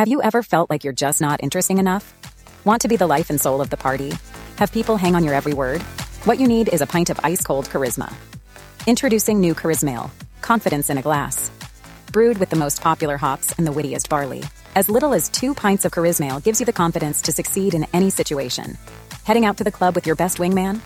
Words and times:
Have 0.00 0.08
you 0.08 0.22
ever 0.22 0.42
felt 0.42 0.70
like 0.70 0.82
you're 0.82 0.94
just 0.94 1.20
not 1.20 1.42
interesting 1.42 1.76
enough? 1.76 2.14
Want 2.64 2.80
to 2.80 2.88
be 2.88 2.96
the 2.96 3.06
life 3.06 3.28
and 3.28 3.38
soul 3.38 3.60
of 3.60 3.68
the 3.68 3.76
party? 3.76 4.14
Have 4.56 4.72
people 4.72 4.96
hang 4.96 5.14
on 5.14 5.24
your 5.24 5.34
every 5.34 5.52
word? 5.52 5.82
What 6.24 6.40
you 6.40 6.48
need 6.48 6.70
is 6.72 6.80
a 6.80 6.86
pint 6.86 7.10
of 7.10 7.20
ice 7.22 7.42
cold 7.44 7.68
charisma. 7.68 8.10
Introducing 8.86 9.40
new 9.40 9.54
Charismale, 9.54 10.10
confidence 10.40 10.88
in 10.88 10.96
a 10.96 11.02
glass. 11.02 11.50
Brewed 12.12 12.38
with 12.38 12.48
the 12.48 12.56
most 12.56 12.80
popular 12.80 13.18
hops 13.18 13.52
and 13.58 13.66
the 13.66 13.72
wittiest 13.72 14.08
barley. 14.08 14.42
As 14.74 14.88
little 14.88 15.12
as 15.12 15.28
two 15.28 15.52
pints 15.52 15.84
of 15.84 15.92
Charismale 15.92 16.42
gives 16.42 16.60
you 16.60 16.64
the 16.64 16.72
confidence 16.72 17.20
to 17.20 17.32
succeed 17.32 17.74
in 17.74 17.86
any 17.92 18.08
situation. 18.08 18.78
Heading 19.24 19.44
out 19.44 19.58
to 19.58 19.64
the 19.64 19.70
club 19.70 19.94
with 19.94 20.06
your 20.06 20.16
best 20.16 20.38
wingman? 20.38 20.80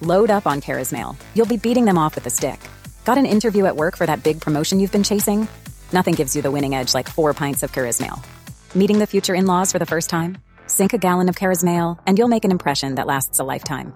Load 0.00 0.32
up 0.32 0.48
on 0.48 0.60
Charismale. 0.60 1.14
You'll 1.32 1.46
be 1.46 1.58
beating 1.58 1.84
them 1.84 1.96
off 1.96 2.16
with 2.16 2.26
a 2.26 2.30
stick. 2.30 2.58
Got 3.04 3.18
an 3.18 3.26
interview 3.26 3.66
at 3.66 3.76
work 3.76 3.96
for 3.96 4.06
that 4.06 4.24
big 4.24 4.40
promotion 4.40 4.80
you've 4.80 4.90
been 4.90 5.04
chasing? 5.04 5.46
Nothing 5.92 6.14
gives 6.14 6.34
you 6.34 6.42
the 6.42 6.50
winning 6.50 6.74
edge 6.74 6.92
like 6.92 7.08
four 7.08 7.32
pints 7.34 7.62
of 7.62 7.70
Charismale. 7.70 8.20
Meeting 8.74 8.98
the 8.98 9.06
future 9.06 9.34
in 9.34 9.46
laws 9.46 9.72
for 9.72 9.78
the 9.78 9.86
first 9.86 10.10
time? 10.10 10.36
Sink 10.66 10.92
a 10.92 10.98
gallon 10.98 11.30
of 11.30 11.36
Charismale, 11.36 11.98
and 12.06 12.18
you'll 12.18 12.28
make 12.28 12.44
an 12.44 12.50
impression 12.50 12.96
that 12.96 13.06
lasts 13.06 13.38
a 13.38 13.44
lifetime. 13.44 13.94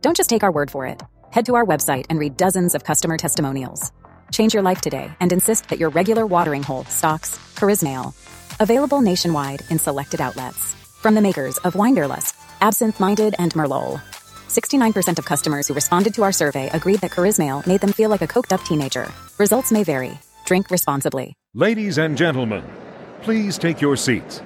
Don't 0.00 0.16
just 0.16 0.28
take 0.28 0.42
our 0.42 0.50
word 0.50 0.72
for 0.72 0.86
it. 0.86 1.00
Head 1.30 1.46
to 1.46 1.54
our 1.54 1.64
website 1.64 2.06
and 2.10 2.18
read 2.18 2.36
dozens 2.36 2.74
of 2.74 2.82
customer 2.82 3.16
testimonials. 3.16 3.92
Change 4.32 4.54
your 4.54 4.62
life 4.64 4.80
today 4.80 5.08
and 5.20 5.32
insist 5.32 5.68
that 5.68 5.78
your 5.78 5.90
regular 5.90 6.26
watering 6.26 6.64
hole 6.64 6.84
stocks 6.86 7.38
Charismale. 7.54 8.12
Available 8.58 9.02
nationwide 9.02 9.62
in 9.70 9.78
selected 9.78 10.20
outlets. 10.20 10.74
From 11.00 11.14
the 11.14 11.20
makers 11.20 11.58
of 11.58 11.74
Winderlust, 11.74 12.34
Absinthe 12.60 12.98
Minded, 12.98 13.36
and 13.38 13.52
Merlot. 13.54 14.00
69% 14.48 15.18
of 15.20 15.24
customers 15.26 15.68
who 15.68 15.74
responded 15.74 16.12
to 16.14 16.24
our 16.24 16.32
survey 16.32 16.68
agreed 16.70 17.02
that 17.02 17.12
Charismale 17.12 17.64
made 17.68 17.80
them 17.80 17.92
feel 17.92 18.10
like 18.10 18.22
a 18.22 18.26
coked 18.26 18.52
up 18.52 18.64
teenager. 18.64 19.12
Results 19.38 19.70
may 19.70 19.84
vary. 19.84 20.18
Drink 20.44 20.72
responsibly. 20.72 21.34
Ladies 21.54 21.98
and 21.98 22.16
gentlemen, 22.16 22.64
please 23.22 23.58
take 23.58 23.80
your 23.80 23.96
seats. 23.96 24.42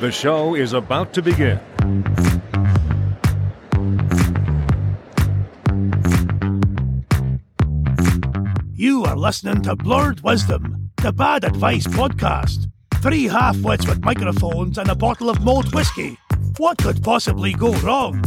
The 0.00 0.10
show 0.10 0.54
is 0.54 0.72
about 0.72 1.12
to 1.14 1.22
begin. 1.22 1.60
You 8.72 9.04
are 9.04 9.16
listening 9.16 9.62
to 9.62 9.76
Blurred 9.76 10.20
Wisdom, 10.22 10.90
the 10.96 11.12
Bad 11.12 11.44
Advice 11.44 11.86
podcast. 11.86 12.68
Three 12.96 13.24
half 13.24 13.56
wits 13.62 13.86
with 13.86 14.04
microphones 14.04 14.78
and 14.78 14.88
a 14.88 14.94
bottle 14.94 15.30
of 15.30 15.42
malt 15.42 15.74
whiskey. 15.74 16.18
What 16.58 16.78
could 16.78 17.02
possibly 17.02 17.52
go 17.52 17.72
wrong? 17.80 18.22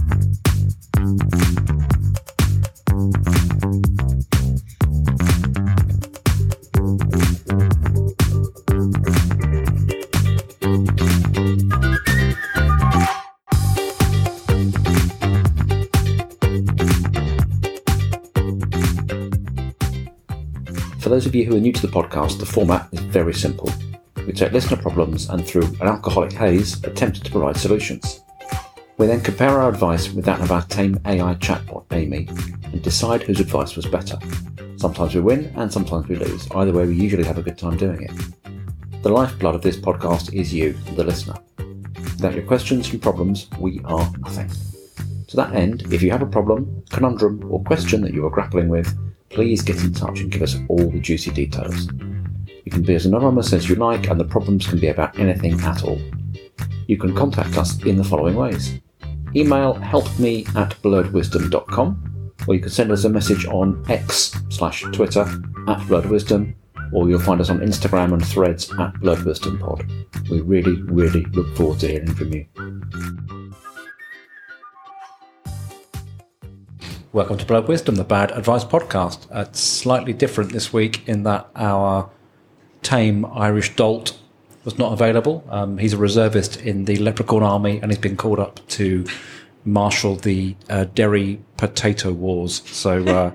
Those 21.15 21.25
of 21.25 21.33
you 21.33 21.45
who 21.45 21.55
are 21.55 21.61
new 21.61 21.71
to 21.71 21.81
the 21.81 21.87
podcast, 21.87 22.39
the 22.39 22.45
format 22.45 22.89
is 22.91 22.99
very 22.99 23.33
simple. 23.33 23.71
We 24.27 24.33
take 24.33 24.51
listener 24.51 24.75
problems 24.75 25.29
and, 25.29 25.47
through 25.47 25.63
an 25.79 25.87
alcoholic 25.87 26.33
haze, 26.33 26.83
attempt 26.83 27.23
to 27.23 27.31
provide 27.31 27.55
solutions. 27.55 28.19
We 28.97 29.07
then 29.07 29.21
compare 29.21 29.61
our 29.61 29.69
advice 29.69 30.11
with 30.11 30.25
that 30.25 30.41
of 30.41 30.51
our 30.51 30.63
tame 30.63 30.99
AI 31.05 31.35
chatbot, 31.35 31.85
Amy, 31.93 32.27
and 32.65 32.81
decide 32.83 33.23
whose 33.23 33.39
advice 33.39 33.77
was 33.77 33.85
better. 33.85 34.19
Sometimes 34.75 35.15
we 35.15 35.21
win 35.21 35.53
and 35.55 35.71
sometimes 35.71 36.05
we 36.09 36.17
lose. 36.17 36.51
Either 36.51 36.73
way, 36.73 36.85
we 36.85 36.95
usually 36.95 37.23
have 37.23 37.37
a 37.37 37.43
good 37.43 37.57
time 37.57 37.77
doing 37.77 38.01
it. 38.01 39.01
The 39.01 39.07
lifeblood 39.07 39.55
of 39.55 39.61
this 39.61 39.77
podcast 39.77 40.33
is 40.33 40.53
you, 40.53 40.73
the 40.97 41.05
listener. 41.05 41.37
Without 42.17 42.33
your 42.33 42.43
questions 42.43 42.91
and 42.91 43.01
problems, 43.01 43.47
we 43.57 43.79
are 43.85 44.11
nothing. 44.19 44.51
To 45.27 45.37
that 45.37 45.55
end, 45.55 45.93
if 45.93 46.01
you 46.01 46.11
have 46.11 46.23
a 46.23 46.27
problem, 46.27 46.83
conundrum, 46.89 47.41
or 47.49 47.63
question 47.63 48.01
that 48.01 48.13
you 48.13 48.25
are 48.25 48.29
grappling 48.29 48.67
with, 48.67 48.93
please 49.29 49.61
get 49.61 49.83
in 49.83 49.93
touch 49.93 50.19
and 50.19 50.31
give 50.31 50.41
us 50.41 50.57
all 50.67 50.89
the 50.89 50.99
juicy 50.99 51.31
details. 51.31 51.87
You 52.65 52.71
can 52.71 52.81
be 52.81 52.95
as 52.95 53.05
anonymous 53.05 53.53
as 53.53 53.69
you 53.69 53.75
like, 53.75 54.09
and 54.09 54.19
the 54.19 54.25
problems 54.25 54.67
can 54.67 54.79
be 54.79 54.87
about 54.87 55.17
anything 55.19 55.59
at 55.61 55.83
all. 55.83 55.99
You 56.87 56.97
can 56.97 57.15
contact 57.15 57.57
us 57.57 57.83
in 57.83 57.97
the 57.97 58.03
following 58.03 58.35
ways 58.35 58.81
email 59.35 59.73
helpme 59.75 60.47
at 60.55 60.71
blurredwisdom.com, 60.81 62.31
or 62.47 62.55
you 62.55 62.61
can 62.61 62.69
send 62.69 62.91
us 62.91 63.03
a 63.03 63.09
message 63.09 63.45
on 63.47 63.83
X 63.89 64.33
slash 64.49 64.83
Twitter 64.93 65.21
at 65.21 65.79
blurredwisdom, 65.87 66.55
or 66.93 67.09
you'll 67.09 67.19
find 67.19 67.41
us 67.41 67.49
on 67.49 67.59
Instagram 67.59 68.13
and 68.13 68.25
threads 68.25 68.71
at 68.71 68.93
blurredwisdompod. 68.95 70.29
We 70.29 70.41
really, 70.41 70.81
really 70.83 71.25
look 71.33 71.53
forward 71.55 71.79
to 71.81 71.87
hearing 71.87 72.13
from 72.15 72.33
you. 72.33 73.34
Welcome 77.15 77.37
to 77.37 77.45
Blurred 77.45 77.69
Wisdom, 77.69 77.95
the 77.95 78.03
Bad 78.03 78.31
Advice 78.31 78.65
podcast. 78.65 79.33
Uh, 79.33 79.45
it's 79.47 79.61
slightly 79.61 80.11
different 80.11 80.51
this 80.51 80.73
week 80.73 81.07
in 81.07 81.23
that 81.23 81.49
our 81.55 82.09
tame 82.81 83.25
Irish 83.27 83.73
dolt 83.77 84.19
was 84.65 84.77
not 84.77 84.91
available. 84.91 85.41
Um, 85.49 85.77
he's 85.77 85.93
a 85.93 85.97
reservist 85.97 86.57
in 86.57 86.83
the 86.83 86.97
Leprechaun 86.97 87.41
Army 87.41 87.79
and 87.79 87.89
he's 87.89 87.99
been 87.99 88.17
called 88.17 88.37
up 88.37 88.59
to 88.67 89.05
marshal 89.63 90.17
the 90.17 90.57
uh, 90.69 90.87
Derry 90.93 91.39
Potato 91.55 92.11
Wars. 92.11 92.63
So, 92.69 93.05
uh, 93.05 93.31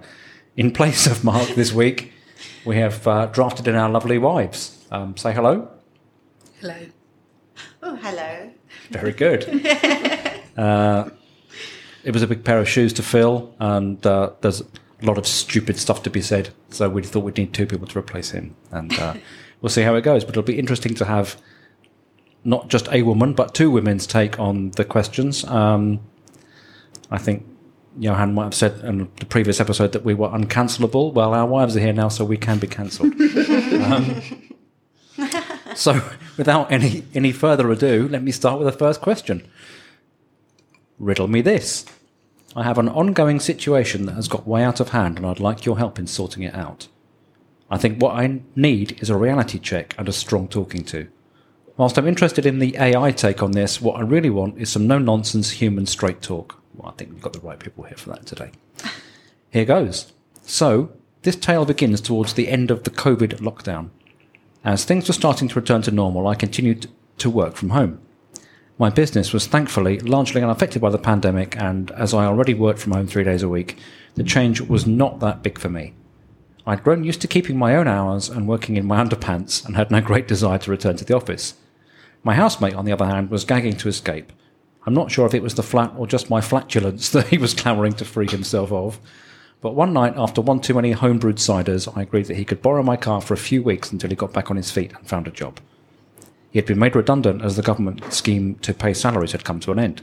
in 0.58 0.72
place 0.72 1.06
of 1.06 1.24
Mark 1.24 1.48
this 1.54 1.72
week, 1.72 2.12
we 2.66 2.76
have 2.76 3.06
uh, 3.06 3.26
drafted 3.28 3.66
in 3.66 3.76
our 3.76 3.88
lovely 3.88 4.18
wives. 4.18 4.84
Um, 4.90 5.16
say 5.16 5.32
hello. 5.32 5.70
Hello. 6.60 6.76
Oh, 7.82 7.96
hello. 7.96 8.50
Very 8.90 9.12
good. 9.12 9.46
It 12.04 12.12
was 12.12 12.22
a 12.22 12.26
big 12.26 12.44
pair 12.44 12.58
of 12.58 12.68
shoes 12.68 12.92
to 12.94 13.02
fill, 13.02 13.54
and 13.58 14.04
uh, 14.06 14.30
there's 14.40 14.60
a 14.60 15.06
lot 15.06 15.18
of 15.18 15.26
stupid 15.26 15.78
stuff 15.78 16.02
to 16.04 16.10
be 16.10 16.20
said. 16.20 16.50
So 16.70 16.88
we 16.88 17.02
thought 17.02 17.24
we'd 17.24 17.36
need 17.36 17.52
two 17.52 17.66
people 17.66 17.86
to 17.88 17.98
replace 17.98 18.30
him, 18.30 18.56
and 18.70 18.92
uh, 18.98 19.14
we'll 19.60 19.70
see 19.70 19.82
how 19.82 19.94
it 19.94 20.02
goes. 20.02 20.24
But 20.24 20.30
it'll 20.30 20.42
be 20.42 20.58
interesting 20.58 20.94
to 20.94 21.04
have 21.04 21.40
not 22.44 22.68
just 22.68 22.88
a 22.90 23.02
woman, 23.02 23.34
but 23.34 23.54
two 23.54 23.70
women's 23.70 24.06
take 24.06 24.38
on 24.38 24.70
the 24.72 24.84
questions. 24.84 25.44
Um, 25.44 26.00
I 27.10 27.18
think 27.18 27.46
Johan 27.98 28.34
might 28.34 28.44
have 28.44 28.54
said 28.54 28.80
in 28.84 29.10
the 29.16 29.26
previous 29.26 29.60
episode 29.60 29.92
that 29.92 30.04
we 30.04 30.14
were 30.14 30.28
uncancelable. 30.28 31.12
Well, 31.12 31.34
our 31.34 31.46
wives 31.46 31.76
are 31.76 31.80
here 31.80 31.92
now, 31.92 32.08
so 32.08 32.24
we 32.24 32.36
can 32.36 32.58
be 32.58 32.66
cancelled. 32.66 33.12
um, 33.20 34.22
so, 35.74 36.00
without 36.36 36.70
any 36.70 37.04
any 37.14 37.32
further 37.32 37.70
ado, 37.70 38.08
let 38.08 38.22
me 38.22 38.32
start 38.32 38.58
with 38.58 38.72
the 38.72 38.78
first 38.78 39.00
question. 39.00 39.46
Riddle 41.00 41.28
me 41.28 41.40
this. 41.40 41.86
I 42.54 42.62
have 42.62 42.76
an 42.76 42.88
ongoing 42.88 43.40
situation 43.40 44.04
that 44.04 44.16
has 44.16 44.28
got 44.28 44.46
way 44.46 44.62
out 44.62 44.80
of 44.80 44.90
hand, 44.90 45.16
and 45.16 45.26
I'd 45.26 45.40
like 45.40 45.64
your 45.64 45.78
help 45.78 45.98
in 45.98 46.06
sorting 46.06 46.42
it 46.42 46.54
out. 46.54 46.88
I 47.70 47.78
think 47.78 48.02
what 48.02 48.16
I 48.16 48.40
need 48.54 49.00
is 49.00 49.08
a 49.08 49.16
reality 49.16 49.58
check 49.58 49.94
and 49.96 50.08
a 50.08 50.12
strong 50.12 50.46
talking 50.46 50.84
to. 50.84 51.08
Whilst 51.78 51.96
I'm 51.96 52.06
interested 52.06 52.44
in 52.44 52.58
the 52.58 52.76
AI 52.76 53.12
take 53.12 53.42
on 53.42 53.52
this, 53.52 53.80
what 53.80 53.96
I 53.96 54.02
really 54.02 54.28
want 54.28 54.58
is 54.58 54.68
some 54.68 54.86
no 54.86 54.98
nonsense 54.98 55.52
human 55.52 55.86
straight 55.86 56.20
talk. 56.20 56.60
Well, 56.74 56.92
I 56.92 56.96
think 56.96 57.12
we've 57.12 57.22
got 57.22 57.32
the 57.32 57.40
right 57.40 57.58
people 57.58 57.84
here 57.84 57.96
for 57.96 58.10
that 58.10 58.26
today. 58.26 58.50
Here 59.50 59.64
goes. 59.64 60.12
So, 60.42 60.92
this 61.22 61.34
tale 61.34 61.64
begins 61.64 62.00
towards 62.00 62.34
the 62.34 62.48
end 62.48 62.70
of 62.70 62.84
the 62.84 62.90
COVID 62.90 63.40
lockdown. 63.40 63.90
As 64.62 64.84
things 64.84 65.08
were 65.08 65.14
starting 65.14 65.48
to 65.48 65.54
return 65.58 65.82
to 65.82 65.90
normal, 65.90 66.28
I 66.28 66.36
continued 66.36 66.88
to 67.18 67.30
work 67.30 67.56
from 67.56 67.70
home. 67.70 68.00
My 68.80 68.88
business 68.88 69.34
was 69.34 69.46
thankfully 69.46 70.00
largely 70.00 70.42
unaffected 70.42 70.80
by 70.80 70.88
the 70.88 70.96
pandemic, 70.96 71.54
and 71.54 71.90
as 71.90 72.14
I 72.14 72.24
already 72.24 72.54
worked 72.54 72.78
from 72.78 72.92
home 72.92 73.06
three 73.06 73.24
days 73.24 73.42
a 73.42 73.48
week, 73.48 73.76
the 74.14 74.24
change 74.24 74.62
was 74.62 74.86
not 74.86 75.20
that 75.20 75.42
big 75.42 75.58
for 75.58 75.68
me. 75.68 75.92
I'd 76.66 76.82
grown 76.82 77.04
used 77.04 77.20
to 77.20 77.28
keeping 77.28 77.58
my 77.58 77.76
own 77.76 77.86
hours 77.86 78.30
and 78.30 78.48
working 78.48 78.78
in 78.78 78.86
my 78.86 78.96
underpants 79.04 79.66
and 79.66 79.76
had 79.76 79.90
no 79.90 80.00
great 80.00 80.26
desire 80.26 80.56
to 80.56 80.70
return 80.70 80.96
to 80.96 81.04
the 81.04 81.14
office. 81.14 81.56
My 82.24 82.32
housemate, 82.32 82.72
on 82.72 82.86
the 82.86 82.92
other 82.92 83.04
hand, 83.04 83.28
was 83.28 83.44
gagging 83.44 83.76
to 83.76 83.88
escape. 83.88 84.32
I'm 84.86 84.94
not 84.94 85.10
sure 85.10 85.26
if 85.26 85.34
it 85.34 85.42
was 85.42 85.56
the 85.56 85.62
flat 85.62 85.92
or 85.98 86.06
just 86.06 86.30
my 86.30 86.40
flatulence 86.40 87.10
that 87.10 87.26
he 87.26 87.36
was 87.36 87.52
clamouring 87.52 87.92
to 87.92 88.06
free 88.06 88.28
himself 88.28 88.72
of. 88.72 88.98
But 89.60 89.74
one 89.74 89.92
night, 89.92 90.14
after 90.16 90.40
one 90.40 90.60
too 90.60 90.72
many 90.72 90.94
homebrewed 90.94 91.34
ciders, 91.34 91.86
I 91.94 92.00
agreed 92.00 92.28
that 92.28 92.38
he 92.38 92.46
could 92.46 92.62
borrow 92.62 92.82
my 92.82 92.96
car 92.96 93.20
for 93.20 93.34
a 93.34 93.36
few 93.36 93.62
weeks 93.62 93.92
until 93.92 94.08
he 94.08 94.16
got 94.16 94.32
back 94.32 94.50
on 94.50 94.56
his 94.56 94.70
feet 94.70 94.94
and 94.96 95.06
found 95.06 95.28
a 95.28 95.30
job. 95.30 95.60
He 96.50 96.58
had 96.58 96.66
been 96.66 96.78
made 96.78 96.96
redundant 96.96 97.42
as 97.42 97.56
the 97.56 97.62
government 97.62 98.12
scheme 98.12 98.56
to 98.56 98.74
pay 98.74 98.92
salaries 98.92 99.32
had 99.32 99.44
come 99.44 99.60
to 99.60 99.72
an 99.72 99.78
end. 99.78 100.02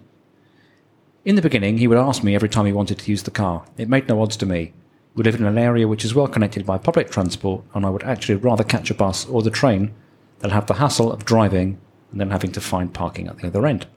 In 1.25 1.35
the 1.35 1.41
beginning, 1.41 1.77
he 1.77 1.87
would 1.87 1.97
ask 1.97 2.23
me 2.23 2.35
every 2.35 2.47
time 2.47 2.65
he 2.65 2.71
wanted 2.71 2.99
to 2.99 3.11
use 3.11 3.23
the 3.23 3.31
car. 3.31 3.65
It 3.77 3.89
made 3.89 4.07
no 4.07 4.21
odds 4.21 4.37
to 4.37 4.45
me. 4.45 4.73
We 5.13 5.23
lived 5.23 5.39
in 5.39 5.45
an 5.45 5.57
area 5.57 5.87
which 5.87 6.05
is 6.05 6.15
well 6.15 6.27
connected 6.27 6.65
by 6.65 6.77
public 6.77 7.09
transport, 7.09 7.65
and 7.73 7.85
I 7.85 7.89
would 7.89 8.03
actually 8.03 8.35
rather 8.35 8.63
catch 8.63 8.89
a 8.89 8.93
bus 8.93 9.25
or 9.25 9.41
the 9.41 9.49
train 9.49 9.93
than 10.39 10.51
have 10.51 10.67
the 10.67 10.75
hassle 10.75 11.11
of 11.11 11.25
driving 11.25 11.79
and 12.11 12.21
then 12.21 12.29
having 12.29 12.51
to 12.53 12.61
find 12.61 12.93
parking 12.93 13.27
at 13.27 13.37
the 13.37 13.47
other 13.47 13.65
end. 13.65 13.87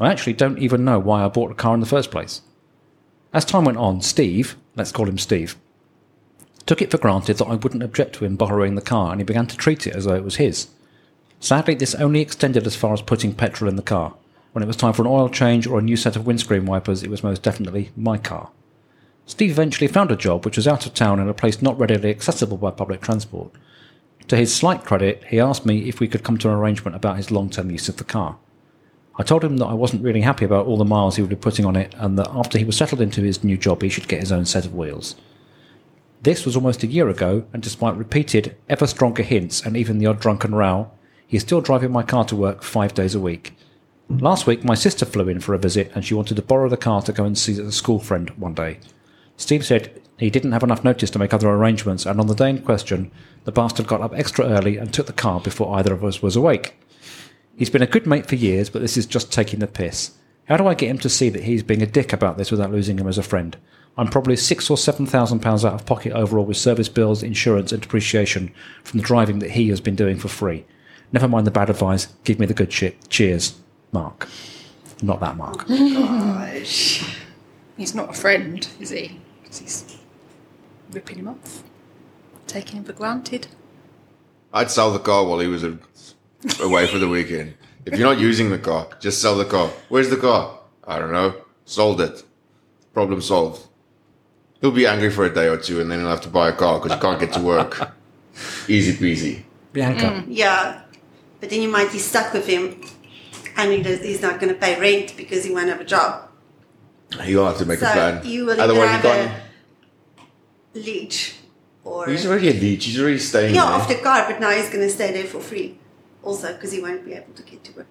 I 0.00 0.10
actually 0.10 0.34
don't 0.34 0.58
even 0.58 0.84
know 0.84 0.98
why 0.98 1.24
I 1.24 1.28
bought 1.28 1.52
a 1.52 1.54
car 1.54 1.72
in 1.72 1.80
the 1.80 1.86
first 1.86 2.10
place. 2.10 2.42
As 3.32 3.44
time 3.44 3.64
went 3.64 3.78
on, 3.78 4.02
Steve, 4.02 4.56
let's 4.76 4.92
call 4.92 5.08
him 5.08 5.18
Steve, 5.18 5.56
took 6.66 6.82
it 6.82 6.90
for 6.90 6.98
granted 6.98 7.38
that 7.38 7.46
I 7.46 7.54
wouldn't 7.54 7.82
object 7.82 8.16
to 8.16 8.24
him 8.24 8.36
borrowing 8.36 8.74
the 8.74 8.82
car, 8.82 9.12
and 9.12 9.20
he 9.20 9.24
began 9.24 9.46
to 9.46 9.56
treat 9.56 9.86
it 9.86 9.94
as 9.94 10.04
though 10.04 10.14
it 10.14 10.24
was 10.24 10.36
his. 10.36 10.68
Sadly, 11.44 11.74
this 11.74 11.94
only 11.96 12.22
extended 12.22 12.66
as 12.66 12.74
far 12.74 12.94
as 12.94 13.02
putting 13.02 13.34
petrol 13.34 13.68
in 13.68 13.76
the 13.76 13.82
car. 13.82 14.14
When 14.52 14.62
it 14.62 14.66
was 14.66 14.76
time 14.76 14.94
for 14.94 15.02
an 15.02 15.08
oil 15.08 15.28
change 15.28 15.66
or 15.66 15.78
a 15.78 15.82
new 15.82 15.94
set 15.94 16.16
of 16.16 16.24
windscreen 16.24 16.64
wipers, 16.64 17.02
it 17.02 17.10
was 17.10 17.22
most 17.22 17.42
definitely 17.42 17.90
my 17.94 18.16
car. 18.16 18.48
Steve 19.26 19.50
eventually 19.50 19.86
found 19.86 20.10
a 20.10 20.16
job 20.16 20.46
which 20.46 20.56
was 20.56 20.66
out 20.66 20.86
of 20.86 20.94
town 20.94 21.20
in 21.20 21.28
a 21.28 21.34
place 21.34 21.60
not 21.60 21.78
readily 21.78 22.08
accessible 22.08 22.56
by 22.56 22.70
public 22.70 23.02
transport. 23.02 23.52
To 24.28 24.38
his 24.38 24.56
slight 24.56 24.86
credit, 24.86 25.22
he 25.28 25.38
asked 25.38 25.66
me 25.66 25.86
if 25.86 26.00
we 26.00 26.08
could 26.08 26.22
come 26.22 26.38
to 26.38 26.48
an 26.48 26.54
arrangement 26.54 26.96
about 26.96 27.18
his 27.18 27.30
long 27.30 27.50
term 27.50 27.70
use 27.70 27.90
of 27.90 27.98
the 27.98 28.04
car. 28.04 28.38
I 29.18 29.22
told 29.22 29.44
him 29.44 29.58
that 29.58 29.66
I 29.66 29.74
wasn't 29.74 30.02
really 30.02 30.22
happy 30.22 30.46
about 30.46 30.64
all 30.64 30.78
the 30.78 30.86
miles 30.86 31.16
he 31.16 31.22
would 31.22 31.28
be 31.28 31.36
putting 31.36 31.66
on 31.66 31.76
it 31.76 31.94
and 31.98 32.18
that 32.18 32.30
after 32.30 32.56
he 32.56 32.64
was 32.64 32.78
settled 32.78 33.02
into 33.02 33.20
his 33.20 33.44
new 33.44 33.58
job, 33.58 33.82
he 33.82 33.90
should 33.90 34.08
get 34.08 34.20
his 34.20 34.32
own 34.32 34.46
set 34.46 34.64
of 34.64 34.72
wheels. 34.72 35.14
This 36.22 36.46
was 36.46 36.56
almost 36.56 36.82
a 36.84 36.86
year 36.86 37.10
ago, 37.10 37.44
and 37.52 37.62
despite 37.62 37.98
repeated, 37.98 38.56
ever 38.70 38.86
stronger 38.86 39.22
hints 39.22 39.60
and 39.60 39.76
even 39.76 39.98
the 39.98 40.06
odd 40.06 40.20
drunken 40.20 40.54
row, 40.54 40.90
he 41.26 41.36
is 41.36 41.42
still 41.42 41.60
driving 41.60 41.92
my 41.92 42.02
car 42.02 42.24
to 42.26 42.36
work 42.36 42.62
five 42.62 42.94
days 42.94 43.14
a 43.14 43.20
week. 43.20 43.56
Last 44.08 44.46
week, 44.46 44.64
my 44.64 44.74
sister 44.74 45.06
flew 45.06 45.28
in 45.28 45.40
for 45.40 45.54
a 45.54 45.58
visit 45.58 45.90
and 45.94 46.04
she 46.04 46.14
wanted 46.14 46.36
to 46.36 46.42
borrow 46.42 46.68
the 46.68 46.76
car 46.76 47.02
to 47.02 47.12
go 47.12 47.24
and 47.24 47.36
see 47.36 47.58
a 47.60 47.72
school 47.72 47.98
friend 47.98 48.30
one 48.30 48.54
day. 48.54 48.78
Steve 49.36 49.64
said 49.64 50.00
he 50.18 50.30
didn't 50.30 50.52
have 50.52 50.62
enough 50.62 50.84
notice 50.84 51.10
to 51.10 51.18
make 51.18 51.34
other 51.34 51.48
arrangements, 51.48 52.06
and 52.06 52.20
on 52.20 52.28
the 52.28 52.34
day 52.34 52.50
in 52.50 52.62
question, 52.62 53.10
the 53.44 53.52
bastard 53.52 53.86
got 53.86 54.00
up 54.00 54.14
extra 54.14 54.46
early 54.46 54.76
and 54.76 54.92
took 54.92 55.06
the 55.06 55.12
car 55.12 55.40
before 55.40 55.76
either 55.76 55.92
of 55.92 56.04
us 56.04 56.22
was 56.22 56.36
awake. 56.36 56.74
He's 57.56 57.70
been 57.70 57.82
a 57.82 57.86
good 57.86 58.06
mate 58.06 58.26
for 58.26 58.36
years, 58.36 58.70
but 58.70 58.82
this 58.82 58.96
is 58.96 59.06
just 59.06 59.32
taking 59.32 59.60
the 59.60 59.66
piss. 59.66 60.12
How 60.46 60.56
do 60.56 60.66
I 60.66 60.74
get 60.74 60.90
him 60.90 60.98
to 60.98 61.08
see 61.08 61.30
that 61.30 61.44
he's 61.44 61.62
being 61.62 61.82
a 61.82 61.86
dick 61.86 62.12
about 62.12 62.36
this 62.36 62.50
without 62.50 62.70
losing 62.70 62.98
him 62.98 63.08
as 63.08 63.18
a 63.18 63.22
friend? 63.22 63.56
I'm 63.96 64.08
probably 64.08 64.36
six 64.36 64.68
or 64.68 64.76
seven 64.76 65.06
thousand 65.06 65.40
pounds 65.40 65.64
out 65.64 65.74
of 65.74 65.86
pocket 65.86 66.12
overall 66.12 66.44
with 66.44 66.56
service 66.56 66.88
bills, 66.88 67.22
insurance, 67.22 67.72
and 67.72 67.80
depreciation 67.80 68.52
from 68.82 69.00
the 69.00 69.06
driving 69.06 69.38
that 69.38 69.52
he 69.52 69.68
has 69.68 69.80
been 69.80 69.96
doing 69.96 70.18
for 70.18 70.28
free. 70.28 70.64
Never 71.14 71.28
mind 71.28 71.46
the 71.46 71.52
bad 71.52 71.70
advice. 71.70 72.08
Give 72.24 72.40
me 72.40 72.46
the 72.46 72.54
good 72.54 72.72
shit. 72.72 73.08
Cheers, 73.08 73.54
Mark. 73.92 74.28
Not 75.00 75.20
that 75.20 75.36
Mark. 75.36 75.64
Oh, 75.68 76.48
gosh. 76.52 77.18
He's 77.76 77.94
not 77.94 78.10
a 78.10 78.12
friend, 78.14 78.66
is 78.80 78.90
he? 78.90 79.20
'Cause 79.44 79.58
he's 79.60 79.96
ripping 80.90 81.18
him 81.18 81.28
off, 81.28 81.62
taking 82.48 82.78
him 82.78 82.84
for 82.84 82.94
granted. 82.94 83.46
I'd 84.52 84.72
sell 84.72 84.92
the 84.92 84.98
car 84.98 85.24
while 85.24 85.38
he 85.38 85.46
was 85.46 85.62
a- 85.62 85.78
away 86.60 86.88
for 86.88 86.98
the 86.98 87.06
weekend. 87.08 87.54
If 87.86 87.96
you're 87.96 88.08
not 88.12 88.18
using 88.18 88.50
the 88.50 88.58
car, 88.58 88.88
just 88.98 89.22
sell 89.22 89.36
the 89.36 89.44
car. 89.44 89.68
Where's 89.90 90.10
the 90.10 90.16
car? 90.16 90.58
I 90.84 90.98
don't 90.98 91.12
know. 91.12 91.34
Sold 91.64 92.00
it. 92.00 92.24
Problem 92.92 93.20
solved. 93.22 93.68
He'll 94.60 94.72
be 94.72 94.86
angry 94.88 95.10
for 95.10 95.24
a 95.24 95.32
day 95.32 95.46
or 95.46 95.58
two 95.58 95.80
and 95.80 95.88
then 95.88 96.00
he'll 96.00 96.08
have 96.08 96.22
to 96.22 96.28
buy 96.28 96.48
a 96.48 96.52
car 96.52 96.80
because 96.80 96.96
he 96.96 97.00
can't 97.00 97.20
get 97.20 97.32
to 97.34 97.40
work. 97.40 97.92
Easy 98.68 98.92
peasy. 98.94 99.44
Bianca. 99.72 100.06
Mm, 100.06 100.24
yeah, 100.28 100.82
but 101.44 101.50
then 101.50 101.60
you 101.60 101.68
might 101.68 101.92
be 101.92 101.98
stuck 101.98 102.32
with 102.32 102.46
him 102.46 102.80
and 103.58 103.70
he 103.70 103.82
does, 103.82 104.00
he's 104.00 104.22
not 104.22 104.40
going 104.40 104.50
to 104.50 104.58
pay 104.58 104.80
rent 104.80 105.14
because 105.14 105.44
he 105.44 105.52
won't 105.52 105.68
have 105.68 105.78
a 105.78 105.84
job. 105.84 106.26
You'll 107.22 107.44
have 107.44 107.58
to 107.58 107.66
make 107.66 107.80
So 107.80 107.86
a 107.86 107.92
plan. 107.92 108.24
you 108.24 108.46
will 108.46 108.58
Otherwise, 108.58 108.88
either 108.88 109.08
you 109.08 109.14
have 109.14 109.28
can't. 109.28 109.42
a 110.74 110.78
leech 110.78 111.34
or. 111.84 112.08
He's 112.08 112.24
already 112.24 112.48
a 112.48 112.54
leech. 112.54 112.86
He's 112.86 112.98
already 112.98 113.18
staying 113.18 113.54
yeah, 113.54 113.66
there. 113.66 113.74
off 113.74 113.88
the 113.88 113.96
card, 113.96 114.24
but 114.26 114.40
now 114.40 114.52
he's 114.52 114.70
going 114.70 114.80
to 114.80 114.88
stay 114.88 115.12
there 115.12 115.26
for 115.26 115.38
free 115.38 115.76
also 116.22 116.50
because 116.54 116.72
he 116.72 116.80
won't 116.80 117.04
be 117.04 117.12
able 117.12 117.34
to 117.34 117.42
get 117.42 117.62
to 117.64 117.72
work. 117.72 117.88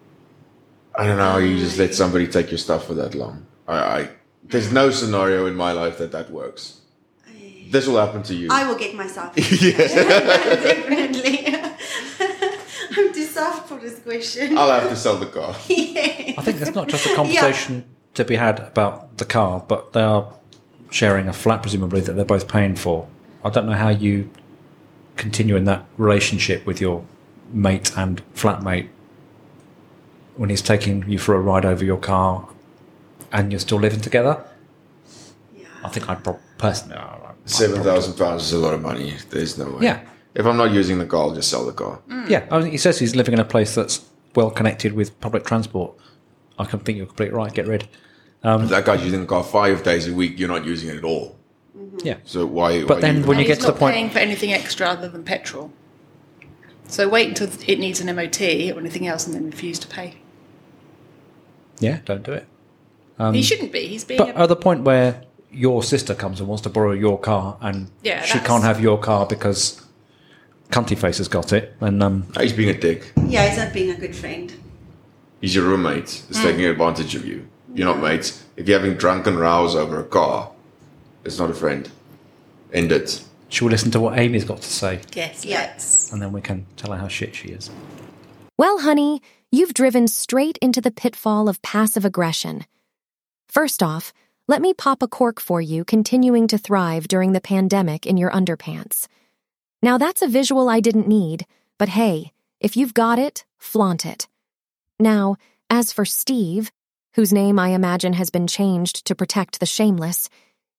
I 0.96 1.06
don't 1.06 1.18
know 1.18 1.34
how 1.34 1.38
you 1.38 1.60
just 1.60 1.78
let 1.78 1.92
um, 1.92 1.96
somebody 1.96 2.26
take 2.26 2.50
your 2.50 2.58
stuff 2.58 2.88
for 2.88 2.96
that 2.96 3.14
long. 3.14 3.46
I, 3.68 3.78
I 3.78 4.10
there's 4.46 4.72
no 4.74 4.90
scenario 4.90 5.46
in 5.46 5.54
my 5.54 5.74
life 5.74 6.00
that 6.00 6.12
that 6.14 6.32
works. 6.32 6.80
This 7.70 7.86
will 7.86 8.00
happen 8.00 8.24
to 8.24 8.34
you. 8.34 8.48
I 8.50 8.66
will 8.68 8.80
get 8.80 8.96
myself. 8.96 9.36
Definitely. 10.66 11.54
I'm 13.44 13.52
too 13.52 13.58
soft 13.58 13.70
for 13.70 13.78
this 13.80 14.00
question. 14.00 14.58
I'll 14.58 14.70
have 14.80 14.90
to 14.90 14.96
sell 14.96 15.18
the 15.18 15.26
car. 15.28 15.50
I 15.70 16.42
think 16.42 16.58
there's 16.58 16.76
not 16.76 16.88
just 16.88 17.06
a 17.06 17.16
conversation 17.16 17.86
to 18.16 18.24
be 18.26 18.36
had 18.36 18.60
about 18.60 19.18
the 19.18 19.26
car, 19.26 19.64
but 19.68 19.94
they 19.94 20.02
are 20.02 20.34
sharing 20.90 21.28
a 21.28 21.34
flat, 21.34 21.62
presumably, 21.62 22.02
that 22.02 22.14
they're 22.14 22.26
both 22.26 22.48
paying 22.48 22.76
for. 22.76 23.08
I 23.44 23.50
don't 23.50 23.66
know 23.66 23.74
how 23.74 23.90
you 23.90 24.30
continue 25.18 25.56
in 25.56 25.66
that 25.66 25.86
relationship 25.98 26.66
with 26.66 26.80
your 26.82 27.06
mate 27.52 27.92
and 27.98 28.22
flatmate 28.34 28.90
when 30.36 30.50
he's 30.50 30.62
taking 30.62 31.08
you 31.10 31.20
for 31.20 31.36
a 31.36 31.40
ride 31.40 31.66
over 31.66 31.84
your 31.86 31.98
car 31.98 32.48
and 33.32 33.52
you're 33.52 33.60
still 33.60 33.80
living 33.80 34.02
together. 34.02 34.44
Yeah. 35.56 35.66
I 35.84 35.90
think 35.90 36.10
I'd 36.10 36.24
prob- 36.24 36.40
personally. 36.58 36.96
I- 36.96 37.02
I- 37.04 37.30
I'd 37.30 37.50
Seven 37.50 37.76
probably- 37.76 37.92
thousand 37.92 38.14
pounds 38.14 38.44
is 38.44 38.54
a 38.54 38.58
lot 38.60 38.74
of 38.74 38.82
money. 38.82 39.16
There's 39.30 39.58
no 39.58 39.66
way. 39.72 39.84
Yeah. 39.84 40.00
If 40.36 40.46
I'm 40.46 40.58
not 40.58 40.72
using 40.72 40.98
the 40.98 41.06
car, 41.06 41.22
I'll 41.22 41.36
just 41.36 41.50
sell 41.50 41.66
the 41.66 41.74
car. 41.74 42.00
Mm. 42.10 42.30
Yeah, 42.30 42.48
I 42.50 42.60
mean, 42.60 42.72
he 42.72 42.78
says 42.78 42.98
he's 43.00 43.16
living 43.16 43.34
in 43.34 43.40
a 43.40 43.46
place 43.46 43.76
that's 43.76 44.04
well 44.36 44.50
connected 44.50 44.94
with 44.94 45.20
public 45.20 45.46
transport. 45.46 45.96
I 46.58 46.66
can 46.66 46.80
think 46.80 46.98
you're 46.98 47.08
completely 47.08 47.36
right. 47.36 47.54
Get 47.54 47.68
rid. 47.68 47.88
Um, 48.44 48.64
if 48.64 48.70
that 48.70 48.86
guy's 48.86 49.04
using 49.04 49.22
the 49.22 49.26
car 49.28 49.44
five 49.44 49.84
days 49.84 50.08
a 50.08 50.14
week, 50.14 50.40
you're 50.40 50.50
not 50.50 50.66
using 50.66 50.90
it 50.90 50.98
at 50.98 51.04
all. 51.04 51.38
Mm-hmm. 51.78 52.00
Yeah. 52.04 52.18
So 52.26 52.46
why? 52.46 52.82
But 52.84 52.96
why 52.98 53.02
then 53.02 53.18
even- 53.18 53.28
when 53.28 53.40
you 53.40 53.46
get 53.46 53.60
to 53.62 53.68
the 53.68 53.74
point- 53.74 53.94
paying 53.96 54.10
for 54.10 54.20
anything 54.20 54.52
extra 54.52 54.88
other 54.88 55.08
than 55.08 55.24
petrol. 55.24 55.72
So 56.88 57.08
wait 57.08 57.30
until 57.30 57.50
it 57.68 57.80
needs 57.80 58.02
an 58.02 58.14
MOT 58.14 58.42
or 58.72 58.80
anything 58.80 59.08
else, 59.08 59.26
and 59.26 59.34
then 59.36 59.46
refuse 59.50 59.80
to 59.80 59.88
pay. 59.88 60.16
Yeah, 61.80 62.00
don't 62.06 62.24
do 62.24 62.34
it. 62.34 62.48
Um, 63.20 63.34
he 63.34 63.42
shouldn't 63.42 63.72
be. 63.72 63.88
He's 63.88 64.04
being. 64.04 64.18
But 64.18 64.30
a, 64.30 64.40
at 64.40 64.50
the 64.50 64.56
point 64.56 64.84
where 64.84 65.24
your 65.52 65.84
sister 65.84 66.14
comes 66.16 66.40
and 66.40 66.50
wants 66.50 66.64
to 66.64 66.70
borrow 66.70 66.92
your 66.92 67.20
car 67.20 67.58
and 67.62 67.90
Yeah, 68.04 68.24
she 68.24 68.40
can't 68.40 68.64
have 68.64 68.82
your 68.82 68.98
car 68.98 69.26
because 69.28 69.82
Cunty 70.74 70.98
Face 70.98 71.20
has 71.20 71.28
got 71.28 71.54
it, 71.54 71.80
then 71.80 72.02
um, 72.02 72.26
he's 72.40 72.52
being 72.52 72.70
a 72.70 72.78
dick. 72.80 73.14
Yeah, 73.28 73.48
he's 73.48 73.60
not 73.60 73.74
being 73.74 73.92
a 73.92 73.96
good 73.96 74.16
friend. 74.16 74.52
He's 75.40 75.54
your 75.54 75.66
roommate. 75.66 76.24
He's 76.28 76.42
taking 76.42 76.66
advantage 76.66 77.14
of 77.14 77.26
you. 77.28 77.48
You're 77.76 77.86
not 77.94 78.00
mates. 78.02 78.44
If 78.56 78.68
you're 78.68 78.80
having 78.80 78.98
drunken 78.98 79.38
rows 79.38 79.76
over 79.76 80.00
a 80.00 80.04
car, 80.04 80.50
it's 81.24 81.38
not 81.38 81.52
a 81.52 81.54
friend. 81.54 81.90
End 82.72 82.92
it. 82.92 83.24
she'll 83.50 83.68
listen 83.70 83.92
to 83.92 84.00
what 84.00 84.18
Amy's 84.18 84.46
got 84.46 84.62
to 84.62 84.68
say 84.68 85.00
yes, 85.14 85.46
Yes. 85.46 86.12
and 86.12 86.20
then 86.20 86.32
we 86.34 86.42
can 86.42 86.66
tell 86.76 86.92
her 86.92 86.98
how 86.98 87.08
shit 87.08 87.36
she 87.36 87.50
is. 87.50 87.70
Well, 88.58 88.80
honey, 88.80 89.22
you've 89.52 89.76
driven 89.76 90.08
straight 90.08 90.58
into 90.60 90.82
the 90.82 90.90
pitfall 90.92 91.48
of 91.48 91.62
passive 91.62 92.04
aggression. 92.04 92.66
First 93.48 93.84
off, 93.84 94.12
let 94.48 94.60
me 94.62 94.74
pop 94.74 95.04
a 95.04 95.08
cork 95.08 95.40
for 95.40 95.62
you 95.62 95.86
continuing 95.86 96.48
to 96.48 96.58
thrive 96.58 97.08
during 97.08 97.34
the 97.34 97.42
pandemic 97.42 98.08
in 98.08 98.18
your 98.18 98.32
underpants. 98.32 99.08
Now, 99.84 99.98
that's 99.98 100.22
a 100.22 100.30
visual 100.30 100.70
I 100.70 100.80
didn't 100.80 101.10
need, 101.10 101.46
but 101.78 101.90
hey, 101.90 102.32
if 102.62 102.78
you've 102.78 102.94
got 102.94 103.20
it, 103.20 103.44
flaunt 103.58 104.06
it. 104.06 104.30
Now, 104.98 105.36
as 105.70 105.92
for 105.92 106.06
Steve, 106.06 106.72
whose 107.16 107.34
name 107.34 107.60
I 107.60 107.72
imagine 107.72 108.14
has 108.14 108.30
been 108.30 108.48
changed 108.48 109.06
to 109.08 109.14
protect 109.14 109.60
the 109.60 109.66
shameless, 109.66 110.30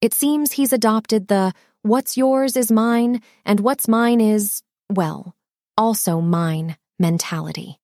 it 0.00 0.14
seems 0.14 0.52
he's 0.52 0.72
adopted 0.72 1.28
the 1.28 1.52
what's 1.82 2.16
yours 2.16 2.56
is 2.56 2.72
mine 2.72 3.20
and 3.44 3.60
what's 3.60 3.88
mine 3.88 4.22
is, 4.22 4.62
well, 4.90 5.36
also 5.76 6.22
mine 6.22 6.78
mentality. 6.98 7.78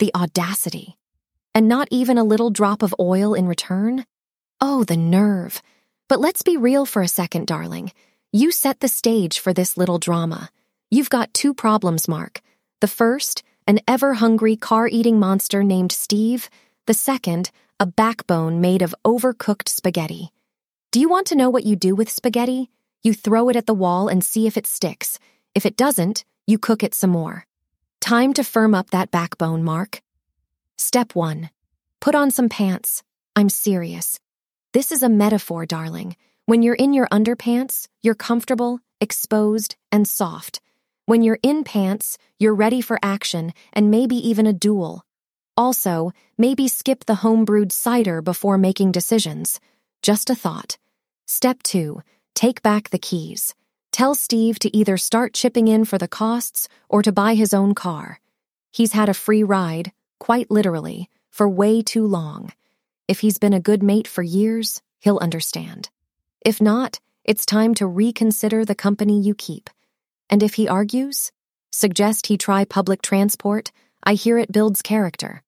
The 0.00 0.10
audacity. 0.16 0.98
And 1.54 1.68
not 1.68 1.86
even 1.92 2.18
a 2.18 2.24
little 2.24 2.50
drop 2.50 2.82
of 2.82 2.92
oil 2.98 3.34
in 3.34 3.46
return? 3.46 4.04
Oh, 4.60 4.82
the 4.82 4.96
nerve. 4.96 5.62
But 6.08 6.18
let's 6.18 6.42
be 6.42 6.56
real 6.56 6.86
for 6.86 7.02
a 7.02 7.08
second, 7.08 7.46
darling. 7.46 7.92
You 8.32 8.52
set 8.52 8.78
the 8.78 8.86
stage 8.86 9.40
for 9.40 9.52
this 9.52 9.76
little 9.76 9.98
drama. 9.98 10.50
You've 10.88 11.10
got 11.10 11.34
two 11.34 11.52
problems, 11.52 12.06
Mark. 12.06 12.40
The 12.80 12.86
first, 12.86 13.42
an 13.66 13.80
ever 13.88 14.14
hungry 14.14 14.54
car 14.54 14.86
eating 14.86 15.18
monster 15.18 15.64
named 15.64 15.90
Steve. 15.90 16.48
The 16.86 16.94
second, 16.94 17.50
a 17.80 17.86
backbone 17.86 18.60
made 18.60 18.82
of 18.82 18.94
overcooked 19.04 19.68
spaghetti. 19.68 20.30
Do 20.92 21.00
you 21.00 21.08
want 21.08 21.26
to 21.26 21.34
know 21.34 21.50
what 21.50 21.64
you 21.64 21.74
do 21.74 21.96
with 21.96 22.08
spaghetti? 22.08 22.70
You 23.02 23.14
throw 23.14 23.48
it 23.48 23.56
at 23.56 23.66
the 23.66 23.74
wall 23.74 24.06
and 24.06 24.22
see 24.22 24.46
if 24.46 24.56
it 24.56 24.66
sticks. 24.68 25.18
If 25.56 25.66
it 25.66 25.76
doesn't, 25.76 26.24
you 26.46 26.56
cook 26.56 26.84
it 26.84 26.94
some 26.94 27.10
more. 27.10 27.46
Time 28.00 28.32
to 28.34 28.44
firm 28.44 28.76
up 28.76 28.90
that 28.90 29.10
backbone, 29.10 29.64
Mark. 29.64 30.02
Step 30.78 31.16
1. 31.16 31.50
Put 31.98 32.14
on 32.14 32.30
some 32.30 32.48
pants. 32.48 33.02
I'm 33.34 33.48
serious. 33.48 34.20
This 34.72 34.92
is 34.92 35.02
a 35.02 35.08
metaphor, 35.08 35.66
darling. 35.66 36.14
When 36.50 36.64
you're 36.64 36.82
in 36.84 36.94
your 36.94 37.06
underpants, 37.12 37.86
you're 38.02 38.16
comfortable, 38.16 38.80
exposed, 39.00 39.76
and 39.92 40.08
soft. 40.08 40.60
When 41.06 41.22
you're 41.22 41.38
in 41.44 41.62
pants, 41.62 42.18
you're 42.40 42.56
ready 42.56 42.80
for 42.80 42.98
action 43.04 43.52
and 43.72 43.88
maybe 43.88 44.16
even 44.16 44.48
a 44.48 44.52
duel. 44.52 45.04
Also, 45.56 46.10
maybe 46.36 46.66
skip 46.66 47.04
the 47.04 47.22
homebrewed 47.22 47.70
cider 47.70 48.20
before 48.20 48.58
making 48.58 48.90
decisions. 48.90 49.60
Just 50.02 50.28
a 50.28 50.34
thought. 50.34 50.76
Step 51.24 51.62
2. 51.62 52.02
Take 52.34 52.62
back 52.62 52.90
the 52.90 52.98
keys. 52.98 53.54
Tell 53.92 54.16
Steve 54.16 54.58
to 54.58 54.76
either 54.76 54.96
start 54.96 55.32
chipping 55.32 55.68
in 55.68 55.84
for 55.84 55.98
the 55.98 56.08
costs 56.08 56.68
or 56.88 57.00
to 57.02 57.12
buy 57.12 57.36
his 57.36 57.54
own 57.54 57.76
car. 57.76 58.18
He's 58.72 58.90
had 58.90 59.08
a 59.08 59.14
free 59.14 59.44
ride, 59.44 59.92
quite 60.18 60.50
literally, 60.50 61.08
for 61.30 61.48
way 61.48 61.80
too 61.80 62.08
long. 62.08 62.52
If 63.06 63.20
he's 63.20 63.38
been 63.38 63.54
a 63.54 63.60
good 63.60 63.84
mate 63.84 64.08
for 64.08 64.24
years, 64.24 64.82
he'll 64.98 65.18
understand. 65.18 65.90
If 66.44 66.60
not, 66.60 67.00
it's 67.24 67.44
time 67.44 67.74
to 67.74 67.86
reconsider 67.86 68.64
the 68.64 68.74
company 68.74 69.20
you 69.20 69.34
keep. 69.34 69.68
And 70.30 70.42
if 70.42 70.54
he 70.54 70.68
argues, 70.68 71.32
suggest 71.70 72.28
he 72.28 72.38
try 72.38 72.64
public 72.64 73.02
transport, 73.02 73.72
I 74.02 74.14
hear 74.14 74.38
it 74.38 74.50
builds 74.50 74.80
character. 74.80 75.42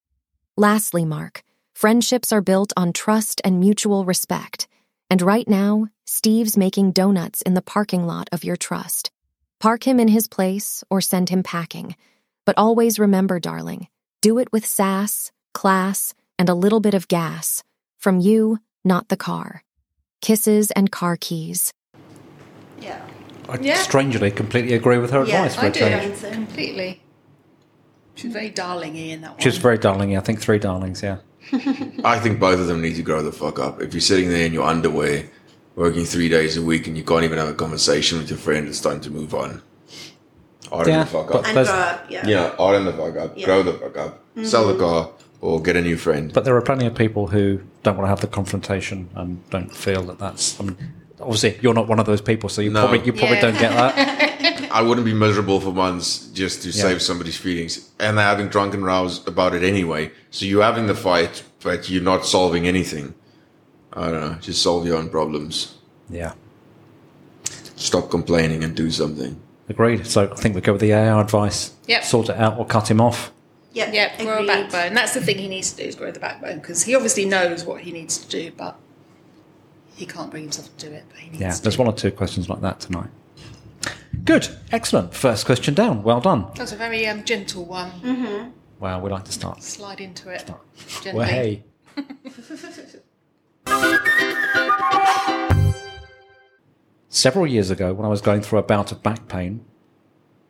Lastly, 0.57 1.07
Mark, 1.07 1.43
friendships 1.73 2.31
are 2.31 2.43
built 2.43 2.75
on 2.77 2.93
trust 2.93 3.41
and 3.43 3.59
mutual 3.59 4.05
respect. 4.05 4.69
And 5.09 5.23
right 5.23 5.49
now, 5.49 5.87
Steve's 6.05 6.59
making 6.59 6.93
donuts 6.93 7.41
in 7.41 7.55
the 7.55 7.63
parking 7.63 8.07
lot 8.07 8.29
of 8.31 8.45
your 8.45 8.57
trust. 8.57 9.11
Park 9.61 9.87
him 9.87 9.99
in 9.99 10.09
his 10.09 10.29
place 10.29 10.85
or 10.91 11.01
send 11.01 11.31
him 11.31 11.43
packing. 11.43 11.97
But 12.45 12.59
always 12.59 12.99
remember, 12.99 13.41
darling, 13.41 13.89
do 14.21 14.39
it 14.39 14.53
with 14.53 14.67
sass, 14.67 15.33
class, 15.55 16.13
and 16.39 16.51
a 16.51 16.55
little 16.55 16.81
bit 16.81 16.93
of 16.93 17.09
gas. 17.09 17.63
From 17.99 18.21
you, 18.21 18.59
not 18.85 19.09
the 19.09 19.17
car. 19.17 19.63
Kisses 20.23 20.71
and 20.71 20.91
car 20.91 21.17
keys. 21.21 21.73
Yeah. 22.81 23.01
I 23.49 23.59
Yeah. 23.61 23.83
strangely 23.83 24.31
completely 24.31 24.73
agree 24.75 24.97
with 24.99 25.11
her 25.11 25.25
Yeah, 25.25 25.45
advice 25.45 25.57
for 25.57 25.63
I 25.63 25.69
a 25.69 25.73
do 25.73 25.81
change. 25.81 26.17
so. 26.17 26.31
completely. 26.31 27.03
She's 28.15 28.33
very 28.33 28.51
darlingy 28.51 29.11
in 29.11 29.23
that 29.23 29.33
one. 29.33 29.41
She 29.41 29.49
was 29.49 29.59
very 29.59 29.79
darling. 29.79 30.17
I 30.17 30.21
think 30.21 30.41
three 30.41 30.61
darlings. 30.61 31.03
Yeah. 31.03 31.17
I 32.05 32.21
think 32.21 32.39
both 32.39 32.61
of 32.61 32.69
them 32.69 32.81
need 32.81 32.95
to 32.97 33.03
grow 33.03 33.21
the 33.21 33.33
fuck 33.33 33.59
up. 33.59 33.83
If 33.83 33.93
you're 33.95 34.01
sitting 34.01 34.29
there 34.29 34.47
in 34.47 34.53
your 34.53 34.65
underwear, 34.65 35.25
working 35.75 36.05
three 36.05 36.29
days 36.29 36.57
a 36.57 36.63
week, 36.63 36.87
and 36.87 36.97
you 36.97 37.03
can't 37.03 37.25
even 37.25 37.39
have 37.39 37.49
a 37.49 37.55
conversation 37.55 38.19
with 38.19 38.31
your 38.31 38.39
friend, 38.39 38.69
it's 38.69 38.81
time 38.81 39.01
to 39.01 39.11
move 39.11 39.35
on. 39.35 39.61
Iron 40.71 40.89
Yeah, 40.89 41.05
the 41.05 41.11
fuck 41.11 41.27
but- 41.33 41.37
up. 41.41 41.47
And 41.49 41.57
There's- 41.57 41.69
grow 41.69 41.79
up, 41.79 42.07
yeah. 42.09 42.27
Yeah, 42.29 42.55
iron 42.61 42.85
the 42.85 42.93
fuck 42.93 43.17
up. 43.17 43.37
Yeah. 43.37 43.47
Grow 43.47 43.63
the 43.65 43.73
fuck 43.73 43.97
up. 43.99 44.25
Sell 44.45 44.69
the 44.69 44.75
mm-hmm. 44.75 44.83
car 44.83 45.11
or 45.43 45.61
get 45.61 45.77
a 45.77 45.83
new 45.83 45.99
friend. 45.99 46.33
But 46.33 46.45
there 46.47 46.57
are 46.57 46.63
plenty 46.63 46.87
of 46.87 46.95
people 46.95 47.27
who 47.27 47.61
don't 47.83 47.97
want 47.99 48.07
to 48.07 48.09
have 48.09 48.21
the 48.23 48.27
confrontation 48.29 49.11
and 49.15 49.49
don't 49.51 49.71
feel 49.75 50.03
that 50.05 50.19
that's. 50.19 50.59
I 50.59 50.65
mean, 50.65 50.77
obviously, 51.21 51.59
you're 51.61 51.75
not 51.75 51.89
one 51.89 51.99
of 52.01 52.07
those 52.07 52.23
people, 52.23 52.49
so 52.49 52.63
you 52.63 52.71
No. 52.71 52.81
probably 52.87 53.05
you 53.05 53.13
probably 53.13 53.37
Yeah. 53.37 53.41
don't 53.43 53.59
get 53.59 53.73
that. 53.73 54.69
I 54.73 54.81
wouldn't 54.81 55.05
be 55.05 55.13
miserable 55.13 55.61
for 55.61 55.71
months 55.73 56.29
just 56.33 56.63
to 56.63 56.69
Yeah. 56.71 56.83
save 56.85 57.03
somebody's 57.03 57.37
feelings. 57.37 57.91
And 58.01 58.17
they're 58.17 58.25
having 58.25 58.49
drunken 58.49 58.83
rows 58.85 59.21
about 59.27 59.55
it 59.55 59.63
anyway. 59.63 60.11
So 60.31 60.47
you're 60.47 60.63
having 60.63 60.87
the 60.87 60.95
fight, 60.95 61.43
but 61.63 61.91
you're 61.91 62.03
not 62.03 62.25
solving 62.25 62.67
anything. 62.67 63.13
I 63.93 64.11
don't 64.11 64.21
know. 64.21 64.37
Just 64.41 64.63
solve 64.63 64.87
your 64.87 64.97
own 64.97 65.11
problems. 65.11 65.75
yeah. 66.09 66.33
Stop 67.77 68.11
complaining 68.11 68.63
and 68.63 68.77
do 68.77 68.91
something. 68.93 69.37
Agreed. 69.69 70.07
So 70.07 70.31
I 70.31 70.37
think 70.37 70.55
we 70.55 70.61
go 70.61 70.73
with 70.73 70.81
the 70.81 70.93
AR 70.93 71.21
advice. 71.21 71.73
Yep. 71.89 72.05
Sort 72.05 72.29
it 72.29 72.37
out 72.37 72.57
or 72.59 72.65
cut 72.65 72.89
him 72.91 73.01
off. 73.01 73.33
Yeah, 73.73 73.91
Yeah, 73.93 74.23
grow 74.23 74.45
a 74.45 74.47
backbone. 74.47 74.95
That's 74.95 75.15
the 75.15 75.21
thing 75.21 75.39
he 75.39 75.49
needs 75.49 75.73
to 75.73 75.83
do 75.83 75.89
is 75.89 75.95
grow 75.95 76.11
the 76.11 76.21
backbone 76.21 76.59
because 76.59 76.83
he 76.83 76.95
obviously 76.95 77.25
knows 77.25 77.65
what 77.65 77.81
he 77.81 77.93
needs 77.93 78.19
to 78.19 78.29
do, 78.29 78.53
but 78.57 78.79
he 79.95 80.05
can't 80.07 80.31
bring 80.31 80.45
himself 80.45 80.75
to 80.77 80.89
do 80.89 80.93
it. 80.95 81.05
But 81.09 81.19
he 81.21 81.31
needs 81.31 81.41
Yeah. 81.41 81.51
to. 81.53 81.63
There's 81.63 81.79
one 81.79 81.89
or 81.89 81.95
two 81.95 82.11
questions 82.11 82.49
like 82.51 82.61
that 82.61 82.81
tonight. 82.81 83.09
Good. 84.25 84.49
Excellent. 84.71 85.15
First 85.15 85.47
question 85.47 85.75
down. 85.75 86.03
Well 86.03 86.21
done. 86.21 86.43
That 86.55 86.59
was 86.61 86.73
a 86.73 86.77
very 86.77 87.07
um, 87.07 87.25
gentle 87.25 87.65
one. 87.65 88.53
Wow. 88.79 89.01
We 89.01 89.11
like 89.11 89.25
to 89.25 89.33
start. 89.33 89.63
Slide 89.63 90.01
into 90.01 90.29
it 90.29 90.45
gently. 91.03 91.19
Well, 91.19 91.29
hey. 91.29 91.65
Several 97.09 97.47
years 97.47 97.71
ago, 97.71 97.93
when 97.93 98.07
I 98.07 98.09
was 98.09 98.21
going 98.23 98.41
through 98.41 98.59
a 98.59 98.63
bout 98.63 98.91
of 98.91 99.03
back 99.03 99.29
pain, 99.29 99.65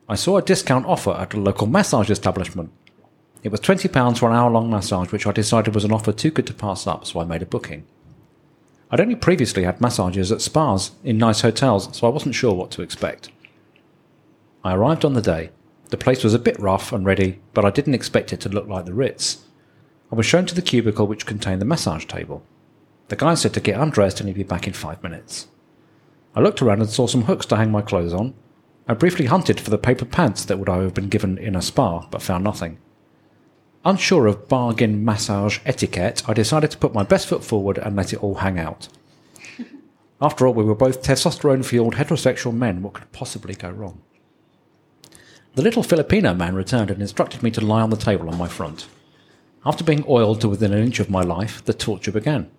I 0.08 0.14
saw 0.14 0.36
a 0.36 0.42
discount 0.42 0.86
offer 0.86 1.10
at 1.12 1.34
a 1.34 1.40
local 1.40 1.66
massage 1.66 2.10
establishment. 2.10 2.70
It 3.42 3.50
was 3.50 3.60
£20 3.60 4.18
for 4.18 4.30
an 4.30 4.36
hour 4.36 4.50
long 4.50 4.70
massage, 4.70 5.10
which 5.10 5.26
I 5.26 5.32
decided 5.32 5.74
was 5.74 5.84
an 5.84 5.92
offer 5.92 6.12
too 6.12 6.30
good 6.30 6.46
to 6.46 6.54
pass 6.54 6.86
up, 6.86 7.04
so 7.04 7.20
I 7.20 7.24
made 7.24 7.42
a 7.42 7.46
booking. 7.46 7.84
I'd 8.90 9.00
only 9.00 9.16
previously 9.16 9.64
had 9.64 9.80
massages 9.80 10.30
at 10.30 10.42
spas 10.42 10.92
in 11.02 11.18
nice 11.18 11.40
hotels, 11.40 11.96
so 11.96 12.06
I 12.06 12.10
wasn't 12.10 12.34
sure 12.34 12.54
what 12.54 12.70
to 12.72 12.82
expect. 12.82 13.30
I 14.62 14.74
arrived 14.74 15.04
on 15.04 15.14
the 15.14 15.22
day. 15.22 15.50
The 15.90 15.96
place 15.96 16.22
was 16.22 16.34
a 16.34 16.38
bit 16.38 16.58
rough 16.60 16.92
and 16.92 17.04
ready, 17.04 17.40
but 17.52 17.64
I 17.64 17.70
didn't 17.70 17.94
expect 17.94 18.32
it 18.32 18.40
to 18.42 18.48
look 18.48 18.68
like 18.68 18.84
the 18.84 18.94
Ritz. 18.94 19.44
I 20.12 20.14
was 20.14 20.26
shown 20.26 20.46
to 20.46 20.54
the 20.54 20.62
cubicle 20.62 21.06
which 21.06 21.26
contained 21.26 21.60
the 21.60 21.66
massage 21.66 22.04
table. 22.04 22.44
The 23.08 23.16
guy 23.16 23.34
said 23.34 23.54
to 23.54 23.60
get 23.60 23.80
undressed 23.80 24.20
and 24.20 24.28
he'd 24.28 24.36
be 24.36 24.42
back 24.42 24.66
in 24.66 24.72
five 24.72 25.02
minutes. 25.02 25.48
I 26.36 26.40
looked 26.40 26.62
around 26.62 26.80
and 26.80 26.88
saw 26.88 27.06
some 27.06 27.22
hooks 27.22 27.46
to 27.46 27.56
hang 27.56 27.70
my 27.70 27.82
clothes 27.82 28.14
on. 28.14 28.34
I 28.86 28.94
briefly 28.94 29.26
hunted 29.26 29.58
for 29.58 29.70
the 29.70 29.78
paper 29.78 30.04
pants 30.04 30.44
that 30.44 30.58
would 30.58 30.68
I 30.68 30.78
have 30.78 30.94
been 30.94 31.08
given 31.08 31.38
in 31.38 31.56
a 31.56 31.62
spa, 31.62 32.06
but 32.10 32.22
found 32.22 32.44
nothing. 32.44 32.78
Unsure 33.84 34.28
of 34.28 34.48
bargain 34.48 35.04
massage 35.04 35.58
etiquette, 35.66 36.22
I 36.28 36.34
decided 36.34 36.70
to 36.70 36.78
put 36.78 36.94
my 36.94 37.02
best 37.02 37.26
foot 37.26 37.42
forward 37.42 37.78
and 37.78 37.96
let 37.96 38.12
it 38.12 38.22
all 38.22 38.36
hang 38.36 38.58
out. 38.58 38.88
After 40.20 40.46
all, 40.46 40.54
we 40.54 40.62
were 40.62 40.76
both 40.76 41.02
testosterone 41.02 41.64
fueled 41.64 41.96
heterosexual 41.96 42.54
men. 42.54 42.82
What 42.82 42.92
could 42.92 43.10
possibly 43.10 43.54
go 43.54 43.70
wrong? 43.70 44.00
The 45.56 45.62
little 45.62 45.82
Filipino 45.82 46.32
man 46.32 46.54
returned 46.54 46.92
and 46.92 47.02
instructed 47.02 47.42
me 47.42 47.50
to 47.50 47.60
lie 47.60 47.80
on 47.80 47.90
the 47.90 47.96
table 47.96 48.30
on 48.30 48.38
my 48.38 48.46
front. 48.46 48.86
After 49.66 49.82
being 49.82 50.04
oiled 50.08 50.40
to 50.42 50.48
within 50.48 50.72
an 50.72 50.82
inch 50.82 51.00
of 51.00 51.10
my 51.10 51.22
life, 51.22 51.64
the 51.64 51.74
torture 51.74 52.12
began. 52.12 52.50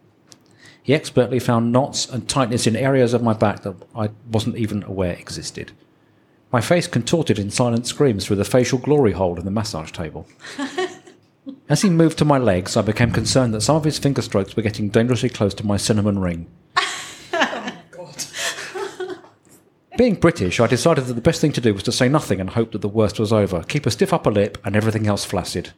He 0.83 0.93
expertly 0.93 1.39
found 1.39 1.71
knots 1.71 2.05
and 2.05 2.27
tightness 2.27 2.67
in 2.67 2.75
areas 2.75 3.13
of 3.13 3.23
my 3.23 3.33
back 3.33 3.61
that 3.63 3.75
I 3.95 4.09
wasn't 4.29 4.57
even 4.57 4.83
aware 4.83 5.13
existed. 5.13 5.71
My 6.51 6.59
face 6.59 6.85
contorted 6.85 7.39
in 7.39 7.49
silent 7.49 7.87
screams 7.87 8.25
through 8.25 8.35
the 8.35 8.43
facial 8.43 8.77
glory 8.77 9.13
hole 9.13 9.39
in 9.39 9.45
the 9.45 9.51
massage 9.51 9.91
table. 9.91 10.27
As 11.67 11.81
he 11.81 11.89
moved 11.89 12.17
to 12.19 12.25
my 12.25 12.37
legs, 12.37 12.77
I 12.77 12.81
became 12.81 13.11
concerned 13.11 13.53
that 13.53 13.61
some 13.61 13.75
of 13.75 13.83
his 13.83 13.99
finger 13.99 14.21
strokes 14.21 14.55
were 14.55 14.63
getting 14.63 14.89
dangerously 14.89 15.29
close 15.29 15.53
to 15.55 15.65
my 15.65 15.77
cinnamon 15.77 16.19
ring. 16.19 16.47
Being 19.97 20.15
British, 20.15 20.59
I 20.59 20.67
decided 20.67 21.05
that 21.05 21.13
the 21.13 21.21
best 21.21 21.41
thing 21.41 21.51
to 21.53 21.61
do 21.61 21.73
was 21.73 21.83
to 21.83 21.91
say 21.91 22.09
nothing 22.09 22.39
and 22.39 22.49
hope 22.49 22.71
that 22.71 22.81
the 22.81 22.87
worst 22.87 23.19
was 23.19 23.33
over, 23.33 23.63
keep 23.63 23.85
a 23.85 23.91
stiff 23.91 24.13
upper 24.13 24.31
lip, 24.31 24.57
and 24.63 24.75
everything 24.75 25.05
else 25.07 25.25
flaccid. 25.25 25.71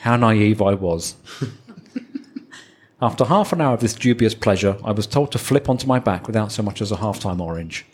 How 0.00 0.16
naive 0.16 0.62
I 0.62 0.74
was. 0.74 1.14
After 3.02 3.24
half 3.24 3.52
an 3.52 3.60
hour 3.60 3.74
of 3.74 3.80
this 3.80 3.94
dubious 3.94 4.34
pleasure, 4.34 4.76
I 4.84 4.92
was 4.92 5.06
told 5.06 5.32
to 5.32 5.38
flip 5.38 5.68
onto 5.68 5.86
my 5.86 5.98
back 5.98 6.26
without 6.26 6.52
so 6.52 6.62
much 6.62 6.82
as 6.82 6.90
a 6.92 6.96
half-time 6.96 7.40
orange. 7.40 7.86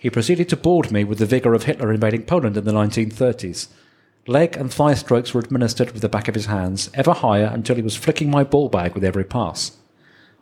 He 0.00 0.10
proceeded 0.10 0.48
to 0.48 0.56
board 0.56 0.90
me 0.90 1.04
with 1.04 1.18
the 1.18 1.26
vigour 1.26 1.54
of 1.54 1.64
Hitler 1.64 1.92
invading 1.92 2.24
Poland 2.24 2.56
in 2.56 2.64
the 2.64 2.72
1930s. 2.72 3.68
Leg 4.28 4.56
and 4.56 4.72
thigh 4.72 4.94
strokes 4.94 5.34
were 5.34 5.40
administered 5.40 5.90
with 5.90 6.00
the 6.00 6.08
back 6.08 6.28
of 6.28 6.36
his 6.36 6.46
hands, 6.46 6.90
ever 6.94 7.12
higher 7.12 7.50
until 7.52 7.74
he 7.74 7.82
was 7.82 7.96
flicking 7.96 8.30
my 8.30 8.44
ball 8.44 8.68
bag 8.68 8.94
with 8.94 9.02
every 9.02 9.24
pass. 9.24 9.78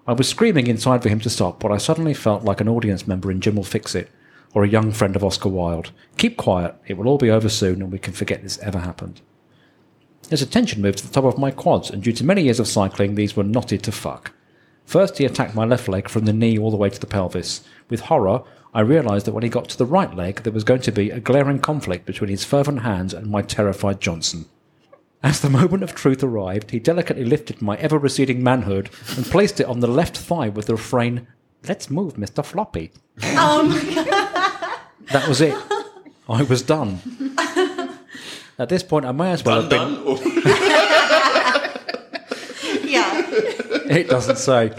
I 0.06 0.12
was 0.12 0.28
screaming 0.28 0.66
inside 0.66 1.02
for 1.02 1.08
him 1.08 1.20
to 1.20 1.30
stop, 1.30 1.60
but 1.60 1.72
I 1.72 1.78
suddenly 1.78 2.12
felt 2.12 2.44
like 2.44 2.60
an 2.60 2.68
audience 2.68 3.06
member 3.06 3.30
in 3.30 3.40
Jim'll 3.40 3.64
Fix 3.64 3.94
It, 3.94 4.10
or 4.52 4.64
a 4.64 4.68
young 4.68 4.92
friend 4.92 5.16
of 5.16 5.24
Oscar 5.24 5.48
Wilde. 5.48 5.92
Keep 6.18 6.36
quiet, 6.36 6.74
it 6.86 6.98
will 6.98 7.08
all 7.08 7.16
be 7.16 7.30
over 7.30 7.48
soon, 7.48 7.80
and 7.80 7.90
we 7.90 7.98
can 7.98 8.12
forget 8.12 8.42
this 8.42 8.58
ever 8.58 8.80
happened. 8.80 9.22
His 10.28 10.42
attention 10.42 10.82
moved 10.82 10.98
to 10.98 11.06
the 11.06 11.12
top 11.12 11.24
of 11.24 11.38
my 11.38 11.50
quads, 11.50 11.88
and 11.90 12.02
due 12.02 12.12
to 12.12 12.24
many 12.24 12.42
years 12.42 12.60
of 12.60 12.68
cycling, 12.68 13.14
these 13.14 13.34
were 13.34 13.44
knotted 13.44 13.82
to 13.84 13.92
fuck. 13.92 14.32
First, 14.84 15.18
he 15.18 15.24
attacked 15.24 15.54
my 15.54 15.64
left 15.64 15.88
leg 15.88 16.08
from 16.08 16.26
the 16.26 16.32
knee 16.34 16.58
all 16.58 16.70
the 16.70 16.76
way 16.76 16.90
to 16.90 17.00
the 17.00 17.06
pelvis. 17.06 17.62
With 17.88 18.00
horror, 18.00 18.42
I 18.72 18.80
realised 18.80 19.26
that 19.26 19.32
when 19.32 19.42
he 19.42 19.48
got 19.48 19.68
to 19.70 19.78
the 19.78 19.84
right 19.86 20.14
leg, 20.14 20.42
there 20.42 20.52
was 20.52 20.64
going 20.64 20.80
to 20.82 20.92
be 20.92 21.10
a 21.10 21.18
glaring 21.20 21.58
conflict 21.58 22.06
between 22.06 22.30
his 22.30 22.44
fervent 22.44 22.82
hands 22.82 23.12
and 23.12 23.26
my 23.28 23.42
terrified 23.42 24.00
Johnson. 24.00 24.46
As 25.22 25.40
the 25.40 25.50
moment 25.50 25.82
of 25.82 25.94
truth 25.94 26.22
arrived, 26.22 26.70
he 26.70 26.78
delicately 26.78 27.24
lifted 27.24 27.60
my 27.60 27.76
ever 27.76 27.98
receding 27.98 28.42
manhood 28.42 28.88
and 29.16 29.26
placed 29.26 29.60
it 29.60 29.66
on 29.66 29.80
the 29.80 29.86
left 29.88 30.16
thigh 30.16 30.48
with 30.48 30.66
the 30.66 30.74
refrain, 30.74 31.26
Let's 31.68 31.90
move, 31.90 32.14
Mr. 32.14 32.42
Floppy. 32.44 32.90
Oh 33.22 33.62
my 33.64 33.94
god. 33.94 34.80
That 35.12 35.28
was 35.28 35.40
it. 35.42 35.54
I 36.28 36.42
was 36.42 36.62
done. 36.62 37.00
At 38.58 38.68
this 38.70 38.82
point, 38.82 39.04
I 39.04 39.12
may 39.12 39.32
as 39.32 39.44
well 39.44 39.60
have 39.60 39.68
been. 39.70 39.78
Done, 39.78 40.16
Yeah. 42.90 43.26
It 43.90 44.08
doesn't 44.08 44.38
say. 44.38 44.72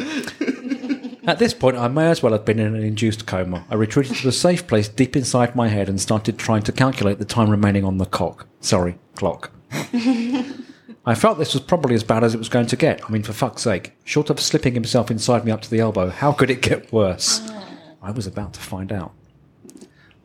At 1.27 1.37
this 1.37 1.53
point, 1.53 1.77
I 1.77 1.87
may 1.87 2.09
as 2.09 2.23
well 2.23 2.33
have 2.33 2.45
been 2.45 2.59
in 2.59 2.73
an 2.73 2.83
induced 2.83 3.27
coma. 3.27 3.63
I 3.69 3.75
retreated 3.75 4.17
to 4.17 4.27
a 4.27 4.31
safe 4.31 4.65
place 4.65 4.89
deep 4.89 5.15
inside 5.15 5.55
my 5.55 5.67
head 5.67 5.87
and 5.87 6.01
started 6.01 6.39
trying 6.39 6.63
to 6.63 6.71
calculate 6.71 7.19
the 7.19 7.25
time 7.25 7.49
remaining 7.49 7.85
on 7.85 7.99
the 7.99 8.07
cock. 8.07 8.47
Sorry, 8.59 8.97
clock. 9.15 9.51
I 9.71 11.15
felt 11.15 11.37
this 11.37 11.53
was 11.53 11.61
probably 11.61 11.93
as 11.93 12.03
bad 12.03 12.23
as 12.23 12.33
it 12.33 12.39
was 12.39 12.49
going 12.49 12.65
to 12.67 12.75
get. 12.75 13.03
I 13.07 13.11
mean, 13.11 13.21
for 13.21 13.33
fuck's 13.33 13.61
sake. 13.61 13.93
Short 14.03 14.31
of 14.31 14.39
slipping 14.39 14.73
himself 14.73 15.11
inside 15.11 15.45
me 15.45 15.51
up 15.51 15.61
to 15.61 15.69
the 15.69 15.79
elbow, 15.79 16.09
how 16.09 16.31
could 16.31 16.49
it 16.49 16.61
get 16.61 16.91
worse? 16.91 17.41
Oh. 17.43 17.67
I 18.01 18.11
was 18.11 18.25
about 18.25 18.53
to 18.53 18.59
find 18.59 18.91
out. 18.91 19.13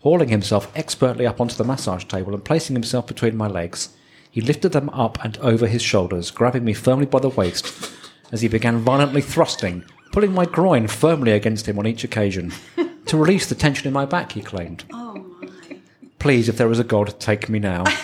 Hauling 0.01 0.29
himself 0.29 0.71
expertly 0.75 1.27
up 1.27 1.41
onto 1.41 1.57
the 1.57 1.65
massage 1.65 2.05
table 2.05 2.33
and 2.33 2.45
placing 2.45 2.75
himself 2.77 3.07
between 3.07 3.37
my 3.37 3.49
legs, 3.49 3.95
he 4.31 4.41
lifted 4.41 4.73
them 4.73 4.89
up 4.91 5.23
and 5.23 5.37
over 5.39 5.67
his 5.67 5.83
shoulders, 5.83 6.31
grabbing 6.31 6.65
me 6.65 6.73
firmly 6.73 7.07
by 7.07 7.21
the 7.21 7.29
waist 7.29 7.93
as 8.33 8.41
he 8.41 8.49
began 8.49 8.79
violently 8.79 9.21
thrusting, 9.21 9.85
pulling 10.13 10.33
my 10.33 10.45
groin 10.45 10.87
firmly 10.87 11.33
against 11.33 11.67
him 11.67 11.79
on 11.79 11.87
each 11.87 12.05
occasion. 12.05 12.53
to 13.07 13.17
release 13.17 13.47
the 13.47 13.55
tension 13.55 13.87
in 13.87 13.93
my 13.93 14.05
back, 14.05 14.33
he 14.33 14.43
claimed. 14.43 14.85
Oh 14.93 15.15
my. 15.15 15.49
Please, 16.19 16.49
if 16.49 16.57
there 16.57 16.71
is 16.71 16.79
a 16.79 16.85
God, 16.85 17.19
take 17.21 17.49
me 17.49 17.59
now. 17.59 17.85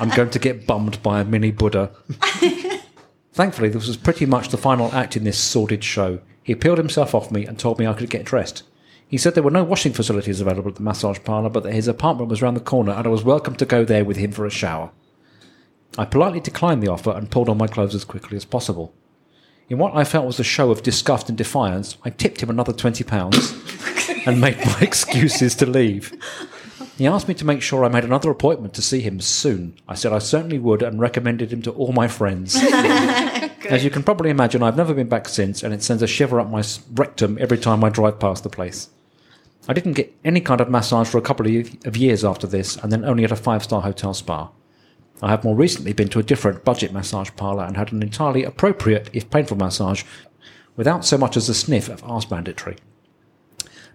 I'm 0.00 0.10
going 0.10 0.30
to 0.30 0.38
get 0.38 0.66
bummed 0.66 1.02
by 1.02 1.20
a 1.20 1.24
mini 1.24 1.50
Buddha. 1.50 1.90
Thankfully, 3.32 3.68
this 3.68 3.86
was 3.86 3.96
pretty 3.96 4.26
much 4.26 4.48
the 4.48 4.56
final 4.56 4.92
act 4.92 5.16
in 5.16 5.24
this 5.24 5.38
sordid 5.38 5.84
show. 5.84 6.20
He 6.42 6.54
peeled 6.54 6.78
himself 6.78 7.14
off 7.14 7.30
me 7.30 7.44
and 7.44 7.58
told 7.58 7.78
me 7.78 7.86
I 7.86 7.92
could 7.92 8.10
get 8.10 8.24
dressed. 8.24 8.62
He 9.06 9.18
said 9.18 9.34
there 9.34 9.42
were 9.42 9.50
no 9.50 9.64
washing 9.64 9.92
facilities 9.92 10.40
available 10.40 10.70
at 10.70 10.76
the 10.76 10.82
massage 10.82 11.18
parlour, 11.24 11.50
but 11.50 11.64
that 11.64 11.74
his 11.74 11.88
apartment 11.88 12.30
was 12.30 12.42
round 12.42 12.56
the 12.56 12.60
corner 12.60 12.92
and 12.92 13.06
I 13.06 13.10
was 13.10 13.24
welcome 13.24 13.56
to 13.56 13.66
go 13.66 13.84
there 13.84 14.04
with 14.04 14.16
him 14.16 14.32
for 14.32 14.46
a 14.46 14.50
shower. 14.50 14.90
I 15.98 16.04
politely 16.04 16.40
declined 16.40 16.82
the 16.82 16.90
offer 16.90 17.10
and 17.10 17.30
pulled 17.30 17.48
on 17.48 17.58
my 17.58 17.66
clothes 17.66 17.94
as 17.94 18.04
quickly 18.04 18.36
as 18.36 18.44
possible. 18.44 18.94
In 19.70 19.78
what 19.78 19.96
I 19.96 20.02
felt 20.02 20.26
was 20.26 20.40
a 20.40 20.44
show 20.44 20.72
of 20.72 20.82
disgust 20.82 21.28
and 21.28 21.38
defiance, 21.38 21.96
I 22.02 22.10
tipped 22.10 22.42
him 22.42 22.50
another 22.50 22.72
£20 22.72 24.26
and 24.26 24.40
made 24.40 24.58
my 24.58 24.80
excuses 24.80 25.54
to 25.54 25.64
leave. 25.64 26.12
He 26.98 27.06
asked 27.06 27.28
me 27.28 27.34
to 27.34 27.44
make 27.44 27.62
sure 27.62 27.84
I 27.84 27.88
made 27.88 28.02
another 28.02 28.32
appointment 28.32 28.74
to 28.74 28.82
see 28.82 29.00
him 29.00 29.20
soon. 29.20 29.76
I 29.86 29.94
said 29.94 30.12
I 30.12 30.18
certainly 30.18 30.58
would 30.58 30.82
and 30.82 30.98
recommended 30.98 31.52
him 31.52 31.62
to 31.62 31.70
all 31.70 31.92
my 31.92 32.08
friends. 32.08 32.56
As 33.70 33.84
you 33.84 33.90
can 33.90 34.02
probably 34.02 34.30
imagine, 34.30 34.60
I've 34.64 34.76
never 34.76 34.92
been 34.92 35.08
back 35.08 35.28
since, 35.28 35.62
and 35.62 35.72
it 35.72 35.84
sends 35.84 36.02
a 36.02 36.08
shiver 36.08 36.40
up 36.40 36.50
my 36.50 36.64
rectum 36.94 37.38
every 37.40 37.56
time 37.56 37.84
I 37.84 37.90
drive 37.90 38.18
past 38.18 38.42
the 38.42 38.50
place. 38.50 38.90
I 39.68 39.72
didn't 39.72 39.92
get 39.92 40.12
any 40.24 40.40
kind 40.40 40.60
of 40.60 40.68
massage 40.68 41.08
for 41.08 41.18
a 41.18 41.22
couple 41.22 41.46
of 41.46 41.96
years 41.96 42.24
after 42.24 42.48
this, 42.48 42.76
and 42.76 42.90
then 42.90 43.04
only 43.04 43.22
at 43.22 43.30
a 43.30 43.36
five 43.36 43.62
star 43.62 43.82
hotel 43.82 44.14
spa. 44.14 44.50
I 45.22 45.28
have 45.30 45.44
more 45.44 45.54
recently 45.54 45.92
been 45.92 46.08
to 46.10 46.18
a 46.18 46.24
different 46.24 46.64
budget 46.64 46.92
massage 46.92 47.30
parlour 47.36 47.64
and 47.64 47.76
had 47.76 47.92
an 47.92 48.02
entirely 48.02 48.44
appropriate, 48.44 49.10
if 49.12 49.30
painful, 49.30 49.56
massage 49.56 50.02
without 50.76 51.04
so 51.04 51.18
much 51.18 51.36
as 51.36 51.48
a 51.48 51.54
sniff 51.54 51.88
of 51.88 52.02
arse 52.04 52.24
banditry. 52.24 52.76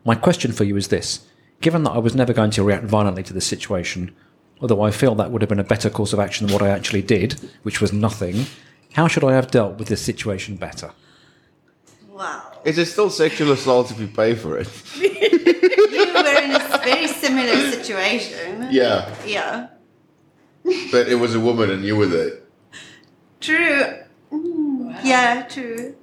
My 0.03 0.13
question 0.15 0.51
for 0.51 0.63
you 0.63 0.75
is 0.75 0.89
this 0.89 1.27
Given 1.61 1.83
that 1.83 1.91
I 1.91 1.97
was 1.97 2.13
never 2.13 2.33
going 2.33 2.51
to 2.51 2.63
react 2.63 2.85
violently 2.85 3.23
to 3.23 3.33
this 3.33 3.47
situation, 3.47 4.13
although 4.61 4.81
I 4.81 4.91
feel 4.91 5.15
that 5.15 5.31
would 5.31 5.41
have 5.41 5.49
been 5.49 5.59
a 5.59 5.63
better 5.63 5.89
course 5.89 6.13
of 6.13 6.19
action 6.19 6.45
than 6.45 6.53
what 6.53 6.61
I 6.61 6.69
actually 6.69 7.01
did, 7.01 7.33
which 7.63 7.81
was 7.81 7.91
nothing, 7.91 8.45
how 8.93 9.07
should 9.07 9.23
I 9.23 9.33
have 9.33 9.49
dealt 9.49 9.77
with 9.79 9.87
this 9.87 10.01
situation 10.01 10.57
better? 10.57 10.91
Wow. 12.09 12.51
Is 12.63 12.77
it 12.77 12.85
still 12.85 13.09
sexual 13.09 13.51
assault 13.51 13.91
if 13.91 13.99
you 13.99 14.07
pay 14.07 14.35
for 14.35 14.57
it? 14.57 14.69
You 15.95 16.13
were 16.13 16.41
in 16.41 16.51
a 16.51 16.77
very 16.83 17.07
similar 17.07 17.71
situation. 17.71 18.67
Yeah, 18.69 19.15
Yeah. 19.25 19.67
But 20.91 21.07
it 21.07 21.15
was 21.19 21.35
a 21.35 21.39
woman 21.39 21.69
and 21.69 21.83
you 21.83 21.95
were 21.95 22.07
there. 22.07 22.31
True. 23.39 23.83
Mm, 24.31 24.99
Yeah, 25.03 25.43
true. 25.47 25.95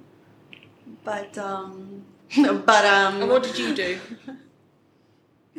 But 1.04 1.37
um 1.38 2.04
but 2.37 2.85
um 2.85 3.23
And 3.23 3.31
what 3.31 3.42
did 3.42 3.59
you 3.59 3.75
do? 3.75 3.99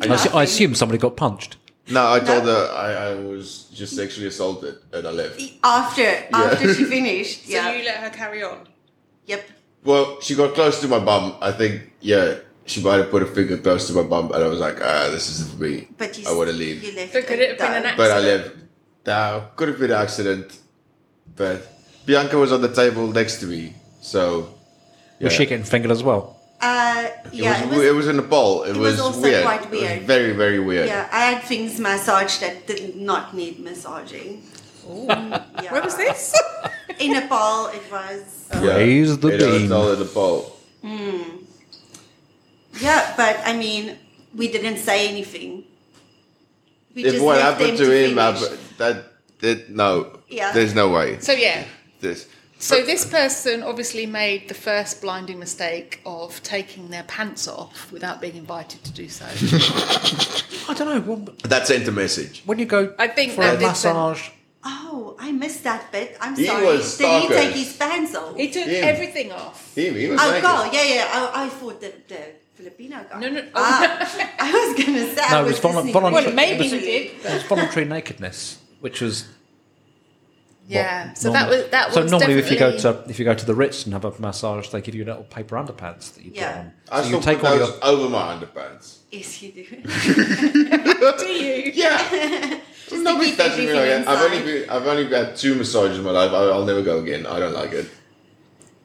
I, 0.01 0.07
assu- 0.07 0.33
I 0.33 0.43
assume 0.43 0.73
somebody 0.75 0.97
got 0.97 1.15
punched. 1.17 1.57
No, 1.89 2.13
I 2.13 2.19
told 2.19 2.45
her 2.45 2.69
I, 2.73 2.91
I 3.09 3.15
was 3.15 3.65
just 3.73 3.95
sexually 3.95 4.27
assaulted 4.27 4.75
and 4.93 5.05
I 5.05 5.11
left. 5.11 5.41
after 5.63 6.07
after 6.33 6.73
she 6.73 6.85
finished. 6.97 7.45
So 7.45 7.51
Yeah. 7.53 7.73
you 7.75 7.83
let 7.83 7.97
her 7.97 8.09
carry 8.09 8.41
on. 8.43 8.67
Yep. 9.25 9.41
Well, 9.83 10.21
she 10.21 10.33
got 10.35 10.53
close 10.55 10.79
to 10.81 10.87
my 10.87 10.99
bum. 10.99 11.35
I 11.41 11.51
think, 11.51 11.91
yeah, 11.99 12.35
she 12.65 12.81
might 12.81 12.95
have 12.95 13.11
put 13.11 13.21
a 13.21 13.25
finger 13.25 13.57
close 13.57 13.85
to 13.87 13.93
my 13.93 14.03
bum, 14.03 14.31
and 14.31 14.41
I 14.41 14.47
was 14.47 14.59
like, 14.59 14.79
ah, 14.81 15.09
this 15.11 15.29
isn't 15.29 15.51
for 15.57 15.61
me. 15.63 15.89
But 15.97 16.17
you 16.17 16.23
I 16.25 16.31
want 16.33 16.49
to 16.49 16.55
leave. 16.55 16.81
You 16.83 16.93
left 16.95 17.11
But 17.11 17.27
could 17.27 17.39
it 17.39 17.49
have 17.49 17.57
been 17.59 17.67
an 17.83 17.85
accident? 17.85 17.97
But 17.97 18.11
I 18.11 18.19
left. 18.19 18.55
Now, 19.05 19.49
could 19.55 19.67
have 19.67 19.79
been 19.79 19.91
an 19.91 19.97
accident, 20.01 20.59
but 21.35 21.67
Bianca 22.05 22.37
was 22.37 22.51
on 22.51 22.61
the 22.61 22.73
table 22.73 23.07
next 23.07 23.39
to 23.41 23.45
me, 23.47 23.73
so. 24.01 24.53
Yeah. 25.19 25.25
Was 25.25 25.33
she 25.33 25.45
getting 25.45 25.65
fingered 25.65 25.91
as 25.91 26.03
well? 26.03 26.39
Uh, 26.61 27.07
It, 27.25 27.33
yeah, 27.33 27.65
was, 27.65 27.79
it 27.83 27.93
was 27.93 28.07
in 28.07 28.15
Nepal. 28.15 28.63
It, 28.63 28.71
it 28.71 28.77
was, 28.77 28.91
was 28.93 28.99
also 29.01 29.21
weird. 29.21 29.43
quite 29.43 29.63
It 29.63 29.71
was 29.71 29.81
weird. 29.81 30.03
very, 30.03 30.31
very 30.31 30.59
weird. 30.59 30.87
yeah. 30.87 31.09
I 31.11 31.19
had 31.31 31.43
things 31.43 31.79
massaged 31.79 32.39
that 32.41 32.67
did 32.67 32.95
not 32.95 33.33
need 33.33 33.59
massaging. 33.59 34.43
Yeah. 34.87 35.71
Where 35.71 35.81
was 35.81 35.95
this? 35.97 36.33
In 36.99 37.11
Nepal, 37.13 37.67
it 37.67 37.81
was. 37.91 38.47
Raise 38.61 39.17
the 39.17 39.29
in 39.29 39.33
a 39.35 39.37
beam. 39.45 39.69
hotel 39.69 39.93
in 39.93 39.99
Nepal. 39.99 40.55
Yeah, 42.79 43.13
but 43.17 43.39
I 43.45 43.55
mean, 43.55 43.97
we 44.35 44.47
didn't 44.51 44.77
say 44.77 45.07
anything. 45.07 45.63
We 46.95 47.05
If 47.05 47.21
what 47.21 47.37
left 47.37 47.59
happened 47.59 47.77
them 47.77 47.87
to 47.87 47.91
him, 47.91 48.15
finish. 48.15 48.41
happened, 48.41 48.59
that, 48.77 49.05
that, 49.39 49.69
no. 49.69 50.19
Yeah. 50.29 50.51
There's 50.51 50.73
no 50.73 50.89
way. 50.89 51.19
so 51.19 51.31
yeah. 51.33 51.63
This. 51.99 52.27
So 52.59 52.81
this 52.81 53.05
person 53.05 53.61
obviously 53.61 54.05
made 54.05 54.47
the 54.47 54.53
first 54.53 55.01
blinding 55.01 55.37
mistake 55.37 55.99
of 56.05 56.41
taking 56.43 56.89
their 56.89 57.03
pants 57.03 57.45
off 57.47 57.91
without 57.91 58.21
being 58.21 58.37
invited 58.37 58.81
to 58.85 58.91
do 58.93 59.09
so. 59.09 59.25
I 60.69 60.73
don't 60.73 60.87
know. 60.87 61.01
When, 61.01 61.27
That 61.43 61.67
sent 61.67 61.87
a 61.87 61.91
message. 61.91 62.41
when 62.45 62.59
you 62.59 62.65
go 62.65 62.93
I 62.97 63.07
think 63.09 63.33
for 63.33 63.41
that 63.41 63.55
a 63.55 63.59
did 63.59 63.67
massage, 63.67 64.29
Oh, 64.65 65.17
I 65.19 65.33
missed 65.33 65.63
that 65.65 65.91
bit. 65.91 66.15
I'm 66.21 66.37
He 66.37 66.45
sorry. 66.45 66.65
was 66.65 66.97
Did 66.97 67.03
he 67.05 67.27
stalker. 67.27 67.33
take 67.35 67.53
his 67.55 67.75
pants 67.75 68.15
off? 68.15 68.37
he 68.37 68.49
took 68.49 68.65
Him. 68.65 68.83
everything 68.85 69.31
off. 69.33 69.75
He, 69.75 69.89
he 69.89 70.07
was 70.07 70.21
Oh, 70.21 70.27
naked. 70.29 70.41
God, 70.43 70.73
yeah, 70.73 70.83
yeah. 70.85 71.07
I, 71.11 71.45
I 71.45 71.49
thought 71.49 71.81
the, 71.81 71.93
the 72.07 72.19
Filipino 72.55 73.05
guy. 73.09 73.19
No, 73.19 73.27
no. 73.29 73.43
Ah, 73.55 74.35
I 74.39 74.51
was 74.53 74.85
gonna 74.85 75.13
say. 75.13 75.21
I 75.21 75.31
No, 75.31 75.41
it 75.41 75.43
was 75.47 75.51
was 75.51 75.59
volu- 75.59 75.75
listening 75.75 75.93
voluntary- 75.93 76.25
Well, 76.27 76.33
maybe 76.33 76.63
he 76.69 76.79
did. 76.79 77.11
it 77.25 77.33
was 77.33 77.43
voluntary 77.43 77.85
nakedness, 77.85 78.59
which 78.83 78.99
was 78.99 79.25
Yeah. 80.67 81.07
what, 81.07 81.17
So 81.17 81.31
that 81.31 81.49
was 81.49 81.67
that 81.71 81.93
So 81.93 82.01
was 82.01 82.11
normally, 82.11 82.33
if 82.33 82.51
you 82.51 82.59
go 82.59 82.77
to 82.77 83.03
if 83.07 83.17
you 83.17 83.23
go 83.25 83.33
to 83.33 83.45
the 83.45 83.55
Ritz 83.55 83.85
and 83.85 83.93
have 83.93 84.03
a 84.03 84.13
massage, 84.19 84.67
they 84.69 84.81
give 84.81 84.93
you 84.93 85.05
little 85.05 85.23
paper 85.23 85.55
underpants 85.55 86.13
that 86.15 86.25
you 86.25 86.31
Yeah. 86.33 86.51
put 86.51 86.59
on. 86.59 86.71
I 86.91 86.97
So 87.01 87.07
still 87.07 87.19
you 87.19 87.23
take 87.25 87.39
put 87.39 87.47
all 87.49 87.57
those 87.59 87.69
your 87.69 87.85
over 87.91 88.09
my 88.09 88.23
underpants. 88.35 88.85
Yes, 89.09 89.41
you 89.41 89.51
do. 89.53 89.63
do 91.23 91.25
you? 91.27 91.71
Yeah. 91.73 91.97
Just 92.89 93.03
Nobody's 93.03 93.37
to 93.37 93.43
keep 93.43 93.51
touching 93.51 93.65
me 93.65 93.71
everything 93.71 94.05
like. 94.05 94.17
I've 94.17 94.23
only 94.31 94.41
been, 94.47 94.69
I've 94.69 94.87
only 94.87 95.05
had 95.07 95.35
two 95.37 95.55
massages 95.55 95.97
in 95.99 96.03
my 96.03 96.11
life. 96.11 96.31
I, 96.31 96.41
I'll 96.53 96.65
never 96.65 96.81
go 96.81 96.99
again. 96.99 97.25
I 97.25 97.39
don't 97.39 97.53
like 97.53 97.71
it. 97.71 97.87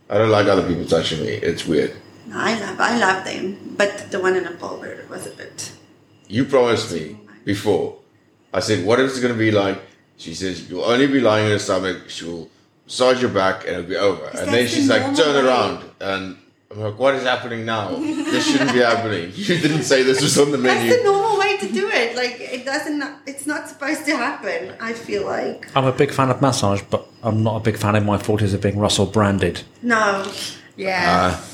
I 0.09 0.17
don't 0.19 0.31
like 0.31 0.47
other 0.47 0.67
people 0.69 0.87
touching 0.87 1.21
me. 1.23 1.33
It's 1.51 1.67
weird. 1.67 1.93
No, 2.27 2.37
I 2.39 2.53
love, 2.61 2.79
I 2.81 2.99
love 2.99 3.25
them, 3.25 3.75
but 3.77 4.11
the 4.13 4.21
one 4.21 4.37
in 4.37 4.45
Nepal 4.45 4.79
where 4.79 4.93
it 4.93 5.11
was 5.11 5.27
a 5.27 5.31
bit. 5.31 5.73
You 6.29 6.45
promised 6.45 6.93
me 6.93 7.19
before. 7.45 7.97
I 8.55 8.61
said, 8.61 8.85
"What 8.87 9.01
is 9.01 9.19
it 9.19 9.21
going 9.23 9.35
to 9.35 9.39
be 9.39 9.51
like?" 9.51 9.79
She 10.19 10.35
says, 10.35 10.69
"You'll 10.69 10.85
only 10.85 11.07
be 11.07 11.21
lying 11.21 11.45
on 11.45 11.51
your 11.51 11.59
stomach. 11.59 12.09
She'll 12.09 12.49
massage 12.85 13.21
your 13.23 13.31
back, 13.31 13.67
and 13.67 13.77
it'll 13.77 13.89
be 13.89 13.97
over." 13.97 14.27
And 14.27 14.39
then 14.39 14.47
that's 14.53 14.71
the 14.75 14.77
she's 14.81 14.89
like, 14.89 15.17
"Turn 15.17 15.35
way. 15.35 15.49
around," 15.49 15.85
and 16.01 16.37
I'm 16.71 16.81
like, 16.81 16.99
"What 16.99 17.15
is 17.15 17.23
happening 17.23 17.65
now? 17.65 17.91
this 17.97 18.51
shouldn't 18.51 18.73
be 18.73 18.81
happening. 18.81 19.33
You 19.37 19.59
didn't 19.59 19.85
say 19.85 20.03
this 20.03 20.21
was 20.21 20.37
on 20.39 20.51
the 20.51 20.59
menu. 20.59 20.91
That's 20.91 21.03
the 21.03 21.09
normal 21.11 21.39
way 21.39 21.57
to 21.59 21.69
do 21.73 21.89
it. 21.89 22.15
Like 22.17 22.37
it 22.41 22.65
doesn't. 22.67 23.03
It's 23.27 23.47
not 23.47 23.69
supposed 23.69 24.05
to 24.07 24.17
happen. 24.17 24.75
I 24.81 24.93
feel 24.93 25.25
like 25.25 25.69
I'm 25.77 25.85
a 25.87 25.93
big 25.93 26.11
fan 26.13 26.31
of 26.31 26.43
massage, 26.43 26.83
but 26.91 27.07
I'm 27.23 27.43
not 27.43 27.57
a 27.57 27.61
big 27.61 27.77
fan 27.79 27.95
in 27.97 28.05
my 28.05 28.19
40s 28.19 28.53
of 28.55 28.61
being 28.61 28.79
Russell 28.79 29.07
branded. 29.07 29.63
no. 29.83 30.31
Yeah. 30.77 31.37
Uh, 31.37 31.45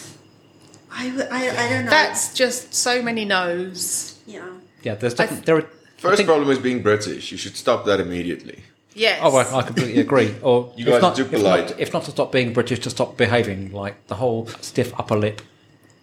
I, 0.97 1.09
w- 1.09 1.29
I, 1.31 1.49
I 1.51 1.69
don't 1.71 1.85
know. 1.87 1.91
That's 1.91 2.35
just 2.35 2.75
so 2.75 3.03
many 3.03 3.25
no's. 3.25 4.19
yeah. 4.27 4.47
Yeah, 4.83 4.95
there's 4.97 5.15
definitely, 5.15 5.45
there 5.47 5.57
are. 5.57 5.67
I 6.05 6.09
First 6.11 6.17
think- 6.19 6.27
problem 6.29 6.51
is 6.51 6.59
being 6.59 6.83
British. 6.83 7.33
You 7.33 7.39
should 7.39 7.57
stop 7.57 7.85
that 7.87 8.01
immediately. 8.01 8.63
Yes. 8.95 9.19
Oh, 9.23 9.35
I, 9.37 9.59
I 9.59 9.63
completely 9.63 10.01
agree. 10.01 10.35
Or 10.43 10.73
You 10.77 10.85
if 10.87 10.93
guys 10.93 11.03
not, 11.03 11.13
are 11.13 11.17
too 11.17 11.23
if 11.25 11.33
not- 11.33 11.39
polite. 11.41 11.75
If 11.79 11.93
not, 11.93 12.05
to 12.05 12.11
stop 12.13 12.31
being 12.33 12.53
British, 12.53 12.79
to 12.81 12.91
stop 12.91 13.17
behaving 13.17 13.73
like 13.73 14.07
the 14.07 14.15
whole 14.17 14.47
stiff 14.61 14.93
upper 15.01 15.17
lip. 15.17 15.41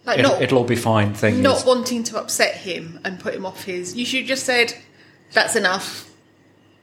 like 0.04 0.18
It'll, 0.18 0.32
not 0.32 0.42
it'll 0.42 0.58
all 0.58 0.64
be 0.64 0.76
fine 0.76 1.14
thing. 1.14 1.40
not 1.42 1.58
is- 1.58 1.64
wanting 1.64 2.02
to 2.04 2.18
upset 2.18 2.56
him 2.56 3.00
and 3.04 3.18
put 3.20 3.34
him 3.34 3.46
off 3.46 3.64
his. 3.64 3.94
You 3.96 4.04
should 4.04 4.26
just 4.26 4.44
said, 4.44 4.74
"That's 5.32 5.56
enough," 5.56 6.10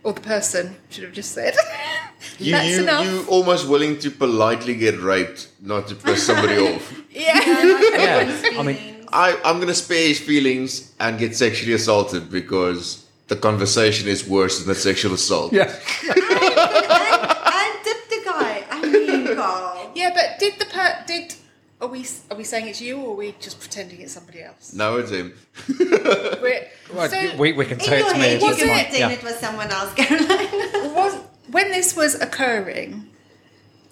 or 0.04 0.14
the 0.14 0.22
person 0.22 0.78
should 0.90 1.04
have 1.04 1.14
just 1.14 1.32
said, 1.34 1.54
You, 2.40 2.54
"That's 2.54 2.70
you, 2.78 2.84
enough." 2.84 3.06
you 3.06 3.26
almost 3.28 3.68
willing 3.68 4.00
to 4.00 4.10
politely 4.10 4.76
get 4.76 5.00
raped, 5.00 5.50
not 5.62 5.88
to 5.90 5.96
piss 5.96 6.26
somebody 6.26 6.58
off. 6.68 6.86
yeah. 7.12 7.40
yeah, 7.44 8.58
I 8.58 8.64
mean, 8.64 8.78
I, 9.12 9.38
I'm 9.46 9.58
going 9.58 9.68
to 9.68 9.76
spare 9.76 10.08
his 10.08 10.20
feelings 10.20 10.94
and 11.00 11.20
get 11.20 11.36
sexually 11.36 11.74
assaulted 11.74 12.30
because 12.32 13.06
the 13.30 13.36
conversation 13.36 14.08
is 14.08 14.28
worse 14.28 14.60
than 14.60 14.68
the 14.68 14.76
sexual 14.76 15.14
assault. 15.14 15.54
yeah. 15.54 15.74
I 16.04 17.80
tipped 17.84 18.10
the 18.10 18.22
guy. 18.26 18.64
I 18.70 18.82
mean, 18.82 19.36
Carl. 19.40 19.92
yeah, 19.96 20.12
but 20.14 20.40
did 20.40 20.60
the 20.60 20.66
per 20.66 21.04
did 21.08 21.36
are 21.82 21.88
we 21.88 22.06
are 22.30 22.38
we 22.38 22.44
saying 22.44 22.68
it's 22.68 22.82
you 22.82 22.98
or 23.00 23.12
are 23.14 23.16
we 23.16 23.36
just 23.40 23.60
pretending 23.60 24.02
it's 24.02 24.14
somebody 24.14 24.42
else? 24.44 24.74
No, 24.74 24.98
it's 24.98 25.12
him. 25.12 25.34
We're, 25.80 26.68
Well, 26.94 27.10
so 27.10 27.36
we, 27.38 27.54
we 27.54 27.66
can 27.66 27.80
In 27.80 27.86
say 27.86 28.00
it's 28.02 28.14
me. 28.14 28.20
head, 28.20 28.32
It's 28.34 28.44
you 28.44 28.50
just 28.50 28.60
can 28.60 28.68
fine. 28.70 28.86
pretend 28.86 29.12
Yeah. 29.12 29.18
it 29.18 29.24
was 29.24 29.36
someone 29.40 29.72
else, 29.72 29.94
Caroline. 29.96 30.94
was 30.96 31.16
when 31.52 31.72
this 31.72 31.96
was 31.96 32.16
occurring, 32.16 33.08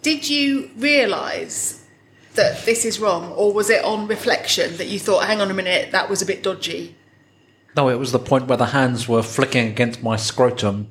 did 0.02 0.30
you 0.30 0.69
realise 0.78 1.84
that 2.36 2.65
this 2.65 2.86
is 2.86 3.00
wrong, 3.00 3.32
or 3.32 3.52
was 3.54 3.69
it 3.69 3.84
on 3.84 4.08
reflection 4.08 4.78
that 4.78 4.88
you 4.88 5.00
thought, 5.00 5.26
"Hang 5.26 5.41
on 5.41 5.50
a 5.50 5.54
minute, 5.56 5.91
that 5.91 6.10
was 6.10 6.21
a 6.21 6.26
bit 6.26 6.43
dodgy"? 6.43 6.95
No, 7.78 7.90
it 7.90 8.00
was 8.00 8.12
the 8.12 8.20
point 8.20 8.48
where 8.48 8.58
the 8.58 8.66
hands 8.68 9.08
were 9.08 9.22
flicking 9.22 9.68
against 9.68 10.02
my 10.02 10.16
scrotum. 10.16 10.88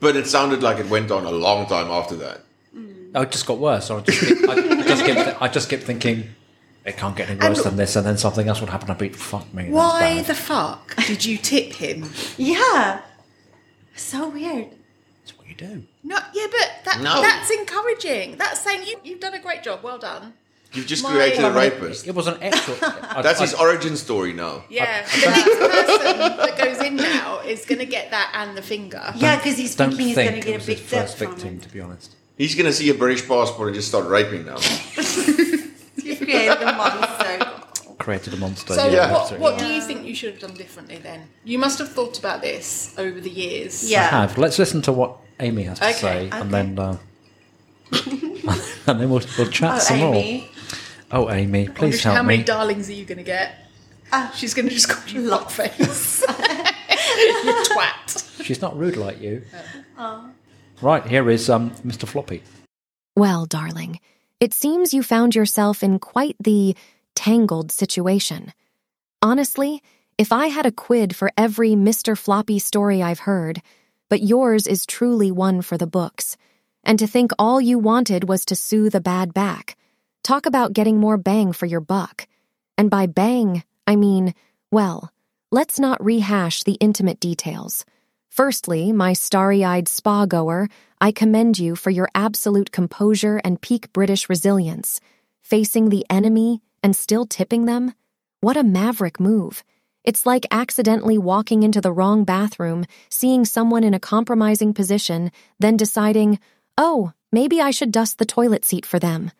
But 0.00 0.16
it 0.16 0.26
sounded 0.26 0.62
like 0.64 0.78
it 0.78 0.90
went 0.90 1.12
on 1.12 1.24
a 1.24 1.30
long 1.30 1.66
time 1.66 1.86
after 1.92 2.16
that. 2.16 2.40
Mm. 2.76 3.12
Oh, 3.14 3.22
it 3.22 3.30
just 3.30 3.46
got 3.46 3.58
worse. 3.58 3.88
I 3.88 4.00
just, 4.00 4.20
kept, 4.20 4.48
I 4.48 4.82
just 4.82 5.04
kept, 5.06 5.42
I 5.42 5.48
just 5.48 5.70
kept 5.70 5.82
thinking, 5.84 6.24
it 6.84 6.96
can't 6.96 7.14
get 7.14 7.30
any 7.30 7.38
worse 7.38 7.58
And- 7.58 7.66
than 7.66 7.76
this, 7.76 7.94
and 7.94 8.04
then 8.04 8.18
something 8.18 8.48
else 8.48 8.60
would 8.60 8.70
happen. 8.70 8.90
I'd 8.90 8.98
be, 8.98 9.10
fuck 9.10 9.52
me. 9.54 9.64
that's 9.64 9.74
Why 9.74 10.14
bad." 10.16 10.24
the 10.26 10.34
fuck 10.34 10.96
did 11.06 11.24
you 11.24 11.36
tip 11.38 11.72
him? 11.74 12.10
yeah. 12.36 13.02
So 13.94 14.28
weird. 14.30 14.70
That's 15.22 15.38
what 15.38 15.46
you 15.48 15.54
do. 15.54 15.84
No, 16.02 16.18
yeah, 16.34 16.46
but 16.50 16.70
that, 16.86 17.00
No. 17.00 17.20
that's 17.20 17.50
encouraging. 17.50 18.38
That's 18.38 18.58
saying 18.60 18.86
you, 18.88 18.96
you've 19.04 19.20
done 19.20 19.34
a 19.34 19.40
great 19.40 19.62
job. 19.62 19.84
Well 19.84 19.98
done. 19.98 20.32
You've 20.72 20.86
just 20.86 21.02
My- 21.02 21.10
created 21.12 21.40
a 21.40 21.42
Well, 21.48 21.58
I 21.58 21.68
mean, 21.70 21.80
rapist. 21.80 22.06
It 22.06 22.14
was 22.14 22.26
an 22.28 22.36
extra. 22.40 22.74
I- 22.82 23.22
That's 23.22 23.40
I- 23.40 23.44
his 23.46 23.54
origin 23.54 23.96
story 23.96 24.32
now. 24.32 24.64
Yeah, 24.68 25.02
the 25.02 25.26
next 25.26 25.44
person 25.58 26.18
that 26.36 26.58
goes 26.58 26.78
in 26.86 26.96
now 26.96 27.40
is 27.40 27.64
going 27.66 27.80
to 27.80 27.86
get 27.86 28.10
that 28.12 28.30
and 28.34 28.56
the 28.56 28.62
finger. 28.62 29.12
Yeah, 29.16 29.36
because 29.36 29.56
he's 29.58 29.74
don't 29.74 29.90
thinking 29.90 30.06
he's 30.08 30.16
going 30.16 30.26
to 30.28 30.32
think 30.34 30.44
get 30.44 30.52
a 30.52 30.58
was 30.58 30.66
big 30.66 30.78
his 30.78 30.88
first 30.88 31.18
from 31.18 31.30
victim, 31.32 31.54
it. 31.56 31.62
to 31.62 31.68
be 31.70 31.80
honest. 31.80 32.14
He's 32.38 32.54
going 32.54 32.66
to 32.66 32.72
see 32.72 32.88
a 32.88 32.94
British 32.94 33.26
passport 33.26 33.68
and 33.68 33.74
just 33.74 33.88
start 33.88 34.06
raping 34.06 34.46
now. 34.46 34.58
You've 34.96 36.18
created 36.18 36.62
a 36.62 36.72
monster. 36.76 37.46
Created 37.98 38.34
a 38.34 38.36
monster. 38.38 38.72
So, 38.74 38.88
Yeah. 38.88 39.12
what, 39.12 39.38
what 39.38 39.58
do 39.58 39.66
you 39.66 39.82
think 39.82 40.06
you 40.06 40.14
should 40.14 40.30
have 40.32 40.40
done 40.40 40.54
differently 40.56 40.96
then? 40.98 41.28
You 41.44 41.58
must 41.58 41.78
have 41.80 41.90
thought 41.92 42.18
about 42.18 42.40
this 42.42 42.94
over 42.96 43.20
the 43.20 43.28
years. 43.28 43.84
I 43.84 43.88
Yeah. 43.88 44.08
have. 44.08 44.38
Let's 44.38 44.58
listen 44.58 44.80
to 44.82 44.92
what 44.92 45.16
Amy 45.40 45.64
has 45.64 45.78
to 45.80 45.84
Okay, 45.88 45.98
say, 45.98 46.26
okay. 46.28 46.40
and 46.40 46.50
then 46.54 46.78
uh, 46.78 46.96
and 48.86 49.00
then 49.00 49.10
we'll, 49.10 49.22
we'll 49.36 49.50
chat 49.50 49.74
Oh, 49.74 49.78
some 49.78 49.98
Amy. 49.98 50.48
More. 51.10 51.20
Oh, 51.20 51.30
Amy, 51.30 51.60
I 51.60 51.62
wonder 51.64 51.72
please 51.78 52.02
how 52.02 52.14
help 52.14 52.26
many 52.26 52.42
darlings 52.42 52.88
are 52.88 52.94
you 52.94 53.04
going 53.04 53.18
to 53.18 53.24
get? 53.24 53.54
Ah. 54.12 54.32
She's 54.34 54.54
going 54.54 54.68
to 54.68 54.74
just 54.74 54.88
call 54.88 55.08
you 55.08 55.28
fuckface. 55.30 56.20
you 57.44 57.52
twat. 57.64 58.44
She's 58.44 58.60
not 58.60 58.76
rude 58.76 58.96
like 58.96 59.20
you. 59.20 59.42
Right, 60.82 61.06
here 61.06 61.28
is 61.28 61.50
um, 61.50 61.72
Mr. 61.86 62.08
Floppy. 62.08 62.42
Well, 63.14 63.44
darling, 63.44 64.00
it 64.40 64.54
seems 64.54 64.94
you 64.94 65.02
found 65.02 65.34
yourself 65.34 65.82
in 65.82 65.98
quite 65.98 66.36
the 66.40 66.74
tangled 67.14 67.70
situation. 67.70 68.52
Honestly, 69.20 69.82
if 70.16 70.32
I 70.32 70.46
had 70.46 70.64
a 70.64 70.72
quid 70.72 71.14
for 71.14 71.30
every 71.36 71.70
Mr. 71.70 72.16
Floppy 72.16 72.58
story 72.58 73.02
I've 73.02 73.20
heard, 73.20 73.60
but 74.08 74.22
yours 74.22 74.66
is 74.66 74.86
truly 74.86 75.30
one 75.30 75.60
for 75.60 75.76
the 75.76 75.86
books. 75.86 76.36
And 76.82 76.98
to 76.98 77.06
think 77.06 77.32
all 77.38 77.60
you 77.60 77.78
wanted 77.78 78.28
was 78.28 78.44
to 78.46 78.56
soothe 78.56 78.94
a 78.94 79.00
bad 79.00 79.34
back. 79.34 79.76
Talk 80.22 80.46
about 80.46 80.72
getting 80.72 80.98
more 80.98 81.16
bang 81.16 81.52
for 81.52 81.66
your 81.66 81.80
buck. 81.80 82.26
And 82.76 82.90
by 82.90 83.06
bang, 83.06 83.64
I 83.86 83.96
mean, 83.96 84.34
well, 84.70 85.12
let's 85.50 85.80
not 85.80 86.04
rehash 86.04 86.62
the 86.62 86.74
intimate 86.74 87.20
details. 87.20 87.84
Firstly, 88.28 88.92
my 88.92 89.12
starry 89.12 89.64
eyed 89.64 89.88
spa 89.88 90.26
goer, 90.26 90.68
I 91.00 91.10
commend 91.10 91.58
you 91.58 91.74
for 91.74 91.90
your 91.90 92.08
absolute 92.14 92.70
composure 92.70 93.40
and 93.44 93.60
peak 93.60 93.92
British 93.92 94.28
resilience. 94.28 95.00
Facing 95.42 95.88
the 95.88 96.06
enemy 96.10 96.60
and 96.82 96.94
still 96.94 97.26
tipping 97.26 97.64
them? 97.64 97.94
What 98.40 98.56
a 98.56 98.62
maverick 98.62 99.18
move. 99.18 99.64
It's 100.04 100.24
like 100.24 100.46
accidentally 100.50 101.18
walking 101.18 101.62
into 101.62 101.80
the 101.80 101.92
wrong 101.92 102.24
bathroom, 102.24 102.86
seeing 103.08 103.44
someone 103.44 103.84
in 103.84 103.94
a 103.94 104.00
compromising 104.00 104.74
position, 104.74 105.30
then 105.58 105.76
deciding, 105.76 106.38
oh, 106.78 107.12
maybe 107.32 107.60
I 107.60 107.70
should 107.70 107.90
dust 107.90 108.18
the 108.18 108.24
toilet 108.24 108.64
seat 108.64 108.86
for 108.86 108.98
them. 108.98 109.30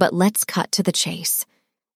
But 0.00 0.14
let's 0.14 0.44
cut 0.44 0.72
to 0.72 0.82
the 0.82 0.92
chase. 0.92 1.44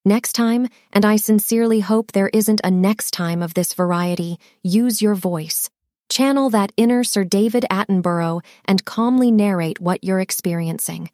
Next 0.04 0.34
time, 0.34 0.68
and 0.92 1.06
I 1.06 1.16
sincerely 1.16 1.80
hope 1.80 2.12
there 2.12 2.28
isn't 2.34 2.60
a 2.62 2.70
next 2.70 3.12
time 3.12 3.42
of 3.42 3.54
this 3.54 3.72
variety, 3.72 4.38
use 4.62 5.00
your 5.00 5.14
voice. 5.14 5.70
Channel 6.10 6.50
that 6.50 6.70
inner 6.76 7.02
Sir 7.02 7.24
David 7.24 7.64
Attenborough 7.70 8.44
and 8.66 8.84
calmly 8.84 9.30
narrate 9.30 9.80
what 9.80 10.04
you're 10.04 10.20
experiencing. 10.20 11.10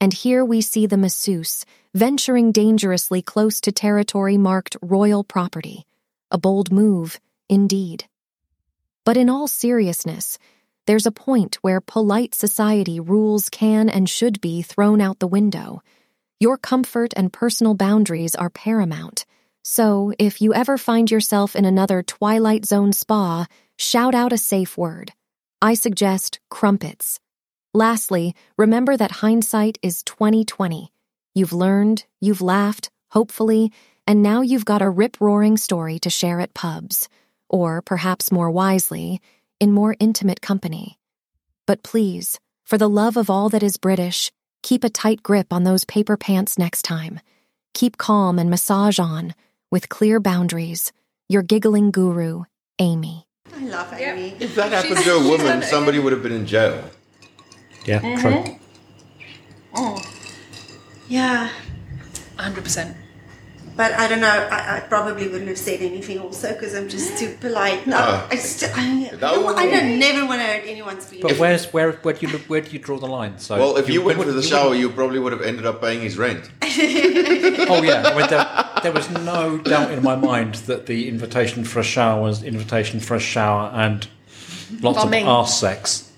And 0.00 0.12
here 0.12 0.44
we 0.44 0.62
see 0.62 0.86
the 0.86 0.96
masseuse 0.96 1.64
venturing 1.94 2.50
dangerously 2.50 3.22
close 3.22 3.60
to 3.60 3.70
territory 3.70 4.36
marked 4.36 4.76
royal 4.82 5.22
property. 5.22 5.86
A 6.32 6.38
bold 6.38 6.72
move, 6.72 7.20
indeed. 7.48 8.06
But 9.04 9.16
in 9.16 9.30
all 9.30 9.46
seriousness, 9.46 10.40
there's 10.86 11.06
a 11.06 11.12
point 11.12 11.58
where 11.62 11.80
polite 11.80 12.34
society 12.34 12.98
rules 12.98 13.48
can 13.48 13.88
and 13.88 14.10
should 14.10 14.40
be 14.40 14.60
thrown 14.62 15.00
out 15.00 15.20
the 15.20 15.28
window. 15.28 15.82
Your 16.38 16.58
comfort 16.58 17.14
and 17.16 17.32
personal 17.32 17.72
boundaries 17.72 18.34
are 18.34 18.50
paramount. 18.50 19.24
So, 19.62 20.12
if 20.18 20.42
you 20.42 20.52
ever 20.52 20.76
find 20.76 21.10
yourself 21.10 21.56
in 21.56 21.64
another 21.64 22.02
Twilight 22.02 22.66
Zone 22.66 22.92
spa, 22.92 23.46
shout 23.78 24.14
out 24.14 24.34
a 24.34 24.38
safe 24.38 24.76
word. 24.76 25.12
I 25.62 25.72
suggest 25.72 26.38
crumpets. 26.50 27.20
Lastly, 27.72 28.34
remember 28.58 28.98
that 28.98 29.12
hindsight 29.12 29.78
is 29.80 30.02
2020. 30.02 30.92
You've 31.34 31.54
learned, 31.54 32.04
you've 32.20 32.42
laughed, 32.42 32.90
hopefully, 33.12 33.72
and 34.06 34.22
now 34.22 34.42
you've 34.42 34.66
got 34.66 34.82
a 34.82 34.90
rip-roaring 34.90 35.56
story 35.56 35.98
to 36.00 36.10
share 36.10 36.40
at 36.40 36.52
pubs, 36.52 37.08
or 37.48 37.80
perhaps 37.80 38.30
more 38.30 38.50
wisely, 38.50 39.22
in 39.58 39.72
more 39.72 39.96
intimate 39.98 40.42
company. 40.42 40.98
But 41.66 41.82
please, 41.82 42.38
for 42.62 42.76
the 42.76 42.90
love 42.90 43.16
of 43.16 43.30
all 43.30 43.48
that 43.48 43.62
is 43.62 43.78
British, 43.78 44.30
keep 44.66 44.82
a 44.82 44.90
tight 44.90 45.22
grip 45.22 45.52
on 45.52 45.62
those 45.62 45.84
paper 45.84 46.16
pants 46.16 46.58
next 46.58 46.82
time. 46.82 47.20
Keep 47.72 47.98
calm 47.98 48.36
and 48.36 48.50
massage 48.50 48.98
on, 48.98 49.32
with 49.70 49.88
clear 49.88 50.18
boundaries. 50.18 50.92
Your 51.28 51.42
giggling 51.42 51.92
guru, 51.92 52.42
Amy. 52.80 53.28
I 53.56 53.64
love 53.66 53.92
Amy. 53.92 54.34
If 54.40 54.56
that 54.56 54.72
happened 54.72 54.96
She's- 54.96 55.04
to 55.04 55.10
a 55.12 55.18
she's 55.20 55.28
done 55.28 55.40
woman, 55.40 55.62
it 55.62 55.66
somebody 55.66 56.00
would 56.00 56.12
have 56.12 56.20
been 56.22 56.32
in 56.32 56.46
jail. 56.46 56.82
Yeah, 57.84 58.00
true. 58.18 58.32
Mm-hmm. 58.32 58.56
Oh. 59.76 60.02
Yeah. 61.08 61.48
100%. 62.36 62.96
But 63.76 63.92
I 63.92 64.08
don't 64.08 64.20
know. 64.22 64.48
I, 64.50 64.78
I 64.78 64.80
probably 64.80 65.28
wouldn't 65.28 65.48
have 65.48 65.58
said 65.58 65.80
anything 65.82 66.18
also 66.18 66.54
because 66.54 66.74
I'm 66.74 66.88
just 66.88 67.18
too 67.18 67.36
polite. 67.40 67.86
No, 67.86 67.98
No. 67.98 68.26
I, 68.30 68.34
just, 68.36 68.64
I, 68.74 69.10
No. 69.20 69.48
I 69.54 69.66
don't 69.68 69.98
never 69.98 70.24
want 70.26 70.40
to 70.40 70.46
hurt 70.46 70.62
anyone's 70.66 71.04
feelings. 71.04 71.30
But 71.30 71.38
where's 71.38 71.66
where 71.74 71.92
where 71.92 72.14
do 72.14 72.26
you 72.26 72.32
look, 72.32 72.42
where 72.44 72.62
do 72.62 72.70
you 72.70 72.78
draw 72.78 72.96
the 72.98 73.06
line? 73.06 73.38
So 73.38 73.58
Well, 73.58 73.76
if 73.76 73.90
you, 73.90 74.02
went 74.02 74.18
for 74.18 74.24
the 74.24 74.36
you 74.36 74.42
shower, 74.42 74.70
wouldn't- 74.70 74.80
you 74.80 74.90
probably 74.90 75.18
would 75.18 75.32
have 75.32 75.42
ended 75.42 75.66
up 75.66 75.82
paying 75.82 76.00
his 76.00 76.16
rent. 76.16 76.50
Oh 77.68 77.82
yeah, 77.82 78.02
I 78.06 78.16
mean, 78.18 78.28
there, 78.30 78.80
there 78.82 78.92
was 78.92 79.10
no 79.10 79.58
doubt 79.58 79.90
in 79.90 80.02
my 80.02 80.14
mind 80.14 80.54
that 80.66 80.86
the 80.86 81.08
invitation 81.08 81.64
for 81.64 81.80
a 81.80 81.82
shower 81.82 82.20
was 82.22 82.42
invitation 82.44 83.00
for 83.00 83.14
a 83.16 83.20
shower 83.20 83.70
and 83.74 84.06
lots 84.80 85.02
Bumming. 85.02 85.24
of 85.24 85.28
arse 85.28 85.58
sex. 85.58 86.12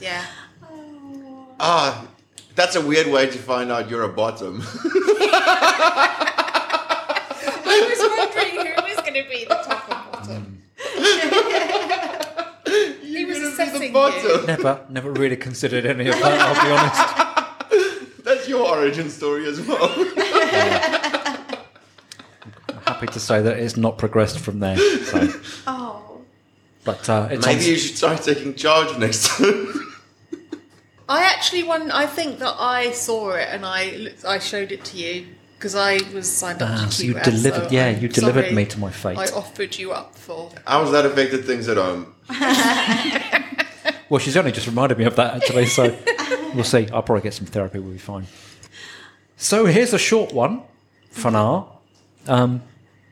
Yeah. 0.00 0.24
Ah, 1.58 2.06
that's 2.56 2.76
a 2.76 2.80
weird 2.80 3.06
way 3.08 3.26
to 3.26 3.38
find 3.38 3.70
out 3.72 3.88
you're 3.88 4.02
a 4.02 4.08
bottom. 4.12 4.62
I 7.72 7.86
was 7.88 8.00
wondering 8.18 8.54
who 8.66 8.82
was 8.82 8.96
going 9.02 9.14
to 9.14 9.24
be 9.28 9.44
the 9.44 9.54
top 9.54 9.84
and 9.90 10.00
bottom. 10.12 10.62
he 13.06 13.24
was 13.24 13.38
assessing 13.38 13.82
you. 13.82 13.92
bottom. 13.92 14.46
Never, 14.46 14.80
never 14.88 15.10
really 15.12 15.36
considered 15.36 15.84
any 15.86 16.08
of 16.08 16.14
that. 16.18 16.40
I'll 16.40 16.64
be 16.64 16.70
honest. 16.72 17.00
That's 18.24 18.48
your 18.48 18.66
origin 18.68 19.10
story 19.10 19.46
as 19.48 19.60
well. 19.60 19.92
I'm 22.68 22.78
happy 22.86 23.06
to 23.08 23.20
say 23.20 23.42
that 23.42 23.58
it's 23.58 23.76
not 23.76 23.98
progressed 23.98 24.38
from 24.38 24.60
there. 24.60 24.76
So, 24.76 25.28
oh, 25.66 26.20
but 26.84 27.08
uh, 27.08 27.28
it's 27.30 27.44
Maybe 27.46 27.60
on- 27.64 27.66
you 27.70 27.76
should 27.76 27.96
try 27.96 28.14
taking 28.16 28.54
charge 28.54 28.96
next 28.98 29.26
time. 29.28 29.86
I 31.08 31.22
actually 31.24 31.64
won. 31.64 31.90
I 31.90 32.06
think 32.06 32.38
that 32.38 32.54
I 32.58 32.92
saw 32.92 33.30
it 33.32 33.48
and 33.50 33.66
I 33.66 33.90
looked- 33.96 34.24
I 34.24 34.38
showed 34.38 34.70
it 34.70 34.84
to 34.86 34.96
you 34.96 35.26
because 35.60 35.74
I 35.74 35.98
was 36.14 36.26
signed 36.30 36.62
up 36.62 36.70
Ah, 36.72 36.86
to 36.86 36.90
so 36.92 37.02
you 37.02 37.12
delivered- 37.20 37.64
so 37.68 37.68
yeah, 37.70 37.88
I'm 37.88 38.00
you 38.00 38.08
delivered 38.08 38.44
sorry 38.44 38.54
me 38.56 38.64
to 38.64 38.80
my 38.80 38.90
fate. 38.90 39.18
I 39.18 39.26
offered 39.26 39.76
you 39.76 39.92
up 39.92 40.16
for. 40.16 40.50
How 40.66 40.80
has 40.80 40.90
that 40.92 41.04
affected 41.04 41.44
things 41.44 41.68
at 41.68 41.76
home? 41.76 42.14
well, 44.08 44.18
she's 44.18 44.38
only 44.38 44.52
just 44.52 44.66
reminded 44.66 44.96
me 44.96 45.04
of 45.04 45.16
that 45.16 45.34
actually. 45.36 45.66
So 45.66 45.94
we'll 46.54 46.64
see. 46.64 46.88
I'll 46.94 47.02
probably 47.02 47.20
get 47.22 47.34
some 47.34 47.44
therapy. 47.46 47.78
We'll 47.78 47.92
be 47.92 47.98
fine. 47.98 48.26
So 49.36 49.66
here's 49.66 49.92
a 49.92 49.98
short 49.98 50.32
one 50.32 50.62
for 51.10 51.30
now. 51.30 51.80
Um, 52.26 52.62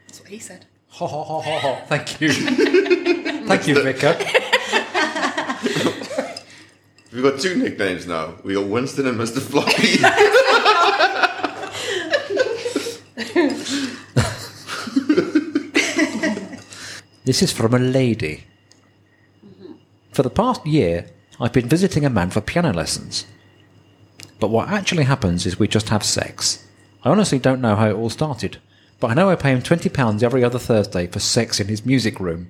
That's 0.07 0.21
what 0.21 0.31
he 0.31 0.39
said. 0.39 0.65
Ha 0.89 1.07
ha 1.07 1.25
ha 1.25 1.41
ha 1.43 1.59
ha. 1.59 1.75
Thank 1.87 2.19
you. 2.23 2.33
Thank 3.47 3.69
you, 3.69 3.83
Vicar. 3.83 4.17
We've 7.13 7.23
got 7.23 7.41
two 7.41 7.57
nicknames 7.57 8.07
now. 8.07 8.35
We 8.43 8.55
got 8.55 8.67
Winston 8.69 9.07
and 9.07 9.19
Mr. 9.19 9.41
Floppy. 9.41 9.99
This 17.29 17.43
is 17.43 17.53
from 17.53 17.75
a 17.75 17.79
lady. 17.79 18.45
Mm-hmm. 19.45 19.75
For 20.12 20.23
the 20.23 20.31
past 20.31 20.67
year, 20.67 21.11
I've 21.38 21.53
been 21.53 21.69
visiting 21.69 22.07
a 22.07 22.09
man 22.09 22.31
for 22.31 22.41
piano 22.41 22.73
lessons. 22.73 23.27
But 24.41 24.49
what 24.49 24.71
actually 24.71 25.05
happens 25.05 25.45
is 25.45 25.59
we 25.59 25.69
just 25.69 25.91
have 25.91 26.03
sex. 26.03 26.67
I 27.05 27.11
honestly 27.11 27.38
don't 27.38 27.61
know 27.61 27.77
how 27.77 27.91
it 27.91 27.93
all 27.97 28.09
started, 28.09 28.57
but 28.99 29.11
I 29.11 29.14
know 29.14 29.29
I 29.29 29.37
pay 29.37 29.53
him 29.53 29.61
£20 29.61 30.23
every 30.23 30.43
other 30.43 30.59
Thursday 30.59 31.07
for 31.07 31.19
sex 31.19 31.61
in 31.61 31.69
his 31.69 31.85
music 31.85 32.19
room. 32.19 32.49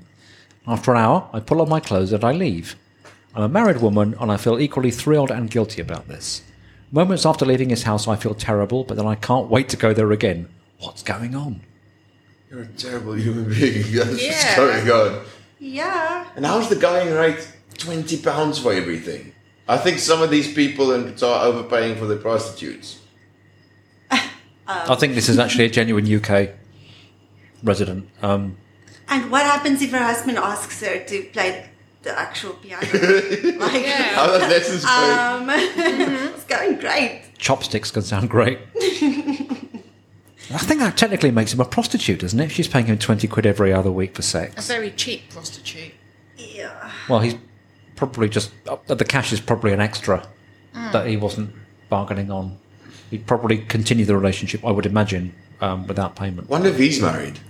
After 0.64 0.92
an 0.92 0.98
hour, 0.98 1.28
I 1.32 1.40
pull 1.40 1.60
on 1.60 1.68
my 1.68 1.80
clothes 1.80 2.12
and 2.12 2.22
I 2.22 2.30
leave. 2.30 2.76
I'm 3.34 3.42
a 3.42 3.48
married 3.48 3.82
woman 3.82 4.14
and 4.20 4.30
I 4.30 4.36
feel 4.36 4.60
equally 4.60 4.92
thrilled 4.92 5.32
and 5.32 5.50
guilty 5.50 5.82
about 5.82 6.06
this. 6.06 6.42
Moments 6.92 7.26
after 7.26 7.44
leaving 7.44 7.70
his 7.70 7.82
house, 7.82 8.06
I 8.06 8.14
feel 8.14 8.32
terrible, 8.32 8.84
but 8.84 8.96
then 8.96 9.08
I 9.08 9.16
can't 9.16 9.50
wait 9.50 9.68
to 9.70 9.76
go 9.76 9.92
there 9.92 10.12
again. 10.12 10.48
What's 10.78 11.02
going 11.02 11.34
on? 11.34 11.62
You're 12.50 12.62
a 12.62 12.66
terrible 12.66 13.12
human 13.14 13.48
being. 13.48 13.84
That's 13.92 14.22
Yeah. 14.22 14.60
what's 14.60 14.84
going 14.86 15.14
on. 15.18 15.24
yeah. 15.58 16.26
And 16.36 16.46
how's 16.46 16.68
the 16.68 16.76
going 16.76 17.12
rate? 17.12 17.46
£20 17.74 18.62
for 18.62 18.72
everything. 18.72 19.32
I 19.68 19.76
think 19.76 19.98
some 19.98 20.22
of 20.22 20.30
these 20.30 20.52
people 20.54 20.92
in 20.92 21.04
Qatar 21.12 21.36
are 21.36 21.46
overpaying 21.46 21.96
for 21.98 22.06
the 22.06 22.16
prostitutes. 22.16 22.98
I 24.66 24.94
think 24.96 25.14
this 25.14 25.28
is 25.28 25.38
actually 25.38 25.66
a 25.66 25.70
genuine 25.70 26.06
UK 26.12 26.50
resident. 27.62 28.08
Um, 28.22 28.56
And 29.08 29.30
what 29.30 29.42
happens 29.44 29.82
if 29.82 29.90
her 29.92 29.98
husband 30.02 30.38
asks 30.38 30.80
her 30.82 30.98
to 31.04 31.22
play 31.32 31.68
the 32.02 32.18
actual 32.18 32.54
piano? 32.54 32.86
like, 33.58 33.86
How 33.86 34.26
does 34.26 34.42
lessons 34.50 34.84
go? 34.84 34.90
um, 34.90 35.50
it's 35.50 36.44
going 36.44 36.78
great. 36.78 37.22
chopsticks 37.38 37.90
can 37.90 38.02
sound 38.02 38.30
great. 38.30 38.58
I 40.50 40.58
think 40.58 40.80
that 40.80 40.96
technically 40.96 41.30
makes 41.30 41.52
him 41.52 41.60
a 41.60 41.64
prostitute, 41.64 42.20
doesn't 42.20 42.40
it? 42.40 42.50
She's 42.50 42.68
paying 42.68 42.86
him 42.86 42.98
20 42.98 43.28
quid 43.28 43.44
every 43.44 43.72
other 43.72 43.90
week 43.90 44.14
for 44.14 44.22
sex. 44.22 44.52
A 44.52 44.56
sex. 44.56 44.66
very 44.68 44.90
cheap 44.90 45.28
prostitute. 45.30 45.92
Yeah. 46.36 46.90
Well, 47.08 47.20
he's 47.20 47.34
probably 47.96 48.28
just. 48.28 48.50
Uh, 48.66 48.76
the 48.94 49.04
cash 49.04 49.32
is 49.32 49.40
probably 49.40 49.72
an 49.72 49.80
extra 49.80 50.26
that 50.92 51.06
he 51.06 51.16
wasn't 51.16 51.52
bargaining 51.88 52.30
on. 52.30 52.56
He'd 53.10 53.26
probably 53.26 53.58
continue 53.58 54.04
the 54.04 54.16
relationship, 54.16 54.64
I 54.64 54.70
would 54.70 54.86
imagine, 54.86 55.34
um, 55.60 55.86
without 55.86 56.14
payment. 56.16 56.48
Wonder 56.48 56.68
if 56.68 56.78
he's 56.78 57.00
married. 57.00 57.40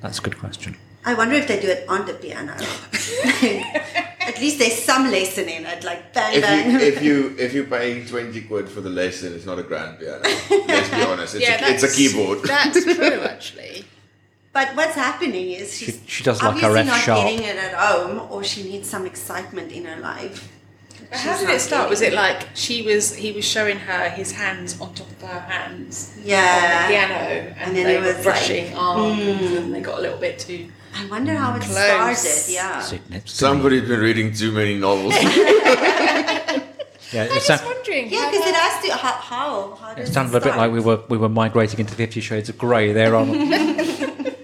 That's 0.00 0.18
a 0.18 0.22
good 0.22 0.38
question. 0.38 0.76
I 1.04 1.14
wonder 1.14 1.34
if 1.34 1.48
they 1.48 1.60
do 1.60 1.68
it 1.68 1.88
on 1.88 2.06
the 2.06 2.14
piano. 2.14 2.56
At 4.40 4.44
least 4.44 4.58
there's 4.58 4.78
some 4.82 5.10
lesson 5.10 5.50
in 5.50 5.66
it, 5.66 5.84
like 5.84 6.14
bang 6.14 6.34
If 6.36 6.42
bang. 6.42 6.70
you 6.70 6.78
if 6.78 7.02
you 7.02 7.34
if 7.38 7.52
you're 7.52 7.66
paying 7.66 8.06
twenty 8.06 8.40
quid 8.40 8.70
for 8.70 8.80
the 8.80 8.88
lesson, 8.88 9.34
it's 9.34 9.44
not 9.44 9.58
a 9.58 9.62
grand 9.62 9.98
piano. 9.98 10.22
Let's 10.66 10.88
be 10.88 11.02
honest. 11.02 11.34
It's, 11.34 11.46
Yeah, 11.46 11.68
a, 11.68 11.70
it's 11.74 11.82
a 11.82 11.92
keyboard. 11.94 12.38
That's 12.44 12.82
true, 12.82 13.20
actually. 13.20 13.84
But 14.54 14.74
what's 14.76 14.94
happening 14.94 15.50
is 15.50 15.76
she's 15.76 16.00
she 16.06 16.24
does 16.24 16.40
like 16.42 16.54
obviously 16.54 16.80
F 16.80 16.86
not 16.86 17.00
sharp. 17.02 17.28
getting 17.28 17.46
it 17.46 17.56
at 17.56 17.74
home, 17.74 18.32
or 18.32 18.42
she 18.42 18.62
needs 18.62 18.88
some 18.88 19.04
excitement 19.04 19.72
in 19.72 19.84
her 19.84 20.00
life. 20.00 20.50
But 21.10 21.18
How 21.18 21.38
did 21.38 21.50
it 21.50 21.60
start? 21.60 21.90
Was 21.90 22.00
it 22.00 22.14
like 22.14 22.48
she 22.54 22.80
was? 22.80 23.14
He 23.14 23.32
was 23.32 23.44
showing 23.44 23.76
her 23.76 24.08
his 24.08 24.32
hands 24.32 24.80
on 24.80 24.94
top 24.94 25.10
of 25.10 25.20
her 25.28 25.40
hands 25.40 26.16
Yeah. 26.24 26.38
on 26.38 26.82
the 26.82 26.94
piano, 26.94 27.14
and, 27.14 27.56
And 27.58 27.76
then 27.76 27.84
they 27.84 27.96
it 27.96 28.00
were 28.00 28.14
was 28.14 28.24
brushing 28.24 28.72
like, 28.72 28.82
arms, 28.82 29.20
hmm. 29.22 29.56
and 29.58 29.74
they 29.74 29.80
got 29.82 29.98
a 29.98 30.00
little 30.00 30.18
bit 30.18 30.38
too. 30.38 30.68
I 30.94 31.06
wonder 31.06 31.34
how 31.34 31.56
it 31.56 31.62
Close. 31.62 32.18
started. 32.18 32.52
Yeah. 32.52 32.80
Sit 32.80 33.10
next 33.10 33.30
to 33.32 33.36
Somebody's 33.36 33.88
been 33.88 34.00
reading 34.00 34.32
too 34.32 34.52
many 34.52 34.76
novels. 34.78 35.14
Yeah, 37.12 37.24
I'm 37.24 37.28
just 37.30 37.46
sound, 37.48 37.62
wondering. 37.64 38.08
Yeah, 38.08 38.30
because 38.30 38.46
it 38.46 38.52
that- 38.52 38.80
has 38.82 38.84
to. 38.88 38.96
How? 38.96 39.12
How, 39.14 39.74
how 39.74 39.94
does 39.94 40.08
it 40.08 40.12
sounded 40.12 40.32
a 40.36 40.40
bit 40.40 40.54
like 40.56 40.70
we 40.70 40.78
were 40.78 41.02
we 41.08 41.18
were 41.18 41.28
migrating 41.28 41.80
into 41.80 41.92
Fifty 41.96 42.20
Shades 42.20 42.48
of 42.48 42.56
Grey 42.56 42.92
there 42.92 43.16
on. 43.16 43.30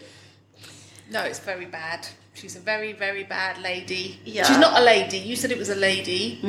No, 1.09 1.22
it's 1.22 1.38
very 1.38 1.64
bad. 1.66 2.06
She's 2.35 2.56
a 2.56 2.61
very, 2.61 2.92
very 2.92 3.22
bad 3.22 3.62
lady. 3.62 4.18
Yeah. 4.24 4.44
She's 4.44 4.59
not 4.59 4.78
a 4.80 4.85
lady. 4.85 5.16
You 5.18 5.37
said 5.37 5.50
it 5.52 5.56
was 5.59 5.68
a 5.70 5.74
lady. 5.76 6.40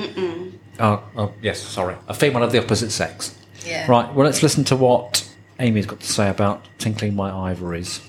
oh, 0.79 1.03
oh, 1.15 1.33
yes, 1.41 1.62
sorry. 1.62 1.95
A 2.07 2.13
female 2.13 2.43
of 2.43 2.51
the 2.51 2.62
opposite 2.62 2.89
sex. 2.91 3.38
Yeah. 3.63 3.89
Right, 3.89 4.12
well, 4.13 4.25
let's 4.25 4.41
listen 4.43 4.63
to 4.65 4.75
what 4.75 5.23
Amy's 5.60 5.86
got 5.86 5.99
to 6.01 6.12
say 6.12 6.27
about 6.29 6.65
tinkling 6.79 7.15
my 7.15 7.29
ivories. 7.31 8.01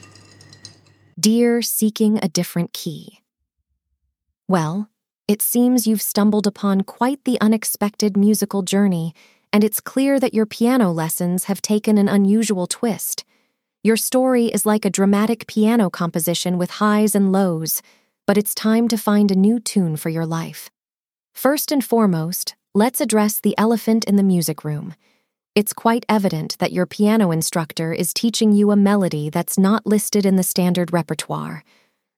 Dear 1.19 1.63
seeking 1.63 2.21
a 2.23 2.29
different 2.29 2.73
key. 2.73 3.23
Well, 4.47 4.89
it 5.27 5.43
seems 5.43 5.85
you've 5.85 6.01
stumbled 6.01 6.47
upon 6.47 6.83
quite 6.83 7.25
the 7.25 7.41
unexpected 7.41 8.17
musical 8.17 8.63
journey, 8.63 9.15
and 9.53 9.65
it's 9.65 9.81
clear 9.81 10.21
that 10.21 10.33
your 10.33 10.47
piano 10.47 10.93
lessons 10.93 11.45
have 11.45 11.61
taken 11.61 11.99
an 11.99 12.09
unusual 12.09 12.69
twist. 12.69 13.25
Your 13.83 13.97
story 13.97 14.47
is 14.47 14.65
like 14.65 14.85
a 14.85 14.91
dramatic 14.91 15.49
piano 15.49 15.91
composition 15.91 16.57
with 16.57 16.79
highs 16.79 17.17
and 17.17 17.33
lows, 17.33 17.83
but 18.25 18.39
it's 18.39 18.55
time 18.55 18.87
to 18.87 18.97
find 18.97 19.33
a 19.33 19.37
new 19.37 19.59
tune 19.59 19.97
for 19.97 20.11
your 20.11 20.27
life. 20.27 20.71
First 21.35 21.73
and 21.73 21.85
foremost, 21.85 22.55
let's 22.77 23.01
address 23.01 23.41
the 23.41 23.59
elephant 23.59 24.05
in 24.05 24.15
the 24.15 24.23
music 24.23 24.63
room. 24.63 24.95
It's 25.59 25.73
quite 25.73 26.07
evident 26.09 26.57
that 26.61 26.71
your 26.71 26.87
piano 26.87 27.33
instructor 27.33 27.93
is 27.93 28.15
teaching 28.15 28.53
you 28.53 28.71
a 28.71 28.77
melody 28.77 29.29
that's 29.29 29.59
not 29.59 29.85
listed 29.85 30.25
in 30.25 30.37
the 30.37 30.45
standard 30.45 30.93
repertoire. 30.93 31.65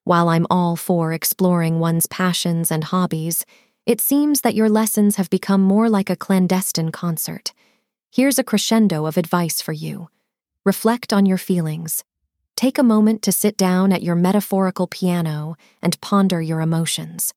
While 0.05 0.29
I'm 0.29 0.47
all 0.51 0.77
for 0.77 1.15
exploring 1.15 1.79
one's 1.79 2.07
passions 2.07 2.71
and 2.71 2.85
hobbies, 2.85 3.47
it 3.87 3.99
seems 3.99 4.43
that 4.43 4.55
your 4.55 4.69
lessons 4.69 5.17
have 5.17 5.31
become 5.31 5.63
more 5.63 5.89
like 5.89 6.11
a 6.11 6.17
clandestine 6.17 6.93
concert. 6.93 7.55
Here's 8.13 8.39
a 8.39 8.45
crescendo 8.45 9.07
of 9.07 9.17
advice 9.17 9.63
for 9.63 9.73
you. 9.73 10.11
Reflect 10.67 11.11
on 11.11 11.25
your 11.25 11.39
feelings. 11.39 12.05
Take 12.57 12.77
a 12.77 12.83
moment 12.83 13.23
to 13.23 13.33
sit 13.33 13.57
down 13.57 13.91
at 13.91 14.03
your 14.03 14.17
metaphorical 14.17 14.87
piano 14.87 15.57
and 15.81 15.99
ponder 16.03 16.43
your 16.43 16.61
emotions. 16.61 17.33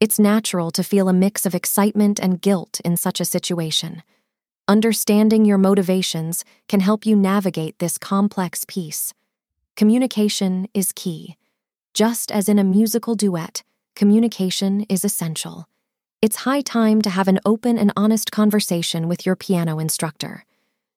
It's 0.00 0.18
natural 0.18 0.70
to 0.72 0.84
feel 0.84 1.08
a 1.08 1.14
mix 1.14 1.46
of 1.46 1.54
excitement 1.54 2.20
and 2.20 2.42
guilt 2.42 2.78
in 2.84 2.98
such 2.98 3.22
a 3.22 3.24
situation. 3.24 4.02
Understanding 4.70 5.44
your 5.44 5.58
motivations 5.58 6.44
can 6.68 6.78
help 6.78 7.04
you 7.04 7.16
navigate 7.16 7.80
this 7.80 7.98
complex 7.98 8.64
piece. 8.68 9.12
Communication 9.74 10.68
is 10.72 10.92
key. 10.92 11.36
Just 11.92 12.30
as 12.30 12.48
in 12.48 12.56
a 12.56 12.62
musical 12.62 13.16
duet, 13.16 13.64
communication 13.96 14.82
is 14.88 15.04
essential. 15.04 15.66
It's 16.22 16.46
high 16.46 16.60
time 16.60 17.02
to 17.02 17.10
have 17.10 17.26
an 17.26 17.40
open 17.44 17.78
and 17.78 17.92
honest 17.96 18.30
conversation 18.30 19.08
with 19.08 19.26
your 19.26 19.34
piano 19.34 19.80
instructor. 19.80 20.44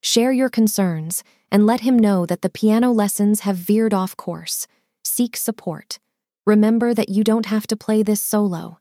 Share 0.02 0.32
your 0.32 0.50
concerns 0.50 1.24
and 1.52 1.66
let 1.66 1.80
him 1.80 1.98
know 1.98 2.28
that 2.28 2.44
the 2.44 2.52
piano 2.52 2.92
lessons 2.92 3.40
have 3.40 3.58
veered 3.58 3.92
off 3.92 4.16
course. 4.16 4.68
Seek 5.04 5.36
support. 5.36 5.98
Remember 6.46 6.94
that 6.94 7.10
you 7.10 7.24
don't 7.24 7.48
have 7.48 7.66
to 7.66 7.76
play 7.76 8.04
this 8.04 8.22
solo. 8.22 8.78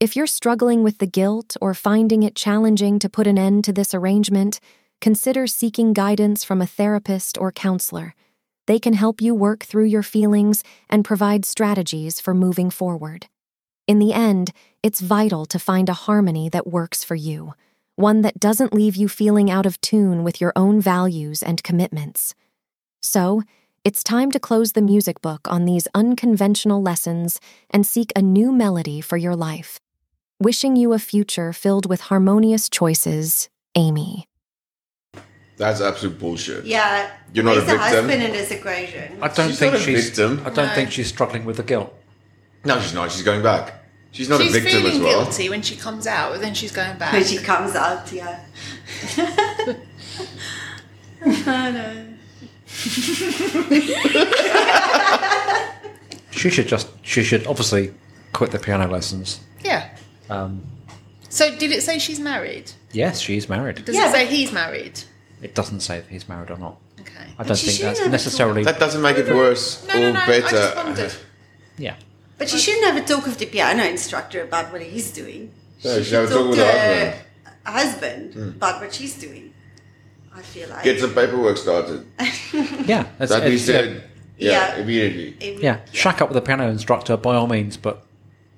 If 0.00 0.16
you're 0.16 0.26
struggling 0.26 0.82
with 0.82 0.96
the 0.96 1.06
guilt 1.06 1.58
or 1.60 1.74
finding 1.74 2.22
it 2.22 2.34
challenging 2.34 2.98
to 3.00 3.10
put 3.10 3.26
an 3.26 3.36
end 3.36 3.64
to 3.64 3.72
this 3.74 3.92
arrangement, 3.92 4.58
consider 5.02 5.46
seeking 5.46 5.92
guidance 5.92 6.42
from 6.42 6.62
a 6.62 6.66
therapist 6.66 7.36
or 7.36 7.52
counselor. 7.52 8.14
They 8.66 8.78
can 8.78 8.94
help 8.94 9.20
you 9.20 9.34
work 9.34 9.62
through 9.62 9.84
your 9.84 10.02
feelings 10.02 10.64
and 10.88 11.04
provide 11.04 11.44
strategies 11.44 12.18
for 12.18 12.32
moving 12.32 12.70
forward. 12.70 13.26
In 13.86 13.98
the 13.98 14.14
end, 14.14 14.52
it's 14.82 15.00
vital 15.02 15.44
to 15.44 15.58
find 15.58 15.90
a 15.90 16.00
harmony 16.08 16.48
that 16.48 16.66
works 16.66 17.04
for 17.04 17.14
you, 17.14 17.52
one 17.96 18.22
that 18.22 18.40
doesn't 18.40 18.72
leave 18.72 18.96
you 18.96 19.06
feeling 19.06 19.50
out 19.50 19.66
of 19.66 19.78
tune 19.82 20.24
with 20.24 20.40
your 20.40 20.54
own 20.56 20.80
values 20.80 21.42
and 21.42 21.62
commitments. 21.62 22.34
So, 23.02 23.42
it's 23.84 24.02
time 24.02 24.30
to 24.30 24.40
close 24.40 24.72
the 24.72 24.80
music 24.80 25.20
book 25.20 25.46
on 25.46 25.66
these 25.66 25.88
unconventional 25.94 26.80
lessons 26.80 27.38
and 27.68 27.86
seek 27.86 28.12
a 28.16 28.22
new 28.22 28.50
melody 28.50 29.02
for 29.02 29.18
your 29.18 29.36
life. 29.36 29.78
Wishing 30.40 30.74
you 30.76 30.92
a 30.94 30.98
future 30.98 31.52
filled 31.52 31.86
with 31.88 32.00
harmonious 32.02 32.68
choices, 32.70 33.50
Amy. 33.74 34.26
That's 35.58 35.82
absolute 35.82 36.18
bullshit. 36.18 36.64
Yeah. 36.64 37.10
You're 37.34 37.44
not 37.44 37.58
a 37.58 37.60
victim. 37.60 37.78
husband 37.78 38.22
in 38.22 38.32
this 38.32 38.50
equation? 38.50 39.18
I 39.20 39.28
don't 39.28 39.48
She's 39.48 39.58
think 39.58 39.72
not 39.74 39.82
a 39.82 39.84
she's. 39.84 40.06
victim. 40.08 40.42
I 40.46 40.50
don't 40.50 40.70
think 40.74 40.90
she's 40.90 41.08
struggling 41.08 41.44
with 41.44 41.58
the 41.58 41.62
guilt. 41.62 41.92
No, 42.64 42.80
she's 42.80 42.94
not. 42.94 43.12
She's 43.12 43.22
going 43.22 43.42
back. 43.42 43.84
She's 44.12 44.30
not 44.30 44.40
she's 44.40 44.56
a 44.56 44.60
victim 44.60 44.80
feeling 44.80 44.96
as 44.96 45.00
well. 45.02 45.24
guilty 45.24 45.50
when 45.50 45.60
she 45.62 45.76
comes 45.76 46.06
out, 46.06 46.32
but 46.32 46.40
then 46.40 46.54
she's 46.54 46.72
going 46.72 46.96
back. 46.98 47.12
When 47.12 47.22
she 47.24 47.36
comes 47.36 47.76
out, 47.76 48.10
yeah. 48.10 48.42
I 51.22 51.70
know. 51.70 52.06
She 56.30 56.48
should 56.48 56.66
just. 56.68 56.88
She 57.02 57.22
should 57.22 57.46
obviously 57.46 57.92
quit 58.32 58.50
the 58.52 58.58
piano 58.58 58.86
lessons. 58.90 59.40
yeah. 59.62 59.90
Um, 60.30 60.62
So 61.28 61.54
did 61.56 61.70
it 61.72 61.82
say 61.82 61.98
she's 61.98 62.20
married? 62.20 62.72
yes, 62.92 63.20
she's 63.20 63.48
married. 63.48 63.84
Does 63.84 63.94
Yeah, 63.94 64.08
it 64.08 64.12
say 64.12 64.24
but- 64.24 64.32
he's 64.32 64.52
married? 64.52 65.00
It 65.42 65.54
doesn't 65.54 65.80
say 65.80 66.00
that 66.00 66.08
he's 66.08 66.28
married 66.28 66.50
or 66.50 66.58
not. 66.58 66.76
Okay. 67.00 67.12
I 67.38 67.44
don't 67.44 67.56
she 67.56 67.66
think 67.66 67.76
shouldn't 67.78 67.90
that's 67.94 68.00
have 68.00 68.10
necessarily. 68.12 68.62
That 68.64 68.78
doesn't 68.78 69.00
make 69.00 69.16
it 69.16 69.34
worse 69.34 69.86
No, 69.88 69.94
or 69.94 70.00
no, 70.00 70.12
no. 70.12 70.20
I 70.20 70.26
better. 70.26 70.42
just 70.50 70.76
wondered. 70.76 71.14
Yeah. 71.78 71.94
But 72.36 72.48
she 72.50 72.58
shouldn't 72.58 72.84
have 72.84 72.96
a 73.02 73.06
talk 73.06 73.24
with 73.26 73.38
the 73.38 73.46
piano 73.46 73.84
instructor 73.84 74.42
about 74.42 74.70
what 74.72 74.82
he's 74.82 75.10
doing. 75.12 75.50
No, 75.84 75.96
she 75.98 76.04
should 76.04 76.12
never 76.12 76.28
talk 76.34 76.48
with 76.50 76.58
to 76.58 76.64
her 76.66 76.72
her 76.72 77.24
husband. 77.64 78.34
husband 78.34 78.54
about 78.56 78.80
what 78.82 78.92
she's 78.94 79.14
doing. 79.18 79.54
I 80.34 80.42
feel 80.42 80.68
like. 80.68 80.84
Get 80.84 81.00
some 81.00 81.14
paperwork 81.14 81.56
started. 81.56 82.06
Yeah. 82.86 83.06
That's, 83.18 83.30
That 83.30 83.42
he 83.44 83.54
it's- 83.54 83.64
said. 83.66 84.04
Yeah, 84.36 84.50
Yeah. 84.52 84.76
immediately. 84.82 85.36
It- 85.40 85.62
Yeah. 85.62 85.78
Shack 85.92 86.20
up 86.22 86.28
with 86.28 86.34
the 86.34 86.42
piano 86.42 86.68
instructor 86.68 87.16
by 87.16 87.34
all 87.34 87.46
means, 87.46 87.76
but 87.76 88.04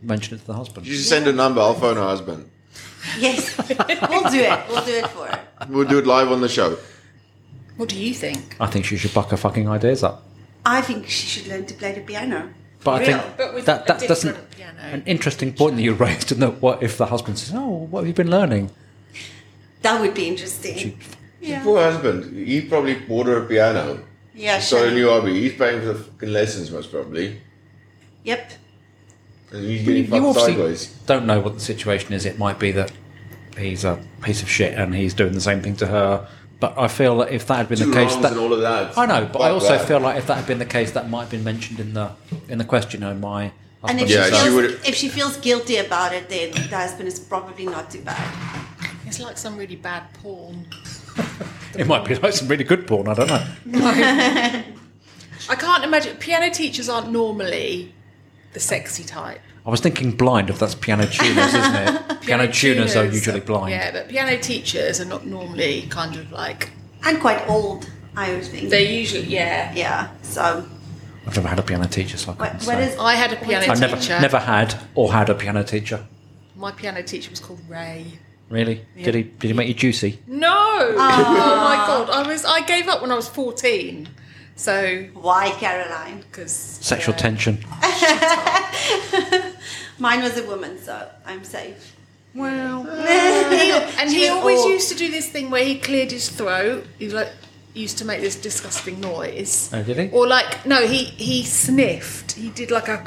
mention 0.03 0.37
it 0.37 0.41
to 0.41 0.47
the 0.47 0.55
husband. 0.55 0.87
You 0.87 0.95
just 0.95 1.09
send 1.09 1.27
a 1.27 1.33
number. 1.33 1.61
I'll 1.61 1.75
phone 1.75 1.97
her 1.97 2.03
husband. 2.03 2.51
Yes. 3.19 3.57
we'll 4.09 4.31
do 4.31 4.41
it. 4.41 4.61
We'll 4.69 4.85
do 4.85 4.93
it 4.93 5.07
for 5.09 5.27
her. 5.27 5.41
We'll 5.69 5.89
do 5.89 5.99
it 5.99 6.07
live 6.07 6.31
on 6.31 6.41
the 6.41 6.49
show. 6.49 6.77
What 7.77 7.89
do 7.89 7.99
you 7.99 8.15
think? 8.15 8.57
I 8.61 8.67
think 8.67 8.85
she 8.85 8.97
should 8.97 9.15
buck 9.15 9.31
her 9.31 9.37
fucking 9.37 9.69
ideas 9.69 10.03
up. 10.05 10.25
I 10.65 10.81
think 10.83 11.07
she 11.09 11.27
should 11.27 11.47
learn 11.49 11.67
to 11.67 11.75
play 11.75 11.93
the 11.93 12.01
piano. 12.03 12.51
But 12.85 12.91
I 12.91 12.99
Real. 13.07 13.19
think 13.19 13.37
But 13.37 13.55
with 13.55 13.67
that 13.67 13.83
a 13.85 13.87
that 13.99 14.09
doesn't. 14.09 14.31
different 14.33 14.51
piano. 14.51 14.79
An 14.83 15.03
interesting 15.07 15.53
point 15.55 15.77
that 15.77 15.83
you 15.83 15.95
raised, 15.95 16.33
and 16.33 16.43
that 16.43 16.61
what 16.61 16.83
if 16.83 16.99
the 16.99 17.07
husband 17.07 17.39
says, 17.39 17.53
"Oh, 17.55 17.87
what 17.91 18.01
have 18.01 18.09
you 18.09 18.15
been 18.15 18.31
learning?" 18.31 18.71
That 19.83 20.01
would 20.01 20.15
be 20.15 20.29
interesting. 20.29 20.99
Your 21.41 21.61
Poor 21.61 21.81
husband. 21.83 22.37
He 22.47 22.61
probably 22.63 22.95
bought 22.95 23.27
her 23.27 23.39
a 23.45 23.47
piano. 23.47 24.01
Yeah, 24.35 24.59
Started 24.61 24.87
a 24.87 24.91
sure. 24.91 24.99
new 24.99 25.09
hobby. 25.11 25.41
He's 25.41 25.55
paying 25.55 25.81
for 25.81 25.87
the 25.89 25.95
fucking 25.95 26.33
lessons, 26.33 26.71
most 26.71 26.91
probably. 26.93 27.41
Yep. 28.25 28.53
And 29.53 29.65
he's 29.65 29.81
You, 29.81 29.87
getting 29.87 30.05
you 30.05 30.11
fucked 30.11 30.25
obviously 30.25 30.53
sideways. 30.55 30.87
don't 31.07 31.27
know 31.27 31.41
what 31.41 31.55
the 31.55 31.61
situation 31.61 32.13
is. 32.13 32.25
It 32.27 32.39
might 32.39 32.59
be 32.59 32.73
that 32.73 32.93
he's 33.59 33.85
a 33.85 33.99
piece 34.23 34.43
of 34.43 34.49
shit 34.49 34.79
and 34.79 34.95
he's 34.95 35.15
doing 35.15 35.33
the 35.33 35.41
same 35.41 35.61
thing 35.63 35.77
to 35.77 35.87
her, 35.87 36.27
But 36.61 36.79
I 36.79 36.89
feel 36.89 37.19
that 37.19 37.31
if 37.33 37.47
that 37.49 37.57
had 37.57 37.69
been 37.69 37.79
Two 37.79 37.87
the 37.87 37.93
case, 37.93 38.15
that 38.17 38.33
and 38.33 38.41
all 38.41 38.53
of 38.53 38.61
that. 38.61 38.97
I 38.97 39.05
know, 39.07 39.29
but 39.33 39.41
I 39.43 39.51
also 39.51 39.77
that. 39.77 39.87
feel 39.89 40.01
like 40.01 40.17
if 40.17 40.27
that 40.29 40.37
had 40.37 40.47
been 40.47 40.59
the 40.59 40.65
case, 40.65 40.93
that 40.93 41.11
might 41.11 41.23
have 41.23 41.31
been 41.31 41.45
mentioned 41.45 41.81
in 41.81 41.93
the 41.95 42.13
in 42.49 42.59
the 42.59 42.65
question. 42.65 43.03
Oh, 43.03 43.15
my 43.15 43.53
And 43.85 44.01
if, 44.01 44.09
Yeah, 44.09 44.27
she 44.27 44.31
is, 44.31 44.33
uh, 44.33 44.45
she 44.45 44.51
feels, 44.51 44.89
if 44.89 44.95
she 44.95 45.09
feels 45.09 45.37
guilty 45.39 45.77
about 45.79 46.13
it, 46.15 46.29
then 46.29 46.53
the 46.71 46.77
husband 46.77 47.09
is 47.09 47.19
probably 47.19 47.67
not 47.67 47.91
too 47.91 48.01
bad. 48.03 48.65
It's 49.07 49.19
like 49.21 49.37
some 49.37 49.57
really 49.59 49.77
bad 49.77 50.05
porn. 50.23 50.67
it 51.77 51.87
might 51.87 52.05
be 52.07 52.15
like 52.15 52.33
some 52.33 52.47
really 52.49 52.65
good 52.65 52.87
porn. 52.87 53.09
I 53.09 53.15
don't 53.15 53.27
know. 53.29 53.45
I 55.51 55.55
can't 55.57 55.85
imagine. 55.85 56.17
Piano 56.19 56.49
teachers 56.51 56.89
aren't 56.89 57.11
normally 57.11 57.93
the 58.53 58.61
sexy 58.61 59.05
type. 59.05 59.41
I 59.65 59.71
was 59.71 59.81
thinking 59.81 60.13
blind 60.13 60.51
if 60.51 60.59
that's 60.59 60.75
piano 60.75 61.07
tuners, 61.07 61.55
isn't 61.55 61.75
it? 61.75 62.21
piano, 62.23 62.51
tuners 62.51 62.97
are 62.97 63.05
usually 63.05 63.41
blind. 63.41 63.71
Yeah, 63.71 63.93
but 63.93 64.09
piano 64.09 64.37
teachers 64.41 65.01
are 65.01 65.05
not 65.05 65.27
normally 65.27 65.83
kind 65.83 66.17
of 66.17 66.33
like. 66.33 66.71
And 67.05 67.21
quite 67.21 67.49
old, 67.49 67.89
I 68.17 68.33
would 68.33 68.45
think. 68.45 68.71
They're 68.71 68.81
usually 68.81 69.25
yeah. 69.25 69.73
yeah, 69.75 70.11
so 70.23 70.67
I've 71.27 71.37
never 71.37 71.49
had 71.49 71.59
a 71.59 71.63
piano 71.63 71.87
teacher, 71.87 72.17
so 72.17 72.33
I 72.33 72.35
what, 72.35 72.51
couldn't 72.51 72.67
what 72.67 72.77
say. 72.77 72.93
is. 72.93 72.99
I 72.99 73.15
had 73.15 73.33
a 73.33 73.37
piano 73.37 73.65
teacher. 73.65 73.77
I 73.77 73.81
never 73.81 73.97
teacher. 73.97 74.21
never 74.21 74.39
had 74.39 74.75
or 74.95 75.13
had 75.13 75.31
a 75.31 75.35
piano 75.35 75.63
teacher. 75.63 76.05
My 76.57 76.73
piano 76.73 77.03
teacher 77.03 77.31
was 77.31 77.41
called 77.41 77.61
Ray. 77.69 78.19
Really? 78.49 78.85
Did 79.01 79.15
he 79.15 79.23
did 79.23 79.49
he 79.49 79.53
make 79.53 79.69
you 79.69 79.75
juicy? 79.75 80.19
No. 80.27 80.51
Ah. 80.51 81.27
oh 81.27 81.65
my 81.65 81.87
god! 81.87 82.11
I 82.11 82.29
was 82.29 82.45
I 82.45 82.61
gave 82.63 82.89
up 82.89 83.01
when 83.01 83.11
I 83.11 83.15
was 83.15 83.29
fourteen. 83.29 84.09
So 84.63 85.09
Why, 85.15 85.51
Caroline? 85.59 86.21
because 86.21 86.53
Sexual 86.53 87.17
tension. 87.17 87.59
Mine 89.99 90.23
was 90.23 90.39
a 90.39 90.45
woman, 90.47 90.79
so 90.79 91.09
I'm 91.27 91.43
safe. 91.43 91.97
Well, 92.33 92.83
uh, 92.89 93.93
and 93.99 94.09
he 94.09 94.29
always 94.29 94.61
Or- 94.61 94.71
used 94.71 94.89
to 94.91 94.95
do 94.95 95.11
this 95.11 95.29
thing 95.29 95.51
where 95.51 95.65
he 95.65 95.81
cleared 95.81 96.13
his 96.13 96.29
throat. 96.29 96.87
He 97.01 97.09
like 97.09 97.33
used 97.75 97.99
to 97.99 98.05
make 98.05 98.21
this 98.21 98.37
disgusting 98.37 99.01
noise. 99.01 99.69
Oh, 99.73 99.83
did 99.83 99.99
he? 99.99 100.09
Or 100.11 100.29
like 100.29 100.65
no, 100.65 100.87
he 100.87 101.07
he 101.07 101.43
sniffed. 101.43 102.33
He 102.33 102.51
did 102.51 102.71
like 102.71 102.87
a 102.87 103.05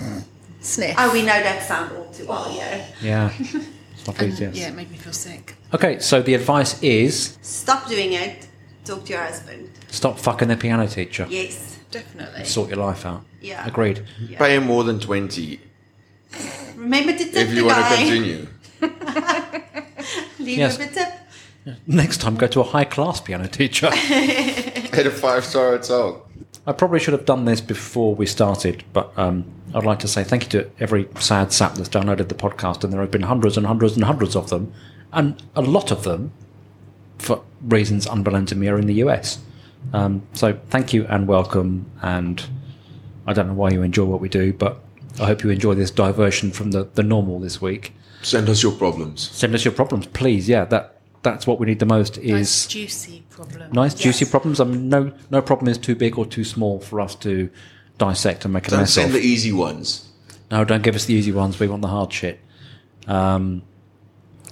sniff. 0.60 0.96
Oh, 0.98 1.12
we 1.12 1.20
know 1.20 1.40
that 1.48 1.62
sound 1.62 1.96
all 1.96 2.10
too 2.10 2.26
well, 2.26 2.52
yeah. 2.52 2.84
Yeah. 3.00 3.32
It's 3.94 4.06
not 4.06 4.20
And, 4.20 4.38
yes. 4.38 4.54
yeah, 4.56 4.68
it 4.68 4.74
made 4.74 4.90
me 4.90 4.96
feel 4.96 5.12
sick. 5.12 5.54
Okay, 5.74 5.98
so 6.00 6.22
the 6.22 6.34
advice 6.34 6.80
is 6.82 7.38
Stop 7.42 7.86
doing 7.88 8.14
it. 8.14 8.48
Talk 8.84 9.04
to 9.06 9.12
your 9.12 9.22
husband. 9.22 9.67
Stop 9.88 10.18
fucking 10.18 10.48
the 10.48 10.56
piano 10.56 10.86
teacher. 10.86 11.26
Yes. 11.28 11.78
Definitely. 11.90 12.44
Sort 12.44 12.68
your 12.68 12.78
life 12.78 13.06
out. 13.06 13.24
Yeah. 13.40 13.66
Agreed. 13.66 14.04
Pay 14.36 14.56
him 14.56 14.66
more 14.66 14.84
than 14.84 15.00
20 15.00 15.58
Remember 16.76 17.12
to 17.12 17.18
tip 17.24 17.34
if 17.34 17.48
the 17.48 17.54
you 17.56 17.64
want 17.64 17.76
to 17.78 17.82
guy. 17.82 17.96
continue. 17.96 18.46
Leave 20.38 20.58
Yes. 20.58 20.76
him 20.76 20.88
a 20.88 20.92
tip. 20.92 21.08
Next 21.86 22.18
time, 22.20 22.36
go 22.36 22.46
to 22.46 22.60
a 22.60 22.64
high 22.64 22.84
class 22.84 23.20
piano 23.20 23.46
teacher. 23.48 23.86
At 23.92 25.06
a 25.06 25.10
five 25.10 25.44
star 25.44 25.70
hotel. 25.72 26.26
I 26.66 26.72
probably 26.72 26.98
should 27.00 27.12
have 27.12 27.24
done 27.24 27.44
this 27.46 27.60
before 27.60 28.14
we 28.14 28.26
started, 28.26 28.84
but 28.92 29.12
um, 29.18 29.44
I'd 29.74 29.84
like 29.84 29.98
to 30.00 30.08
say 30.08 30.24
thank 30.24 30.44
you 30.44 30.60
to 30.62 30.70
every 30.80 31.08
sad 31.18 31.52
sap 31.52 31.74
that's 31.74 31.88
downloaded 31.88 32.28
the 32.28 32.34
podcast, 32.34 32.84
and 32.84 32.92
there 32.92 33.00
have 33.00 33.10
been 33.10 33.22
hundreds 33.22 33.56
and 33.56 33.66
hundreds 33.66 33.94
and 33.96 34.04
hundreds 34.04 34.36
of 34.36 34.50
them, 34.50 34.72
and 35.12 35.42
a 35.56 35.62
lot 35.62 35.90
of 35.90 36.04
them, 36.04 36.32
for 37.18 37.42
reasons 37.62 38.06
unbeknown 38.06 38.46
to 38.46 38.54
me, 38.54 38.68
are 38.68 38.78
in 38.78 38.86
the 38.86 38.94
US. 38.94 39.38
Um, 39.92 40.22
so 40.34 40.58
thank 40.70 40.92
you 40.92 41.06
and 41.06 41.26
welcome, 41.26 41.90
and 42.02 42.44
I 43.26 43.32
don't 43.32 43.48
know 43.48 43.54
why 43.54 43.70
you 43.70 43.82
enjoy 43.82 44.04
what 44.04 44.20
we 44.20 44.28
do, 44.28 44.52
but 44.52 44.80
I 45.20 45.26
hope 45.26 45.42
you 45.42 45.50
enjoy 45.50 45.74
this 45.74 45.90
diversion 45.90 46.50
from 46.52 46.70
the, 46.72 46.84
the 46.94 47.02
normal 47.02 47.40
this 47.40 47.60
week. 47.60 47.94
Send 48.22 48.48
us 48.48 48.62
your 48.62 48.72
problems. 48.72 49.28
Send 49.30 49.54
us 49.54 49.64
your 49.64 49.72
problems, 49.72 50.06
please. 50.06 50.48
Yeah, 50.48 50.64
that 50.66 50.96
that's 51.22 51.46
what 51.46 51.58
we 51.58 51.66
need 51.66 51.78
the 51.78 51.86
most 51.86 52.16
is 52.18 52.30
Nice 52.32 52.66
juicy 52.66 53.24
problem. 53.30 53.72
nice 53.72 53.94
juicy 53.94 54.24
problems. 54.24 54.60
I 54.60 54.64
mean, 54.64 54.88
no 54.88 55.12
no 55.30 55.40
problem 55.42 55.68
is 55.68 55.78
too 55.78 55.94
big 55.94 56.18
or 56.18 56.26
too 56.26 56.44
small 56.44 56.80
for 56.80 57.00
us 57.00 57.14
to 57.16 57.48
dissect 57.96 58.44
and 58.44 58.52
make 58.54 58.66
a 58.68 58.70
Don't 58.70 58.80
mess 58.80 58.92
send 58.94 59.08
of. 59.08 59.12
the 59.14 59.20
easy 59.20 59.52
ones. 59.52 60.08
no, 60.50 60.64
don't 60.64 60.82
give 60.82 60.94
us 60.94 61.06
the 61.06 61.14
easy 61.14 61.32
ones. 61.32 61.58
We 61.58 61.66
want 61.68 61.82
the 61.82 61.88
hard 61.88 62.12
shit. 62.12 62.40
Um, 63.06 63.62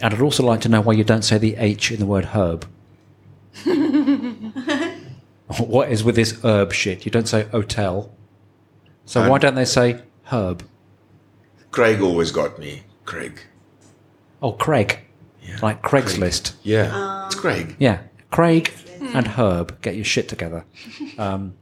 and 0.00 0.14
I'd 0.14 0.20
also 0.20 0.44
like 0.44 0.60
to 0.62 0.68
know 0.68 0.80
why 0.80 0.94
you 0.94 1.04
don't 1.04 1.22
say 1.22 1.38
the 1.38 1.56
H 1.56 1.90
in 1.92 1.98
the 2.00 2.06
word 2.06 2.24
herb. 2.26 2.66
what 5.58 5.90
is 5.90 6.02
with 6.04 6.16
this 6.16 6.42
herb 6.44 6.72
shit? 6.72 7.04
You 7.04 7.10
don't 7.10 7.28
say 7.28 7.44
hotel. 7.44 8.12
So 9.04 9.22
Um, 9.22 9.28
why 9.28 9.38
don't 9.38 9.54
they 9.54 9.64
say 9.64 10.02
herb? 10.24 10.64
Craig 11.70 12.00
always 12.00 12.30
got 12.30 12.58
me. 12.58 12.82
Craig. 13.04 13.40
Oh, 14.42 14.52
Craig. 14.52 15.00
Like 15.62 15.82
Craigslist. 15.82 16.54
Yeah. 16.62 17.26
it's 17.26 17.34
Craig. 17.36 17.76
Yeah, 17.78 18.00
Craig 18.30 18.72
and 19.14 19.26
Herb, 19.28 19.80
get 19.80 19.94
your 19.94 20.04
shit 20.04 20.28
together. 20.28 20.64
Um, 21.18 21.54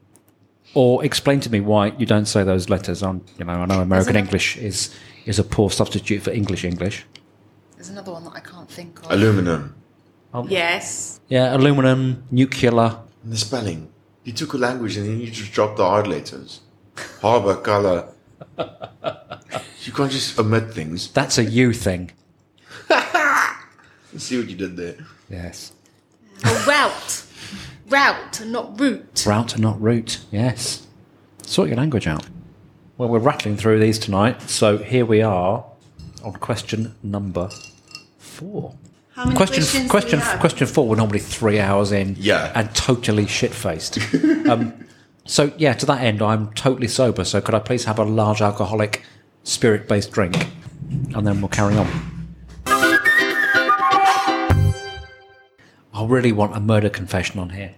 or 0.74 1.04
explain 1.04 1.38
to 1.40 1.50
me 1.50 1.60
why 1.60 1.92
you 1.98 2.06
don't 2.06 2.26
say 2.26 2.42
those 2.42 2.68
letters 2.68 3.02
on. 3.04 3.22
You 3.38 3.44
know, 3.44 3.52
I 3.52 3.66
know 3.66 3.80
American 3.80 4.16
English 4.16 4.56
is 4.56 4.92
is 5.26 5.38
a 5.38 5.44
poor 5.44 5.70
substitute 5.70 6.22
for 6.22 6.32
English 6.32 6.64
English. 6.64 7.06
There's 7.76 7.88
another 7.90 8.10
one 8.10 8.24
that 8.24 8.32
I 8.34 8.40
can't 8.40 8.68
think 8.68 8.98
of. 9.04 9.12
Aluminum. 9.12 9.76
yes. 10.48 11.20
Yeah, 11.28 11.54
aluminum, 11.56 12.24
nuclear. 12.32 12.98
And 13.24 13.32
the 13.32 13.36
spelling. 13.36 13.90
You 14.22 14.32
took 14.32 14.52
a 14.52 14.58
language 14.58 14.96
and 14.96 15.06
then 15.06 15.20
you 15.20 15.30
just 15.30 15.52
dropped 15.52 15.78
the 15.78 15.84
hard 15.84 16.06
letters. 16.06 16.60
Harbor, 17.20 17.56
color. 17.56 18.08
You 18.58 19.92
can't 19.92 20.12
just 20.12 20.38
omit 20.38 20.72
things. 20.72 21.10
That's 21.10 21.38
a 21.38 21.44
you 21.44 21.72
thing. 21.72 22.12
See 24.16 24.38
what 24.38 24.48
you 24.48 24.56
did 24.56 24.76
there. 24.76 24.96
Yes. 25.28 25.72
A 26.44 26.64
route. 26.66 27.24
Route 27.88 28.40
and 28.40 28.52
not 28.52 28.78
route. 28.78 29.24
Route 29.26 29.54
and 29.54 29.62
not 29.62 29.80
route. 29.80 30.20
Yes. 30.30 30.86
Sort 31.42 31.68
your 31.68 31.76
language 31.76 32.06
out. 32.06 32.26
Well, 32.96 33.08
we're 33.08 33.18
rattling 33.18 33.56
through 33.56 33.80
these 33.80 33.98
tonight, 33.98 34.42
so 34.42 34.78
here 34.78 35.04
we 35.04 35.20
are 35.20 35.64
on 36.22 36.34
question 36.34 36.94
number 37.02 37.50
four. 38.18 38.74
How 39.14 39.24
many 39.24 39.36
question 39.36 39.62
questions 39.62 39.90
question 39.90 40.18
do 40.18 40.24
we 40.24 40.30
have? 40.30 40.40
question 40.40 40.66
four 40.66 40.88
we're 40.88 40.96
normally 40.96 41.20
three 41.20 41.60
hours 41.60 41.92
in 41.92 42.16
Yeah. 42.18 42.50
and 42.54 42.74
totally 42.74 43.26
shit 43.26 43.52
faced 43.52 43.98
um, 44.48 44.72
so 45.24 45.52
yeah 45.56 45.72
to 45.74 45.86
that 45.86 46.02
end 46.02 46.20
i'm 46.20 46.52
totally 46.54 46.88
sober 46.88 47.24
so 47.24 47.40
could 47.40 47.54
i 47.54 47.60
please 47.60 47.84
have 47.84 47.98
a 48.00 48.04
large 48.04 48.42
alcoholic 48.42 49.04
spirit 49.44 49.86
based 49.88 50.10
drink 50.10 50.48
and 51.14 51.24
then 51.26 51.40
we'll 51.40 51.48
carry 51.48 51.76
on 51.76 51.88
i 55.94 56.04
really 56.04 56.32
want 56.32 56.56
a 56.56 56.60
murder 56.60 56.90
confession 56.90 57.38
on 57.38 57.50
here 57.50 57.74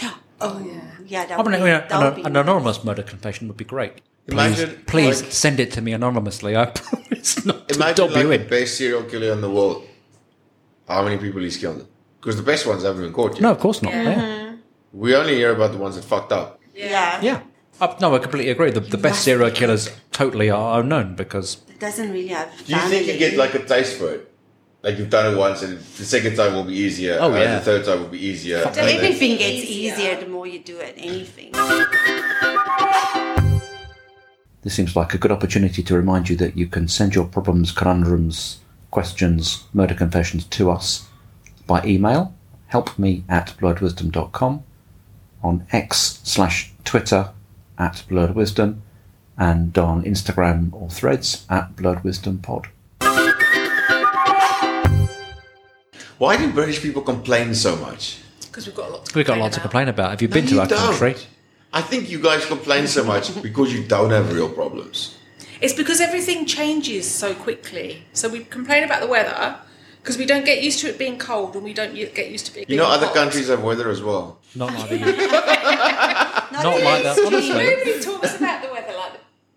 Oh, 0.40 0.58
yeah. 0.66 0.80
Yeah, 1.06 1.26
that 1.26 1.38
I 1.38 1.42
would 1.42 1.52
mean, 1.52 1.62
be, 1.62 1.70
an, 1.70 1.84
that 1.88 1.98
would 2.00 2.06
an, 2.08 2.14
be 2.14 2.22
an 2.22 2.32
nice. 2.32 2.42
anonymous 2.42 2.84
murder 2.84 3.02
confession 3.02 3.48
would 3.48 3.56
be 3.58 3.64
great 3.64 4.00
please, 4.26 4.34
Imagine, 4.60 4.82
please 4.86 5.22
like- 5.22 5.32
send 5.32 5.60
it 5.60 5.70
to 5.72 5.80
me 5.82 5.92
anonymously 5.92 6.56
i 6.56 6.64
promise 6.74 7.44
not 7.44 7.68
to 7.68 7.74
Imagine 7.76 7.96
dob 8.06 8.10
like 8.14 8.22
you 8.22 8.28
the 8.28 8.40
in 8.42 8.48
best 8.48 8.76
serial 8.78 9.02
killer 9.04 9.32
in 9.32 9.40
the 9.42 9.50
world. 9.50 9.86
How 10.88 11.02
many 11.02 11.18
people 11.18 11.40
he's 11.40 11.56
killed? 11.56 11.86
Because 12.20 12.36
the 12.36 12.42
best 12.42 12.66
ones 12.66 12.82
haven't 12.82 13.02
been 13.02 13.12
caught 13.12 13.32
yet. 13.34 13.42
no 13.42 13.50
of 13.52 13.58
course 13.60 13.82
not 13.82 13.92
yeah. 13.92 14.56
We 14.92 15.14
only 15.16 15.34
hear 15.34 15.52
about 15.52 15.72
the 15.72 15.78
ones 15.78 15.96
that 15.96 16.04
fucked 16.04 16.32
up. 16.32 16.60
Yeah. 16.74 17.20
Yeah. 17.20 17.40
Uh, 17.80 17.92
no, 18.00 18.14
I 18.14 18.18
completely 18.20 18.50
agree. 18.52 18.70
The, 18.70 18.78
the 18.80 18.96
best 18.96 19.24
serial 19.24 19.50
killers 19.50 19.90
totally 20.12 20.48
are 20.50 20.80
unknown 20.80 21.16
because 21.16 21.58
It 21.68 21.80
doesn't 21.80 22.10
really 22.12 22.28
have. 22.28 22.48
Do 22.64 22.72
you 22.74 22.80
think 22.88 23.06
you 23.08 23.18
get 23.18 23.36
like 23.36 23.54
a 23.54 23.64
taste 23.64 23.98
for 23.98 24.12
it? 24.14 24.30
Like 24.84 24.96
you've 24.98 25.10
done 25.10 25.32
it 25.34 25.36
once 25.36 25.62
and 25.62 25.78
the 25.78 26.04
second 26.04 26.36
time 26.36 26.52
will 26.54 26.62
be 26.64 26.74
easier. 26.74 27.18
Oh, 27.20 27.32
uh, 27.32 27.38
yeah. 27.40 27.58
The 27.58 27.64
third 27.64 27.84
time 27.86 28.00
will 28.02 28.08
be 28.08 28.24
easier. 28.24 28.58
and 28.62 28.74
then- 28.74 28.88
Everything 28.96 29.36
gets 29.38 29.64
easier 29.68 30.14
the 30.20 30.28
more 30.28 30.46
you 30.46 30.60
do 30.60 30.78
it. 30.78 30.94
Anything. 30.96 31.50
This 34.62 34.74
seems 34.74 34.96
like 34.96 35.12
a 35.12 35.18
good 35.18 35.30
opportunity 35.32 35.82
to 35.82 35.94
remind 35.94 36.28
you 36.30 36.36
that 36.36 36.56
you 36.56 36.66
can 36.66 36.88
send 36.88 37.14
your 37.14 37.26
problems, 37.26 37.70
conundrums, 37.72 38.60
questions, 38.94 39.64
murder 39.72 39.92
confessions 39.94 40.44
to 40.44 40.70
us 40.70 41.08
by 41.66 41.82
email, 41.84 42.32
helpme 42.72 43.24
at 43.28 43.48
blurredwisdom.com, 43.58 44.62
on 45.42 45.66
X 45.72 46.20
slash 46.22 46.72
Twitter 46.84 47.30
at 47.76 48.04
blurredwisdom, 48.08 48.76
and 49.36 49.76
on 49.76 50.04
Instagram 50.04 50.72
or 50.72 50.88
threads 50.88 51.44
at 51.50 51.74
blurredwisdompod. 51.74 52.66
Why 56.18 56.36
do 56.36 56.52
British 56.52 56.80
people 56.80 57.02
complain 57.02 57.52
so 57.54 57.74
much? 57.76 58.20
Because 58.42 58.66
we've 58.66 58.76
got 58.76 58.88
a 58.88 58.92
lot 58.92 59.06
to 59.06 59.14
we've 59.16 59.26
got 59.26 59.32
complain 59.34 59.42
lots 59.42 59.54
to 59.56 59.60
about. 59.60 59.70
complain 59.70 59.88
about. 59.88 60.10
Have 60.10 60.22
you 60.22 60.28
been 60.28 60.44
No, 60.44 60.48
to 60.50 60.54
you 60.54 60.60
our 60.60 60.66
don't. 60.68 60.78
country? 60.98 61.16
I 61.72 61.82
think 61.82 62.08
you 62.08 62.20
guys 62.22 62.46
complain 62.46 62.86
so 62.86 63.02
much 63.02 63.42
because 63.42 63.74
you 63.74 63.82
don't 63.82 64.10
have 64.10 64.32
real 64.32 64.48
problems. 64.48 65.18
It's 65.64 65.72
because 65.82 66.00
everything 66.08 66.44
changes 66.46 67.04
so 67.10 67.34
quickly. 67.34 68.02
So 68.12 68.28
we 68.28 68.40
complain 68.56 68.82
about 68.84 69.00
the 69.00 69.06
weather 69.16 69.56
because 70.02 70.18
we 70.18 70.26
don't 70.26 70.44
get 70.44 70.62
used 70.62 70.78
to 70.80 70.88
it 70.90 70.98
being 70.98 71.18
cold 71.18 71.54
and 71.56 71.64
we 71.64 71.72
don't 71.72 71.94
get 71.94 72.30
used 72.30 72.46
to 72.48 72.60
it 72.60 72.68
You 72.68 72.76
know, 72.76 72.86
other 72.86 73.06
hot. 73.06 73.14
countries 73.20 73.48
have 73.48 73.62
weather 73.62 73.88
as 73.96 74.02
well. 74.02 74.38
Not 74.54 74.74
like 74.74 74.88
the 74.90 74.98
Not 76.66 76.82
like 76.88 77.02
that, 77.04 77.18
honestly. 77.26 77.64
Nobody 77.64 78.00
talks 78.08 78.36
about 78.36 78.58
the 78.64 78.70
weather 78.76 78.94
like 79.02 79.12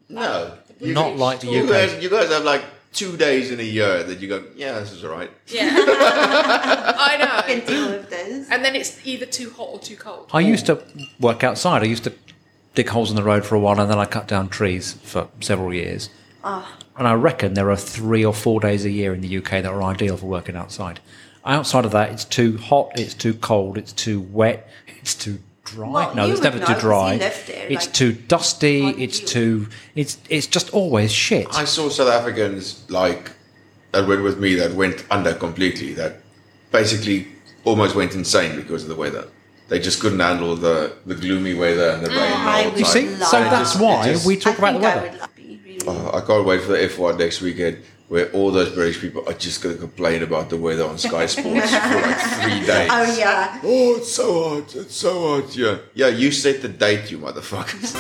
No. 0.10 0.54
You, 0.80 0.94
Not 0.94 1.18
like 1.18 1.40
the 1.42 1.48
you 1.48 1.64
UK. 1.64 1.70
guys, 1.70 2.04
you 2.04 2.10
guys 2.10 2.30
have 2.30 2.46
like 2.46 2.64
two 2.94 3.18
days 3.18 3.52
in 3.52 3.60
a 3.60 3.70
year 3.80 4.04
that 4.04 4.20
you 4.22 4.28
go, 4.30 4.44
yeah, 4.56 4.80
this 4.80 4.92
is 4.94 5.04
all 5.04 5.12
right. 5.12 5.32
Yeah. 5.48 5.70
I 5.76 7.18
I 7.20 7.42
can 7.50 7.60
know. 7.60 7.66
deal 7.66 7.88
with 7.98 8.10
this. 8.10 8.50
And 8.50 8.64
then 8.64 8.76
it's 8.76 9.06
either 9.06 9.26
too 9.26 9.50
hot 9.58 9.70
or 9.74 9.80
too 9.80 9.98
cold. 9.98 10.30
I 10.34 10.40
used 10.40 10.66
to 10.68 10.82
work 11.20 11.44
outside. 11.44 11.82
I 11.84 11.86
used 11.86 12.06
to 12.06 12.14
dig 12.78 12.90
holes 12.90 13.10
in 13.10 13.16
the 13.16 13.24
road 13.24 13.44
for 13.44 13.56
a 13.56 13.60
while, 13.60 13.80
and 13.80 13.90
then 13.90 13.98
I 13.98 14.06
cut 14.06 14.28
down 14.28 14.50
trees 14.50 14.94
for 15.04 15.28
several 15.40 15.74
years. 15.74 16.12
Ah. 16.44 16.78
And 16.96 17.08
I 17.08 17.14
reckon 17.14 17.56
there 17.56 17.72
are 17.72 17.76
three 17.76 18.24
or 18.24 18.34
four 18.34 18.60
days 18.60 18.86
a 18.86 18.92
year 18.92 19.16
in 19.16 19.22
the 19.22 19.38
UK 19.38 19.50
that 19.64 19.66
are 19.66 19.82
ideal 19.82 20.16
for 20.16 20.28
working 20.28 20.56
outside. 20.56 21.00
Outside 21.44 21.86
of 21.86 21.92
that, 21.92 22.12
it's 22.12 22.24
too 22.24 22.58
hot, 22.58 22.92
it's 22.96 23.16
too 23.16 23.34
cold, 23.34 23.80
it's 23.80 23.94
too 23.94 24.22
wet, 24.22 24.70
it's 25.02 25.16
too 25.16 25.40
dry. 25.64 25.90
Well, 25.90 26.16
no, 26.16 26.30
it's 26.30 26.42
never 26.42 26.60
know 26.60 26.68
too 26.68 26.74
'cause 26.74 26.82
dry. 26.82 27.14
you 27.14 27.20
there, 27.20 27.34
it's 27.70 27.86
like, 27.86 27.94
too 27.94 28.12
dusty. 28.14 28.90
It's 28.90 29.22
you. 29.22 29.28
too. 29.28 29.68
It's 29.96 30.18
it's 30.30 30.46
just 30.46 30.70
always 30.72 31.12
shit. 31.12 31.48
I 31.52 31.66
saw 31.66 31.90
South 31.90 32.10
Africans 32.10 32.84
like 32.90 33.32
that 33.92 34.08
went 34.08 34.22
with 34.22 34.38
me 34.40 34.54
that 34.56 34.74
went 34.76 35.04
under 35.10 35.34
completely. 35.34 35.94
That 35.94 36.22
basically 36.72 37.28
almost 37.64 37.96
went 37.96 38.14
insane 38.14 38.56
because 38.56 38.84
of 38.84 38.90
the 38.90 38.96
weather. 38.96 39.26
They 39.68 39.80
just 39.80 40.00
couldn't 40.00 40.20
handle 40.20 40.56
the, 40.56 40.94
the 41.06 41.16
gloomy 41.16 41.54
weather 41.54 41.90
and 41.92 42.06
the 42.06 42.10
ah, 42.12 42.14
rain. 42.14 42.32
Oh, 42.32 42.58
all 42.58 42.64
the 42.64 42.70
would 42.70 42.80
you 42.80 42.86
see, 42.86 43.08
so 43.16 43.42
It 43.42 43.50
that's 43.50 43.72
just- 43.74 43.82
why 43.82 44.04
just- 44.06 44.26
we 44.26 44.38
talk 44.38 44.56
I 44.56 44.58
about 44.58 44.74
the 44.74 44.80
think 44.80 44.94
I 44.94 45.12
weather. 45.12 45.28
be 45.36 45.60
really. 45.66 45.82
Oh, 45.88 46.12
I 46.18 46.22
can't 46.22 46.46
wait 46.46 46.62
for 46.62 46.72
the 46.72 46.78
F1 46.78 47.20
next 47.20 47.42
weekend 47.42 47.84
where 48.08 48.32
all 48.32 48.52
those 48.52 48.74
British 48.74 49.02
people 49.02 49.28
are 49.28 49.34
just 49.34 49.62
going 49.62 49.76
to 49.76 49.82
complain 49.82 50.24
about 50.24 50.50
the 50.50 50.56
weather 50.56 50.86
on 50.86 50.98
Sky 50.98 51.26
Sports 51.36 51.70
for 51.76 52.02
like 52.02 52.18
three 52.18 52.64
oh, 52.64 52.66
days. 52.66 52.90
Oh 52.92 53.16
yeah. 53.18 53.60
Oh, 53.64 53.96
it's 53.98 54.14
so 54.14 54.50
hot. 54.50 54.76
It's 54.76 54.96
so 54.96 55.42
hot. 55.42 55.56
Yeah. 55.56 55.78
Yeah, 55.94 56.08
you 56.08 56.32
set 56.32 56.62
the 56.62 56.70
date, 56.70 57.12
you 57.12 57.18
motherfuckers. 57.18 57.94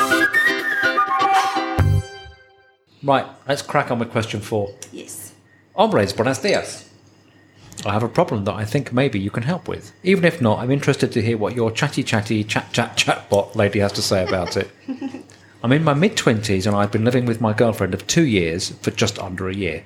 Right, 3.04 3.26
let's 3.48 3.62
crack 3.62 3.92
on 3.92 4.00
with 4.00 4.12
question 4.12 4.40
four. 4.42 4.74
Yes. 4.92 5.34
Hombres, 5.76 6.14
buenos 6.14 6.40
dias. 6.40 6.87
I 7.86 7.94
have 7.94 8.04
a 8.04 8.10
problem 8.10 8.46
that 8.46 8.56
I 8.56 8.66
think 8.66 8.92
maybe 8.92 9.20
you 9.20 9.30
can 9.30 9.44
help 9.44 9.68
with. 9.68 9.94
Even 10.04 10.26
if 10.26 10.42
not, 10.42 10.60
I'm 10.60 10.72
interested 10.72 11.12
to 11.12 11.22
hear 11.22 11.38
what 11.38 11.56
your 11.56 11.72
chatty 11.72 12.04
chatty 12.04 12.44
chat 12.44 12.74
chat 12.74 12.98
chatbot 12.98 13.56
lady 13.56 13.80
has 13.80 13.92
to 13.94 14.02
say 14.02 14.26
about 14.28 14.58
it. 14.58 14.70
I'm 15.64 15.72
in 15.72 15.84
my 15.84 15.94
mid 15.94 16.16
20s 16.16 16.66
and 16.66 16.76
I've 16.76 16.92
been 16.92 17.06
living 17.06 17.26
with 17.26 17.42
my 17.42 17.54
girlfriend 17.54 17.94
of 17.94 18.08
two 18.08 18.26
years 18.26 18.70
for 18.70 18.92
just 18.92 19.20
under 19.20 19.50
a 19.50 19.56
year. 19.56 19.84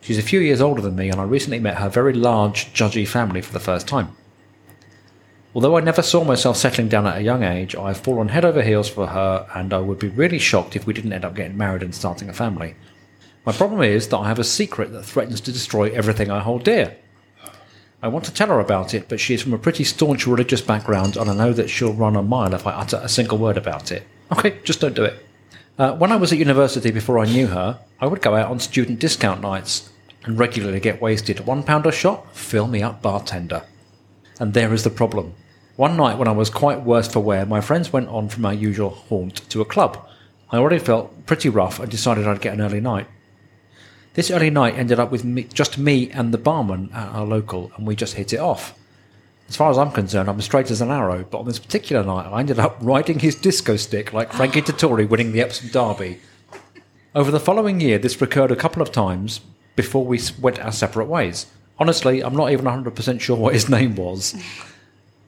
She's 0.00 0.18
a 0.18 0.22
few 0.22 0.40
years 0.40 0.60
older 0.60 0.82
than 0.82 0.96
me 0.96 1.08
and 1.10 1.20
I 1.20 1.24
recently 1.24 1.58
met 1.58 1.78
her 1.78 1.88
very 1.88 2.12
large, 2.12 2.72
judgy 2.72 3.06
family 3.06 3.40
for 3.40 3.52
the 3.52 3.60
first 3.60 3.86
time. 3.88 4.16
Although 5.54 5.76
I 5.76 5.80
never 5.80 6.02
saw 6.02 6.24
myself 6.24 6.56
settling 6.56 6.88
down 6.88 7.06
at 7.06 7.18
a 7.18 7.22
young 7.22 7.42
age, 7.42 7.74
I've 7.74 7.98
fallen 7.98 8.28
head 8.28 8.44
over 8.44 8.62
heels 8.62 8.88
for 8.88 9.08
her 9.08 9.46
and 9.54 9.72
I 9.72 9.78
would 9.78 9.98
be 9.98 10.08
really 10.08 10.38
shocked 10.38 10.76
if 10.76 10.86
we 10.86 10.94
didn't 10.94 11.12
end 11.12 11.24
up 11.24 11.34
getting 11.34 11.56
married 11.56 11.82
and 11.82 11.94
starting 11.94 12.28
a 12.28 12.34
family. 12.34 12.74
My 13.48 13.54
problem 13.54 13.80
is 13.80 14.08
that 14.08 14.18
I 14.18 14.28
have 14.28 14.38
a 14.38 14.44
secret 14.44 14.92
that 14.92 15.06
threatens 15.06 15.40
to 15.40 15.52
destroy 15.52 15.90
everything 15.92 16.30
I 16.30 16.40
hold 16.40 16.64
dear. 16.64 16.98
I 18.02 18.08
want 18.08 18.26
to 18.26 18.34
tell 18.34 18.48
her 18.48 18.60
about 18.60 18.92
it, 18.92 19.08
but 19.08 19.20
she 19.20 19.32
is 19.32 19.40
from 19.40 19.54
a 19.54 19.58
pretty 19.58 19.84
staunch 19.84 20.26
religious 20.26 20.60
background, 20.60 21.16
and 21.16 21.30
I 21.30 21.34
know 21.34 21.54
that 21.54 21.70
she'll 21.70 21.94
run 21.94 22.14
a 22.14 22.22
mile 22.22 22.52
if 22.52 22.66
I 22.66 22.72
utter 22.72 23.00
a 23.02 23.08
single 23.08 23.38
word 23.38 23.56
about 23.56 23.90
it. 23.90 24.02
Okay, 24.30 24.60
just 24.64 24.82
don't 24.82 24.94
do 24.94 25.04
it. 25.04 25.24
Uh, 25.78 25.96
when 25.96 26.12
I 26.12 26.16
was 26.16 26.30
at 26.30 26.38
university 26.38 26.90
before 26.90 27.18
I 27.18 27.24
knew 27.24 27.46
her, 27.46 27.80
I 28.02 28.06
would 28.06 28.20
go 28.20 28.34
out 28.34 28.50
on 28.50 28.60
student 28.60 28.98
discount 28.98 29.40
nights 29.40 29.88
and 30.24 30.38
regularly 30.38 30.78
get 30.78 31.00
wasted. 31.00 31.46
One 31.46 31.62
pound 31.62 31.86
a 31.86 31.90
shot, 31.90 32.36
fill 32.36 32.66
me 32.66 32.82
up, 32.82 33.00
bartender. 33.00 33.62
And 34.38 34.52
there 34.52 34.74
is 34.74 34.84
the 34.84 34.90
problem. 34.90 35.32
One 35.76 35.96
night 35.96 36.18
when 36.18 36.28
I 36.28 36.32
was 36.32 36.50
quite 36.50 36.82
worse 36.82 37.10
for 37.10 37.20
wear, 37.20 37.46
my 37.46 37.62
friends 37.62 37.94
went 37.94 38.10
on 38.10 38.28
from 38.28 38.44
our 38.44 38.52
usual 38.52 38.90
haunt 38.90 39.48
to 39.48 39.62
a 39.62 39.64
club. 39.64 40.06
I 40.50 40.58
already 40.58 40.78
felt 40.78 41.24
pretty 41.24 41.48
rough 41.48 41.80
and 41.80 41.90
decided 41.90 42.26
I'd 42.26 42.42
get 42.42 42.52
an 42.52 42.60
early 42.60 42.82
night. 42.82 43.06
This 44.18 44.32
early 44.32 44.50
night 44.50 44.74
ended 44.74 44.98
up 44.98 45.12
with 45.12 45.22
me, 45.22 45.44
just 45.44 45.78
me 45.78 46.10
and 46.10 46.34
the 46.34 46.38
barman 46.38 46.90
at 46.92 47.10
our 47.10 47.24
local, 47.24 47.70
and 47.76 47.86
we 47.86 47.94
just 47.94 48.14
hit 48.14 48.32
it 48.32 48.40
off. 48.40 48.76
As 49.48 49.54
far 49.54 49.70
as 49.70 49.78
I'm 49.78 49.92
concerned, 49.92 50.28
I'm 50.28 50.40
straight 50.40 50.72
as 50.72 50.80
an 50.80 50.90
arrow, 50.90 51.24
but 51.30 51.38
on 51.38 51.46
this 51.46 51.60
particular 51.60 52.02
night, 52.02 52.26
I 52.26 52.40
ended 52.40 52.58
up 52.58 52.78
riding 52.80 53.20
his 53.20 53.36
disco 53.36 53.76
stick 53.76 54.12
like 54.12 54.32
Frankie 54.32 54.60
Dettori 54.60 55.08
winning 55.08 55.30
the 55.30 55.40
Epsom 55.40 55.68
Derby. 55.68 56.18
Over 57.14 57.30
the 57.30 57.38
following 57.38 57.80
year, 57.80 57.96
this 57.96 58.20
recurred 58.20 58.50
a 58.50 58.56
couple 58.56 58.82
of 58.82 58.90
times 58.90 59.40
before 59.76 60.04
we 60.04 60.20
went 60.40 60.58
our 60.58 60.72
separate 60.72 61.06
ways. 61.06 61.46
Honestly, 61.78 62.20
I'm 62.20 62.34
not 62.34 62.50
even 62.50 62.64
100% 62.64 63.20
sure 63.20 63.36
what 63.36 63.54
his 63.54 63.68
name 63.70 63.94
was. 63.94 64.34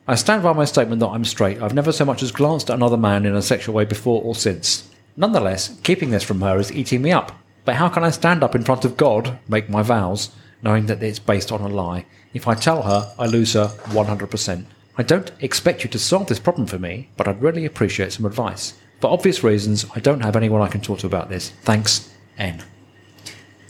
I 0.08 0.16
stand 0.16 0.42
by 0.42 0.52
my 0.52 0.64
statement 0.64 0.98
that 0.98 1.10
I'm 1.10 1.24
straight. 1.24 1.62
I've 1.62 1.74
never 1.74 1.92
so 1.92 2.04
much 2.04 2.24
as 2.24 2.32
glanced 2.32 2.70
at 2.70 2.74
another 2.74 2.96
man 2.96 3.24
in 3.24 3.36
a 3.36 3.40
sexual 3.40 3.76
way 3.76 3.84
before 3.84 4.20
or 4.20 4.34
since. 4.34 4.90
Nonetheless, 5.16 5.78
keeping 5.84 6.10
this 6.10 6.24
from 6.24 6.40
her 6.40 6.58
is 6.58 6.72
eating 6.72 7.02
me 7.02 7.12
up. 7.12 7.40
But 7.64 7.76
how 7.76 7.88
can 7.88 8.04
I 8.04 8.10
stand 8.10 8.42
up 8.42 8.54
in 8.54 8.62
front 8.62 8.84
of 8.84 8.96
God, 8.96 9.38
make 9.48 9.68
my 9.68 9.82
vows, 9.82 10.30
knowing 10.62 10.86
that 10.86 11.02
it's 11.02 11.18
based 11.18 11.52
on 11.52 11.60
a 11.60 11.68
lie? 11.68 12.06
If 12.32 12.48
I 12.48 12.54
tell 12.54 12.82
her, 12.82 13.14
I 13.18 13.26
lose 13.26 13.54
her 13.54 13.68
100%. 13.86 14.64
I 14.96 15.02
don't 15.02 15.32
expect 15.40 15.84
you 15.84 15.90
to 15.90 15.98
solve 15.98 16.26
this 16.26 16.38
problem 16.38 16.66
for 16.66 16.78
me, 16.78 17.08
but 17.16 17.26
I'd 17.28 17.42
really 17.42 17.64
appreciate 17.64 18.12
some 18.12 18.26
advice. 18.26 18.74
For 19.00 19.10
obvious 19.10 19.42
reasons, 19.42 19.86
I 19.94 20.00
don't 20.00 20.20
have 20.20 20.36
anyone 20.36 20.60
I 20.60 20.68
can 20.68 20.80
talk 20.80 20.98
to 21.00 21.06
about 21.06 21.28
this. 21.28 21.50
Thanks, 21.62 22.10
N. 22.36 22.62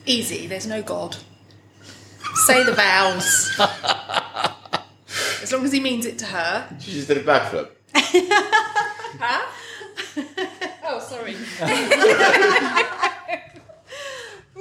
Easy, 0.06 0.46
there's 0.46 0.66
no 0.66 0.82
God. 0.82 1.16
Say 2.46 2.64
the 2.64 2.72
vows. 2.72 3.56
as 5.42 5.52
long 5.52 5.64
as 5.64 5.72
he 5.72 5.80
means 5.80 6.06
it 6.06 6.18
to 6.18 6.26
her. 6.26 6.76
She 6.80 6.92
just 6.92 7.08
did 7.08 7.18
a 7.18 7.22
backflip. 7.22 7.70
Huh? 9.20 9.50
oh, 10.84 10.98
sorry. 11.00 11.36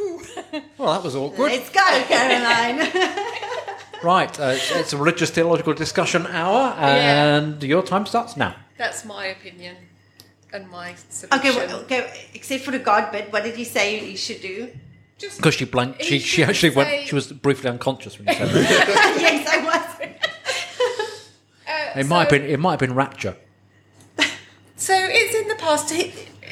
Well, 0.78 0.94
that 0.94 1.04
was 1.04 1.16
awkward. 1.16 1.52
Let's 1.52 1.70
go, 1.70 2.04
Caroline. 2.08 2.92
Right, 4.02 4.40
uh, 4.40 4.44
it's, 4.56 4.72
it's 4.72 4.94
a 4.94 4.98
religious 4.98 5.30
theological 5.30 5.74
discussion 5.74 6.26
hour, 6.28 6.74
and 6.80 7.62
your 7.62 7.84
time 7.84 8.06
starts 8.06 8.38
now. 8.38 8.56
That's 8.78 9.04
my 9.04 9.26
opinion 9.26 9.76
and 10.54 10.70
my 10.72 10.96
solution. 11.10 11.38
okay, 11.38 11.52
well, 11.68 11.80
okay. 11.82 12.10
Except 12.34 12.64
for 12.64 12.72
the 12.72 12.80
God 12.80 13.12
bit, 13.12 13.30
what 13.34 13.44
did 13.44 13.58
you 13.60 13.66
say 13.66 14.10
you 14.10 14.16
should 14.16 14.40
do? 14.42 14.70
Just 15.18 15.36
Because 15.36 15.56
she 15.56 15.66
blanked, 15.66 16.02
she, 16.02 16.20
she 16.20 16.44
actually 16.46 16.70
say- 16.70 16.76
went, 16.78 17.08
she 17.08 17.14
was 17.16 17.30
briefly 17.34 17.70
unconscious 17.70 18.18
when 18.18 18.30
you 18.30 18.36
said 18.36 18.48
that. 18.54 19.18
yes, 19.20 19.50
I 19.50 19.66
was. 19.66 21.10
uh, 21.68 22.00
It 22.00 22.08
might 22.08 22.20
have 22.22 22.30
been, 22.30 22.44
it 22.50 22.58
might 22.58 22.72
have 22.72 22.80
been 22.80 22.96
rapture. 22.96 23.36
So 24.78 24.94
it's 24.98 25.36
in 25.36 25.50
the 25.50 25.56
past. 25.56 25.92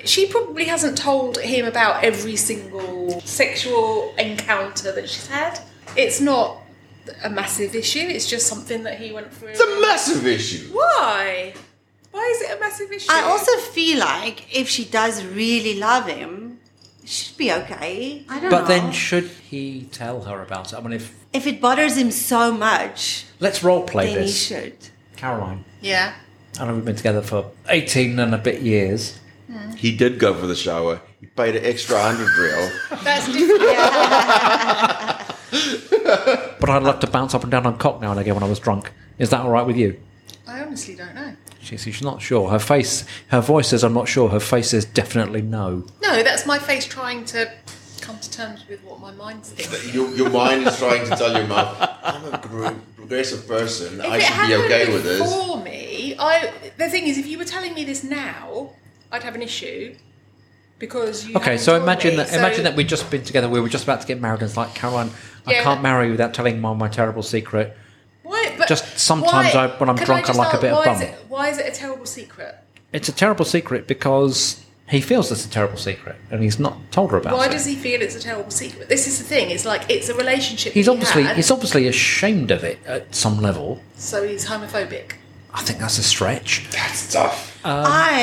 He, 0.08 0.26
she 0.26 0.28
probably 0.28 0.66
hasn't 0.66 0.97
told 0.97 1.38
him 1.38 1.66
about 1.66 2.03
every 2.03 2.36
single 2.36 3.22
sexual 3.22 4.14
encounter 4.18 4.91
that 4.91 5.10
she's 5.10 5.28
had. 5.28 5.60
It's 5.95 6.22
not 6.22 6.62
a 7.24 7.30
massive 7.30 7.76
issue. 7.76 7.99
It's 7.99 8.30
just 8.30 8.47
something 8.47 8.84
that 8.84 8.99
he 8.99 9.12
went 9.12 9.34
through. 9.34 9.49
It's 9.49 9.60
a 9.60 9.82
massive 9.82 10.26
issue. 10.26 10.70
Why? 10.74 11.53
Why 12.12 12.34
is 12.36 12.41
it 12.41 12.58
a 12.58 12.60
massive 12.60 12.91
issue? 12.91 13.08
I 13.12 13.22
also 13.24 13.55
feel 13.58 13.99
like 13.99 14.55
if 14.55 14.68
she 14.68 14.86
does 14.86 15.24
really 15.26 15.80
love 15.80 16.08
him, 16.08 16.60
it 17.03 17.10
should 17.10 17.38
be 17.38 17.51
okay. 17.53 18.26
I 18.28 18.39
don't 18.39 18.49
know. 18.51 18.58
But 18.58 18.68
then, 18.68 18.91
should 18.91 19.26
he 19.26 19.88
tell 19.91 20.22
her 20.22 20.41
about 20.41 20.74
it? 20.74 20.78
I 20.78 20.82
mean, 20.82 20.93
if 20.93 21.16
if 21.34 21.45
it 21.47 21.62
bothers 21.62 21.95
him 21.97 22.12
so 22.12 22.51
much, 22.51 23.26
let's 23.39 23.64
role 23.64 23.84
play 23.84 24.16
then 24.16 24.26
he 24.26 24.32
should. 24.32 24.78
Caroline. 25.16 25.64
yeah. 25.82 26.16
I 26.60 26.66
know 26.66 26.74
we've 26.74 26.86
been 26.86 26.95
together 26.95 27.22
for 27.22 27.51
eighteen 27.70 28.18
and 28.20 28.34
a 28.34 28.38
bit 28.38 28.62
years. 28.62 29.20
He 29.78 29.95
did 29.95 30.20
go 30.20 30.34
for 30.34 30.45
the 30.48 30.56
shower. 30.56 31.02
He 31.20 31.26
paid 31.28 31.56
an 31.56 31.64
extra 31.66 31.98
hundred 32.02 32.30
real. 32.38 32.70
That's 33.04 33.26
different. 33.34 33.62
But 36.60 36.70
I'd 36.70 36.84
love 36.84 37.00
to 37.02 37.08
bounce 37.08 37.34
up 37.34 37.43
and 37.43 37.52
down 37.52 37.66
on 37.66 37.78
cock 37.78 38.02
now 38.02 38.12
and 38.12 38.20
again 38.20 38.34
when 38.34 38.43
I 38.43 38.50
was 38.50 38.60
drunk. 38.60 38.91
Is 39.20 39.30
that 39.30 39.41
all 39.41 39.50
right 39.52 39.66
with 39.66 39.78
you? 39.78 40.00
I 40.48 40.62
honestly 40.62 40.95
don't 40.95 41.16
know. 41.16 41.34
She, 41.62 41.78
she's 41.78 42.02
not 42.02 42.22
sure. 42.22 42.50
Her 42.50 42.60
face, 42.60 43.06
her 43.28 43.41
voice 43.41 43.68
says, 43.70 43.84
"I'm 43.84 43.93
not 43.93 44.08
sure." 44.08 44.30
Her 44.30 44.39
face 44.39 44.70
says, 44.70 44.86
"Definitely 44.86 45.41
no." 45.41 45.86
No, 46.02 46.24
that's 46.24 46.45
my 46.45 46.60
face 46.60 46.86
trying 46.86 47.26
to 47.26 47.52
come 48.02 48.20
to 48.20 48.32
terms 48.32 48.66
with 48.70 48.82
what 48.84 49.00
my 49.02 49.12
mind's 49.12 49.50
thinking. 49.50 49.93
Your, 49.93 50.10
your 50.16 50.30
mind 50.30 50.66
is 50.68 50.78
trying 50.78 51.04
to 51.06 51.16
tell 51.16 51.34
your 51.36 51.48
mouth, 51.48 51.76
I'm 52.04 52.34
a 52.34 52.38
progressive 52.38 53.45
person. 53.48 54.00
I 54.00 54.18
If 54.18 54.24
it 54.24 54.26
should 54.26 54.34
be 54.34 54.38
happened 54.54 54.64
okay 54.72 54.93
with 54.93 55.04
this. 55.04 55.20
before 55.22 55.62
me, 55.62 56.16
I 56.18 56.54
the 56.78 56.89
thing 56.89 57.08
is, 57.08 57.18
if 57.18 57.26
you 57.28 57.38
were 57.38 57.43
telling 57.45 57.74
me 57.74 57.84
this 57.84 58.04
now, 58.04 58.70
I'd 59.12 59.24
have 59.24 59.36
an 59.36 59.41
issue 59.41 59.95
because 60.80 61.26
you. 61.28 61.36
Okay, 61.36 61.58
so 61.58 61.76
imagine 61.82 62.12
me. 62.12 62.18
that. 62.18 62.30
So- 62.30 62.38
Imagine 62.38 62.64
that 62.66 62.76
we'd 62.76 62.89
just 62.89 63.10
been 63.10 63.24
together. 63.24 63.49
We 63.49 63.60
were 63.60 63.70
just 63.70 63.84
about 63.84 64.01
to 64.01 64.08
get 64.08 64.22
married, 64.22 64.41
and 64.41 64.47
it's 64.49 64.58
like, 64.58 64.76
Caroline, 64.76 65.12
I 65.45 65.53
Yeah. 65.53 65.64
can't 65.64 65.82
marry 65.82 66.05
you 66.08 66.12
without 66.12 66.34
telling 66.34 66.60
mom 66.62 66.78
my 66.78 66.88
terrible 66.88 67.24
secret. 67.24 67.76
Why, 68.24 68.53
but 68.58 68.68
Just 68.68 68.99
sometimes 68.99 69.53
why- 69.55 69.66
I- 69.66 69.68
when 69.78 69.89
I'm 69.89 69.95
drunk, 69.95 70.26
I 70.26 70.28
just 70.28 70.39
like 70.39 70.53
a 70.53 70.58
bit 70.60 70.74
of 70.74 70.84
bum. 70.84 71.01
it, 71.01 71.16
why 71.30 71.47
is 71.49 71.58
it 71.58 71.66
a 71.68 71.72
terrible 71.72 72.05
secret? 72.05 72.58
It's 72.91 73.08
a 73.08 73.14
terrible 73.14 73.45
secret 73.45 73.88
because 73.88 74.60
he 74.88 74.99
feels 75.01 75.32
it's 75.32 75.45
a 75.45 75.49
terrible 75.49 75.78
secret, 75.78 76.18
and 76.30 76.43
he's 76.43 76.60
not 76.60 76.78
told 76.91 77.12
her 77.12 77.18
about 77.18 77.34
Why 77.38 77.45
it. 77.45 77.47
Why 77.47 77.53
does 77.53 77.66
he 77.66 77.76
feel 77.76 78.01
it's 78.01 78.16
a 78.16 78.20
terrible 78.20 78.51
secret? 78.51 78.89
This 78.89 79.08
is 79.08 79.18
the 79.18 79.24
thing. 79.24 79.49
It's 79.51 79.64
like 79.66 79.84
it's 79.89 80.10
a 80.10 80.14
relationship. 80.14 80.74
He's 80.74 80.86
he 80.86 80.91
obviously 80.91 81.24
had, 81.24 81.36
he's 81.38 81.51
obviously 81.51 81.88
ashamed 81.88 82.51
of 82.51 82.64
it 82.66 82.80
at 82.86 83.16
some 83.16 83.41
level. 83.41 83.82
so 83.97 84.28
he's 84.28 84.45
homophobic. 84.47 85.14
I 85.54 85.62
think 85.62 85.80
that's 85.80 85.98
a 85.98 86.04
stretch. 86.04 86.68
That's 86.72 87.12
tough. 87.14 87.60
I 87.66 88.20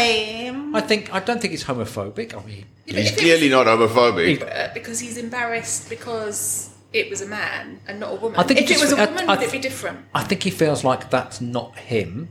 am. 0.48 0.74
I 0.74 0.80
think 0.80 1.12
I 1.12 1.20
don't 1.20 1.40
think 1.40 1.50
he's 1.52 1.64
homophobic. 1.64 2.34
I 2.34 2.44
mean, 2.46 2.64
He's 2.86 3.12
clearly 3.12 3.48
not 3.48 3.66
homophobic. 3.66 4.42
Uh, 4.42 4.72
because 4.74 5.00
he's 5.00 5.16
embarrassed 5.16 5.88
because 5.88 6.70
it 6.92 7.10
was 7.10 7.22
a 7.22 7.26
man 7.26 7.80
and 7.88 7.98
not 8.00 8.12
a 8.12 8.16
woman. 8.16 8.38
I 8.38 8.42
think 8.44 8.60
if 8.60 8.70
it 8.70 8.80
was 8.80 8.92
a 8.92 8.98
I- 9.00 9.04
woman, 9.06 9.28
I 9.28 9.34
would 9.36 9.42
it 9.42 9.52
be 9.52 9.58
different? 9.58 10.00
I 10.14 10.22
think 10.22 10.42
he 10.42 10.50
feels 10.50 10.84
like 10.84 11.10
that's 11.10 11.40
not 11.40 11.76
him. 11.76 12.28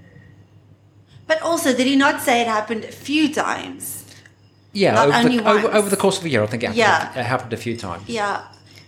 But 1.28 1.42
also, 1.42 1.74
did 1.76 1.88
he 1.88 1.96
not 1.96 2.22
say 2.22 2.42
it 2.42 2.48
happened 2.48 2.84
a 2.86 2.92
few 2.92 3.34
times? 3.34 4.06
Yeah, 4.74 4.94
Not 4.96 5.08
over 5.10 5.18
only 5.18 5.38
the, 5.38 5.50
over, 5.50 5.64
once. 5.68 5.76
over 5.76 5.90
the 5.90 5.98
course 5.98 6.18
of 6.20 6.26
a 6.26 6.30
year, 6.30 6.44
I 6.44 6.48
think 6.48 6.64
it 6.64 6.68
happened, 6.68 6.78
Yeah. 7.16 7.20
it 7.20 7.26
happened 7.26 7.54
a 7.54 7.58
few 7.58 7.78
times. 7.78 8.04
Yeah. 8.10 8.42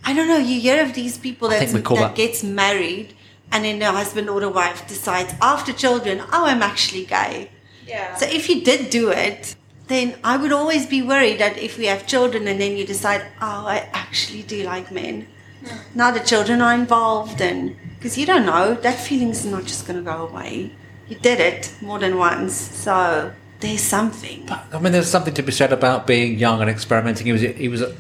I 0.04 0.14
don't 0.14 0.28
know. 0.28 0.38
You 0.38 0.60
hear 0.60 0.84
of 0.84 0.94
these 0.94 1.18
people 1.18 1.48
I 1.48 1.52
that, 1.60 1.60
think 1.60 1.74
we 1.76 1.82
call 1.82 1.98
that 1.98 2.10
that- 2.10 2.16
gets 2.16 2.44
married 2.44 3.14
and 3.52 3.64
then 3.64 3.80
the 3.80 3.92
husband 3.92 4.30
or 4.30 4.40
the 4.40 4.50
wife 4.50 4.88
decides 4.88 5.34
after 5.42 5.72
children, 5.74 6.22
oh, 6.34 6.46
I'm 6.46 6.62
actually 6.62 7.06
gay. 7.06 7.52
Yeah. 7.88 8.16
So 8.16 8.26
if 8.26 8.50
you 8.50 8.64
did 8.64 8.90
do 8.90 9.10
it, 9.10 9.56
then 9.88 10.16
I 10.24 10.38
would 10.38 10.52
always 10.52 10.86
be 10.86 11.02
worried 11.02 11.40
that 11.40 11.58
if 11.58 11.78
we 11.78 11.86
have 11.86 12.08
children 12.08 12.48
and 12.48 12.60
then 12.60 12.76
you 12.76 12.86
decide, 12.86 13.22
oh, 13.42 13.66
I 13.68 13.90
actually 13.94 14.44
do 14.44 14.64
like 14.64 14.92
men. 14.92 15.28
Yeah. 15.64 15.80
Now 15.94 16.12
the 16.12 16.20
children 16.20 16.62
are 16.62 16.74
involved 16.74 17.42
and 17.42 17.76
because 17.98 18.18
you 18.18 18.26
don't 18.26 18.46
know, 18.46 18.76
that 18.76 19.00
feeling's 19.00 19.46
not 19.46 19.64
just 19.64 19.88
going 19.88 19.98
to 19.98 20.12
go 20.12 20.28
away. 20.28 20.72
You 21.08 21.16
did 21.18 21.40
it 21.40 21.74
more 21.82 22.00
than 22.00 22.18
once, 22.18 22.54
so 22.54 23.32
there's 23.60 23.82
something. 23.82 24.48
I 24.50 24.80
mean, 24.80 24.92
there's 24.92 25.10
something 25.10 25.34
to 25.34 25.44
be 25.44 25.52
said 25.52 25.72
about 25.72 26.08
being 26.08 26.38
young 26.38 26.62
and 26.62 26.70
experimenting. 26.70 27.26
He 27.26 27.32
was 27.32 27.42
he 27.42 27.68
was 27.68 27.82
at 27.82 27.96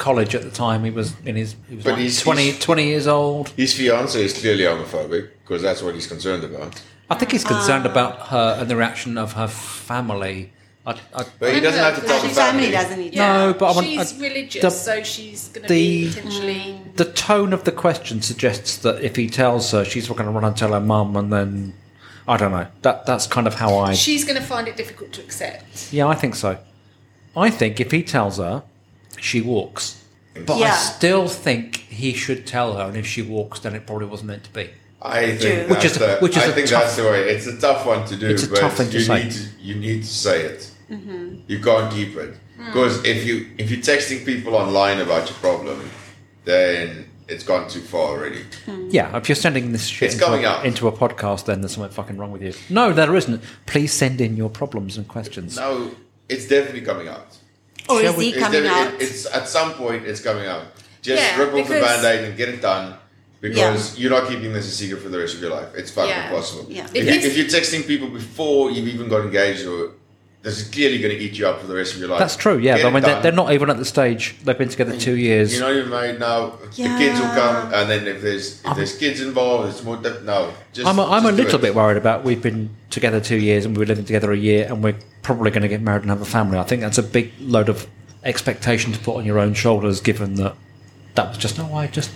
college 0.00 0.34
at 0.34 0.42
the 0.42 0.50
time. 0.50 0.82
He 0.84 0.90
was 0.90 1.14
in 1.24 1.36
his 1.36 1.54
he 1.68 1.76
was 1.76 1.84
But 1.84 1.92
like 1.92 2.02
he's- 2.02 2.20
20, 2.20 2.42
he's- 2.42 2.58
20 2.58 2.84
years 2.86 3.06
old. 3.06 3.50
His 3.56 3.72
fiance 3.74 4.20
is 4.20 4.32
clearly 4.32 4.64
homophobic 4.64 5.28
because 5.44 5.62
that's 5.62 5.82
what 5.82 5.94
he's 5.94 6.06
concerned 6.08 6.42
about. 6.42 6.80
I 7.08 7.14
think 7.16 7.30
he's 7.32 7.44
concerned 7.44 7.86
Ah. 7.86 7.90
about 7.90 8.14
her 8.28 8.56
and 8.60 8.68
the 8.70 8.76
reaction 8.76 9.16
of 9.18 9.34
her 9.34 9.46
family. 9.48 10.50
I, 10.86 10.92
I, 11.14 11.24
But 11.38 11.52
he 11.54 11.60
doesn't 11.60 11.78
have 11.78 11.96
to 11.96 12.00
tell 12.06 12.14
And 12.16 12.22
the 12.24 12.28
his 12.28 12.36
family 12.38 12.62
family. 12.62 12.70
doesn't 12.78 12.98
need 13.00 13.14
No, 13.14 13.54
but 13.58 13.66
I 13.66 13.72
want- 13.74 13.86
she's 13.86 14.14
I- 14.14 14.22
religious, 14.28 14.62
the- 14.62 14.70
so 14.70 15.02
she's 15.02 15.48
going 15.48 15.66
to 15.66 15.68
the- 15.74 16.06
be 16.06 16.08
potentially. 16.08 16.80
the 16.96 17.04
tone 17.04 17.52
of 17.52 17.64
the 17.64 17.72
question 17.72 18.22
suggests 18.22 18.76
that 18.78 19.02
if 19.04 19.14
he 19.16 19.28
tells 19.28 19.70
her, 19.72 19.84
she's 19.84 20.08
going 20.08 20.24
to 20.24 20.30
run 20.30 20.44
and 20.44 20.56
tell 20.56 20.72
her 20.72 20.80
mum, 20.80 21.16
and 21.16 21.30
then 21.32 21.74
I 22.26 22.36
don't 22.38 22.52
know. 22.52 22.66
That 22.82 23.04
that's 23.06 23.26
kind 23.26 23.46
of 23.46 23.54
how 23.54 23.76
I. 23.76 23.92
She's 23.94 24.24
going 24.24 24.36
to 24.40 24.42
find 24.54 24.68
it 24.68 24.76
difficult 24.76 25.12
to 25.12 25.20
accept. 25.20 25.92
Yeah, 25.92 26.06
I 26.08 26.14
think 26.14 26.34
so. 26.34 26.56
I 27.36 27.50
think 27.50 27.78
if 27.80 27.90
he 27.90 28.02
tells 28.02 28.38
her, 28.38 28.62
she 29.22 29.40
walks. 29.40 30.02
But 30.46 30.62
I 30.62 30.70
still 30.76 31.26
think 31.28 31.76
he 31.76 32.12
should 32.14 32.46
tell 32.46 32.74
her, 32.76 32.84
and 32.84 32.96
if 32.96 33.06
she 33.06 33.20
walks, 33.22 33.60
then 33.60 33.74
it 33.74 33.86
probably 33.86 34.06
wasn't 34.06 34.28
meant 34.28 34.44
to 34.44 34.52
be. 34.52 34.70
I 35.02 35.26
think 35.36 35.40
True. 35.40 35.50
that's 35.50 35.70
Which 35.70 35.84
is- 35.84 35.98
the, 35.98 36.16
which 36.20 36.36
is 36.36 36.42
I 36.42 36.46
a 36.46 36.52
think 36.52 36.68
tough- 36.68 36.82
that's 36.82 36.96
the 36.96 37.04
way. 37.04 37.28
It's 37.30 37.46
a 37.46 37.58
tough 37.58 37.86
one 37.86 38.06
to 38.06 38.16
do, 38.16 38.28
It's 38.28 38.44
a 38.44 38.48
but 38.48 38.60
tough 38.60 38.76
thing 38.76 38.90
to 38.90 38.98
you 38.98 39.04
say. 39.04 39.22
need 39.24 39.32
to 39.32 39.42
you 39.60 39.74
need 39.76 40.02
to 40.02 40.08
say 40.08 40.42
it. 40.42 40.70
Mm-hmm. 40.90 41.36
You 41.46 41.58
can't 41.60 41.92
keep 41.92 42.16
it 42.16 42.34
because 42.66 43.02
if 43.04 43.24
you 43.26 43.46
if 43.58 43.70
you're 43.70 43.80
texting 43.80 44.24
people 44.26 44.54
online 44.56 45.00
about 45.00 45.28
your 45.28 45.38
problem, 45.38 45.88
then 46.44 47.06
it's 47.28 47.44
gone 47.44 47.68
too 47.68 47.80
far 47.80 48.08
already. 48.10 48.42
Yeah, 48.90 49.16
if 49.16 49.28
you're 49.28 49.36
sending 49.36 49.72
this 49.72 49.86
shit 49.86 50.06
It's 50.06 50.14
into, 50.14 50.24
coming 50.26 50.44
a, 50.44 50.48
out. 50.48 50.66
into 50.66 50.86
a 50.88 50.92
podcast, 50.92 51.44
then 51.46 51.60
there's 51.60 51.72
something 51.74 51.92
fucking 51.92 52.16
wrong 52.18 52.32
with 52.32 52.42
you. 52.42 52.52
No, 52.68 52.92
there 52.92 53.14
isn't. 53.14 53.42
Please 53.66 53.92
send 53.92 54.20
in 54.20 54.36
your 54.36 54.50
problems 54.50 54.96
and 54.96 55.06
questions. 55.08 55.56
No, 55.56 55.92
it's 56.28 56.46
definitely 56.48 56.82
coming 56.82 57.08
out. 57.08 57.38
Oh, 57.90 57.98
or 57.98 58.02
is 58.02 58.14
he 58.16 58.28
It's, 58.30 58.38
coming 58.38 58.62
definitely- 58.62 58.94
out? 58.94 59.02
it- 59.02 59.02
it's 59.10 59.26
at 59.26 59.48
some 59.48 59.72
point 59.74 60.06
it's 60.06 60.20
coming 60.20 60.46
out. 60.46 60.62
Just 61.02 61.22
Yeah, 61.22 61.38
rip 61.38 61.48
off 61.48 61.54
the 61.68 61.74
because- 61.74 62.02
band-aid 62.02 62.24
and 62.24 62.36
get 62.36 62.48
it 62.50 62.60
done. 62.62 62.94
Because 63.40 63.98
you're 63.98 64.10
not 64.10 64.28
keeping 64.28 64.52
this 64.52 64.66
a 64.66 64.70
secret 64.70 65.00
for 65.02 65.08
the 65.08 65.18
rest 65.18 65.34
of 65.34 65.40
your 65.40 65.50
life. 65.50 65.68
It's 65.74 65.90
fucking 65.90 66.10
Yeah. 66.10 66.28
impossible. 66.28 66.66
Yeah. 66.68 66.84
If, 66.92 67.06
If 67.06 67.06
you, 67.06 67.30
if 67.30 67.36
you're 67.38 67.46
texting 67.60 67.86
people 67.86 68.08
before 68.08 68.70
you've 68.70 68.86
even 68.88 69.08
got 69.08 69.22
engaged, 69.22 69.64
or 69.66 69.92
this 70.42 70.58
is 70.58 70.70
clearly 70.70 70.98
going 70.98 71.14
to 71.16 71.22
eat 71.22 71.38
you 71.38 71.46
up 71.46 71.60
for 71.60 71.66
the 71.66 71.74
rest 71.74 71.92
of 71.94 72.00
your 72.00 72.08
life. 72.08 72.18
That's 72.18 72.36
true, 72.36 72.56
yeah. 72.58 72.76
Get 72.76 72.82
But 72.84 72.88
I 72.88 72.92
mean, 72.92 73.02
they're, 73.02 73.22
they're 73.22 73.32
not 73.32 73.52
even 73.52 73.68
at 73.68 73.76
the 73.76 73.84
stage. 73.84 74.36
They've 74.42 74.56
been 74.56 74.70
together 74.70 74.96
two 74.96 75.16
years. 75.16 75.52
You're 75.52 75.68
not 75.68 75.76
even 75.76 75.90
married 75.90 76.18
now. 76.18 76.50
The 76.50 76.96
kids 76.98 77.20
will 77.20 77.28
come, 77.28 77.74
and 77.74 77.90
then 77.90 78.06
if 78.06 78.22
there's 78.22 78.64
if 78.64 78.76
there's 78.76 78.96
kids 78.96 79.20
involved, 79.20 79.68
it's 79.68 79.82
more. 79.84 79.96
Di- 79.98 80.20
no, 80.24 80.52
just 80.72 80.86
I'm 80.86 80.98
a, 80.98 81.04
I'm 81.04 81.26
a 81.26 81.28
just 81.28 81.36
do 81.36 81.42
little 81.44 81.58
it. 81.58 81.62
bit 81.62 81.74
worried 81.74 81.98
about 81.98 82.24
we've 82.24 82.42
been 82.42 82.70
together 82.88 83.20
two 83.20 83.36
years 83.36 83.66
and 83.66 83.76
we're 83.76 83.84
living 83.86 84.04
together 84.06 84.32
a 84.32 84.36
year 84.36 84.66
and 84.66 84.82
we're 84.82 84.96
probably 85.22 85.50
going 85.50 85.62
to 85.62 85.68
get 85.68 85.82
married 85.82 86.02
and 86.02 86.10
have 86.10 86.22
a 86.22 86.24
family. 86.24 86.58
I 86.58 86.62
think 86.64 86.80
that's 86.80 86.98
a 86.98 87.02
big 87.02 87.32
load 87.40 87.68
of 87.68 87.86
expectation 88.24 88.92
to 88.92 88.98
put 88.98 89.16
on 89.16 89.24
your 89.24 89.38
own 89.38 89.54
shoulders 89.54 90.00
given 90.00 90.34
that 90.36 90.54
that 91.14 91.28
was 91.28 91.38
just, 91.38 91.58
no, 91.58 91.74
I 91.74 91.86
just 91.86 92.10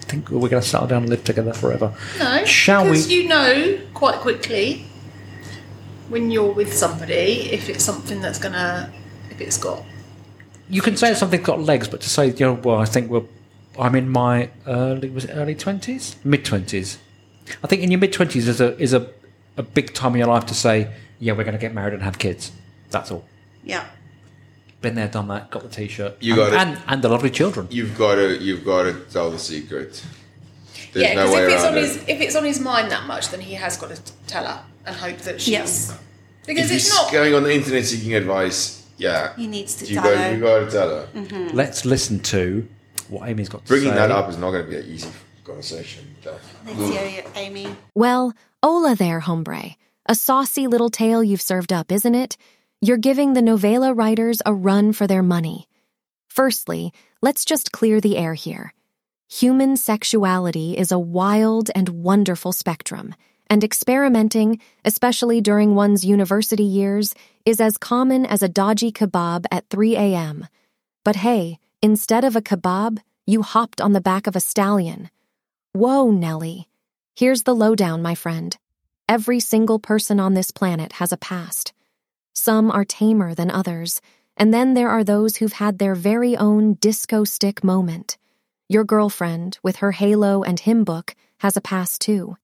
think 0.00 0.30
we're 0.30 0.48
going 0.48 0.62
to 0.62 0.68
settle 0.68 0.86
down 0.86 1.02
and 1.02 1.10
live 1.10 1.24
together 1.24 1.52
forever. 1.52 1.94
No, 2.18 2.44
Shall 2.44 2.88
we? 2.90 2.98
you 3.00 3.28
know 3.28 3.78
quite 3.94 4.16
quickly 4.16 4.84
when 6.10 6.30
you're 6.30 6.52
with 6.52 6.74
somebody 6.74 7.50
if 7.52 7.68
it's 7.68 7.84
something 7.84 8.20
that's 8.20 8.38
going 8.38 8.52
to, 8.52 8.92
if 9.30 9.40
it's 9.40 9.56
got. 9.56 9.82
You 10.68 10.82
can 10.82 10.96
say 10.96 11.14
something's 11.14 11.46
got 11.46 11.60
legs, 11.60 11.88
but 11.88 12.00
to 12.02 12.10
say, 12.10 12.28
you 12.28 12.46
know, 12.46 12.54
well, 12.54 12.76
I 12.76 12.84
think 12.84 13.10
we're, 13.10 13.24
I'm 13.78 13.94
in 13.94 14.08
my 14.08 14.50
early, 14.66 15.08
was 15.08 15.24
it 15.24 15.30
early 15.34 15.54
20s? 15.54 16.16
Mid 16.24 16.44
20s. 16.44 16.98
I 17.64 17.66
think 17.66 17.82
in 17.82 17.90
your 17.90 17.98
mid 17.98 18.12
20s 18.12 18.36
is 18.36 18.60
a, 18.60 18.78
is 18.78 18.92
a, 18.92 19.08
a 19.56 19.62
big 19.62 19.94
time 19.94 20.12
in 20.12 20.18
your 20.18 20.28
life 20.28 20.46
to 20.46 20.54
say, 20.54 20.92
yeah, 21.18 21.32
we're 21.32 21.44
going 21.44 21.56
to 21.56 21.60
get 21.60 21.74
married 21.74 21.94
and 21.94 22.02
have 22.02 22.18
kids. 22.18 22.52
That's 22.90 23.10
all. 23.10 23.24
Yeah. 23.64 23.86
Been 24.80 24.94
there, 24.94 25.08
done 25.08 25.28
that, 25.28 25.50
got 25.50 25.62
the 25.62 25.68
t 25.68 25.88
shirt. 25.88 26.16
You 26.20 26.32
and, 26.32 26.38
got 26.40 26.52
it. 26.52 26.66
And, 26.66 26.82
and 26.86 27.02
the 27.02 27.08
lovely 27.08 27.30
children. 27.30 27.68
You've 27.70 27.98
got 27.98 28.14
to 28.14 28.38
you've 28.38 28.64
got 28.64 28.84
to 28.84 28.94
tell 29.10 29.30
the 29.30 29.38
secret. 29.38 30.02
There's 30.92 31.06
yeah, 31.06 31.14
no 31.14 31.26
because 31.26 31.34
way 31.34 31.44
if 31.44 31.52
it's 31.52 31.64
on 31.64 31.76
it. 31.76 31.80
his 31.80 31.96
if 32.08 32.20
it's 32.22 32.36
on 32.36 32.44
his 32.44 32.60
mind 32.60 32.90
that 32.90 33.06
much, 33.06 33.28
then 33.28 33.40
he 33.40 33.54
has 33.54 33.76
got 33.76 33.94
to 33.94 34.00
tell 34.26 34.46
her 34.46 34.64
and 34.86 34.96
hope 34.96 35.18
that 35.18 35.40
she's. 35.40 35.52
Yes. 35.52 35.98
Because 36.46 36.70
if 36.70 36.76
it's 36.78 36.94
not. 36.94 37.12
going 37.12 37.34
on 37.34 37.42
the 37.44 37.54
internet 37.54 37.84
seeking 37.84 38.14
advice, 38.14 38.86
yeah, 38.96 39.34
He 39.36 39.46
needs 39.46 39.76
to 39.76 39.86
you 39.86 39.94
tell 39.94 40.04
got 40.04 40.16
her. 40.16 40.34
you 40.34 40.40
got 40.40 40.58
to 40.60 40.70
tell 40.70 40.88
her. 40.88 41.08
Mm-hmm. 41.14 41.56
Let's 41.56 41.84
listen 41.84 42.20
to 42.20 42.68
what 43.08 43.28
Amy's 43.28 43.48
got 43.48 43.62
to 43.62 43.68
Bringing 43.68 43.90
say. 43.90 43.94
Bringing 43.94 44.08
that 44.08 44.14
up 44.14 44.28
is 44.30 44.36
not 44.38 44.50
going 44.50 44.64
to 44.64 44.70
be 44.70 44.76
an 44.76 44.86
easy 44.86 45.08
conversation. 45.44 46.06
Let's 46.24 46.78
hear 46.90 47.06
you, 47.06 47.22
Amy. 47.34 47.74
Well, 47.94 48.34
hola 48.62 48.94
there, 48.94 49.20
hombre. 49.20 49.76
A 50.06 50.14
saucy 50.14 50.66
little 50.66 50.90
tale 50.90 51.22
you've 51.22 51.40
served 51.40 51.72
up, 51.72 51.92
isn't 51.92 52.14
it? 52.14 52.36
You're 52.80 52.96
giving 52.96 53.34
the 53.34 53.42
novela 53.42 53.96
writers 53.96 54.42
a 54.44 54.52
run 54.54 54.92
for 54.92 55.06
their 55.06 55.22
money. 55.22 55.66
Firstly, 56.28 56.92
let's 57.22 57.44
just 57.44 57.72
clear 57.72 58.00
the 58.00 58.16
air 58.16 58.34
here. 58.34 58.72
Human 59.28 59.76
sexuality 59.76 60.76
is 60.76 60.90
a 60.90 60.98
wild 60.98 61.70
and 61.74 61.88
wonderful 61.88 62.52
spectrum, 62.52 63.14
and 63.50 63.64
experimenting, 63.64 64.60
especially 64.84 65.40
during 65.40 65.74
one's 65.74 66.04
university 66.04 66.62
years, 66.62 67.14
is 67.44 67.60
as 67.60 67.76
common 67.76 68.24
as 68.24 68.42
a 68.42 68.48
dodgy 68.48 68.92
kebab 68.92 69.44
at 69.50 69.68
3 69.68 69.96
a.m. 69.96 70.46
But 71.04 71.16
hey, 71.16 71.58
instead 71.82 72.24
of 72.24 72.36
a 72.36 72.40
kebab, 72.40 73.00
you 73.26 73.42
hopped 73.42 73.80
on 73.80 73.92
the 73.92 74.00
back 74.00 74.28
of 74.28 74.36
a 74.36 74.40
stallion. 74.40 75.10
Whoa, 75.72 76.10
Nellie. 76.10 76.68
Here's 77.16 77.42
the 77.42 77.54
lowdown, 77.54 78.02
my 78.02 78.14
friend. 78.14 78.56
Every 79.08 79.40
single 79.40 79.80
person 79.80 80.20
on 80.20 80.34
this 80.34 80.52
planet 80.52 80.92
has 80.94 81.12
a 81.12 81.16
past. 81.16 81.72
Some 82.32 82.70
are 82.70 82.84
tamer 82.84 83.34
than 83.34 83.50
others, 83.50 84.00
and 84.36 84.54
then 84.54 84.74
there 84.74 84.88
are 84.88 85.04
those 85.04 85.36
who've 85.36 85.52
had 85.52 85.78
their 85.78 85.96
very 85.96 86.36
own 86.36 86.74
disco 86.74 87.24
stick 87.24 87.64
moment. 87.64 88.16
Your 88.68 88.84
girlfriend, 88.84 89.58
with 89.62 89.76
her 89.76 89.90
halo 89.90 90.44
and 90.44 90.60
hymn 90.60 90.84
book, 90.84 91.16
has 91.40 91.56
a 91.56 91.60
past 91.60 92.00
too. 92.00 92.36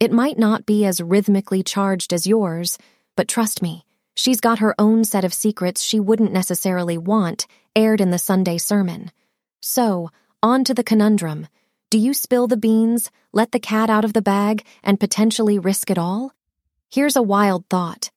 It 0.00 0.12
might 0.12 0.38
not 0.38 0.64
be 0.64 0.84
as 0.84 1.00
rhythmically 1.00 1.64
charged 1.64 2.12
as 2.12 2.26
yours, 2.26 2.78
but 3.16 3.26
trust 3.26 3.62
me, 3.62 3.84
she's 4.14 4.40
got 4.40 4.60
her 4.60 4.74
own 4.78 5.04
set 5.04 5.24
of 5.24 5.34
secrets 5.34 5.82
she 5.82 5.98
wouldn't 5.98 6.32
necessarily 6.32 6.96
want 6.96 7.46
aired 7.74 8.00
in 8.00 8.10
the 8.10 8.18
Sunday 8.18 8.58
sermon. 8.58 9.10
So, 9.60 10.10
on 10.40 10.62
to 10.64 10.74
the 10.74 10.84
conundrum. 10.84 11.48
Do 11.90 11.98
you 11.98 12.14
spill 12.14 12.46
the 12.46 12.56
beans, 12.56 13.10
let 13.32 13.50
the 13.50 13.58
cat 13.58 13.90
out 13.90 14.04
of 14.04 14.12
the 14.12 14.22
bag, 14.22 14.64
and 14.84 15.00
potentially 15.00 15.58
risk 15.58 15.90
it 15.90 15.98
all? 15.98 16.32
Here's 16.90 17.16
a 17.16 17.22
wild 17.22 17.66
thought. 17.68 18.10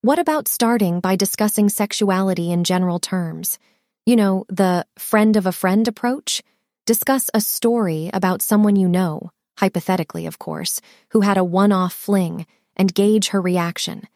What 0.00 0.18
about 0.18 0.48
starting 0.48 0.98
by 0.98 1.14
discussing 1.14 1.68
sexuality 1.68 2.50
in 2.50 2.64
general 2.64 2.98
terms? 2.98 3.58
You 4.04 4.16
know, 4.16 4.46
the 4.48 4.84
friend 4.98 5.36
of 5.36 5.46
a 5.46 5.52
friend 5.52 5.86
approach? 5.86 6.42
Discuss 6.86 7.30
a 7.34 7.40
story 7.40 8.10
about 8.12 8.42
someone 8.42 8.74
you 8.74 8.88
know, 8.88 9.30
hypothetically, 9.60 10.26
of 10.26 10.38
course, 10.38 10.80
who 11.10 11.20
had 11.20 11.38
a 11.38 11.44
one 11.44 11.72
off 11.72 11.92
fling, 11.92 12.46
and 12.76 12.94
gauge 12.94 13.28
her 13.28 13.40
reaction. 13.40 14.08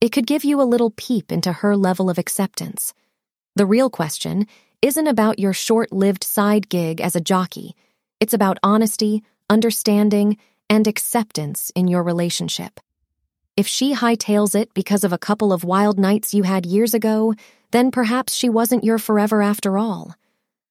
It 0.00 0.12
could 0.12 0.26
give 0.26 0.44
you 0.44 0.60
a 0.60 0.72
little 0.72 0.90
peep 0.90 1.32
into 1.32 1.52
her 1.52 1.76
level 1.76 2.10
of 2.10 2.18
acceptance. 2.18 2.92
The 3.56 3.66
real 3.66 3.90
question 3.90 4.46
isn't 4.82 5.06
about 5.06 5.38
your 5.38 5.52
short 5.52 5.92
lived 5.92 6.24
side 6.24 6.68
gig 6.68 7.00
as 7.00 7.16
a 7.16 7.20
jockey. 7.20 7.74
It's 8.20 8.34
about 8.34 8.58
honesty, 8.62 9.22
understanding, 9.48 10.36
and 10.68 10.86
acceptance 10.86 11.70
in 11.74 11.88
your 11.88 12.02
relationship. 12.02 12.80
If 13.56 13.66
she 13.66 13.94
hightails 13.94 14.54
it 14.54 14.72
because 14.74 15.04
of 15.04 15.12
a 15.12 15.18
couple 15.28 15.52
of 15.52 15.64
wild 15.64 15.98
nights 15.98 16.34
you 16.34 16.42
had 16.42 16.66
years 16.66 16.94
ago, 16.94 17.34
then 17.70 17.90
perhaps 17.90 18.34
she 18.34 18.48
wasn't 18.48 18.84
your 18.84 18.98
forever 18.98 19.42
after 19.42 19.78
all. 19.78 20.14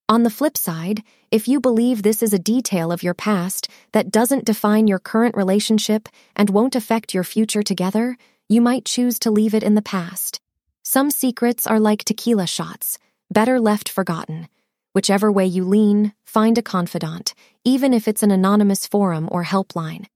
On 0.10 0.24
the 0.24 0.30
flip 0.30 0.58
side, 0.58 1.04
if 1.32 1.48
you 1.48 1.62
believe 1.62 2.04
this 2.04 2.22
is 2.22 2.34
a 2.34 2.40
detail 2.40 2.92
of 2.92 3.04
your 3.04 3.14
past 3.14 3.70
that 3.94 4.12
doesn't 4.12 4.44
define 4.44 4.88
your 4.88 5.00
current 5.00 5.38
relationship 5.38 6.10
and 6.36 6.50
won't 6.50 6.76
affect 6.76 7.14
your 7.14 7.24
future 7.24 7.64
together, 7.64 8.18
you 8.50 8.60
might 8.60 8.84
choose 8.84 9.18
to 9.20 9.32
leave 9.32 9.54
it 9.54 9.64
in 9.64 9.76
the 9.76 9.82
past. 9.82 10.42
Some 10.84 11.10
secrets 11.10 11.66
are 11.66 11.80
like 11.80 12.04
tequila 12.04 12.48
shots, 12.48 13.00
better 13.30 13.62
left 13.62 13.88
forgotten. 13.88 14.50
Whichever 14.92 15.32
way 15.32 15.46
you 15.46 15.64
lean, 15.64 16.14
find 16.26 16.58
a 16.58 16.62
confidant, 16.62 17.34
even 17.64 17.94
if 17.94 18.10
it's 18.10 18.24
an 18.24 18.32
anonymous 18.32 18.86
forum 18.86 19.30
or 19.32 19.46
helpline. 19.46 20.08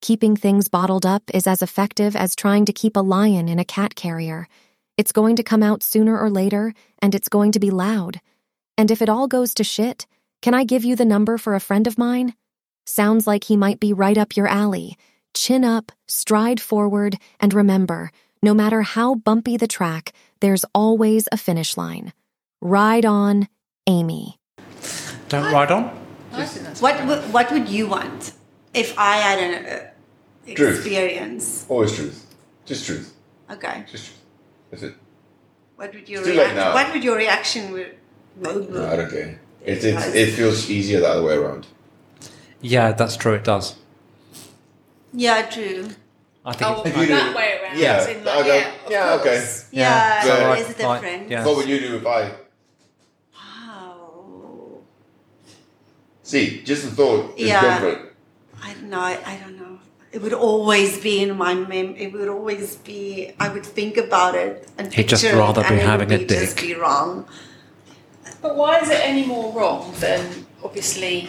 Keeping 0.00 0.36
things 0.36 0.68
bottled 0.68 1.04
up 1.04 1.24
is 1.34 1.48
as 1.48 1.62
effective 1.62 2.14
as 2.14 2.36
trying 2.36 2.64
to 2.66 2.72
keep 2.72 2.96
a 2.96 3.00
lion 3.00 3.48
in 3.48 3.58
a 3.58 3.64
cat 3.64 3.96
carrier. 3.96 4.46
It's 4.96 5.10
going 5.10 5.34
to 5.34 5.42
come 5.42 5.64
out 5.64 5.82
sooner 5.82 6.16
or 6.16 6.30
later, 6.30 6.74
and 7.02 7.12
it's 7.12 7.28
going 7.28 7.50
to 7.52 7.58
be 7.60 7.70
loud. 7.70 8.20
And 8.78 8.88
if 8.92 9.02
it 9.02 9.08
all 9.08 9.26
goes 9.26 9.52
to 9.54 9.64
shit, 9.64 10.06
can 10.42 10.54
I 10.54 10.64
give 10.64 10.84
you 10.84 10.96
the 10.96 11.04
number 11.04 11.38
for 11.38 11.54
a 11.54 11.60
friend 11.60 11.86
of 11.86 11.98
mine? 11.98 12.34
Sounds 12.86 13.26
like 13.26 13.44
he 13.44 13.56
might 13.56 13.78
be 13.80 13.92
right 13.92 14.16
up 14.18 14.36
your 14.36 14.46
alley. 14.48 14.96
Chin 15.34 15.64
up, 15.64 15.92
stride 16.08 16.60
forward, 16.60 17.16
and 17.38 17.54
remember 17.54 18.10
no 18.42 18.54
matter 18.54 18.82
how 18.82 19.14
bumpy 19.16 19.56
the 19.56 19.66
track, 19.68 20.12
there's 20.40 20.64
always 20.74 21.28
a 21.30 21.36
finish 21.36 21.76
line. 21.76 22.12
Ride 22.62 23.04
on, 23.04 23.48
Amy. 23.86 24.38
Don't 25.28 25.52
ride 25.52 25.70
on. 25.70 25.96
I 26.32 26.44
think 26.46 26.64
that's 26.66 26.80
What 26.80 27.06
would, 27.06 27.32
what 27.32 27.50
would 27.52 27.68
you 27.68 27.88
want 27.88 28.32
if 28.72 28.98
I 28.98 29.16
had 29.16 29.38
an 29.38 29.66
uh, 29.66 30.54
Truth. 30.54 30.76
experience? 30.78 31.66
Always 31.68 31.94
truth. 31.94 32.26
Just 32.64 32.86
truth. 32.86 33.14
Okay. 33.50 33.84
Just 33.90 34.06
truth. 34.06 34.20
That's 34.70 34.82
it. 34.84 34.94
What 35.76 35.92
would 35.92 36.08
your 36.08 36.20
It's 36.20 36.28
too 36.28 36.34
late 36.34 36.52
reaction? 36.52 36.74
What 36.74 36.92
would 36.92 37.04
your 37.04 37.16
reaction 37.16 37.74
be? 37.74 37.86
No, 38.36 38.50
I 38.86 38.96
don't 38.96 39.10
care. 39.10 39.39
It, 39.64 39.84
it, 39.84 40.16
it 40.16 40.32
feels 40.34 40.70
easier 40.70 41.00
the 41.00 41.08
other 41.08 41.22
way 41.22 41.34
around. 41.36 41.66
Yeah, 42.60 42.92
that's 42.92 43.16
true. 43.16 43.34
It 43.34 43.44
does. 43.44 43.76
Yeah, 45.12 45.42
true. 45.42 45.88
I 46.44 46.52
think. 46.54 46.70
Oh, 46.70 46.82
it's, 46.84 46.96
that 46.96 47.30
do- 47.32 47.36
way 47.36 47.58
around. 47.62 47.78
yeah, 47.78 48.08
in, 48.08 48.24
like, 48.24 48.34
I 48.36 48.42
go- 48.42 48.54
yeah, 48.54 48.66
of 48.86 48.90
yeah, 48.90 49.12
okay. 49.20 49.22
course. 49.38 49.68
Yeah, 49.72 50.22
So, 50.22 50.28
there 50.28 50.48
like- 50.48 50.60
is 50.60 50.64
a 50.80 50.86
like, 50.86 51.00
difference. 51.02 51.30
yeah. 51.30 51.44
What 51.46 51.56
would 51.56 51.68
you 51.68 51.80
do 51.80 51.96
if 51.96 52.06
I 52.06 52.32
Wow. 53.34 54.78
see? 56.22 56.62
Just 56.62 56.84
the 56.84 56.90
thought 56.90 57.38
is 57.38 57.48
Yeah. 57.48 57.60
different. 57.80 58.08
I 58.62 58.72
don't 58.74 58.90
know. 58.90 59.00
I, 59.00 59.18
I 59.26 59.36
don't 59.42 59.56
know. 59.58 59.78
It 60.12 60.22
would 60.22 60.32
always 60.32 60.98
be 61.00 61.22
in 61.22 61.36
my 61.36 61.54
mem. 61.54 61.94
It 61.96 62.12
would 62.12 62.28
always 62.28 62.76
be. 62.76 63.32
I 63.38 63.48
would 63.48 63.64
think 63.64 63.96
about 63.96 64.34
it 64.34 64.68
and 64.76 64.92
He'd 64.92 65.08
just 65.08 65.24
rather 65.24 65.62
be 65.62 65.68
and 65.68 65.76
it 65.78 65.82
having 65.86 66.08
would 66.08 66.22
a 66.22 66.26
be 66.26 66.34
Just 66.34 66.56
be 66.60 66.74
wrong. 66.74 67.26
But 68.42 68.56
why 68.56 68.78
is 68.80 68.88
it 68.90 69.00
any 69.02 69.24
more 69.26 69.52
wrong 69.52 69.92
than 69.98 70.46
obviously 70.64 71.28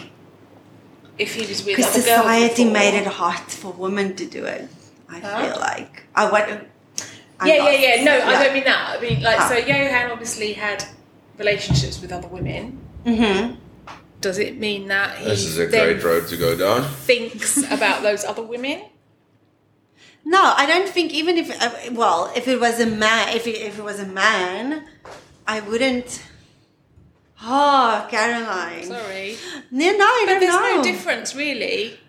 if 1.18 1.36
he 1.36 1.46
was 1.46 1.64
with 1.66 1.76
Because 1.78 1.96
other 1.96 2.06
girls? 2.06 2.20
society 2.22 2.64
before? 2.64 2.74
made 2.74 2.94
it 3.02 3.08
hard 3.08 3.40
for 3.52 3.72
women 3.74 4.16
to 4.16 4.26
do 4.26 4.46
it. 4.46 4.70
I 5.10 5.20
Huh? 5.20 5.42
feel 5.52 5.60
like 5.60 6.04
I 6.16 6.32
want. 6.32 6.50
I'm 7.40 7.48
yeah, 7.48 7.58
not- 7.58 7.74
yeah, 7.80 7.96
yeah. 7.96 8.04
No, 8.04 8.14
I 8.22 8.44
don't 8.44 8.54
mean 8.54 8.64
that. 8.64 8.98
I 8.98 9.02
mean 9.02 9.22
like 9.22 9.40
Ah. 9.42 9.50
so. 9.50 9.56
Johan 9.58 10.12
obviously 10.12 10.54
had 10.54 10.86
relationships 11.38 12.00
with 12.02 12.12
other 12.12 12.28
women. 12.28 12.80
Mhm. 13.06 13.58
Does 14.22 14.38
it 14.38 14.58
mean 14.60 14.88
that 14.88 15.18
he 15.18 15.26
This 15.26 15.44
is 15.44 15.58
a 15.58 15.66
then 15.66 15.84
great 15.96 16.04
road 16.04 16.28
to 16.30 16.38
go 16.38 16.56
down. 16.56 16.84
thinks 17.06 17.58
about 17.78 18.04
those 18.04 18.24
other 18.24 18.44
women? 18.44 18.84
No, 20.24 20.54
I 20.56 20.66
don't 20.68 20.88
think 20.88 21.12
even 21.14 21.38
if 21.38 21.50
uh, 21.62 21.72
well, 21.94 22.32
if 22.36 22.48
it 22.48 22.60
was 22.62 22.80
a 22.80 22.86
man, 22.86 23.36
if 23.36 23.48
it, 23.48 23.58
if 23.58 23.80
it 23.80 23.84
was 23.84 24.00
a 24.00 24.06
man, 24.06 24.86
I 25.48 25.60
wouldn't. 25.62 26.22
Oh, 27.44 28.08
Caroline. 28.10 28.84
Sorry, 28.84 29.36
No, 29.72 29.92
no, 29.92 30.06
I 30.06 30.24
but 30.26 30.32
don't 30.34 30.40
there's 30.42 30.54
know. 30.54 30.76
no 30.78 30.84
difference 30.84 31.36
really. 31.36 32.00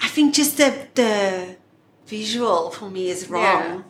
I 0.00 0.08
think 0.08 0.34
just 0.34 0.56
the 0.58 0.88
the 0.94 1.56
visual 2.06 2.70
for 2.70 2.88
me 2.90 3.08
is 3.08 3.28
wrong. 3.28 3.84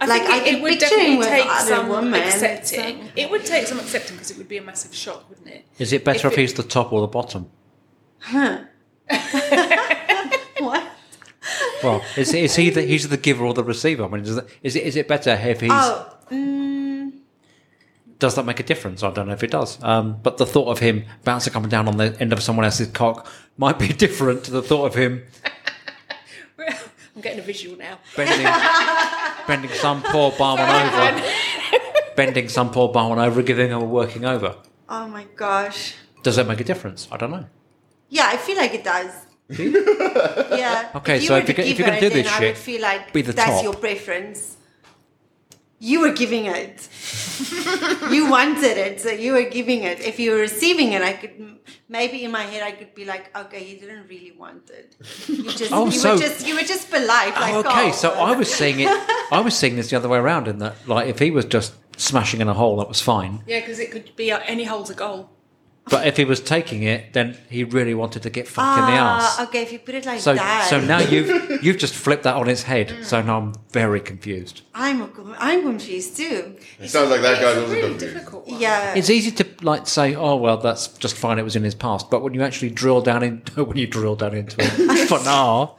I 0.00 0.06
Like, 0.06 0.22
think 0.22 0.34
I 0.34 0.38
it, 0.48 0.54
it 0.54 0.62
would 0.62 0.78
definitely 0.78 1.26
take 1.26 1.46
other 1.48 1.68
some 1.76 1.88
women, 1.88 2.14
accepting. 2.22 3.04
so- 3.04 3.10
It 3.14 3.30
would 3.30 3.44
take 3.44 3.66
some 3.66 3.78
accepting 3.78 4.16
because 4.16 4.30
it 4.32 4.38
would 4.38 4.48
be 4.48 4.56
a 4.56 4.62
massive 4.62 4.94
shock, 4.94 5.28
wouldn't 5.28 5.48
it? 5.48 5.64
is 5.78 5.92
it 5.92 6.04
better 6.04 6.26
If 6.28 6.32
if, 6.32 6.38
it- 6.38 6.40
he's 6.42 6.54
the 6.54 6.62
top 6.76 6.92
or 6.92 7.00
the 7.02 7.06
bottom? 7.18 7.42
Huh. 8.18 8.58
what? 10.60 10.84
Well, 11.82 12.02
is, 12.16 12.32
is 12.34 12.54
he 12.56 12.70
the 12.70 12.82
he's 12.82 13.08
the 13.08 13.16
giver 13.16 13.44
or 13.44 13.52
the 13.52 13.64
receiver? 13.64 14.04
I 14.04 14.08
mean, 14.08 14.22
is 14.22 14.36
it 14.36 14.46
is 14.62 14.76
it, 14.76 14.84
is 14.84 14.96
it 14.96 15.08
better 15.08 15.30
if 15.32 15.60
he's 15.60 15.70
Oh, 15.72 16.16
mm, 16.30 16.81
does 18.22 18.36
that 18.36 18.46
make 18.46 18.60
a 18.60 18.62
difference? 18.62 19.02
I 19.02 19.10
don't 19.10 19.26
know 19.26 19.34
if 19.34 19.42
it 19.42 19.50
does. 19.50 19.82
Um, 19.82 20.16
but 20.22 20.38
the 20.38 20.46
thought 20.46 20.68
of 20.68 20.78
him 20.78 21.04
bouncing 21.24 21.54
up 21.56 21.62
and 21.62 21.70
down 21.70 21.88
on 21.88 21.96
the 21.96 22.16
end 22.20 22.32
of 22.32 22.40
someone 22.42 22.64
else's 22.64 22.88
cock 22.88 23.26
might 23.58 23.78
be 23.78 23.88
different 24.04 24.44
to 24.44 24.50
the 24.52 24.62
thought 24.62 24.86
of 24.86 24.94
him 24.94 25.24
I'm 27.14 27.20
getting 27.20 27.40
a 27.40 27.42
visual 27.42 27.76
now. 27.76 27.98
bending 28.16 28.46
bending 29.46 29.70
some 29.72 30.02
poor 30.02 30.30
barman 30.32 30.64
over, 30.64 31.22
bending 32.16 32.48
some 32.48 32.70
poor 32.70 32.88
barman 32.90 33.18
over, 33.18 33.40
and 33.40 33.46
giving 33.46 33.70
him 33.70 33.82
a 33.82 33.84
working 33.84 34.24
over. 34.24 34.56
oh 34.88 35.06
my 35.08 35.24
gosh. 35.36 35.94
Does 36.22 36.36
that 36.36 36.46
make 36.46 36.60
a 36.60 36.64
difference? 36.64 37.08
I 37.12 37.16
don't 37.18 37.30
know. 37.32 37.44
Yeah, 38.08 38.28
I 38.32 38.36
feel 38.36 38.56
like 38.56 38.72
it 38.74 38.84
does. 38.84 39.10
yeah. 39.50 40.90
Okay, 40.94 41.16
you 41.18 41.26
so 41.26 41.36
if 41.36 41.48
you're 41.48 41.66
if 41.66 41.78
you're 41.78 41.86
gonna 41.88 42.00
do 42.00 42.08
then 42.08 42.22
this 42.22 42.32
I 42.32 42.38
shit, 42.38 42.48
would 42.54 42.58
feel 42.58 42.80
like 42.80 43.12
be 43.12 43.22
the 43.22 43.32
that's 43.32 43.50
top. 43.56 43.64
your 43.64 43.74
preference. 43.74 44.56
You 45.90 45.98
were 46.02 46.12
giving 46.12 46.44
it. 46.46 46.88
you 48.16 48.30
wanted 48.30 48.76
it, 48.86 49.00
so 49.00 49.10
you 49.10 49.32
were 49.32 49.48
giving 49.58 49.82
it. 49.82 49.98
If 50.00 50.20
you 50.20 50.30
were 50.30 50.36
receiving 50.38 50.92
it, 50.92 51.02
I 51.02 51.12
could 51.14 51.58
maybe 51.88 52.22
in 52.22 52.30
my 52.30 52.42
head 52.42 52.62
I 52.62 52.70
could 52.70 52.94
be 52.94 53.04
like, 53.04 53.36
okay, 53.36 53.66
you 53.68 53.80
didn't 53.80 54.06
really 54.06 54.30
want 54.30 54.70
it. 54.70 54.94
You 55.28 55.50
just, 55.50 55.72
Oh, 55.72 55.86
you 55.86 55.90
so- 55.90 56.12
were 56.14 56.20
just, 56.20 56.46
you 56.46 56.54
were 56.54 56.68
just 56.74 56.88
polite. 56.88 57.34
Like, 57.34 57.54
Oh, 57.54 57.58
okay, 57.66 57.88
oh, 57.88 57.92
so 58.02 58.10
I 58.12 58.30
was 58.36 58.48
seeing 58.52 58.78
it. 58.78 58.88
I 59.32 59.40
was 59.44 59.56
seeing 59.58 59.74
this 59.74 59.90
the 59.90 59.96
other 59.96 60.08
way 60.08 60.18
around. 60.18 60.46
In 60.46 60.58
that, 60.58 60.76
like, 60.86 61.08
if 61.08 61.18
he 61.18 61.32
was 61.32 61.46
just 61.46 61.74
smashing 61.98 62.40
in 62.40 62.46
a 62.48 62.54
hole, 62.54 62.76
that 62.76 62.88
was 62.88 63.00
fine. 63.00 63.42
Yeah, 63.48 63.58
because 63.58 63.80
it 63.80 63.90
could 63.90 64.14
be 64.14 64.30
uh, 64.30 64.38
any 64.46 64.64
hole's 64.64 64.90
a 64.90 64.94
goal. 64.94 65.30
But 65.90 66.06
if 66.06 66.16
he 66.16 66.24
was 66.24 66.40
taking 66.40 66.84
it, 66.84 67.12
then 67.12 67.36
he 67.50 67.64
really 67.64 67.92
wanted 67.92 68.22
to 68.22 68.30
get 68.30 68.46
fucked 68.46 68.78
in 68.78 68.86
the 68.86 68.92
Ah, 69.00 69.16
ass. 69.40 69.40
okay, 69.48 69.62
if 69.62 69.72
you 69.72 69.80
put 69.80 69.96
it 69.96 70.06
like 70.06 70.20
So, 70.20 70.32
that. 70.34 70.68
so 70.70 70.80
now 70.80 71.00
you've 71.00 71.62
you've 71.62 71.76
just 71.76 71.92
flipped 71.92 72.22
that 72.22 72.36
on 72.36 72.48
its 72.48 72.62
head. 72.62 72.94
So 73.02 73.20
now 73.20 73.38
I'm 73.38 73.52
very 73.72 74.00
confused. 74.00 74.62
I'm 74.74 75.10
I'm 75.38 75.62
confused 75.62 76.16
too. 76.16 76.54
It 76.80 76.88
sounds 76.88 77.10
like 77.10 77.20
that 77.22 77.40
guy's 77.42 77.56
It's 77.56 77.58
a 77.58 77.60
also 77.62 77.72
really 77.74 77.88
confused. 77.90 78.14
difficult 78.14 78.46
one. 78.48 78.60
Yeah. 78.60 78.94
It's 78.94 79.10
easy 79.10 79.32
to 79.32 79.44
like 79.62 79.88
say, 79.88 80.14
"Oh 80.14 80.36
well, 80.36 80.56
that's 80.58 80.86
just 80.86 81.16
fine. 81.16 81.38
It 81.40 81.42
was 81.42 81.56
in 81.56 81.64
his 81.64 81.74
past." 81.74 82.10
But 82.10 82.22
when 82.22 82.32
you 82.32 82.42
actually 82.42 82.70
drill 82.70 83.00
down 83.02 83.22
into 83.24 83.64
when 83.68 83.76
you 83.76 83.88
drill 83.88 84.14
down 84.14 84.34
into 84.34 84.56
it, 84.60 84.70
for 85.08 85.18
now, 85.24 85.76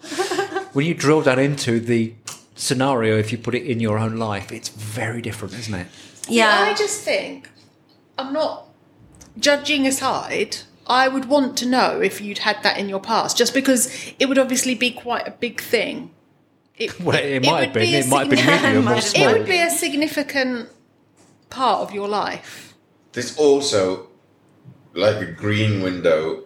when 0.73 0.85
you 0.85 0.93
drill 0.93 1.21
down 1.21 1.39
into 1.39 1.79
the 1.79 2.13
scenario, 2.55 3.17
if 3.17 3.31
you 3.31 3.37
put 3.37 3.55
it 3.55 3.63
in 3.65 3.79
your 3.79 3.97
own 3.97 4.17
life, 4.17 4.51
it's 4.51 4.67
very 4.69 5.21
different, 5.21 5.53
isn't 5.55 5.73
it? 5.73 5.87
yeah. 6.27 6.67
I 6.69 6.73
just 6.73 7.01
think 7.03 7.49
I'm 8.17 8.33
not 8.33 8.67
judging 9.37 9.87
aside. 9.87 10.57
I 10.85 11.07
would 11.07 11.25
want 11.25 11.57
to 11.59 11.65
know 11.65 12.01
if 12.01 12.19
you'd 12.19 12.39
had 12.39 12.61
that 12.63 12.77
in 12.77 12.89
your 12.89 12.99
past, 12.99 13.37
just 13.37 13.53
because 13.53 14.13
it 14.19 14.27
would 14.27 14.37
obviously 14.37 14.75
be 14.75 14.91
quite 14.91 15.27
a 15.27 15.31
big 15.31 15.61
thing. 15.61 16.11
It, 16.75 16.99
Well, 17.03 17.15
it, 17.17 17.45
might 17.45 17.65
have 17.65 17.73
been. 17.73 17.83
be 17.83 17.95
It 17.95 18.07
might 18.07 18.27
have 18.27 18.29
been 18.29 18.45
medium 18.45 18.87
or 18.89 19.01
small. 19.01 19.29
It 19.29 19.37
would 19.37 19.47
be 19.47 19.61
a 19.61 19.69
significant 19.69 20.69
part 21.49 21.81
of 21.81 21.93
your 21.93 22.07
life. 22.07 22.73
There's 23.13 23.37
also 23.37 24.07
like 24.93 25.17
a 25.17 25.31
green 25.31 25.81
window 25.81 26.45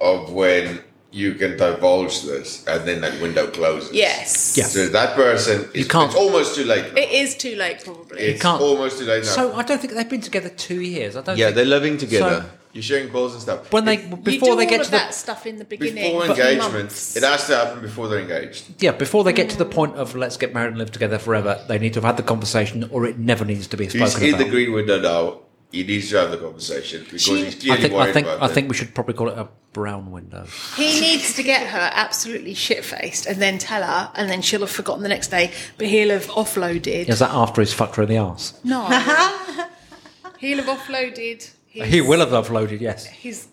of 0.00 0.32
when 0.32 0.82
you 1.12 1.34
can 1.34 1.56
divulge 1.56 2.22
this, 2.22 2.64
and 2.66 2.86
then 2.86 3.00
that 3.00 3.20
window 3.20 3.48
closes. 3.48 3.92
Yes. 3.92 4.56
Yeah. 4.56 4.64
So 4.64 4.86
that 4.88 5.16
person, 5.16 5.68
is, 5.74 5.88
can't- 5.88 6.10
It's 6.12 6.14
almost 6.20 6.54
too 6.54 6.64
late. 6.64 6.94
now. 6.94 7.02
It 7.02 7.10
is 7.10 7.34
too 7.36 7.56
late, 7.56 7.82
probably. 7.84 8.20
It's 8.20 8.42
can't- 8.42 8.60
almost 8.62 8.98
too 8.98 9.06
late 9.06 9.24
now. 9.24 9.30
So 9.30 9.54
I 9.54 9.62
don't 9.62 9.80
think 9.80 9.92
they've 9.94 10.08
been 10.08 10.20
together 10.20 10.48
two 10.50 10.80
years. 10.80 11.16
I 11.16 11.22
don't. 11.22 11.36
yeah, 11.36 11.46
think, 11.46 11.56
they're 11.56 11.64
living 11.64 11.98
together. 11.98 12.42
So- 12.42 12.56
You're 12.72 12.84
sharing 12.84 13.08
calls 13.10 13.32
and 13.32 13.42
stuff. 13.42 13.72
when 13.72 13.84
they 13.84 13.94
It- 13.94 14.04
you 14.10 14.16
before 14.16 14.50
do 14.50 14.56
they 14.56 14.64
all 14.64 14.70
get 14.70 14.80
of 14.82 14.86
to 14.86 14.90
the 14.92 14.96
that 14.98 15.12
stuff 15.14 15.44
in 15.44 15.56
the 15.58 15.64
beginning. 15.64 16.04
before 16.12 16.26
for 16.26 16.30
engagement, 16.30 16.72
months. 16.74 17.16
it 17.16 17.24
has 17.24 17.44
to 17.48 17.56
happen 17.56 17.80
before 17.82 18.06
they're 18.06 18.20
engaged. 18.20 18.62
yeah 18.78 18.92
before 18.92 19.24
they 19.24 19.32
get 19.32 19.50
to 19.50 19.58
the 19.58 19.64
point 19.64 19.96
of 19.96 20.14
let's 20.14 20.36
get 20.36 20.54
married 20.54 20.68
and 20.68 20.78
live 20.78 20.92
together 20.92 21.18
forever, 21.18 21.60
they 21.66 21.78
need 21.80 21.94
to 21.94 21.98
have 22.00 22.04
had 22.04 22.16
the 22.16 22.22
conversation, 22.22 22.88
or 22.92 23.04
it 23.06 23.18
never 23.18 23.44
needs 23.44 23.66
to 23.66 23.76
be 23.76 23.86
He's 23.86 23.94
spoken 24.12 24.22
in 24.28 24.34
about. 24.34 24.44
the 24.44 24.50
green 24.50 24.72
window 24.72 25.00
now. 25.00 25.38
He 25.72 25.84
needs 25.84 26.10
to 26.10 26.16
have 26.18 26.30
the 26.32 26.36
conversation 26.38 27.04
because 27.04 27.22
She- 27.22 27.44
he's 27.44 27.54
I 27.54 27.58
clearly 27.76 27.82
think. 27.82 27.92
I 27.92 27.96
worried 27.96 28.14
think. 28.14 28.26
about 28.26 28.42
I 28.42 28.46
it. 28.46 28.52
think 28.54 28.68
we 28.68 28.74
should 28.76 28.94
probably 28.94 29.14
call 29.14 29.28
it 29.28 29.38
a 29.38 29.48
brown 29.72 30.10
window. 30.10 30.46
He 30.76 31.00
needs 31.00 31.34
to 31.34 31.42
get 31.44 31.68
her 31.68 31.90
absolutely 31.94 32.54
shit 32.54 32.84
faced 32.84 33.26
and 33.26 33.40
then 33.40 33.58
tell 33.58 33.82
her, 33.82 34.10
and 34.16 34.28
then 34.28 34.42
she'll 34.42 34.60
have 34.60 34.70
forgotten 34.70 35.02
the 35.04 35.08
next 35.08 35.28
day, 35.28 35.52
but 35.78 35.86
he'll 35.86 36.10
have 36.10 36.26
offloaded. 36.26 37.08
Is 37.08 37.20
that 37.20 37.30
after 37.30 37.60
he's 37.60 37.72
fucked 37.72 37.94
her 37.96 38.02
in 38.02 38.08
the 38.08 38.18
arse? 38.18 38.54
No. 38.64 38.82
he'll 40.38 40.62
have 40.62 40.78
offloaded. 40.78 41.50
His, 41.68 41.88
He 41.88 42.00
will 42.00 42.18
have 42.20 42.30
offloaded, 42.30 42.80
Yes. 42.80 43.06
His 43.06 43.46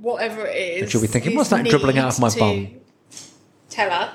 whatever 0.00 0.44
it 0.46 0.54
is. 0.56 0.82
And 0.82 0.90
she'll 0.90 1.00
be 1.00 1.06
thinking, 1.06 1.34
"What's 1.34 1.48
that 1.48 1.64
dribbling 1.66 1.96
out 1.96 2.12
of 2.12 2.20
my 2.20 2.28
need 2.28 2.38
bum?" 2.38 2.68
Tell 3.70 3.90
her. 3.90 4.12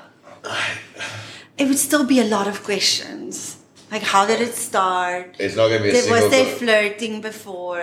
it 1.58 1.68
would 1.68 1.80
still 1.80 2.06
be 2.06 2.20
a 2.20 2.26
lot 2.26 2.47
of 2.47 2.64
questions. 2.64 3.58
Like, 3.91 4.03
how 4.03 4.25
did 4.27 4.41
it 4.41 4.53
start? 4.53 5.35
It's 5.39 5.55
not 5.55 5.67
going 5.69 5.79
to 5.79 5.83
be 5.83 5.89
a 5.89 6.01
There, 6.01 6.11
was 6.21 6.29
they 6.31 6.45
flirting 6.45 7.21
before? 7.21 7.81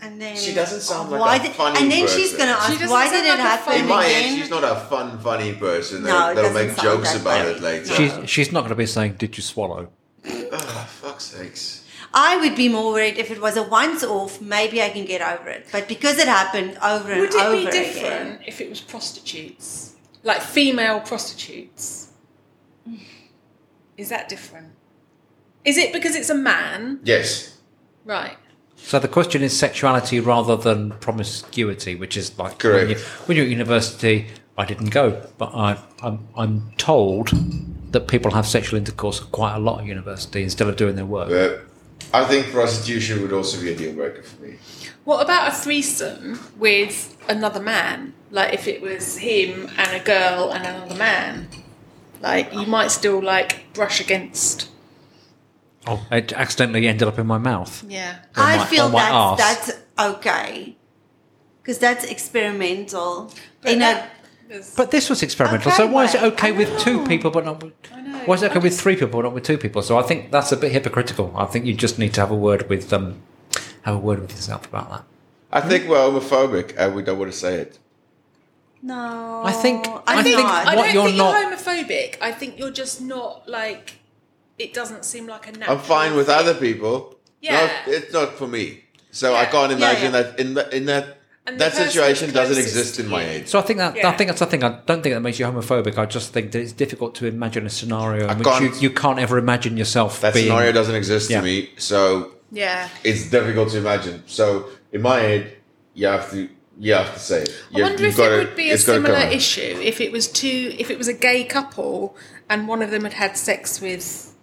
And 0.00 0.22
then 0.22 0.36
She 0.36 0.54
doesn't 0.54 0.80
sound 0.82 1.10
like 1.10 1.20
why 1.20 1.36
a 1.36 1.42
did, 1.42 1.52
funny 1.52 1.80
And 1.82 1.90
then 1.90 2.06
she's 2.06 2.30
person. 2.30 2.38
gonna 2.38 2.52
ask, 2.52 2.72
doesn't 2.72 2.88
why 2.88 3.10
did 3.10 3.24
it 3.24 3.28
like 3.30 3.38
a 3.40 3.42
happen 3.42 3.72
in 3.80 3.86
my 3.88 4.04
again? 4.04 4.22
head, 4.28 4.38
she's 4.38 4.50
not 4.50 4.62
a 4.62 4.76
fun, 4.88 5.18
funny 5.18 5.54
person 5.54 6.02
No, 6.04 6.08
that, 6.08 6.32
it 6.32 6.34
that'll 6.36 6.52
doesn't 6.52 6.66
make 6.68 6.76
sound 6.76 6.88
jokes 6.88 7.12
that 7.14 7.20
about 7.20 7.46
way. 7.46 7.50
it 7.52 7.60
later. 7.60 7.94
She's 7.94 8.30
she's 8.30 8.52
not 8.52 8.60
going 8.60 8.68
to 8.70 8.76
be 8.76 8.86
saying, 8.86 9.14
"Did 9.18 9.36
you 9.36 9.42
swallow?" 9.42 9.88
Oh, 10.24 10.86
fuck's 11.02 11.24
sakes. 11.24 11.84
I 12.14 12.36
would 12.36 12.54
be 12.54 12.68
more 12.68 12.92
worried 12.92 13.18
if 13.18 13.32
it 13.32 13.40
was 13.40 13.56
a 13.56 13.64
once 13.64 14.04
off, 14.04 14.40
maybe 14.40 14.80
I 14.80 14.88
can 14.90 15.04
get 15.04 15.20
over 15.20 15.48
it. 15.50 15.66
But 15.72 15.88
because 15.88 16.18
it 16.18 16.28
happened 16.28 16.78
over 16.80 17.10
and 17.10 17.20
Would 17.22 17.34
it 17.34 17.42
over 17.42 17.56
be 17.56 17.64
different 17.64 18.34
again. 18.36 18.44
if 18.46 18.60
it 18.60 18.70
was 18.70 18.80
prostitutes? 18.80 19.94
Like 20.22 20.40
female 20.42 21.00
prostitutes? 21.00 22.07
Is 23.98 24.08
that 24.08 24.28
different? 24.28 24.68
Is 25.64 25.76
it 25.76 25.92
because 25.92 26.14
it's 26.16 26.30
a 26.30 26.34
man? 26.34 27.00
Yes. 27.02 27.58
Right. 28.06 28.38
So 28.76 28.98
the 28.98 29.08
question 29.08 29.42
is 29.42 29.58
sexuality 29.58 30.20
rather 30.20 30.56
than 30.56 30.92
promiscuity, 31.00 31.96
which 31.96 32.16
is 32.16 32.38
like 32.38 32.58
Correct. 32.58 32.88
When, 32.88 32.96
you, 32.96 33.04
when 33.26 33.36
you're 33.36 33.46
at 33.46 33.50
university. 33.50 34.28
I 34.56 34.64
didn't 34.64 34.90
go, 34.90 35.24
but 35.38 35.54
I, 35.54 35.78
I'm 36.02 36.26
I'm 36.36 36.72
told 36.78 37.30
that 37.92 38.08
people 38.08 38.32
have 38.32 38.44
sexual 38.44 38.76
intercourse 38.76 39.20
quite 39.20 39.54
a 39.54 39.58
lot 39.60 39.80
at 39.80 39.86
university 39.86 40.42
instead 40.42 40.66
of 40.66 40.76
doing 40.76 40.96
their 40.96 41.06
work. 41.06 41.28
But 41.28 41.64
I 42.12 42.24
think 42.24 42.50
prostitution 42.50 43.22
would 43.22 43.32
also 43.32 43.60
be 43.60 43.72
a 43.72 43.76
deal 43.76 43.94
breaker 43.94 44.22
for 44.24 44.42
me. 44.42 44.56
What 45.04 45.22
about 45.22 45.52
a 45.52 45.54
threesome 45.54 46.40
with 46.58 47.16
another 47.28 47.60
man? 47.60 48.14
Like 48.32 48.52
if 48.52 48.66
it 48.66 48.82
was 48.82 49.18
him 49.18 49.70
and 49.78 50.02
a 50.02 50.04
girl 50.04 50.52
and 50.52 50.66
another 50.66 50.96
man? 50.96 51.48
Like 52.20 52.52
you 52.52 52.66
might 52.66 52.90
still 52.90 53.22
like 53.22 53.72
brush 53.74 54.00
against. 54.00 54.68
Oh, 55.86 56.04
it 56.10 56.32
accidentally 56.32 56.86
ended 56.86 57.08
up 57.08 57.18
in 57.18 57.26
my 57.26 57.38
mouth. 57.38 57.84
Yeah. 57.88 58.16
on 58.36 58.44
I 58.44 58.56
my- 58.58 58.64
feel 58.66 58.84
on 58.86 58.92
that's, 58.92 59.12
arse. 59.14 59.38
that's 59.38 60.16
okay. 60.16 60.76
Because 61.62 61.78
that's 61.78 62.04
experimental. 62.04 63.32
But 63.62 63.72
In 63.72 63.78
that- 63.80 64.10
a, 64.50 64.60
But 64.76 64.90
this 64.90 65.08
was 65.10 65.22
experimental. 65.22 65.68
Okay, 65.72 65.76
so 65.76 65.86
why 65.86 66.04
is 66.04 66.14
it 66.14 66.22
okay 66.22 66.48
I 66.48 66.52
with 66.52 66.78
two 66.80 67.06
people 67.06 67.30
but 67.30 67.44
not 67.44 67.62
with? 67.62 67.72
know. 67.94 68.18
Why 68.26 68.34
is 68.34 68.42
it 68.42 68.46
okay 68.50 68.60
I 68.60 68.62
with 68.62 68.78
three 68.80 68.94
people 68.96 69.08
but 69.20 69.22
not 69.28 69.34
with 69.34 69.44
two 69.44 69.58
people? 69.58 69.82
So 69.82 69.98
I 69.98 70.02
think 70.02 70.30
that's 70.30 70.50
a 70.52 70.56
bit 70.56 70.72
hypocritical. 70.72 71.32
I 71.36 71.44
think 71.46 71.64
you 71.66 71.74
just 71.74 71.98
need 71.98 72.12
to 72.14 72.20
have 72.20 72.30
a 72.30 72.34
word 72.36 72.68
with 72.68 72.92
um, 72.92 73.20
have 73.82 73.94
a 73.94 73.98
word 73.98 74.20
with 74.20 74.32
yourself 74.32 74.66
about 74.66 74.90
that. 74.90 75.04
I 75.52 75.60
think 75.62 75.88
we're 75.88 75.96
homophobic 75.98 76.74
and 76.78 76.94
we 76.94 77.02
don't 77.02 77.18
want 77.18 77.30
to 77.32 77.36
say 77.38 77.54
it. 77.56 77.78
No. 78.82 79.42
I 79.44 79.52
think- 79.52 79.86
I'm 80.06 80.18
I 80.18 80.22
think 80.22 80.38
not. 80.38 80.66
I 80.66 80.74
don't 80.74 80.94
you're 80.94 81.04
think 81.06 81.16
not- 81.16 81.40
you're 81.40 81.56
homophobic. 81.56 82.16
I 82.20 82.32
think 82.32 82.58
you're 82.58 82.70
just 82.70 83.00
not 83.00 83.48
like. 83.48 83.98
It 84.58 84.74
doesn't 84.74 85.04
seem 85.04 85.26
like 85.26 85.46
a 85.48 85.52
natural. 85.52 85.76
I'm 85.78 85.82
fine 85.84 86.16
with 86.16 86.26
thing. 86.26 86.34
other 86.36 86.54
people. 86.54 87.16
Yeah. 87.40 87.60
Not- 87.86 87.94
it's 87.94 88.12
not 88.12 88.34
for 88.34 88.46
me. 88.48 88.84
So 89.10 89.34
I 89.34 89.46
can't 89.46 89.72
imagine 89.72 90.12
yeah. 90.12 90.22
that 90.22 90.40
in 90.40 90.54
the, 90.54 90.76
in 90.76 90.86
that 90.86 91.18
And 91.46 91.58
that 91.60 91.74
situation 91.74 92.32
doesn't 92.32 92.58
exist 92.58 92.98
in 93.00 93.08
my 93.08 93.22
you. 93.22 93.26
head. 93.28 93.48
So 93.48 93.58
I 93.58 93.62
think 93.62 93.78
that 93.78 93.96
I 94.04 94.12
think 94.16 94.28
that's 94.28 94.40
the 94.40 94.46
thing. 94.46 94.62
I 94.64 94.80
don't 94.86 95.02
think 95.02 95.14
that 95.14 95.20
makes 95.20 95.38
you 95.38 95.46
homophobic. 95.46 95.96
I 95.96 96.06
just 96.06 96.32
think 96.32 96.52
that 96.52 96.60
it's 96.60 96.72
difficult 96.72 97.14
to 97.16 97.26
imagine 97.26 97.64
a 97.66 97.70
scenario 97.70 98.26
I 98.26 98.32
in 98.32 98.38
which 98.38 98.46
you, 98.46 98.68
can't- 98.68 98.82
you 98.82 98.90
can't 98.90 99.18
ever 99.18 99.38
imagine 99.38 99.76
yourself 99.76 100.20
That 100.20 100.34
being. 100.34 100.46
scenario 100.46 100.72
doesn't 100.72 100.94
exist 100.94 101.30
Yeah. 101.30 101.40
to 101.40 101.44
me. 101.46 101.70
So 101.78 102.32
Yeah. 102.52 102.88
it's 103.04 103.30
difficult 103.30 103.70
to 103.70 103.78
imagine. 103.78 104.24
So 104.26 104.66
in 104.92 105.00
my 105.02 105.20
head, 105.20 105.56
you 105.94 106.06
have 106.08 106.30
to 106.32 106.48
you 106.78 106.94
have 106.94 107.12
to 107.14 107.18
say 107.20 107.42
it. 107.42 107.50
I 107.74 107.80
wonder 107.82 108.02
you've 108.02 108.10
if 108.12 108.16
gotta- 108.16 108.34
it 108.34 108.38
would 108.48 108.56
be 108.56 108.70
a 108.70 108.74
it's 108.74 108.84
gotta 108.86 108.98
come 109.00 109.06
similar 109.06 109.30
issue 109.30 109.80
if 109.82 110.00
it 110.00 110.12
was 110.12 110.28
two, 110.28 110.74
if 110.78 110.90
it 110.90 110.98
was 110.98 111.08
a 111.08 111.12
gay 111.12 111.44
couple 111.44 112.16
and 112.48 112.68
one 112.68 112.82
of 112.82 112.90
them 112.90 113.02
had 113.04 113.14
had 113.14 113.36
sex 113.36 113.80
with, 113.80 114.34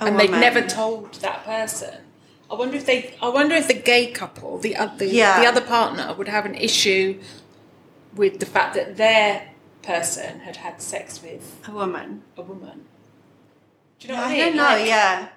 A 0.00 0.06
and 0.06 0.18
they'd 0.18 0.30
never 0.30 0.62
told 0.62 1.14
that 1.16 1.44
person. 1.44 1.94
I 2.50 2.54
wonder 2.56 2.76
if 2.76 2.84
they. 2.86 3.14
I 3.22 3.28
wonder 3.28 3.54
if 3.54 3.68
the 3.68 3.74
gay 3.74 4.06
couple, 4.10 4.58
the 4.58 4.76
other, 4.76 5.04
Yeah. 5.04 5.40
the 5.40 5.46
other 5.46 5.60
partner, 5.60 6.14
would 6.16 6.28
have 6.28 6.44
an 6.46 6.54
issue 6.54 7.20
with 8.14 8.38
the 8.38 8.46
fact 8.46 8.74
that 8.74 8.96
their 8.96 9.48
person 9.82 10.40
had 10.40 10.56
had 10.56 10.80
sex 10.82 11.20
with 11.22 11.56
A 11.66 11.70
woman. 11.72 12.22
a 12.36 12.42
woman. 12.42 12.84
Do 13.98 14.08
you 14.08 14.14
know 14.14 14.20
what 14.20 14.28
I 14.28 14.30
I 14.30 14.32
mean? 14.32 14.46
don't 14.46 14.56
know, 14.56 14.62
Like, 14.62 14.86
yeah. 14.86 15.28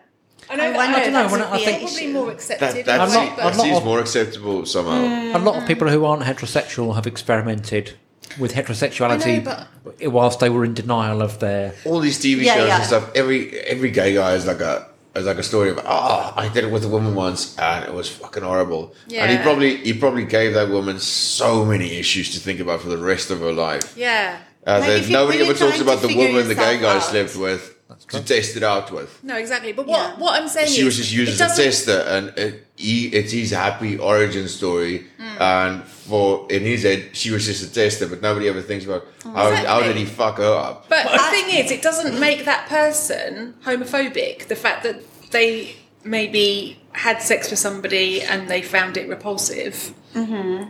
I 0.49 0.55
know. 0.55 0.63
I 0.63 0.69
that- 0.71 0.75
wonder 0.77 0.97
I 0.97 1.01
if 1.01 1.07
know 1.07 1.13
that 1.13 1.29
that 1.29 1.31
when 1.31 1.41
I 1.41 1.65
think- 1.65 1.81
an 1.81 1.87
probably 1.87 2.07
more 2.07 2.31
accepted. 2.31 2.65
That, 2.65 2.77
in 2.77 2.85
that, 2.85 3.09
way, 3.09 3.13
not- 3.15 3.37
that 3.37 3.43
not- 3.57 3.63
seems 3.65 3.83
more 3.83 3.99
acceptable 3.99 4.65
somehow. 4.65 5.01
Mm. 5.03 5.35
A 5.35 5.39
lot 5.39 5.55
of 5.61 5.67
people 5.67 5.87
who 5.89 6.05
aren't 6.05 6.23
heterosexual 6.23 6.95
have 6.95 7.05
experimented 7.07 7.93
with 8.39 8.53
heterosexuality 8.53 9.47
I 9.47 10.07
whilst 10.07 10.39
they 10.39 10.49
were 10.49 10.63
in 10.65 10.73
denial 10.73 11.21
of 11.21 11.39
their. 11.39 11.73
All 11.85 11.99
these 11.99 12.19
TV 12.19 12.43
Yeah, 12.45 12.55
shows 12.55 12.67
yeah. 12.67 12.75
and 12.77 12.85
stuff. 12.85 13.09
Every 13.15 13.57
every 13.59 13.91
gay 13.91 14.13
guy 14.13 14.33
is 14.33 14.45
like 14.45 14.59
a 14.61 14.85
is 15.15 15.25
like 15.25 15.37
a 15.37 15.43
story 15.43 15.69
of 15.69 15.79
oh 15.83 16.33
I 16.35 16.47
did 16.53 16.63
it 16.63 16.71
with 16.71 16.83
a 16.85 16.87
woman 16.87 17.15
once 17.15 17.57
and 17.57 17.85
it 17.85 17.93
was 17.93 18.07
fucking 18.09 18.43
horrible. 18.43 18.93
Yeah. 19.07 19.23
And 19.23 19.31
he 19.31 19.37
probably 19.43 19.77
he 19.77 19.93
probably 19.93 20.25
gave 20.25 20.53
that 20.53 20.69
woman 20.69 20.99
so 20.99 21.65
many 21.65 21.97
issues 21.97 22.31
to 22.33 22.39
think 22.39 22.59
about 22.59 22.81
for 22.81 22.89
the 22.89 22.97
rest 22.97 23.31
of 23.31 23.39
her 23.39 23.51
life. 23.53 23.93
yeah. 23.97 24.37
Uh, 24.65 24.79
Like, 24.79 24.89
that 24.89 24.99
if 24.99 25.07
you- 25.07 25.13
nobody 25.13 25.39
ever 25.41 25.53
talks 25.53 25.79
about 25.79 26.01
the 26.01 26.13
woman 26.15 26.47
the 26.47 26.53
gay 26.55 26.77
guy 26.77 26.97
out. 26.97 27.03
slept 27.03 27.35
with 27.37 27.73
to 28.09 28.21
test 28.23 28.55
it 28.57 28.63
out 28.63 28.91
with. 28.91 29.23
No, 29.23 29.35
exactly. 29.37 29.71
But 29.73 29.87
what 29.87 29.99
Yeah. 29.99 30.19
what 30.19 30.41
I'm 30.41 30.47
saying 30.49 30.67
is. 30.67 30.73
She 30.75 30.81
is, 30.81 30.85
was 30.85 30.97
just 30.97 31.11
used 31.13 31.39
it 31.39 31.43
as 31.43 31.57
a 31.59 31.63
tester, 31.63 31.99
and 32.07 32.37
it, 32.37 32.67
he, 32.75 33.07
it's 33.07 33.31
his 33.31 33.51
happy 33.51 33.97
origin 33.97 34.47
story. 34.47 35.05
Mm. 35.19 35.41
And 35.41 35.83
for 35.83 36.47
in 36.49 36.63
his 36.63 36.83
head, 36.83 37.09
she 37.13 37.31
was 37.31 37.45
just 37.45 37.63
a 37.63 37.73
tester, 37.73 38.07
but 38.07 38.21
nobody 38.21 38.47
ever 38.49 38.61
thinks 38.61 38.85
about 38.85 39.05
how, 39.23 39.31
how 39.31 39.47
Exactly. 39.49 39.87
did 39.87 39.97
he 39.97 40.05
fuck 40.05 40.37
her 40.37 40.53
up. 40.53 40.89
But 40.89 41.03
the 41.11 41.17
thing 41.29 41.49
is, 41.57 41.71
it 41.71 41.81
doesn't 41.81 42.19
make 42.19 42.45
that 42.45 42.67
person 42.67 43.53
homophobic. 43.65 44.47
The 44.47 44.55
fact 44.55 44.83
that 44.83 45.01
they 45.31 45.75
maybe 46.03 46.79
had 46.93 47.21
sex 47.21 47.49
with 47.51 47.59
somebody 47.59 48.21
and 48.21 48.47
they 48.49 48.61
found 48.61 48.97
it 48.97 49.07
repulsive. 49.09 49.93
I 50.15 50.69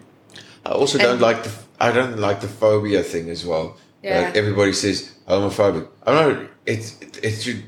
also 0.72 0.97
don't 0.97 1.22
like 1.22 1.43
the 1.43 1.51
I 1.80 1.91
don't 1.91 2.18
like 2.20 2.41
the 2.41 2.47
phobia 2.47 3.03
thing 3.03 3.30
as 3.30 3.45
well. 3.45 3.78
Yeah. 4.03 4.22
Like 4.22 4.36
everybody 4.36 4.74
says 4.74 5.13
homophobic. 5.28 5.88
I 6.05 6.11
don't 6.13 6.34
know. 6.34 6.47
It's 6.65 6.99
it, 7.01 7.19
it 7.23 7.41
should 7.41 7.63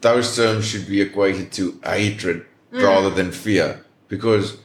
those 0.00 0.36
terms 0.36 0.64
should 0.66 0.86
be 0.88 1.00
equated 1.00 1.52
to 1.52 1.80
hatred 1.84 2.44
Mm. 2.72 2.82
rather 2.82 3.08
than 3.08 3.32
fear 3.32 3.82
because 4.08 4.58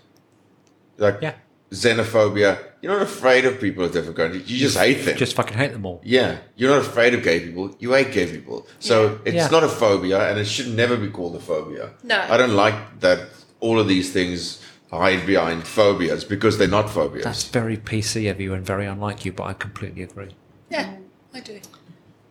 like 0.98 1.20
Yeah. 1.22 1.36
xenophobia. 1.72 2.58
You're 2.82 2.92
not 2.92 3.02
afraid 3.04 3.46
of 3.46 3.62
people 3.62 3.86
of 3.86 3.94
different 3.94 4.18
countries. 4.18 4.44
You 4.52 4.58
just 4.58 4.78
hate 4.78 5.06
them. 5.06 5.16
Just 5.16 5.36
fucking 5.38 5.56
hate 5.58 5.72
them 5.72 5.86
all. 5.86 6.02
yeah, 6.04 6.40
you're 6.58 6.70
not 6.70 6.82
afraid 6.82 7.14
of 7.14 7.24
gay 7.24 7.40
people. 7.40 7.74
You 7.80 7.94
hate 7.94 8.12
gay 8.12 8.28
people. 8.30 8.68
So 8.80 9.20
it's 9.24 9.36
Yeah. 9.36 9.48
not 9.48 9.64
a 9.64 9.70
phobia, 9.70 10.30
and 10.30 10.38
it 10.38 10.48
should 10.48 10.68
never 10.76 10.98
be 10.98 11.08
called 11.08 11.36
a 11.38 11.40
phobia. 11.40 11.92
No. 12.04 12.20
I 12.30 12.36
don't 12.36 12.56
like 12.66 12.76
that. 13.00 13.20
All 13.62 13.80
of 13.80 13.88
these 13.88 14.12
things 14.12 14.60
hide 14.92 15.26
behind 15.26 15.64
phobias 15.66 16.26
because 16.26 16.58
they're 16.58 16.68
not 16.80 16.90
phobias. 16.90 17.24
That's 17.24 17.46
very 17.46 17.78
PC 17.78 18.28
of 18.30 18.42
you 18.42 18.54
and 18.54 18.66
very 18.66 18.86
unlike 18.86 19.24
you, 19.24 19.32
but 19.32 19.46
I 19.46 19.54
completely 19.54 20.04
agree. 20.04 20.36
Yeah, 20.70 20.88
I 21.34 21.40
do. 21.40 21.58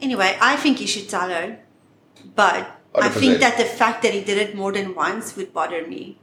Anyway, 0.03 0.36
I 0.40 0.57
think 0.57 0.80
you 0.80 0.86
should 0.86 1.09
tell 1.09 1.28
her. 1.30 1.59
But 2.34 2.78
I 2.94 3.09
100%. 3.09 3.12
think 3.20 3.40
that 3.40 3.57
the 3.57 3.64
fact 3.64 4.03
that 4.03 4.12
he 4.12 4.20
did 4.22 4.36
it 4.38 4.55
more 4.55 4.72
than 4.72 4.94
once 4.94 5.36
would 5.36 5.53
bother 5.53 5.86
me. 5.86 6.18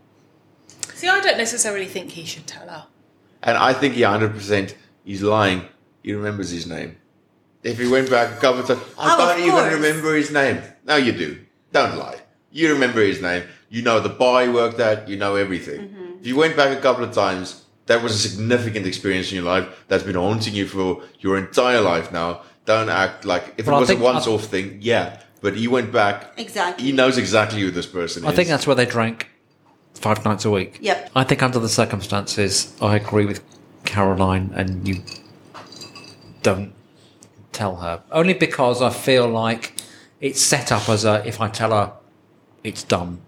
See, 0.94 1.08
I 1.08 1.20
don't 1.22 1.38
necessarily 1.38 1.86
think 1.86 2.12
he 2.12 2.26
should 2.26 2.46
tell 2.46 2.68
her. 2.68 2.86
And 3.42 3.58
I 3.58 3.74
think 3.74 3.96
he 3.96 4.02
100% 4.02 4.76
he's 5.04 5.24
lying. 5.24 5.64
He 6.04 6.14
remembers 6.14 6.50
his 6.52 6.68
name. 6.68 6.98
If 7.64 7.80
he 7.80 7.88
went 7.88 8.10
back 8.10 8.38
a 8.38 8.40
couple 8.40 8.62
of 8.62 8.68
times, 8.68 8.82
I 8.98 9.16
Oh, 9.16 9.18
don't 9.18 9.40
even 9.40 9.52
course. 9.52 9.74
remember 9.74 10.16
his 10.16 10.32
name. 10.32 10.62
No, 10.86 10.96
you 10.98 11.12
do. 11.12 11.40
Don't 11.72 11.98
lie. 11.98 12.20
You 12.52 12.72
remember 12.74 13.02
his 13.02 13.22
name. 13.22 13.44
You 13.70 13.82
know 13.82 14.00
the 14.00 14.10
bar 14.10 14.44
he 14.44 14.50
worked 14.50 14.80
at. 14.80 15.08
You 15.08 15.18
know 15.18 15.36
everything. 15.36 15.82
Mm-hmm. 15.82 16.20
If 16.22 16.28
you 16.28 16.36
went 16.36 16.56
back 16.56 16.78
a 16.78 16.82
couple 16.82 17.04
of 17.04 17.14
times, 17.14 17.66
that 17.86 18.02
was 18.02 18.14
a 18.14 18.18
significant 18.18 18.86
experience 18.88 19.30
in 19.32 19.36
your 19.36 19.46
life 19.46 19.68
that's 19.88 20.04
been 20.04 20.16
haunting 20.16 20.54
you 20.54 20.68
for 20.68 21.02
your 21.20 21.38
entire 21.38 21.82
life 21.82 22.12
now. 22.12 22.42
Don't 22.70 22.90
act 22.90 23.26
like 23.26 23.56
if 23.58 23.66
Well, 23.66 23.78
I 23.78 23.80
it 23.80 23.82
was 23.82 23.90
a 23.90 23.94
think- 23.94 24.04
once 24.04 24.28
off 24.28 24.44
thing, 24.46 24.78
yeah. 24.80 25.22
But 25.42 25.56
he 25.58 25.68
went 25.68 25.92
back. 25.92 26.34
Exactly. 26.38 26.86
He 26.86 26.92
knows 26.92 27.18
exactly 27.18 27.62
who 27.62 27.72
this 27.72 27.88
person 27.88 28.22
is. 28.22 28.28
I 28.28 28.30
is. 28.30 28.36
think 28.36 28.48
that's 28.48 28.68
where 28.68 28.76
they 28.76 28.86
drank 28.86 29.28
five 29.96 30.24
nights 30.24 30.46
a 30.46 30.52
week. 30.52 30.78
Yep. 30.80 31.10
I 31.16 31.24
think 31.24 31.42
under 31.42 31.58
the 31.58 31.68
circumstances, 31.68 32.72
I 32.80 32.96
agree 32.98 33.26
with 33.26 33.42
Caroline, 33.86 34.52
and 34.54 34.88
you 34.88 34.98
don't 36.44 36.74
tell 37.54 37.78
her 37.78 38.04
only 38.12 38.34
because 38.36 38.84
I 38.84 38.92
feel 38.92 39.28
like 39.28 39.74
it's 40.22 40.40
set 40.40 40.72
up 40.72 40.88
as 40.90 41.06
a 41.06 41.26
if 41.28 41.42
I 41.42 41.48
tell 41.50 41.72
her, 41.72 41.94
it's 42.64 42.84
done. 42.84 43.22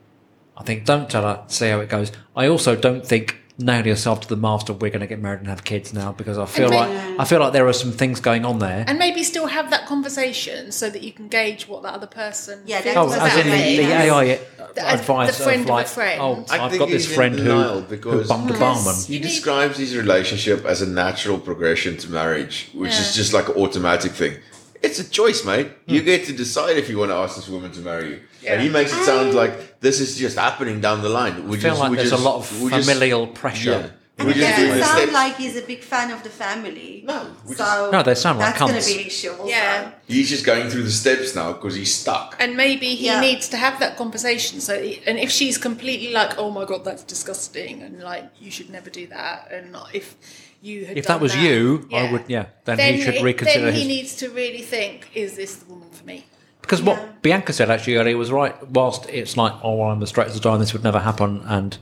I 0.56 0.62
think 0.62 0.86
don't 0.86 1.10
tell 1.10 1.24
her, 1.24 1.44
see 1.48 1.70
how 1.70 1.80
it 1.80 1.90
goes. 1.90 2.12
I 2.36 2.46
also 2.48 2.76
don't 2.76 3.04
think 3.04 3.41
nail 3.58 3.86
yourself 3.86 4.22
to 4.22 4.28
the 4.28 4.36
mast 4.36 4.70
of 4.70 4.82
we're 4.82 4.90
going 4.90 5.02
to 5.02 5.08
get 5.08 5.20
married 5.20 5.40
and 5.40 5.48
have 5.48 5.64
kids 5.64 5.94
now 5.94 6.12
because 6.12 6.38
I 6.38 6.46
feel 6.46 6.72
And 6.74 6.76
like 6.76 7.20
I 7.20 7.26
feel 7.26 7.40
like 7.40 7.54
there 7.54 7.68
are 7.68 7.74
some 7.74 7.92
things 7.92 8.20
going 8.20 8.46
on 8.46 8.60
there. 8.60 8.84
And 8.88 8.98
maybe 8.98 9.24
still 9.24 9.48
have 9.48 9.70
that 9.72 9.86
conversation 9.88 10.72
so 10.72 10.90
that 10.90 11.04
you 11.04 11.12
can 11.12 11.28
gauge 11.28 11.68
what 11.68 11.84
that 11.84 11.94
other 11.94 12.08
person 12.08 12.62
Yeah, 12.66 12.82
feels 12.82 13.14
Oh, 13.14 13.20
as 13.26 13.38
in 13.38 13.48
the, 13.48 13.78
the 13.86 13.92
AI 13.94 14.40
The- 14.74 14.88
advice 14.88 15.38
the 15.38 15.44
friend 15.44 15.62
of 15.62 15.68
of 15.68 15.70
a 15.70 15.74
like, 15.74 15.88
friend. 15.88 16.22
oh, 16.22 16.46
I 16.50 16.60
I've 16.60 16.72
think 16.72 16.80
got 16.80 16.90
this 16.90 17.14
friend 17.14 17.36
who, 17.36 17.44
denial 17.44 17.82
who 17.82 17.88
because- 17.88 18.28
bummed 18.28 18.50
a 18.52 18.58
barman. 18.58 18.96
He 18.96 19.16
You 19.16 19.20
need- 19.20 19.28
describes 19.28 19.78
his 19.78 19.96
relationship 19.96 20.66
as 20.66 20.82
a 20.82 20.88
natural 20.88 21.38
progression 21.40 21.98
to 21.98 22.12
marriage, 22.12 22.70
which 22.74 22.92
Yeah. 22.94 23.02
is 23.02 23.16
just 23.16 23.34
like 23.34 23.48
an 23.50 23.56
automatic 23.56 24.14
thing. 24.14 24.38
It's 24.82 25.00
a 25.00 25.08
choice, 25.08 25.46
mate. 25.46 25.68
You 25.86 26.00
hmm. 26.00 26.06
get 26.06 26.26
to 26.26 26.34
decide 26.34 26.78
if 26.78 26.90
you 26.90 26.98
want 26.98 27.12
to 27.12 27.16
ask 27.16 27.36
this 27.36 27.48
woman 27.48 27.72
to 27.74 27.82
marry 27.82 28.10
you. 28.10 28.20
And 28.48 28.62
he 28.62 28.70
makes 28.70 28.92
it 28.92 29.04
sound 29.04 29.30
ah. 29.34 29.38
like 29.38 29.71
this 29.82 30.00
is 30.00 30.18
just 30.18 30.38
happening 30.38 30.80
down 30.80 31.02
the 31.02 31.10
line. 31.10 31.48
We 31.48 31.58
I 31.58 31.60
feel 31.60 31.72
just, 31.72 31.80
like 31.82 31.92
we 31.92 31.98
there's 31.98 32.12
just- 32.12 32.22
a 32.24 32.26
lot 32.30 32.38
of 32.42 32.62
we 32.62 32.70
just- 32.72 32.88
familial 32.90 33.28
pressure 33.28 33.72
Yeah. 33.72 33.90
And 34.18 34.28
We're 34.28 34.36
it 34.36 34.40
just 34.46 34.58
doing 34.58 34.72
sound 34.84 34.98
steps. 35.00 35.14
like 35.14 35.36
he's 35.38 35.56
a 35.58 35.62
big 35.64 35.82
fan 35.84 36.12
of 36.12 36.22
the 36.22 36.30
family. 36.30 37.02
No, 37.08 37.26
we 37.48 37.56
so 37.56 37.90
No, 37.92 38.04
they 38.04 38.14
sound 38.14 38.38
like 38.38 38.50
that's 38.50 38.60
going 38.60 38.74
cunts. 38.76 38.88
to 38.88 38.94
be 38.94 39.02
an 39.02 39.08
issue. 39.08 39.32
Also. 39.32 39.46
Yeah. 39.48 39.92
He's 40.06 40.30
just 40.30 40.46
going 40.46 40.70
through 40.70 40.84
the 40.84 40.92
steps 40.92 41.34
now 41.34 41.54
because 41.54 41.74
he's 41.74 41.96
stuck. 41.96 42.36
And 42.40 42.56
maybe 42.56 42.90
he 43.02 43.08
Yeah. 43.08 43.20
needs 43.20 43.48
to 43.50 43.58
have 43.58 43.80
that 43.80 43.98
conversation. 43.98 44.62
So, 44.62 44.80
he- 44.80 45.02
and 45.08 45.18
if 45.18 45.32
she's 45.32 45.58
completely 45.58 46.12
like, 46.14 46.38
"Oh 46.38 46.52
my 46.52 46.66
god, 46.66 46.86
that's 46.86 47.04
disgusting," 47.04 47.82
and 47.82 48.00
like, 48.04 48.26
"You 48.40 48.52
should 48.52 48.70
never 48.70 48.92
do 48.92 49.08
that," 49.08 49.50
and 49.52 49.76
if 49.92 50.14
you 50.62 50.86
had 50.86 50.98
If 51.00 51.08
done 51.08 51.16
that 51.18 51.24
was 51.24 51.36
you, 51.36 51.88
I 51.92 52.12
would- 52.12 52.26
yeah, 52.28 52.46
then 52.66 52.78
he 52.78 53.02
should 53.04 53.16
it- 53.16 53.24
reconsider 53.24 53.66
Then 53.66 53.74
his- 53.74 53.82
he 53.82 53.88
needs 53.88 54.14
to 54.18 54.30
really 54.30 54.62
think: 54.62 55.08
Is 55.16 55.34
this 55.36 55.56
the 55.56 55.66
woman 55.66 55.90
for 55.90 56.06
me? 56.06 56.26
Because 56.62 56.82
what 56.82 57.22
Bianca 57.22 57.54
said 57.54 57.70
actually 57.70 57.96
earlier 57.98 58.18
was 58.18 58.32
right. 58.32 58.56
Whilst 58.70 59.10
it's 59.10 59.36
like, 59.38 59.54
oh, 59.64 59.76
well, 59.76 59.90
I'm 59.90 60.02
as 60.04 60.10
straight 60.10 60.28
as 60.28 60.36
a 60.38 60.40
die, 60.40 60.54
and 60.54 60.62
this 60.62 60.74
would 60.74 60.84
never 60.84 61.00
happen, 61.00 61.42
and 61.46 61.78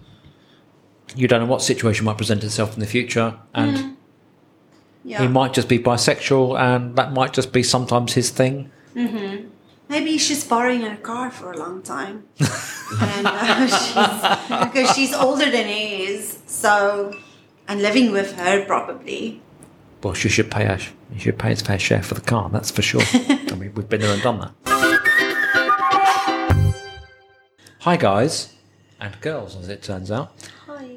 you 1.16 1.28
don't 1.28 1.40
know 1.42 1.46
what 1.46 1.62
situation 1.62 2.06
might 2.06 2.18
present 2.18 2.44
itself 2.44 2.74
in 2.74 2.80
the 2.80 2.86
future, 2.88 3.36
and 3.54 3.98
Yeah. 5.04 5.22
he 5.22 5.28
might 5.28 5.54
just 5.54 5.68
be 5.68 5.80
bisexual, 5.80 6.60
and 6.60 6.96
that 6.96 7.12
might 7.14 7.34
just 7.34 7.52
be 7.52 7.64
sometimes 7.64 8.14
his 8.14 8.30
thing. 8.30 8.72
Maybe 9.90 10.18
she's 10.20 10.44
borrowing 10.44 10.82
her 10.82 10.98
car 10.98 11.32
for 11.32 11.52
a 11.52 11.58
long 11.58 11.82
time. 11.82 12.26
and 12.40 13.26
uh, 13.28 13.66
she's, 13.68 14.68
because 14.68 14.96
she's 14.96 15.14
older 15.14 15.50
than 15.50 15.68
he 15.68 16.04
is, 16.06 16.40
so 16.46 17.16
and 17.68 17.82
living 17.82 18.12
with 18.12 18.34
her 18.34 18.66
probably. 18.66 19.42
Well, 20.04 20.14
she 20.14 20.30
should 20.30 20.52
pay 20.52 20.66
her, 20.66 20.80
she 21.14 21.20
should 21.20 21.40
pay 21.40 21.50
his 21.50 21.62
fair 21.62 21.80
share 21.80 22.04
for 22.04 22.16
the 22.16 22.22
car. 22.22 22.50
That's 22.50 22.72
for 22.72 22.82
sure. 22.82 23.02
I 23.14 23.56
mean, 23.56 23.74
we've 23.76 23.90
been 23.90 24.02
there 24.02 24.14
and 24.14 24.22
done 24.22 24.40
that. 24.40 24.52
Hi, 27.80 27.98
guys 27.98 28.56
and 29.00 29.20
girls, 29.22 29.56
as 29.56 29.70
it 29.70 29.82
turns 29.82 30.12
out. 30.12 30.34
Hi. 30.68 30.90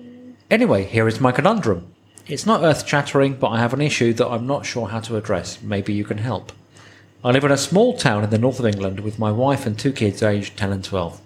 Anyway, 0.51 0.85
here 0.85 1.09
is 1.09 1.21
my 1.21 1.33
conundrum. 1.33 1.95
It's 2.27 2.47
not 2.47 2.63
earth 2.63 2.87
shattering, 2.87 3.35
but 3.35 3.49
I 3.49 3.59
have 3.59 3.73
an 3.73 3.81
issue 3.81 4.13
that 4.15 4.29
I'm 4.29 4.47
not 4.47 4.67
sure 4.67 4.89
how 4.89 5.01
to 5.01 5.17
address. 5.17 5.63
Maybe 5.63 5.93
you 5.93 6.05
can 6.05 6.19
help. 6.19 6.53
I 7.25 7.31
live 7.31 7.45
in 7.45 7.53
a 7.53 7.57
small 7.57 7.97
town 7.97 8.25
in 8.25 8.31
the 8.31 8.39
north 8.39 8.59
of 8.59 8.67
England 8.67 9.01
with 9.01 9.19
my 9.19 9.31
wife 9.31 9.67
and 9.67 9.79
two 9.79 9.93
kids 9.93 10.23
aged 10.23 10.57
10 10.57 10.73
and 10.73 10.85
12. 10.85 11.21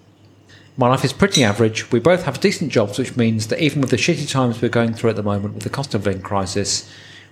My 0.79 0.89
life 0.89 1.03
is 1.03 1.13
pretty 1.13 1.43
average. 1.43 1.91
We 1.91 1.99
both 1.99 2.23
have 2.23 2.39
decent 2.39 2.71
jobs, 2.71 2.99
which 2.99 3.17
means 3.17 3.47
that 3.47 3.59
even 3.59 3.81
with 3.81 3.89
the 3.89 3.97
shitty 3.97 4.29
times 4.29 4.61
we're 4.61 4.69
going 4.69 4.93
through 4.93 5.09
at 5.09 5.15
the 5.15 5.23
moment 5.23 5.55
with 5.55 5.63
the 5.63 5.71
cost 5.71 5.95
of 5.95 6.05
living 6.05 6.21
crisis, 6.21 6.87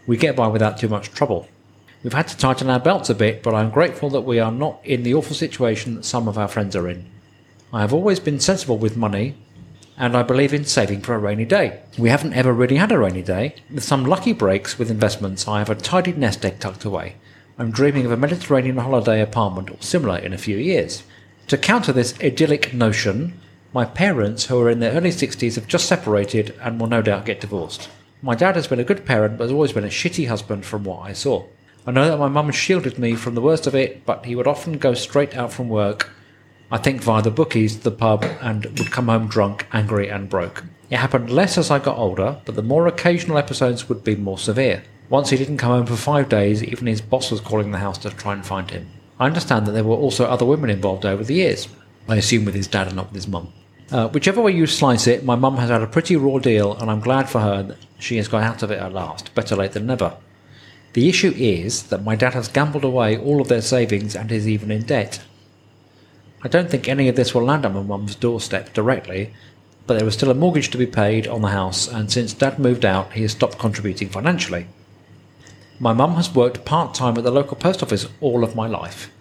we 0.08 0.18
get 0.18 0.36
by 0.36 0.48
without 0.48 0.78
too 0.78 0.88
much 0.88 1.12
trouble. 1.12 1.48
We've 2.04 2.14
had 2.14 2.28
to 2.28 2.38
tighten 2.38 2.70
our 2.70 2.80
belts 2.80 3.10
a 3.10 3.16
bit, 3.16 3.42
but 3.42 3.56
I'm 3.56 3.72
grateful 3.72 4.10
that 4.12 4.22
we 4.22 4.40
are 4.40 4.52
not 4.52 4.80
in 4.84 5.04
the 5.04 5.16
awful 5.16 5.36
situation 5.36 5.96
that 5.96 6.06
some 6.06 6.28
of 6.28 6.38
our 6.38 6.48
friends 6.48 6.76
are 6.76 6.88
in. 6.88 7.06
I 7.74 7.82
have 7.82 7.94
always 7.94 8.20
been 8.20 8.40
sensible 8.40 8.78
with 8.78 8.96
money, 8.96 9.36
and 9.98 10.16
I 10.16 10.24
believe 10.24 10.54
in 10.54 10.66
saving 10.66 11.02
for 11.02 11.16
a 11.16 11.20
rainy 11.20 11.46
day. 11.46 11.82
We 11.98 12.10
haven't 12.10 12.34
ever 12.34 12.54
really 12.54 12.76
had 12.76 12.92
a 12.92 13.00
rainy 13.00 13.22
day. 13.22 13.56
With 13.74 13.84
some 13.84 14.06
lucky 14.06 14.34
breaks 14.34 14.78
with 14.78 14.92
investments, 14.92 15.48
I 15.48 15.60
have 15.60 15.70
a 15.70 15.76
tidy 15.76 16.14
nest 16.14 16.46
egg 16.46 16.60
tucked 16.60 16.86
away. 16.86 17.16
I'm 17.58 17.72
dreaming 17.72 18.06
of 18.06 18.12
a 18.12 18.18
Mediterranean 18.18 18.78
holiday 18.78 19.22
apartment 19.22 19.72
or 19.72 19.78
similar 19.80 20.18
in 20.18 20.34
a 20.34 20.38
few 20.38 20.58
years. 20.58 21.04
To 21.48 21.58
counter 21.58 21.94
this 21.94 22.14
idyllic 22.22 22.74
notion, 22.74 23.40
my 23.74 23.86
parents, 23.86 24.46
who 24.46 24.60
are 24.62 24.70
in 24.70 24.80
their 24.80 24.94
early 24.94 25.12
60s, 25.12 25.56
have 25.56 25.68
just 25.68 25.88
separated 25.88 26.54
and 26.62 26.80
will 26.80 26.88
no 26.88 27.02
doubt 27.02 27.26
get 27.26 27.42
divorced. 27.42 27.90
My 28.22 28.36
dad 28.36 28.56
has 28.56 28.68
been 28.68 28.80
a 28.80 28.84
good 28.84 29.06
parent, 29.06 29.38
but 29.38 29.46
has 29.46 29.52
always 29.52 29.74
been 29.74 29.84
a 29.84 29.88
shitty 29.88 30.28
husband 30.28 30.66
from 30.66 30.84
what 30.84 31.02
I 31.02 31.14
saw. 31.14 31.46
I 31.86 31.92
know 31.92 32.10
that 32.10 32.18
my 32.18 32.28
mum 32.28 32.52
shielded 32.52 32.98
me 32.98 33.16
from 33.16 33.36
the 33.36 33.42
worst 33.42 33.68
of 33.68 33.76
it, 33.76 34.06
but 34.06 34.26
he 34.26 34.36
would 34.36 34.48
often 34.48 34.78
go 34.78 34.94
straight 34.94 35.36
out 35.36 35.54
from 35.54 35.70
work 35.70 36.10
I 36.72 36.80
think 36.80 37.04
via 37.04 37.22
the 37.22 37.32
bookies, 37.32 37.84
the 37.84 37.92
pub, 37.92 38.26
and 38.42 38.66
would 38.66 38.92
come 38.92 39.08
home 39.08 39.28
drunk, 39.28 39.68
angry, 39.72 40.10
and 40.10 40.28
broke. 40.28 40.64
It 40.90 40.98
happened 40.98 41.30
less 41.30 41.58
as 41.58 41.70
I 41.70 41.78
got 41.80 41.98
older, 41.98 42.42
but 42.44 42.56
the 42.56 42.64
more 42.64 42.88
occasional 42.88 43.38
episodes 43.38 43.88
would 43.88 44.04
be 44.04 44.16
more 44.16 44.40
severe. 44.40 44.84
Once 45.10 45.30
he 45.30 45.38
didn't 45.38 45.58
come 45.58 45.72
home 45.72 45.86
for 45.86 45.96
five 45.96 46.28
days, 46.28 46.64
even 46.64 46.88
his 46.88 47.02
boss 47.02 47.30
was 47.30 47.40
calling 47.40 47.72
the 47.72 47.78
house 47.78 48.00
to 48.00 48.10
try 48.10 48.34
and 48.34 48.46
find 48.46 48.72
him. 48.72 48.90
I 49.20 49.28
understand 49.28 49.68
that 49.68 49.74
there 49.74 49.84
were 49.84 49.96
also 49.96 50.26
other 50.26 50.46
women 50.46 50.72
involved 50.72 51.06
over 51.06 51.24
the 51.24 51.36
years. 51.36 51.68
I 52.10 52.16
assume 52.16 52.46
with 52.46 52.56
his 52.56 52.68
dad 52.68 52.88
and 52.88 52.96
not 52.96 53.08
with 53.08 53.16
his 53.16 53.28
mum. 53.28 53.54
Uh, 53.92 54.08
whichever 54.10 54.42
way 54.42 54.52
you 54.52 54.66
slice 54.66 55.06
it, 55.06 55.24
my 55.24 55.36
mum 55.36 55.58
has 55.58 55.70
had 55.70 55.82
a 55.82 55.88
pretty 55.88 56.16
raw 56.16 56.40
deal, 56.40 56.76
and 56.78 56.90
I'm 56.90 57.02
glad 57.02 57.30
for 57.30 57.40
her 57.40 57.62
that 57.64 57.78
she 58.00 58.18
has 58.18 58.28
got 58.28 58.44
out 58.44 58.64
of 58.64 58.72
it 58.72 58.80
at 58.80 58.94
last. 58.94 59.34
Better 59.36 59.56
late 59.56 59.74
than 59.74 59.86
never. 59.86 60.18
The 60.94 61.08
issue 61.10 61.34
is 61.36 61.84
that 61.84 62.04
my 62.04 62.16
dad 62.16 62.34
has 62.34 62.48
gambled 62.48 62.84
away 62.84 63.18
all 63.18 63.42
of 63.42 63.48
their 63.48 63.62
savings 63.62 64.16
and 64.16 64.32
is 64.32 64.48
even 64.48 64.72
in 64.72 64.84
debt. 64.84 65.22
I 66.42 66.48
don't 66.48 66.70
think 66.70 66.88
any 66.88 67.10
of 67.10 67.16
this 67.16 67.36
will 67.36 67.44
land 67.44 67.66
on 67.66 67.74
my 67.74 67.84
mum's 67.84 68.16
doorstep 68.16 68.74
directly, 68.74 69.34
but 69.88 69.96
there 69.96 70.06
was 70.06 70.16
still 70.16 70.32
a 70.32 70.36
mortgage 70.36 70.70
to 70.72 70.78
be 70.78 70.88
paid 70.88 71.28
on 71.28 71.42
the 71.42 71.50
house, 71.50 71.88
and 71.88 72.12
since 72.12 72.34
Dad 72.34 72.58
moved 72.58 72.86
out, 72.86 73.14
he 73.14 73.22
has 73.22 73.34
stopped 73.34 73.60
contributing 73.60 74.10
financially. 74.10 74.68
My 75.80 75.94
mum 75.94 76.16
has 76.16 76.34
worked 76.34 76.66
part 76.66 76.94
time 76.94 77.18
at 77.18 77.24
the 77.24 77.32
local 77.32 77.58
post 77.58 77.84
office 77.84 78.08
all 78.22 78.44
of 78.44 78.56
my 78.56 78.68
life. 78.68 79.12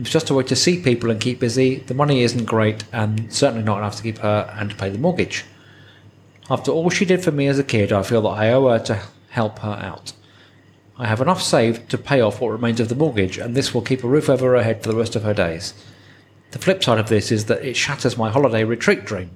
It 0.00 0.04
was 0.04 0.12
just 0.12 0.30
a 0.30 0.34
way 0.34 0.44
to 0.44 0.56
see 0.56 0.80
people 0.80 1.10
and 1.10 1.20
keep 1.20 1.40
busy. 1.40 1.80
The 1.80 1.92
money 1.92 2.22
isn't 2.22 2.46
great, 2.46 2.84
and 2.90 3.30
certainly 3.30 3.62
not 3.62 3.76
enough 3.76 3.96
to 3.96 4.02
keep 4.02 4.16
her 4.20 4.50
and 4.58 4.70
to 4.70 4.76
pay 4.76 4.88
the 4.88 4.96
mortgage. 4.96 5.44
After 6.48 6.70
all 6.70 6.88
she 6.88 7.04
did 7.04 7.22
for 7.22 7.32
me 7.32 7.48
as 7.48 7.58
a 7.58 7.62
kid, 7.62 7.92
I 7.92 8.02
feel 8.02 8.22
that 8.22 8.30
I 8.30 8.50
owe 8.50 8.70
her 8.70 8.78
to 8.78 9.02
help 9.28 9.58
her 9.58 9.78
out. 9.82 10.14
I 10.96 11.06
have 11.06 11.20
enough 11.20 11.42
saved 11.42 11.90
to 11.90 11.98
pay 11.98 12.22
off 12.22 12.40
what 12.40 12.48
remains 12.48 12.80
of 12.80 12.88
the 12.88 12.94
mortgage, 12.94 13.36
and 13.36 13.54
this 13.54 13.74
will 13.74 13.82
keep 13.82 14.02
a 14.02 14.08
roof 14.08 14.30
over 14.30 14.54
her 14.54 14.62
head 14.62 14.82
for 14.82 14.88
the 14.88 14.96
rest 14.96 15.16
of 15.16 15.22
her 15.24 15.34
days. 15.34 15.74
The 16.52 16.58
flip 16.58 16.82
side 16.82 16.98
of 16.98 17.10
this 17.10 17.30
is 17.30 17.44
that 17.44 17.62
it 17.62 17.76
shatters 17.76 18.16
my 18.16 18.30
holiday 18.30 18.64
retreat 18.64 19.04
dream. 19.04 19.32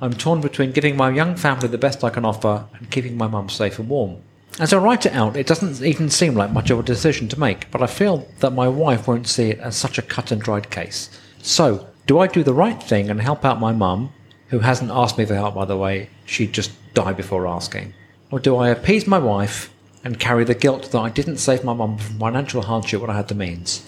I'm 0.00 0.12
torn 0.12 0.40
between 0.40 0.70
giving 0.70 0.96
my 0.96 1.10
young 1.10 1.34
family 1.34 1.66
the 1.66 1.78
best 1.78 2.04
I 2.04 2.10
can 2.10 2.24
offer 2.24 2.64
and 2.74 2.92
keeping 2.92 3.16
my 3.16 3.26
mum 3.26 3.48
safe 3.48 3.80
and 3.80 3.88
warm. 3.88 4.18
As 4.60 4.74
I 4.74 4.76
write 4.76 5.06
it 5.06 5.14
out, 5.14 5.38
it 5.38 5.46
doesn't 5.46 5.82
even 5.82 6.10
seem 6.10 6.34
like 6.34 6.52
much 6.52 6.68
of 6.68 6.78
a 6.78 6.82
decision 6.82 7.28
to 7.28 7.40
make, 7.40 7.70
but 7.70 7.80
I 7.80 7.86
feel 7.86 8.28
that 8.40 8.50
my 8.50 8.68
wife 8.68 9.08
won't 9.08 9.26
see 9.26 9.48
it 9.48 9.58
as 9.58 9.74
such 9.74 9.96
a 9.96 10.02
cut 10.02 10.30
and 10.30 10.42
dried 10.42 10.68
case. 10.68 11.08
So, 11.40 11.88
do 12.06 12.18
I 12.18 12.26
do 12.26 12.42
the 12.42 12.52
right 12.52 12.80
thing 12.82 13.08
and 13.08 13.22
help 13.22 13.42
out 13.42 13.58
my 13.58 13.72
mum, 13.72 14.12
who 14.48 14.58
hasn't 14.58 14.90
asked 14.90 15.16
me 15.16 15.24
for 15.24 15.34
help 15.34 15.54
by 15.54 15.64
the 15.64 15.78
way, 15.78 16.10
she'd 16.26 16.52
just 16.52 16.72
die 16.92 17.14
before 17.14 17.46
asking? 17.46 17.94
Or 18.30 18.38
do 18.38 18.54
I 18.58 18.68
appease 18.68 19.06
my 19.06 19.16
wife 19.16 19.72
and 20.04 20.20
carry 20.20 20.44
the 20.44 20.54
guilt 20.54 20.92
that 20.92 21.00
I 21.00 21.08
didn't 21.08 21.38
save 21.38 21.64
my 21.64 21.72
mum 21.72 21.96
from 21.96 22.18
financial 22.18 22.60
hardship 22.60 23.00
when 23.00 23.08
I 23.08 23.16
had 23.16 23.28
the 23.28 23.34
means? 23.34 23.86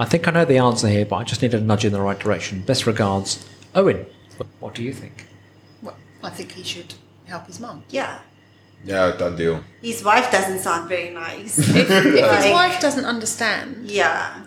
I 0.00 0.06
think 0.06 0.26
I 0.26 0.32
know 0.32 0.44
the 0.44 0.58
answer 0.58 0.88
here, 0.88 1.06
but 1.06 1.16
I 1.18 1.22
just 1.22 1.40
need 1.40 1.54
a 1.54 1.60
nudge 1.60 1.84
in 1.84 1.92
the 1.92 2.00
right 2.00 2.18
direction. 2.18 2.62
Best 2.62 2.84
regards, 2.84 3.48
Owen. 3.76 4.06
What 4.58 4.74
do 4.74 4.82
you 4.82 4.92
think? 4.92 5.28
Well, 5.82 5.96
I 6.20 6.30
think 6.30 6.50
he 6.50 6.64
should 6.64 6.94
help 7.26 7.46
his 7.46 7.60
mum. 7.60 7.84
Yeah. 7.90 8.18
Yeah, 8.84 9.12
done 9.16 9.36
deal. 9.36 9.62
His 9.82 10.02
wife 10.02 10.30
doesn't 10.32 10.60
sound 10.60 10.88
very 10.88 11.10
nice. 11.10 11.58
If, 11.58 11.76
if 11.76 11.88
his 11.88 12.20
Like- 12.22 12.52
wife 12.52 12.80
doesn't 12.80 13.04
understand, 13.04 13.90
yeah. 13.90 14.44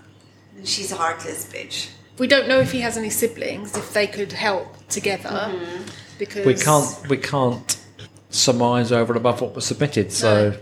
She's 0.64 0.92
a 0.92 0.96
heartless 0.96 1.46
bitch. 1.52 1.90
we 2.18 2.28
don't 2.28 2.48
know 2.48 2.60
if 2.60 2.72
he 2.72 2.82
has 2.82 2.98
any 2.98 3.10
siblings. 3.10 3.76
If 3.78 3.94
they 3.94 4.08
could 4.08 4.32
help 4.32 4.68
together, 4.88 5.30
mm-hmm. 5.30 5.84
because 6.18 6.46
We 6.46 6.56
can't 6.56 7.10
we 7.10 7.18
can't 7.18 7.78
surmise 8.30 8.92
over 8.92 9.14
and 9.14 9.18
above 9.18 9.42
what 9.42 9.54
was 9.56 9.66
submitted. 9.66 10.12
So 10.12 10.58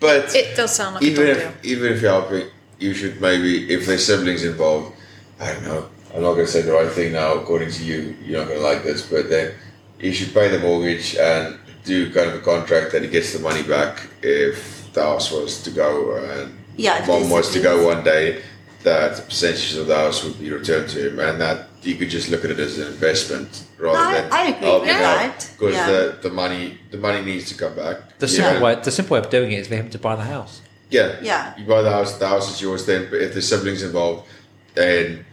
But 0.00 0.34
It 0.34 0.56
does 0.56 0.74
sound 0.74 0.94
like 0.96 1.04
a 1.04 1.06
even 1.06 1.26
done 1.26 1.36
if 1.36 1.62
deal. 1.62 1.72
even 1.72 1.92
if 1.92 2.02
you're 2.02 2.10
helping, 2.10 2.46
you 2.78 2.92
should 2.94 3.20
maybe 3.20 3.72
if 3.72 3.86
there's 3.86 4.04
siblings 4.04 4.44
involved. 4.44 4.94
I 5.40 5.52
don't 5.52 5.64
know. 5.64 5.88
I'm 6.14 6.20
not 6.22 6.34
going 6.34 6.44
to 6.46 6.52
say 6.52 6.60
the 6.62 6.72
right 6.72 6.92
thing 6.92 7.12
now. 7.12 7.34
According 7.34 7.70
to 7.70 7.82
you, 7.84 8.14
you're 8.22 8.40
not 8.40 8.48
going 8.48 8.60
to 8.60 8.64
like 8.64 8.82
this, 8.84 9.00
but 9.08 9.30
then 9.30 9.54
you 9.98 10.12
should 10.12 10.34
pay 10.34 10.48
the 10.48 10.58
mortgage 10.58 11.16
and 11.16 11.58
do 11.84 12.12
kind 12.12 12.28
of 12.30 12.34
a 12.36 12.40
contract 12.40 12.92
that 12.92 13.02
he 13.02 13.08
gets 13.08 13.32
the 13.32 13.38
money 13.40 13.62
back 13.62 14.06
if 14.22 14.92
the 14.92 15.02
house 15.02 15.30
was 15.32 15.62
to 15.62 15.70
go 15.70 16.14
and 16.16 16.56
Yeah, 16.76 17.04
mom 17.06 17.20
there's 17.20 17.30
was 17.32 17.52
to 17.52 17.60
go 17.60 17.86
one 17.86 18.04
day. 18.04 18.42
That 18.84 19.14
percentage 19.28 19.76
of 19.76 19.86
the 19.86 19.94
house 19.94 20.24
would 20.24 20.40
be 20.40 20.50
returned 20.50 20.88
to 20.90 21.06
him, 21.08 21.20
and 21.20 21.40
that 21.40 21.68
you 21.84 21.94
could 21.94 22.10
just 22.10 22.28
look 22.30 22.44
at 22.44 22.50
it 22.50 22.58
as 22.58 22.78
an 22.80 22.88
investment 22.88 23.64
rather 23.78 23.96
I- 23.98 24.20
than 24.22 24.32
I 24.32 24.42
agree 24.48 24.66
helping 24.66 24.88
with 24.88 24.96
out, 24.96 25.16
that. 25.38 25.50
because 25.56 25.74
Yeah. 25.76 25.86
the, 25.92 26.18
the 26.22 26.30
money 26.30 26.78
the 26.90 26.98
money 26.98 27.22
needs 27.24 27.48
to 27.50 27.54
come 27.54 27.74
back. 27.76 28.18
the 28.18 28.26
simple 28.26 28.54
know? 28.54 28.64
way 28.66 28.74
the 28.82 28.90
simple 28.90 29.14
way 29.14 29.20
of 29.20 29.30
doing 29.30 29.52
it 29.52 29.60
is 29.60 29.68
for 29.68 29.76
him 29.76 29.88
to 29.90 29.98
buy 30.00 30.16
the 30.16 30.24
house. 30.24 30.62
Yeah. 30.90 31.14
Yeah. 31.22 31.54
You 31.56 31.64
buy 31.64 31.82
the 31.82 31.90
house, 31.92 32.18
the 32.18 32.26
house 32.26 32.52
is 32.52 32.60
yours 32.60 32.84
then, 32.86 33.06
but 33.08 33.20
if 33.22 33.32
there's 33.34 33.46
siblings 33.48 33.84
involved, 33.84 34.26
then 34.74 35.24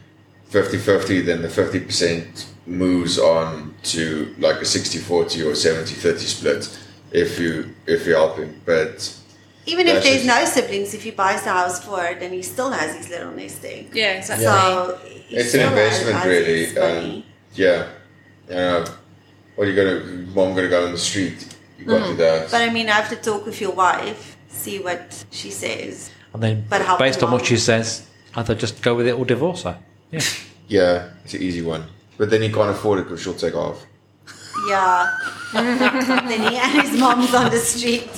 50 0.50 0.78
50, 0.78 1.20
then 1.22 1.42
the 1.42 1.48
50% 1.48 2.44
moves 2.66 3.18
on 3.18 3.74
to 3.82 4.34
like 4.38 4.56
a 4.56 4.64
60 4.64 4.98
40 4.98 5.42
or 5.42 5.54
70 5.54 5.94
30 5.94 6.18
split 6.18 6.78
if 7.12 7.38
you 7.38 7.74
if 7.86 8.06
you're 8.06 8.18
helping. 8.18 8.60
But 8.64 9.16
Even 9.66 9.86
if 9.86 10.02
there's 10.02 10.24
just- 10.24 10.26
no 10.26 10.44
siblings, 10.44 10.94
if 10.94 11.02
he 11.02 11.10
buys 11.10 11.42
the 11.42 11.50
house 11.50 11.84
for 11.84 12.04
it, 12.06 12.20
then 12.20 12.32
he 12.32 12.42
still 12.42 12.70
has 12.70 12.96
his 12.96 13.08
little 13.08 13.32
nest 13.32 13.64
egg. 13.64 13.90
Yeah, 13.92 14.12
exactly. 14.12 14.46
So 14.46 14.98
he 15.04 15.36
it's 15.36 15.54
an 15.54 15.60
investment, 15.60 16.24
really. 16.24 16.64
his 16.66 16.74
money. 16.74 17.16
Um, 17.16 17.24
yeah. 17.54 17.86
Uh, 18.50 18.86
what 19.54 19.66
are 19.66 19.70
you 19.70 19.76
going 19.76 20.00
to, 20.00 20.06
mom 20.34 20.54
going 20.54 20.64
to 20.64 20.68
go 20.68 20.86
on 20.86 20.92
the 20.92 20.98
street? 20.98 21.56
You 21.78 21.84
got 21.86 22.06
to 22.06 22.14
that. 22.14 22.48
Mm. 22.48 22.50
But 22.50 22.62
I 22.62 22.70
mean, 22.72 22.88
I 22.88 22.92
have 22.92 23.08
to 23.10 23.16
talk 23.16 23.46
with 23.46 23.60
your 23.60 23.72
wife, 23.72 24.36
see 24.48 24.78
what 24.80 25.24
she 25.30 25.50
says. 25.50 26.10
And 26.32 26.42
then 26.42 26.64
But 26.68 26.98
based 26.98 27.22
on 27.22 27.30
what 27.30 27.46
she 27.46 27.56
says, 27.56 28.06
either 28.34 28.54
just 28.54 28.82
go 28.82 28.94
with 28.94 29.06
it 29.06 29.12
or 29.12 29.24
divorce 29.24 29.62
her. 29.64 29.78
Yeah. 30.10 30.20
yeah, 30.68 31.08
it's 31.24 31.34
an 31.34 31.42
easy 31.42 31.62
one. 31.62 31.84
But 32.20 32.28
then 32.28 32.42
you 32.42 32.52
can't 32.52 32.68
afford 32.68 32.98
it 32.98 33.04
because 33.04 33.22
she'll 33.22 33.32
take 33.32 33.54
off. 33.54 33.86
Yeah. 34.68 35.10
then 35.54 36.52
he 36.52 36.58
and 36.58 36.82
his 36.82 37.00
mom's 37.00 37.32
on 37.32 37.50
the 37.50 37.56
street. 37.56 38.10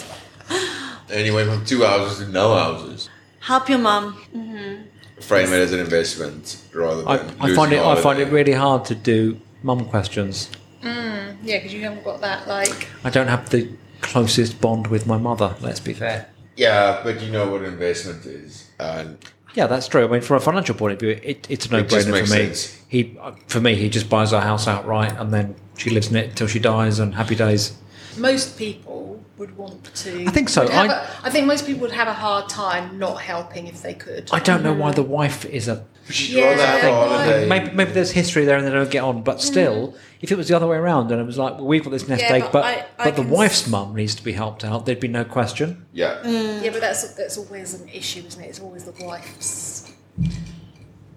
And 1.08 1.24
he 1.24 1.30
went 1.30 1.48
from 1.48 1.64
two 1.64 1.84
houses 1.84 2.26
to 2.26 2.32
no 2.32 2.52
houses. 2.52 3.08
Help 3.38 3.68
your 3.68 3.78
mom. 3.78 4.14
Mm-hmm. 4.36 5.20
Frame 5.20 5.52
it 5.52 5.60
as 5.60 5.72
an 5.72 5.78
investment 5.78 6.64
rather 6.74 7.08
I, 7.08 7.18
than. 7.18 7.40
I 7.40 7.54
find 7.54 7.72
it. 7.72 7.80
I 7.80 7.94
find 7.94 8.18
it 8.18 8.32
really 8.32 8.54
hard 8.54 8.84
to 8.86 8.96
do 8.96 9.40
mum 9.62 9.84
questions. 9.84 10.50
Mm, 10.80 11.36
yeah, 11.44 11.58
because 11.58 11.72
you 11.72 11.82
haven't 11.82 12.02
got 12.02 12.20
that 12.22 12.48
like. 12.48 12.88
I 13.04 13.10
don't 13.10 13.28
have 13.28 13.50
the 13.50 13.70
closest 14.00 14.60
bond 14.60 14.88
with 14.88 15.06
my 15.06 15.16
mother. 15.16 15.54
Let's 15.60 15.78
be 15.78 15.94
fair. 15.94 16.28
Yeah, 16.56 17.02
but 17.04 17.22
you 17.22 17.30
know 17.30 17.48
what 17.52 17.62
investment 17.62 18.26
is, 18.26 18.68
and 18.80 19.16
Yeah, 19.54 19.66
that's 19.66 19.86
true. 19.86 20.04
I 20.04 20.08
mean, 20.08 20.22
from 20.22 20.38
a 20.38 20.40
financial 20.40 20.74
point 20.74 20.94
of 20.94 21.00
view, 21.00 21.20
it, 21.22 21.46
it's 21.50 21.66
a 21.66 21.70
no-brainer 21.70 22.10
makes 22.10 22.30
for 22.30 22.38
me. 22.38 22.46
sense. 22.46 22.82
He, 22.88 23.18
for 23.48 23.60
me, 23.60 23.74
he 23.74 23.88
just 23.88 24.08
buys 24.08 24.32
our 24.32 24.40
house 24.40 24.66
outright, 24.66 25.12
and 25.18 25.32
then 25.32 25.54
she 25.76 25.90
lives 25.90 26.08
in 26.08 26.16
it 26.16 26.30
until 26.30 26.46
she 26.46 26.58
dies, 26.58 26.98
and 26.98 27.14
happy 27.14 27.34
days. 27.34 27.76
Most 28.16 28.58
people 28.58 29.21
would 29.38 29.56
want 29.56 29.84
to. 29.94 30.26
I 30.26 30.30
think 30.30 30.48
so. 30.48 30.62
would 30.62 30.70
have 30.72 30.90
I- 30.90 30.94
a- 30.94 31.06
I 31.24 31.30
think 31.30 31.46
most 31.46 31.66
people 31.66 31.82
would 31.82 31.92
have 31.92 32.08
a 32.08 32.12
hard 32.12 32.48
time 32.48 32.98
not 32.98 33.20
helping 33.20 33.66
if 33.66 33.82
they 33.82 33.94
could. 33.94 34.28
I 34.32 34.38
don't 34.40 34.62
know 34.62 34.72
why 34.74 34.92
the 34.92 35.02
wife 35.02 35.44
is 35.44 35.68
a. 35.68 35.84
she'd 36.10 36.34
Yeah, 36.36 36.50
rather 36.50 36.62
have 36.66 36.80
holiday. 36.92 37.48
Maybe, 37.48 37.70
maybe 37.72 37.92
there's 37.92 38.10
history 38.10 38.44
there 38.44 38.58
and 38.58 38.66
they 38.66 38.70
don't 38.70 38.90
get 38.90 39.02
on, 39.04 39.22
but 39.22 39.40
still, 39.40 39.94
if 40.20 40.30
it 40.32 40.36
was 40.36 40.48
the 40.48 40.56
other 40.56 40.66
way 40.66 40.76
around 40.76 41.10
and 41.12 41.20
it 41.20 41.24
was 41.24 41.38
like, 41.38 41.54
well, 41.54 41.66
we've 41.66 41.82
got 41.84 41.90
this 41.90 42.08
nest 42.08 42.22
Yeah, 42.22 42.32
egg, 42.34 42.42
but 42.44 42.52
but 42.52 42.64
I- 42.64 42.86
I 42.98 43.04
but 43.04 43.16
the 43.16 43.22
wife's 43.22 43.62
s- 43.62 43.68
mum 43.68 43.94
needs 43.94 44.14
to 44.16 44.22
be 44.24 44.32
helped 44.32 44.64
out, 44.64 44.84
there'd 44.86 45.00
be 45.00 45.08
no 45.08 45.24
question. 45.24 45.86
Yeah, 45.92 46.18
mm. 46.24 46.62
Yeah, 46.62 46.70
but 46.70 46.80
that's 46.80 47.14
that's 47.14 47.38
always 47.38 47.74
an 47.80 47.88
issue, 47.88 48.22
isn't 48.26 48.42
it? 48.42 48.48
It's 48.48 48.60
always 48.60 48.84
the 48.84 49.04
wife's. 49.04 49.90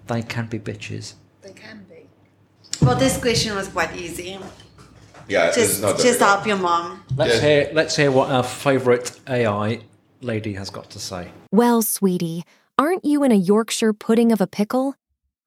They 0.06 0.22
can 0.22 0.46
be 0.46 0.58
bitches. 0.58 1.14
They 1.42 1.52
can 1.52 1.84
be. 1.88 2.06
Well, 2.84 2.96
this 2.96 3.18
question 3.18 3.54
was 3.56 3.68
quite 3.68 3.96
easy. 3.96 4.38
Yeah. 5.28 5.46
it's 5.48 5.56
Just, 5.56 5.82
not 5.82 5.98
just 5.98 6.20
help 6.20 6.46
your 6.46 6.56
mom. 6.58 7.02
Let's 7.16 7.34
Yeah. 7.36 7.40
hear 7.40 7.70
let's 7.72 7.96
hear 7.96 8.10
what 8.10 8.30
our 8.30 8.42
favourite 8.42 9.10
AI 9.28 9.80
lady 10.20 10.54
has 10.54 10.70
got 10.70 10.90
to 10.90 10.98
say. 10.98 11.30
Well, 11.52 11.82
sweetie, 11.82 12.44
aren't 12.78 13.04
you 13.04 13.22
in 13.24 13.32
a 13.32 13.36
Yorkshire 13.36 13.92
pudding 13.92 14.32
of 14.32 14.40
a 14.40 14.46
pickle? 14.46 14.94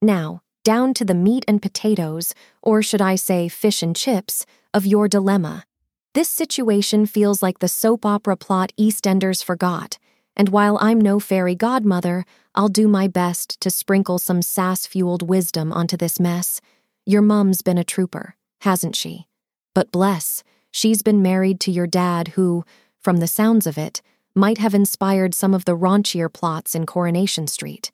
Now, 0.01 0.41
down 0.63 0.93
to 0.95 1.05
the 1.05 1.13
meat 1.15 1.45
and 1.47 1.61
potatoes, 1.61 2.33
or 2.61 2.81
should 2.81 3.01
I 3.01 3.15
say 3.15 3.47
fish 3.49 3.81
and 3.81 3.95
chips, 3.95 4.45
of 4.73 4.85
your 4.85 5.07
dilemma. 5.07 5.65
This 6.13 6.29
situation 6.29 7.05
feels 7.05 7.41
like 7.41 7.59
the 7.59 7.67
soap 7.67 8.05
opera 8.05 8.35
plot 8.35 8.71
EastEnders 8.79 9.43
forgot, 9.43 9.97
and 10.35 10.49
while 10.49 10.77
I'm 10.81 10.99
no 10.99 11.19
fairy 11.19 11.55
godmother, 11.55 12.25
I'll 12.55 12.67
do 12.69 12.87
my 12.87 13.07
best 13.07 13.59
to 13.61 13.69
sprinkle 13.69 14.19
some 14.19 14.41
sass 14.41 14.85
fueled 14.85 15.27
wisdom 15.29 15.71
onto 15.71 15.95
this 15.97 16.19
mess. 16.19 16.61
Your 17.05 17.21
mum's 17.21 17.61
been 17.61 17.77
a 17.77 17.83
trooper, 17.83 18.35
hasn't 18.61 18.95
she? 18.95 19.27
But 19.73 19.91
bless, 19.91 20.43
she's 20.71 21.01
been 21.01 21.21
married 21.21 21.59
to 21.61 21.71
your 21.71 21.87
dad, 21.87 22.29
who, 22.29 22.65
from 22.99 23.17
the 23.17 23.27
sounds 23.27 23.67
of 23.67 23.77
it, 23.77 24.01
might 24.35 24.57
have 24.57 24.73
inspired 24.73 25.33
some 25.33 25.53
of 25.53 25.65
the 25.65 25.77
raunchier 25.77 26.31
plots 26.31 26.75
in 26.75 26.85
Coronation 26.85 27.47
Street. 27.47 27.91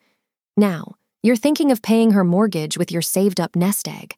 Now, 0.58 0.96
you're 1.24 1.36
thinking 1.36 1.72
of 1.72 1.82
paying 1.82 2.12
her 2.12 2.24
mortgage 2.24 2.78
with 2.78 2.92
your 2.92 3.02
saved 3.02 3.40
up 3.40 3.56
nest 3.56 3.88
egg. 3.88 4.16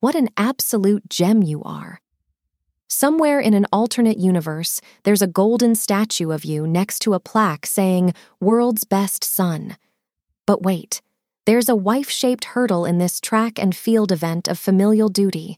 What 0.00 0.14
an 0.14 0.28
absolute 0.36 1.08
gem 1.08 1.42
you 1.42 1.62
are. 1.62 2.00
Somewhere 2.88 3.38
in 3.38 3.54
an 3.54 3.66
alternate 3.72 4.18
universe, 4.18 4.80
there's 5.04 5.22
a 5.22 5.28
golden 5.28 5.76
statue 5.76 6.32
of 6.32 6.44
you 6.44 6.66
next 6.66 6.98
to 7.00 7.14
a 7.14 7.20
plaque 7.20 7.66
saying, 7.66 8.14
World's 8.40 8.82
Best 8.84 9.22
Son. 9.22 9.76
But 10.44 10.62
wait, 10.62 11.00
there's 11.46 11.68
a 11.68 11.76
wife 11.76 12.10
shaped 12.10 12.46
hurdle 12.46 12.84
in 12.84 12.98
this 12.98 13.20
track 13.20 13.58
and 13.58 13.76
field 13.76 14.10
event 14.10 14.48
of 14.48 14.58
familial 14.58 15.08
duty. 15.08 15.56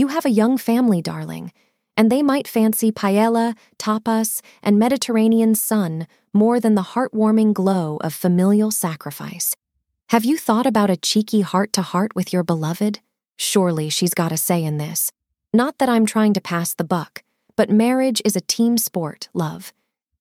You 0.00 0.08
have 0.08 0.24
a 0.24 0.30
young 0.30 0.56
family, 0.56 1.02
darling, 1.02 1.52
and 1.94 2.10
they 2.10 2.22
might 2.22 2.48
fancy 2.48 2.90
paella, 2.90 3.54
tapas, 3.78 4.40
and 4.62 4.78
Mediterranean 4.78 5.54
sun 5.54 6.06
more 6.32 6.58
than 6.58 6.74
the 6.74 6.94
heartwarming 6.94 7.52
glow 7.52 7.98
of 8.00 8.14
familial 8.14 8.70
sacrifice. 8.70 9.56
Have 10.08 10.24
you 10.24 10.38
thought 10.38 10.64
about 10.64 10.88
a 10.88 10.96
cheeky 10.96 11.42
heart 11.42 11.74
to 11.74 11.82
heart 11.82 12.16
with 12.16 12.32
your 12.32 12.42
beloved? 12.42 13.00
Surely 13.36 13.90
she's 13.90 14.14
got 14.14 14.32
a 14.32 14.38
say 14.38 14.64
in 14.64 14.78
this. 14.78 15.12
Not 15.52 15.76
that 15.76 15.90
I'm 15.90 16.06
trying 16.06 16.32
to 16.32 16.40
pass 16.40 16.72
the 16.72 16.82
buck, 16.82 17.22
but 17.54 17.68
marriage 17.68 18.22
is 18.24 18.36
a 18.36 18.40
team 18.40 18.78
sport, 18.78 19.28
love. 19.34 19.70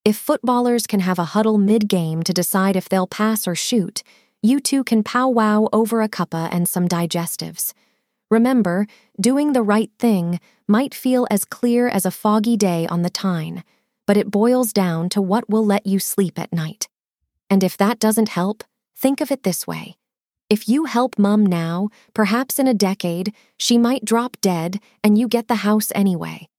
If 0.04 0.18
footballers 0.18 0.88
can 0.88 1.00
have 1.00 1.20
a 1.20 1.32
huddle 1.36 1.58
mid 1.58 1.88
game 1.88 2.22
to 2.24 2.34
decide 2.34 2.76
if 2.76 2.90
they'll 2.90 3.08
pass 3.08 3.48
or 3.48 3.56
shoot, 3.56 4.04
you 4.44 4.60
two 4.60 4.84
can 4.84 5.04
powwow 5.04 5.70
over 5.72 6.02
a 6.02 6.10
cuppa 6.10 6.50
and 6.52 6.68
some 6.68 6.90
digestives. 6.90 7.74
Remember, 8.30 8.86
doing 9.20 9.54
the 9.54 9.64
right 9.64 9.92
thing 9.98 10.40
might 10.68 10.94
feel 10.94 11.28
as 11.32 11.46
clear 11.46 11.88
as 11.88 12.06
a 12.06 12.12
foggy 12.12 12.56
day 12.56 12.86
on 12.88 13.02
the 13.02 13.10
Tyne, 13.10 13.64
but 14.06 14.18
it 14.18 14.30
boils 14.32 14.72
down 14.72 15.10
to 15.10 15.22
what 15.22 15.50
will 15.50 15.66
let 15.66 15.86
you 15.86 16.00
sleep 16.00 16.38
at 16.38 16.54
night. 16.54 16.88
And 17.50 17.64
if 17.64 17.76
that 17.78 18.00
doesn't 18.00 18.30
help, 18.30 18.64
think 18.96 19.20
of 19.20 19.32
it 19.32 19.44
this 19.44 19.66
way. 19.66 19.96
If 20.50 20.70
you 20.70 20.86
help 20.86 21.18
mum 21.18 21.46
now, 21.46 21.90
perhaps 22.14 22.60
in 22.60 22.68
a 22.68 22.74
decade, 22.74 23.34
she 23.58 23.78
might 23.78 24.06
drop 24.06 24.38
dead 24.42 24.80
and 25.04 25.18
you 25.18 25.28
get 25.28 25.48
the 25.48 25.64
house 25.68 25.92
anyway. 25.96 26.50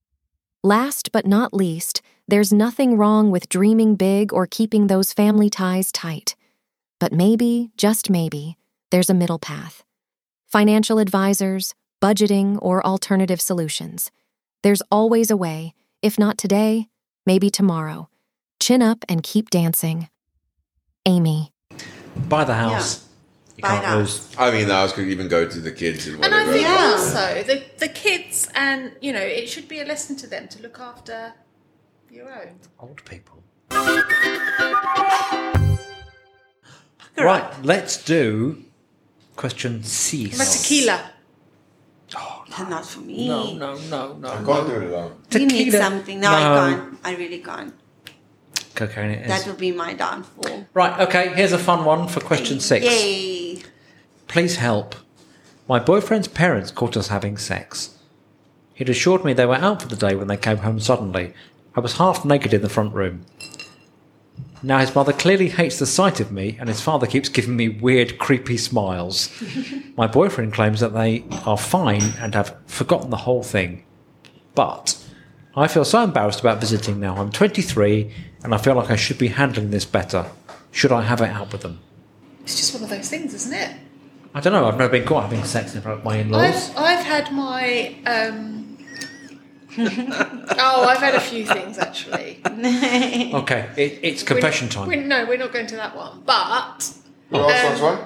Last 0.62 1.11
but 1.12 1.27
not 1.27 1.55
least, 1.55 2.03
there's 2.29 2.53
nothing 2.53 2.97
wrong 2.97 3.31
with 3.31 3.49
dreaming 3.49 3.97
big 3.97 4.33
or 4.33 4.47
keeping 4.47 4.87
those 4.87 5.12
family 5.12 5.51
ties 5.51 5.91
tight. 5.91 6.37
But 7.01 7.12
maybe, 7.12 7.71
just 7.77 8.11
maybe, 8.11 8.57
there's 8.91 9.11
a 9.11 9.14
middle 9.14 9.39
path. 9.39 9.85
Financial 10.55 10.98
advisors, 10.98 11.76
budgeting, 12.03 12.59
or 12.61 12.84
alternative 12.84 13.40
solutions. 13.40 14.11
There's 14.64 14.82
always 14.90 15.30
a 15.30 15.36
way, 15.36 15.74
if 16.03 16.18
not 16.18 16.38
today, 16.38 16.88
maybe 17.24 17.51
tomorrow. 17.51 18.09
Chin 18.59 18.82
up 18.82 19.05
and 19.09 19.22
keep 19.22 19.48
dancing. 19.51 20.09
Amy. 21.07 21.53
Buy 22.28 22.42
the 22.42 22.55
house. 22.55 23.07
You 23.57 23.62
Buy 23.62 23.78
can't 23.78 23.98
lose. 23.98 24.28
I 24.36 24.51
mean, 24.51 24.66
the 24.66 24.74
house 24.74 24.92
could 24.92 25.07
even 25.07 25.28
go 25.28 25.46
to 25.46 25.61
the 25.61 25.70
kids 25.70 26.09
and 26.09 26.16
And 26.16 26.34
I 26.34 26.38
whatever. 26.38 26.53
think 26.53 26.66
Yeah. 26.66 26.94
also 26.96 27.42
the 27.44 27.62
the 27.78 27.88
kids 27.88 28.48
and 28.57 28.92
you 29.01 29.12
know 29.12 29.20
it 29.20 29.48
should 29.48 29.68
be 29.68 29.78
a 29.80 29.84
lesson 29.84 30.16
to 30.16 30.26
them 30.26 30.48
to 30.48 30.61
look 30.62 30.80
after 30.80 31.32
your 32.11 32.28
own. 32.28 32.59
Old 32.80 33.05
people. 33.05 33.44
Right, 37.16 37.53
let's 37.62 38.03
do 38.03 38.64
question 39.41 39.82
C. 39.82 40.30
My 40.36 40.45
tequila. 40.45 41.12
Oh, 42.14 42.45
Not 42.68 42.84
for 42.84 43.01
me. 43.01 43.26
No, 43.26 43.55
no, 43.55 43.74
no, 43.88 44.12
no. 44.18 44.28
I 44.28 44.45
can't 44.45 44.66
do 44.68 44.74
it 44.74 44.82
alone. 44.93 45.16
You 45.32 45.47
need 45.47 45.72
something. 45.72 46.20
No, 46.20 46.30
No. 46.30 46.36
I 46.36 46.59
can't. 46.59 46.99
I 47.05 47.14
really 47.16 47.38
can't. 47.38 47.74
Cocaine 48.74 49.11
it 49.12 49.22
is. 49.22 49.28
That 49.28 49.47
will 49.47 49.59
be 49.59 49.72
my 49.72 49.95
downfall. 49.95 50.66
Right, 50.74 51.01
okay, 51.01 51.32
here's 51.34 51.53
a 51.53 51.59
fun 51.59 51.84
one 51.86 52.07
for 52.07 52.20
question 52.20 52.61
six. 52.61 52.84
Yay. 52.84 53.62
Please 54.28 54.57
help. 54.57 54.95
My 55.66 55.78
boyfriend's 55.78 56.28
parents 56.28 56.70
caught 56.70 56.97
us 56.97 57.09
having 57.09 57.38
sex. 57.38 57.97
He'd 58.74 58.91
assured 58.91 59.24
me 59.24 59.32
they 59.32 59.47
were 59.47 59.55
out 59.55 59.80
for 59.82 59.88
the 59.88 59.97
day 59.97 60.14
when 60.14 60.28
they 60.28 60.36
came 60.36 60.59
home 60.59 60.80
suddenly. 60.80 61.32
I 61.74 61.80
was 61.80 61.97
half 61.97 62.24
naked 62.26 62.53
in 62.53 62.61
the 62.62 62.68
front 62.68 62.93
room. 62.95 63.24
Now 64.63 64.79
his 64.79 64.95
mother 64.95 65.13
clearly 65.13 65.49
hates 65.49 65.79
the 65.79 65.87
sight 65.87 66.21
of 66.21 66.31
me, 66.31 66.57
and 66.61 66.69
his 66.69 66.81
father 66.81 67.07
keeps 67.07 67.29
giving 67.29 67.57
me 67.57 67.69
weird, 67.69 68.19
creepy 68.19 68.57
smiles. 68.57 69.31
My 69.97 70.07
boyfriend 70.07 70.53
claims 70.53 70.81
that 70.81 70.93
they 70.93 71.25
are 71.47 71.57
fine 71.57 72.03
and 72.21 72.35
have 72.35 72.57
forgotten 72.67 73.11
the 73.11 73.17
whole 73.19 73.43
thing. 73.43 73.85
But 74.55 75.03
I 75.57 75.67
feel 75.67 75.85
so 75.85 76.03
embarrassed 76.03 76.41
about 76.41 76.61
visiting 76.61 77.01
now. 77.01 77.17
I'm 77.17 77.31
23, 77.31 78.13
and 78.45 78.55
I 78.55 78.59
feel 78.59 78.75
like 78.75 78.91
I 78.91 78.97
should 78.97 79.19
be 79.19 79.29
handling 79.29 79.71
this 79.71 79.85
better. 79.85 80.27
Should 80.73 80.93
I 80.93 81.03
have 81.03 81.21
it 81.21 81.31
out 81.31 81.53
with 81.53 81.63
them? 81.63 81.81
It's 82.43 82.57
just 82.57 82.75
one 82.75 82.83
of 82.83 82.91
those 82.91 83.09
things, 83.09 83.35
isn't 83.35 83.53
it? 83.53 83.77
I 84.35 84.41
don't 84.41 84.53
know. 84.53 84.67
I've 84.67 84.79
never 84.79 84.93
been 84.93 85.05
caught 85.05 85.25
having 85.25 85.43
sex 85.45 85.75
in 85.75 85.83
front 85.83 85.99
of 85.99 86.05
my 86.05 86.19
in-laws. 86.19 86.71
I've 86.71 86.77
I've 86.77 87.05
had 87.05 87.33
my 87.33 87.97
um 88.07 88.60
Oh, 89.79 90.87
I've 90.89 90.99
had 90.99 91.14
a 91.14 91.21
few 91.21 91.47
things 91.47 91.79
actually. 91.79 92.41
Okay, 93.41 93.68
it, 93.77 93.99
it's 94.03 94.23
confession 94.23 94.66
We're- 94.68 94.75
time. 94.75 94.89
we're- 94.89 95.05
no, 95.05 95.27
we're 95.27 95.39
not 95.39 95.53
going 95.53 95.66
to 95.68 95.77
that 95.77 95.97
one. 95.97 96.23
But 96.27 96.93
You 97.31 97.39
ask 97.41 97.64
Um, 97.66 97.73
us 97.75 97.81
one? 97.81 97.99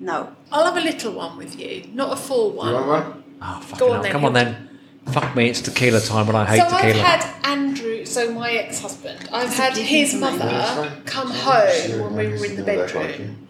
No. 0.00 0.32
I'll 0.52 0.64
have 0.64 0.76
a 0.76 0.80
little 0.80 1.12
one 1.12 1.36
with 1.36 1.58
you, 1.58 1.84
not 1.92 2.12
a 2.12 2.16
full 2.16 2.50
You 2.52 2.56
one. 2.58 2.72
want 2.74 2.86
one? 2.86 3.24
Oh, 3.42 3.60
fucking 3.60 3.78
Go 3.78 3.86
on 3.88 3.94
hell. 3.94 4.02
then, 4.02 4.12
Come 4.12 4.24
on 4.26 4.32
then. 4.34 4.68
Fuck 5.12 5.34
me, 5.34 5.48
it's 5.48 5.62
tequila 5.62 6.00
time 6.00 6.26
when 6.26 6.36
I 6.36 6.44
hate 6.44 6.58
so 6.68 6.76
I've 6.76 6.96
had 6.96 7.24
Andrew, 7.44 8.04
so 8.04 8.30
my 8.32 8.50
ex-husband. 8.52 9.28
I've 9.32 9.54
had 9.54 9.74
his 9.76 10.10
thing, 10.12 10.20
mate. 10.20 10.38
That's 10.38 10.76
mother 10.76 10.92
come 11.06 11.30
home 11.30 12.14
when 12.14 12.16
we 12.32 12.38
were 12.38 12.44
in 12.44 12.56
the 12.56 12.62
bedroom, 12.62 13.48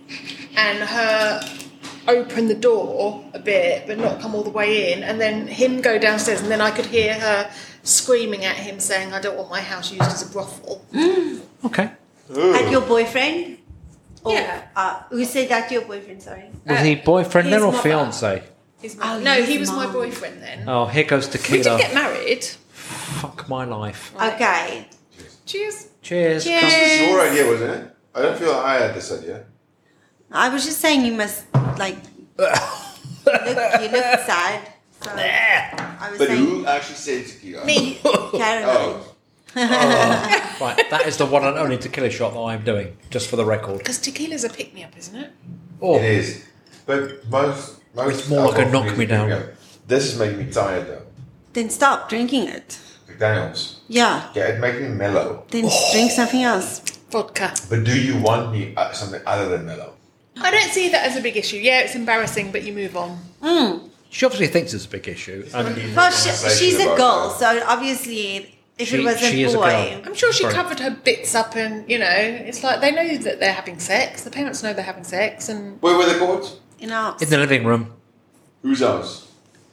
and 0.56 0.78
her 0.78 1.40
open 2.08 2.48
the 2.48 2.54
door 2.54 3.24
a 3.34 3.38
bit, 3.38 3.86
but 3.86 3.98
not 3.98 4.20
come 4.20 4.34
all 4.34 4.42
the 4.42 4.50
way 4.50 4.92
in, 4.92 5.02
and 5.02 5.20
then 5.20 5.46
him 5.46 5.80
go 5.80 5.98
downstairs, 5.98 6.40
and 6.40 6.50
then 6.50 6.60
I 6.60 6.70
could 6.70 6.86
hear 6.86 7.14
her 7.14 7.50
screaming 7.82 8.44
at 8.44 8.56
him 8.56 8.80
saying, 8.80 9.12
"I 9.12 9.20
don't 9.20 9.36
want 9.36 9.50
my 9.50 9.60
house 9.60 9.90
used 9.92 10.02
as 10.02 10.22
a 10.28 10.32
brothel." 10.32 10.84
okay. 11.64 11.90
And 12.30 12.70
your 12.70 12.82
boyfriend? 12.82 13.58
Or, 14.24 14.32
Yeah. 14.32 14.62
Uh, 14.76 15.02
who 15.10 15.24
said 15.24 15.48
that 15.48 15.68
to 15.68 15.74
your 15.74 15.84
boyfriend? 15.84 16.22
Sorry. 16.22 16.44
Was 16.66 16.78
Uh, 16.78 16.82
he 16.82 16.94
boyfriend 16.96 17.52
then 17.52 17.62
or 17.62 17.72
mother. 17.72 17.82
fiance? 17.82 18.42
His. 18.82 18.96
Oh, 19.00 19.18
no, 19.18 19.34
his 19.34 19.48
he 19.48 19.58
was 19.58 19.70
my 19.72 19.86
boyfriend 19.86 20.42
then. 20.42 20.68
Oh, 20.68 20.86
here 20.86 21.04
goes 21.04 21.26
we 21.26 21.32
tequila. 21.32 21.62
did 21.76 21.80
get 21.80 21.94
married. 21.94 22.44
Fuck 23.20 23.48
my 23.48 23.64
life. 23.64 24.12
Okay. 24.20 24.86
Cheers. 25.46 25.86
Cheers. 26.02 26.44
Cheers. 26.44 26.62
It's 26.66 27.10
your 27.10 27.20
idea, 27.28 27.46
wasn't 27.46 27.70
it? 27.70 27.90
I 28.14 28.22
don't 28.22 28.38
feel 28.38 28.52
like 28.52 28.64
I 28.64 28.74
had 28.82 28.94
this 28.94 29.10
idea. 29.12 29.44
I 30.30 30.48
was 30.48 30.64
just 30.64 30.80
saying 30.80 31.04
you 31.04 31.12
must 31.12 31.44
like. 31.78 31.96
you, 32.38 32.44
look, 32.44 33.80
you 33.80 33.88
look 33.88 34.20
sad. 34.26 34.72
So 35.02 35.10
I 35.14 36.08
was 36.10 36.18
But 36.18 36.28
saying 36.28 36.44
who 36.44 36.66
actually 36.66 36.94
said 36.96 37.26
tequila? 37.26 37.64
me, 37.64 37.98
Caroline. 38.36 39.00
Oh, 39.56 40.56
Right, 40.60 40.90
that 40.90 41.06
is 41.06 41.16
the 41.16 41.24
one 41.24 41.42
and 41.44 41.56
only 41.56 41.78
tequila 41.78 42.10
shot 42.10 42.34
that 42.34 42.38
I'm 42.40 42.64
doing, 42.64 42.96
just 43.10 43.28
for 43.30 43.36
the 43.36 43.44
record. 43.46 43.78
Because 43.78 43.98
tequila's 43.98 44.44
a 44.44 44.50
pick 44.50 44.74
me 44.74 44.84
up, 44.84 44.96
isn't 44.96 45.16
it? 45.16 45.30
Oh, 45.80 45.96
it 45.96 46.04
is. 46.04 46.44
But 46.84 47.26
most, 47.30 47.80
most 47.94 48.18
It's 48.20 48.28
more 48.28 48.50
like 48.52 48.66
a 48.66 48.70
knock 48.70 48.96
me 48.98 49.06
down. 49.06 49.30
pick-me-up. 49.30 49.54
This 49.86 50.12
is 50.12 50.18
making 50.18 50.38
me 50.46 50.52
tired 50.52 50.86
though. 50.86 51.02
Then 51.54 51.70
stop 51.70 52.08
drinking 52.10 52.48
it. 52.48 52.78
McDaniels. 53.08 53.78
Yeah. 53.88 54.28
Yeah, 54.34 54.48
it 54.48 54.60
makes 54.60 54.80
me 54.80 54.88
mellow. 54.88 55.44
Then 55.50 55.68
drink 55.92 56.10
something 56.12 56.42
else. 56.42 56.80
Vodka. 57.10 57.54
But 57.70 57.84
do 57.84 57.98
you 57.98 58.20
want 58.20 58.52
me 58.52 58.74
uh, 58.76 58.92
something 58.92 59.22
other 59.26 59.48
than 59.48 59.64
mellow? 59.64 59.94
I 60.40 60.50
don't 60.50 60.70
see 60.70 60.88
that 60.90 61.04
as 61.06 61.16
a 61.16 61.20
big 61.20 61.36
issue. 61.36 61.56
Yeah, 61.56 61.80
it's 61.80 61.94
embarrassing, 61.94 62.52
but 62.52 62.62
you 62.62 62.72
move 62.72 62.96
on. 62.96 63.18
Hmm. 63.42 63.88
she 64.10 64.24
obviously 64.26 64.46
thinks 64.48 64.72
it's 64.74 64.86
a 64.86 64.88
big 64.88 65.06
issue. 65.08 65.46
And 65.54 65.94
Well, 65.96 66.10
she, 66.10 66.30
she's 66.50 66.78
a 66.80 66.86
girl, 66.96 67.28
that. 67.28 67.38
so 67.38 67.62
obviously, 67.66 68.54
if 68.78 68.88
She- 68.88 68.96
it 68.96 69.04
was 69.04 69.16
a 69.16 69.18
she 69.30 69.42
is 69.42 69.54
a 69.54 69.56
boy, 69.58 69.68
girl. 69.70 70.02
I'm 70.06 70.14
sure 70.14 70.32
she 70.32 70.42
Sorry. 70.44 70.54
covered 70.54 70.80
her 70.80 70.90
bits 70.90 71.34
up, 71.34 71.56
and 71.56 71.88
you 71.90 71.98
know, 71.98 72.06
it's 72.08 72.62
like 72.62 72.80
they 72.80 72.90
know 72.92 73.16
that 73.18 73.40
they're 73.40 73.52
having 73.52 73.78
sex. 73.78 74.22
The 74.22 74.30
parents 74.30 74.62
know 74.62 74.72
they're 74.72 74.84
having 74.84 75.04
sex, 75.04 75.48
and 75.48 75.80
Where 75.82 75.96
were 75.96 76.06
they 76.06 76.18
caught? 76.18 76.58
in 76.78 76.90
our 76.92 77.16
in 77.20 77.28
the 77.28 77.38
living 77.38 77.64
room, 77.64 77.92
Whose 78.62 78.80
house? 78.80 79.26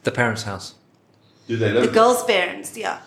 the 0.04 0.10
parents' 0.10 0.42
house. 0.42 0.74
Do 1.48 1.56
they 1.56 1.70
live? 1.72 1.86
the 1.86 1.92
girl's 1.92 2.24
parents, 2.24 2.76
yeah. 2.76 2.98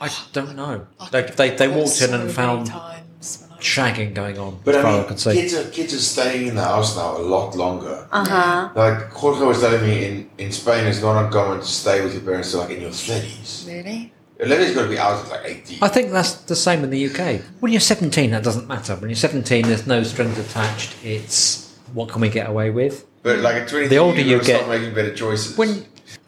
I 0.00 0.08
don't 0.32 0.54
know. 0.56 0.86
They, 1.10 1.22
they, 1.22 1.50
they 1.56 1.68
walked 1.68 2.00
in 2.00 2.14
and 2.14 2.30
found 2.30 2.66
times 2.68 3.38
when 3.42 3.49
I 3.49 3.49
was 3.49 3.49
shagging 3.60 4.14
going 4.14 4.38
on, 4.38 4.58
But 4.64 4.74
as 4.76 4.84
I 4.84 4.88
as 4.88 4.94
I 4.94 4.98
mean, 4.98 5.08
can 5.08 5.18
see. 5.18 5.32
kids 5.34 5.54
are 5.54 5.70
kids 5.70 5.94
are 5.94 5.98
staying 5.98 6.46
in 6.48 6.54
the 6.54 6.64
house 6.64 6.96
now 6.96 7.16
a 7.16 7.24
lot 7.36 7.54
longer. 7.56 8.06
Uh 8.12 8.24
huh. 8.24 8.68
Like 8.74 9.10
Jorge 9.12 9.44
was 9.46 9.60
telling 9.60 9.82
me, 9.82 10.04
in, 10.06 10.30
in 10.38 10.52
Spain, 10.52 10.86
it's 10.86 11.00
not 11.02 11.24
uncommon 11.24 11.60
to 11.60 11.66
stay 11.66 12.02
with 12.04 12.12
your 12.14 12.22
parents 12.22 12.50
till 12.50 12.60
like 12.60 12.70
in 12.70 12.80
your 12.82 12.90
thirties. 12.92 13.64
really. 13.68 14.12
Levy's 14.42 14.74
got 14.74 14.84
to 14.84 14.88
be 14.88 14.98
out 14.98 15.22
at 15.24 15.30
like 15.30 15.44
eighteen. 15.44 15.78
I 15.82 15.88
think 15.88 16.12
that's 16.12 16.32
the 16.32 16.56
same 16.56 16.82
in 16.82 16.90
the 16.90 17.08
UK. 17.10 17.42
When 17.60 17.72
you're 17.72 17.80
17, 17.80 18.30
that 18.30 18.42
doesn't 18.42 18.66
matter. 18.66 18.96
When 18.96 19.10
you're 19.10 19.16
17, 19.16 19.66
there's 19.66 19.86
no 19.86 20.02
strings 20.02 20.38
attached. 20.38 20.96
It's 21.04 21.68
what 21.92 22.08
can 22.08 22.22
we 22.22 22.30
get 22.30 22.48
away 22.48 22.70
with? 22.70 23.04
But 23.22 23.40
like 23.40 23.56
at 23.56 23.68
twenty, 23.68 23.88
The 23.88 23.98
older 23.98 24.20
you 24.22 24.36
you 24.38 24.42
start 24.42 24.60
get- 24.60 24.68
making 24.68 24.94
better 24.94 25.14
choices. 25.14 25.58
When 25.58 25.84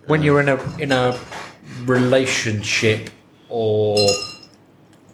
when 0.09 0.23
you're 0.23 0.41
in 0.41 0.51
a 0.51 0.59
in 0.79 0.93
a 0.93 1.19
relationship 1.87 3.09
or 3.49 3.97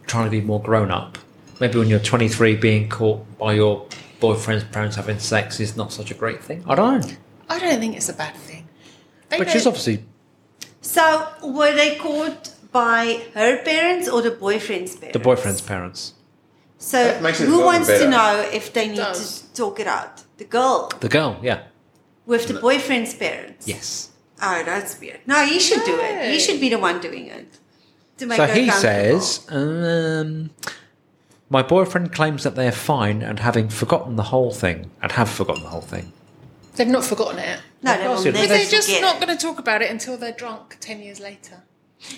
trying 0.07 0.25
to 0.25 0.31
be 0.31 0.41
more 0.41 0.61
grown 0.61 0.91
up, 0.91 1.19
maybe 1.61 1.79
when 1.79 1.89
you're 1.89 1.99
23, 2.01 2.57
being 2.57 2.89
caught 2.89 3.39
by 3.39 3.55
your 3.55 3.87
boyfriend's 4.21 4.65
parents 4.65 4.97
having 4.97 5.19
sex 5.19 5.61
is 5.61 5.77
not 5.77 5.93
such 5.93 6.11
a 6.11 6.15
great 6.15 6.43
thing. 6.43 6.65
I 6.67 6.75
don't 6.75 7.01
know, 7.09 7.17
I 7.49 7.59
don't 7.59 7.79
think 7.81 7.97
it's 7.97 8.09
a 8.09 8.13
bad 8.15 8.35
thing. 8.37 8.69
They 9.29 9.39
but 9.39 9.51
she's 9.51 9.67
obviously 9.67 10.05
So, 10.81 11.29
were 11.43 11.75
they 11.75 11.97
caught 11.97 12.53
by 12.73 13.23
her 13.35 13.63
parents 13.63 14.09
or 14.09 14.23
the 14.23 14.31
boyfriend's 14.31 14.97
parents? 14.97 15.13
the 15.19 15.23
boyfriend's 15.23 15.61
parents. 15.61 16.15
So, 16.79 17.03
That 17.05 17.23
makes 17.23 17.41
it 17.41 17.47
who 17.47 17.57
feel 17.59 17.67
wants 17.67 17.89
to 17.89 18.09
know 18.09 18.49
if 18.53 18.73
they 18.73 18.89
need 18.89 18.97
Does. 18.97 19.43
to 19.43 19.55
talk 19.55 19.81
it 19.81 19.87
out? 19.87 20.23
The 20.39 20.45
girl 20.45 20.89
The 21.01 21.09
girl, 21.09 21.39
yeah, 21.43 21.63
with 22.27 22.47
the 22.47 22.55
boyfriend's 22.55 23.15
parents. 23.15 23.67
yes. 23.67 24.11
Oh, 24.41 24.63
that's 24.65 25.01
weird. 25.01 25.19
No, 25.27 25.45
he 25.45 25.59
should 25.59 25.85
do 25.85 25.99
it. 26.01 26.31
He 26.33 26.39
should 26.39 26.61
be 26.61 26.69
the 26.69 26.79
one 26.79 27.01
doing 27.01 27.27
it. 27.27 27.59
To 28.19 28.27
make 28.27 28.37
So 28.37 28.47
her 28.47 28.55
he 28.55 28.71
says, 28.71 29.45
um, 29.51 30.51
my 31.51 31.63
boyfriend 31.63 32.13
claims 32.13 32.43
that 32.45 32.55
they're 32.55 32.73
fine 32.73 33.23
and 33.23 33.41
having 33.41 33.69
forgotten 33.69 34.17
the 34.17 34.25
whole 34.25 34.51
thing, 34.51 34.91
and 35.03 35.13
have 35.13 35.31
forgotten 35.31 35.63
the 35.63 35.71
whole 35.71 35.81
thing. 35.81 36.13
They've 36.77 36.87
not 36.87 37.05
forgotten 37.05 37.39
it. 37.39 37.59
No, 37.83 37.97
they 37.97 38.07
will 38.09 38.15
never 38.23 38.33
But 38.39 38.49
they're 38.49 38.65
just 38.67 38.89
forget. 38.89 39.03
not 39.03 39.21
going 39.21 39.37
to 39.37 39.47
talk 39.47 39.59
about 39.59 39.83
it 39.83 39.91
until 39.91 40.17
they're 40.17 40.33
drunk 40.33 40.77
ten 40.81 41.01
years 41.01 41.21
later. 41.21 41.63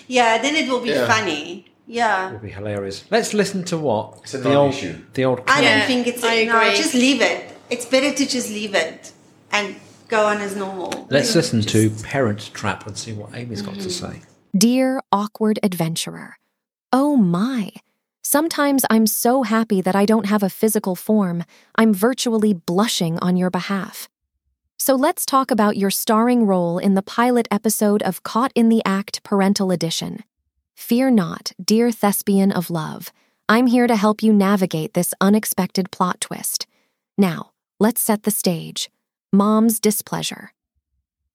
Yeah, 0.07 0.37
then 0.39 0.55
it 0.55 0.69
will 0.69 0.81
be 0.81 0.89
Yeah. 0.89 1.07
funny. 1.07 1.65
Yeah. 1.87 2.27
It'll 2.27 2.39
be 2.39 2.49
hilarious. 2.51 3.03
Let's 3.09 3.33
listen 3.33 3.63
to 3.65 3.77
what 3.77 4.19
It's 4.23 4.33
a 4.35 4.37
the 4.37 4.53
old 4.53 4.71
non-issue. 4.75 5.01
the 5.13 5.25
old 5.25 5.41
I 5.47 5.61
don't 5.61 5.87
think 5.87 6.07
it's 6.07 6.23
I 6.23 6.43
no. 6.45 6.57
agree. 6.59 6.75
Just 6.77 6.93
leave 6.93 7.21
it. 7.21 7.51
It's 7.69 7.85
better 7.85 8.13
to 8.13 8.25
just 8.25 8.49
leave 8.49 8.75
it 8.75 9.11
and 9.51 9.75
go 10.07 10.25
on 10.27 10.37
as 10.41 10.55
normal. 10.55 11.07
Let's 11.09 11.33
listen 11.35 11.61
to 11.61 11.89
Just- 11.89 12.05
Parent 12.05 12.51
Trap 12.53 12.85
and 12.85 12.95
see 12.97 13.13
what 13.13 13.35
Amy's 13.35 13.61
got 13.63 13.73
to 13.75 13.79
Mm-hmm. 13.81 13.89
say. 14.13 14.21
Dear 14.55 15.01
awkward 15.11 15.57
adventurer. 15.63 16.37
Oh 16.93 17.15
my. 17.17 17.71
Sometimes 18.31 18.85
I'm 18.89 19.07
so 19.07 19.43
happy 19.43 19.81
that 19.81 19.93
I 19.93 20.05
don't 20.05 20.27
have 20.27 20.41
a 20.41 20.49
physical 20.49 20.95
form, 20.95 21.43
I'm 21.75 21.93
virtually 21.93 22.53
blushing 22.53 23.19
on 23.19 23.35
your 23.35 23.49
behalf. 23.49 24.07
So 24.79 24.95
let's 24.95 25.25
talk 25.25 25.51
about 25.51 25.75
your 25.75 25.91
starring 25.91 26.45
role 26.47 26.77
in 26.77 26.93
the 26.93 27.01
pilot 27.01 27.45
episode 27.51 28.01
of 28.03 28.23
Caught 28.23 28.53
in 28.55 28.69
the 28.69 28.81
Act 28.85 29.21
Parental 29.23 29.69
Edition. 29.69 30.23
Fear 30.75 31.11
not, 31.11 31.51
dear 31.61 31.91
thespian 31.91 32.53
of 32.53 32.69
love. 32.69 33.11
I'm 33.49 33.67
here 33.67 33.85
to 33.85 33.97
help 33.97 34.23
you 34.23 34.31
navigate 34.31 34.93
this 34.93 35.13
unexpected 35.19 35.91
plot 35.91 36.21
twist. 36.21 36.67
Now, 37.17 37.51
let's 37.81 37.99
set 37.99 38.23
the 38.23 38.31
stage. 38.31 38.89
Mom's 39.33 39.77
displeasure. 39.77 40.53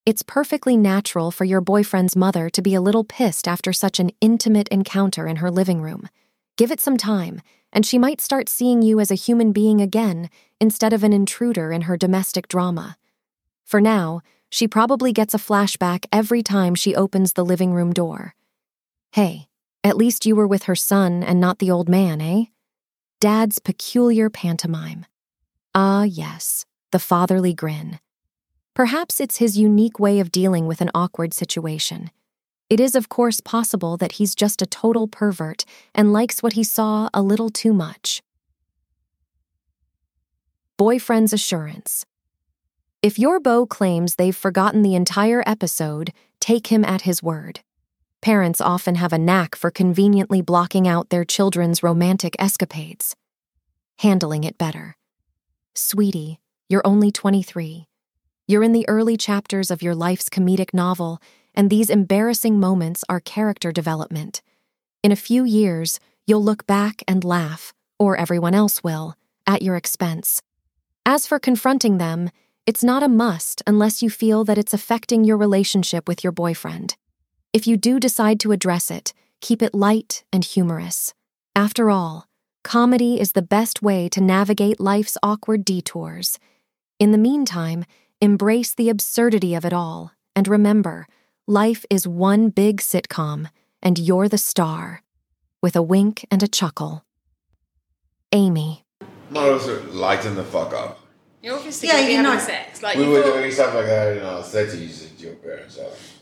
It's 0.06 0.22
perfectly 0.22 0.78
natural 0.78 1.30
for 1.30 1.44
your 1.44 1.60
boyfriend's 1.60 2.16
mother 2.16 2.48
to 2.48 2.62
be 2.62 2.72
a 2.72 2.80
little 2.80 3.04
pissed 3.04 3.46
after 3.46 3.74
such 3.74 4.00
an 4.00 4.12
intimate 4.22 4.68
encounter 4.68 5.26
in 5.26 5.36
her 5.36 5.50
living 5.50 5.82
room. 5.82 6.08
Give 6.56 6.70
it 6.70 6.80
some 6.80 6.96
time, 6.96 7.42
and 7.72 7.84
she 7.84 7.98
might 7.98 8.20
start 8.20 8.48
seeing 8.48 8.80
you 8.80 8.98
as 9.00 9.10
a 9.10 9.14
human 9.14 9.52
being 9.52 9.80
again 9.80 10.30
instead 10.58 10.92
of 10.92 11.04
an 11.04 11.12
intruder 11.12 11.70
in 11.70 11.82
her 11.82 11.96
domestic 11.96 12.48
drama. 12.48 12.96
For 13.64 13.80
now, 13.80 14.22
she 14.48 14.66
probably 14.66 15.12
gets 15.12 15.34
a 15.34 15.38
flashback 15.38 16.06
every 16.10 16.42
time 16.42 16.74
she 16.74 16.94
opens 16.94 17.34
the 17.34 17.44
living 17.44 17.72
room 17.72 17.92
door. 17.92 18.34
Hey, 19.12 19.48
at 19.84 19.96
least 19.96 20.24
you 20.24 20.34
were 20.34 20.46
with 20.46 20.64
her 20.64 20.74
son 20.74 21.22
and 21.22 21.40
not 21.40 21.58
the 21.58 21.70
old 21.70 21.88
man, 21.88 22.20
eh? 22.20 22.44
Dad's 23.20 23.58
peculiar 23.58 24.30
pantomime. 24.30 25.04
Ah, 25.74 26.04
yes, 26.04 26.64
the 26.90 26.98
fatherly 26.98 27.52
grin. 27.52 27.98
Perhaps 28.74 29.20
it's 29.20 29.38
his 29.38 29.58
unique 29.58 29.98
way 29.98 30.20
of 30.20 30.32
dealing 30.32 30.66
with 30.66 30.80
an 30.80 30.90
awkward 30.94 31.34
situation. 31.34 32.10
It 32.68 32.80
is, 32.80 32.94
of 32.94 33.08
course, 33.08 33.40
possible 33.40 33.96
that 33.96 34.12
he's 34.12 34.34
just 34.34 34.60
a 34.60 34.66
total 34.66 35.06
pervert 35.06 35.64
and 35.94 36.12
likes 36.12 36.42
what 36.42 36.54
he 36.54 36.64
saw 36.64 37.08
a 37.14 37.22
little 37.22 37.50
too 37.50 37.72
much. 37.72 38.22
Boyfriend's 40.76 41.32
assurance. 41.32 42.04
If 43.02 43.18
your 43.18 43.38
beau 43.38 43.66
claims 43.66 44.16
they've 44.16 44.36
forgotten 44.36 44.82
the 44.82 44.96
entire 44.96 45.42
episode, 45.46 46.12
take 46.40 46.66
him 46.66 46.84
at 46.84 47.02
his 47.02 47.22
word. 47.22 47.60
Parents 48.20 48.60
often 48.60 48.96
have 48.96 49.12
a 49.12 49.18
knack 49.18 49.54
for 49.54 49.70
conveniently 49.70 50.42
blocking 50.42 50.88
out 50.88 51.10
their 51.10 51.24
children's 51.24 51.84
romantic 51.84 52.34
escapades. 52.40 53.14
Handling 54.00 54.42
it 54.42 54.58
better. 54.58 54.96
Sweetie, 55.74 56.40
you're 56.68 56.86
only 56.86 57.12
23. 57.12 57.86
You're 58.48 58.64
in 58.64 58.72
the 58.72 58.88
early 58.88 59.16
chapters 59.16 59.70
of 59.70 59.82
your 59.82 59.94
life's 59.94 60.28
comedic 60.28 60.74
novel, 60.74 61.20
and 61.56 61.70
these 61.70 61.90
embarrassing 61.90 62.60
moments 62.60 63.02
are 63.08 63.20
character 63.20 63.72
development. 63.72 64.42
In 65.02 65.10
a 65.10 65.16
few 65.16 65.44
years, 65.44 65.98
you'll 66.26 66.44
look 66.44 66.66
back 66.66 67.02
and 67.08 67.24
laugh, 67.24 67.72
or 67.98 68.16
everyone 68.16 68.54
else 68.54 68.84
will, 68.84 69.14
at 69.46 69.62
your 69.62 69.76
expense. 69.76 70.42
As 71.06 71.26
for 71.26 71.38
confronting 71.38 71.98
them, 71.98 72.30
it's 72.66 72.84
not 72.84 73.02
a 73.02 73.08
must 73.08 73.62
unless 73.66 74.02
you 74.02 74.10
feel 74.10 74.44
that 74.44 74.58
it's 74.58 74.74
affecting 74.74 75.24
your 75.24 75.36
relationship 75.36 76.08
with 76.08 76.24
your 76.24 76.32
boyfriend. 76.32 76.96
If 77.52 77.66
you 77.66 77.76
do 77.76 77.98
decide 77.98 78.40
to 78.40 78.52
address 78.52 78.90
it, 78.90 79.14
keep 79.40 79.62
it 79.62 79.74
light 79.74 80.24
and 80.32 80.44
humorous. 80.44 81.14
After 81.54 81.90
all, 81.90 82.26
comedy 82.64 83.20
is 83.20 83.32
the 83.32 83.40
best 83.40 83.82
way 83.82 84.08
to 84.08 84.20
navigate 84.20 84.80
life's 84.80 85.16
awkward 85.22 85.64
detours. 85.64 86.38
In 86.98 87.12
the 87.12 87.18
meantime, 87.18 87.84
embrace 88.20 88.74
the 88.74 88.88
absurdity 88.90 89.54
of 89.54 89.64
it 89.64 89.72
all, 89.72 90.12
and 90.34 90.48
remember, 90.48 91.06
life 91.46 91.84
is 91.90 92.06
one 92.06 92.48
big 92.50 92.80
sitcom, 92.80 93.48
and 93.82 93.98
you're 93.98 94.28
the 94.28 94.38
star. 94.38 95.02
With 95.62 95.74
a 95.76 95.82
wink 95.82 96.24
and 96.30 96.42
a 96.42 96.48
chuckle. 96.48 97.04
Amy. 98.32 98.84
Might 99.30 99.48
also 99.48 99.82
lighten 99.90 100.36
the 100.36 100.44
fuck 100.44 100.72
up. 100.72 101.00
You're 101.42 101.56
obviously 101.56 101.88
Yeah, 101.88 101.94
going 101.94 102.04
to 102.04 102.08
be 102.08 102.12
you're 102.14 102.22
having 102.22 102.38
not- 102.38 102.46
sex. 102.46 102.82
Like 102.82 102.96
we 102.98 103.04
you 103.04 103.10
were 103.10 103.22
thought- 103.22 103.32
doing 103.34 103.50
stuff 103.50 103.74
like 103.74 103.86
that 103.86 104.16
in 104.16 104.22
our 104.22 104.42
thirties 104.42 105.06
at 105.06 105.18
your 105.20 105.34
parents' 105.36 105.78
house. 105.78 106.12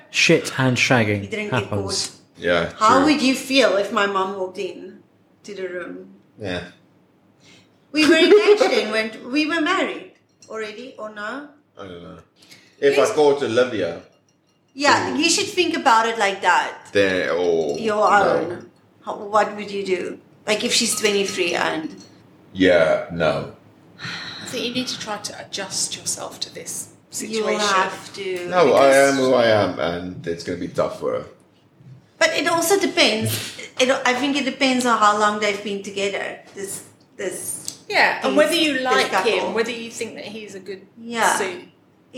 Shit 0.10 0.50
hand 0.50 0.76
shagging 0.76 1.22
You 1.22 1.28
didn't 1.28 1.50
get 1.50 1.62
happens. 1.64 2.20
Yeah. 2.36 2.72
How 2.76 2.98
true. 2.98 3.06
would 3.12 3.22
you 3.22 3.34
feel 3.34 3.76
if 3.78 3.90
my 3.92 4.06
mom 4.06 4.36
walked 4.38 4.58
in 4.58 5.02
to 5.44 5.54
the 5.54 5.68
room? 5.68 6.14
Yeah. 6.38 6.68
We 7.90 8.06
were 8.06 8.16
engaged 8.16 8.62
then 8.62 8.92
when 8.92 9.32
we 9.32 9.46
were 9.46 9.60
married 9.62 10.12
already, 10.48 10.94
or 10.98 11.08
no? 11.12 11.48
I 11.78 11.82
don't 11.84 12.02
know. 12.02 12.18
If 12.80 12.98
I 12.98 13.14
go 13.14 13.38
to 13.38 13.44
Olivia, 13.46 14.02
Yeah, 14.74 15.16
you 15.16 15.28
should 15.28 15.46
think 15.48 15.76
about 15.76 16.06
it 16.06 16.18
like 16.18 16.40
that. 16.42 16.88
then 16.92 17.28
oh 17.32 17.76
Your 17.76 18.08
no. 18.10 18.32
own. 18.36 18.70
How, 19.04 19.16
what 19.16 19.56
would 19.56 19.70
you 19.70 19.84
do? 19.84 20.18
Like 20.46 20.64
if 20.64 20.72
she's 20.72 20.94
23 21.00 21.54
and. 21.54 22.04
Yeah, 22.52 23.06
no. 23.12 23.54
I 24.00 24.46
think 24.46 24.64
you 24.66 24.72
need 24.74 24.86
to 24.88 24.98
try 24.98 25.18
to 25.18 25.32
adjust 25.44 25.96
yourself 25.96 26.40
to 26.40 26.54
this 26.54 26.94
situation. 27.10 27.36
You 27.36 27.44
situation. 27.44 27.74
have 27.82 28.14
to. 28.14 28.48
No, 28.48 28.72
I 28.74 28.88
am 29.08 29.14
who 29.16 29.34
I 29.34 29.46
am, 29.46 29.78
and 29.78 30.26
it's 30.26 30.44
going 30.44 30.58
to 30.60 30.66
be 30.66 30.72
tough 30.72 31.00
for 31.00 31.12
her. 31.12 31.24
But 32.18 32.30
it 32.34 32.46
also 32.48 32.78
depends. 32.80 33.30
It, 33.78 33.90
I 33.90 34.14
think 34.14 34.36
it 34.36 34.44
depends 34.44 34.86
on 34.86 34.98
how 34.98 35.18
long 35.18 35.38
they've 35.40 35.62
been 35.62 35.82
together. 35.82 36.40
This, 36.54 36.84
this. 37.16 37.84
Yeah, 37.88 38.26
and 38.26 38.36
whether 38.36 38.54
you 38.54 38.80
like 38.80 39.12
him, 39.24 39.52
whether 39.54 39.70
you 39.70 39.90
think 39.90 40.14
that 40.16 40.24
he's 40.26 40.54
a 40.54 40.60
good 40.60 40.86
Yeah. 40.96 41.36
suit. 41.36 41.67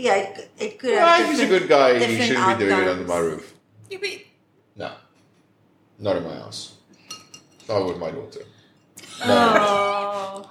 Yeah, 0.01 0.15
it, 0.15 0.51
it 0.59 0.79
could 0.79 0.93
Well, 0.95 1.05
have. 1.07 1.25
if 1.25 1.29
he's 1.31 1.39
a 1.41 1.45
good 1.59 1.69
guy, 1.69 1.99
he 2.03 2.21
shouldn't 2.25 2.57
be 2.59 2.65
doing 2.65 2.81
it 2.81 2.87
under 2.87 3.05
my 3.05 3.17
roof. 3.19 3.53
You 3.91 3.99
but 3.99 4.09
No, 4.75 4.91
not 5.99 6.15
in 6.17 6.23
my 6.23 6.33
house. 6.35 6.73
Not 7.69 7.85
with 7.85 7.99
my 7.99 8.09
daughter. 8.09 8.41
Oh. 9.23 10.49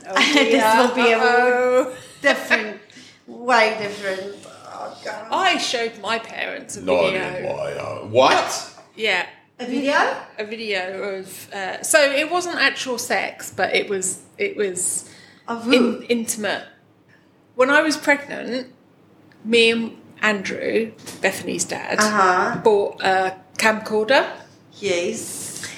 this 0.04 0.62
will 0.76 0.94
be 0.94 1.10
a 1.10 1.18
Uh-oh. 1.18 1.96
different, 2.22 2.80
way 3.26 3.76
different. 3.82 4.36
Oh, 4.72 4.96
God. 5.04 5.26
I 5.32 5.58
showed 5.58 5.98
my 6.00 6.20
parents 6.20 6.76
a 6.76 6.82
Not 6.82 7.06
video. 7.10 7.36
in 7.36 7.42
my. 7.44 8.04
What? 8.08 8.74
Yeah, 8.94 9.26
A 9.58 9.66
video? 9.66 10.16
a 10.38 10.44
video 10.44 11.02
of. 11.18 11.52
Uh, 11.52 11.82
so 11.82 11.98
it 12.00 12.30
wasn't 12.30 12.58
actual 12.60 12.96
sex, 12.98 13.52
but 13.54 13.74
it 13.74 13.88
was. 13.88 14.22
It 14.38 14.56
was 14.56 15.10
Of 15.48 15.64
who? 15.64 15.72
in, 15.72 16.02
intimate. 16.04 16.64
When 17.60 17.68
I 17.68 17.82
was 17.82 17.98
pregnant, 17.98 18.68
me 19.44 19.70
and 19.70 19.94
Andrew, 20.22 20.92
Bethany's 21.20 21.66
dad, 21.66 21.98
Uh-huh. 22.00 22.58
bought 22.64 23.02
a 23.02 23.36
camcorder. 23.58 24.26
yes. 24.78 25.68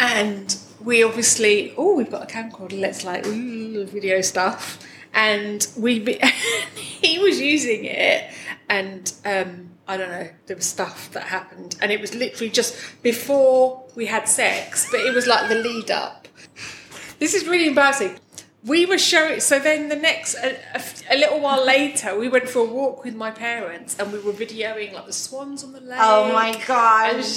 and 0.00 0.56
we 0.80 1.04
obviously 1.04 1.72
oh 1.76 1.94
we've 1.94 2.10
got 2.10 2.24
a 2.24 2.26
camcorder 2.34 2.80
let's 2.80 3.04
like 3.04 3.24
ooh, 3.28 3.84
video 3.86 4.20
stuff 4.22 4.84
and 5.14 5.68
we 5.76 6.00
be, 6.00 6.14
he 6.74 7.20
was 7.20 7.38
using 7.40 7.84
it 7.84 8.24
and 8.68 9.12
um 9.24 9.70
I 9.86 9.96
don't 9.98 10.10
know 10.10 10.28
there 10.46 10.56
was 10.56 10.66
stuff 10.66 11.12
that 11.12 11.24
happened 11.24 11.76
and 11.80 11.92
it 11.92 12.00
was 12.00 12.12
literally 12.12 12.50
just 12.50 12.74
before 13.04 13.84
we 13.94 14.06
had 14.06 14.26
sex 14.28 14.88
but 14.90 14.98
it 15.00 15.14
was 15.14 15.28
like 15.28 15.48
the 15.48 15.54
lead 15.56 15.92
up 15.92 16.26
this 17.20 17.34
is 17.34 17.46
really 17.46 17.68
embarrassing 17.68 18.18
we 18.64 18.84
were 18.84 18.98
showing 18.98 19.40
so 19.40 19.58
then 19.58 19.88
the 19.88 19.96
next 19.96 20.34
a, 20.34 20.56
a, 20.74 20.82
a 21.10 21.16
little 21.16 21.40
while 21.40 21.64
later 21.64 22.18
we 22.18 22.28
went 22.28 22.48
for 22.48 22.58
a 22.60 22.64
walk 22.64 23.04
with 23.04 23.14
my 23.14 23.30
parents 23.30 23.98
and 23.98 24.12
we 24.12 24.18
were 24.18 24.32
videoing 24.32 24.92
like 24.92 25.06
the 25.06 25.12
swans 25.12 25.64
on 25.64 25.72
the 25.72 25.80
lake 25.80 25.98
Oh 26.00 26.30
my 26.32 26.52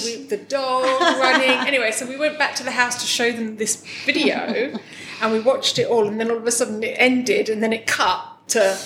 we, 0.04 0.24
the 0.24 0.36
dog 0.36 0.84
running. 1.18 1.50
Anyway, 1.66 1.90
so 1.92 2.06
we 2.06 2.16
went 2.18 2.38
back 2.38 2.54
to 2.56 2.62
the 2.62 2.70
house 2.70 3.00
to 3.00 3.06
show 3.06 3.32
them 3.32 3.56
this 3.56 3.84
video, 4.04 4.78
and 5.22 5.32
we 5.32 5.40
watched 5.40 5.78
it 5.78 5.88
all. 5.88 6.06
And 6.06 6.20
then 6.20 6.30
all 6.30 6.36
of 6.36 6.46
a 6.46 6.52
sudden 6.52 6.82
it 6.82 6.94
ended, 6.98 7.48
and 7.48 7.62
then 7.62 7.72
it 7.72 7.86
cut 7.86 8.22
to 8.48 8.76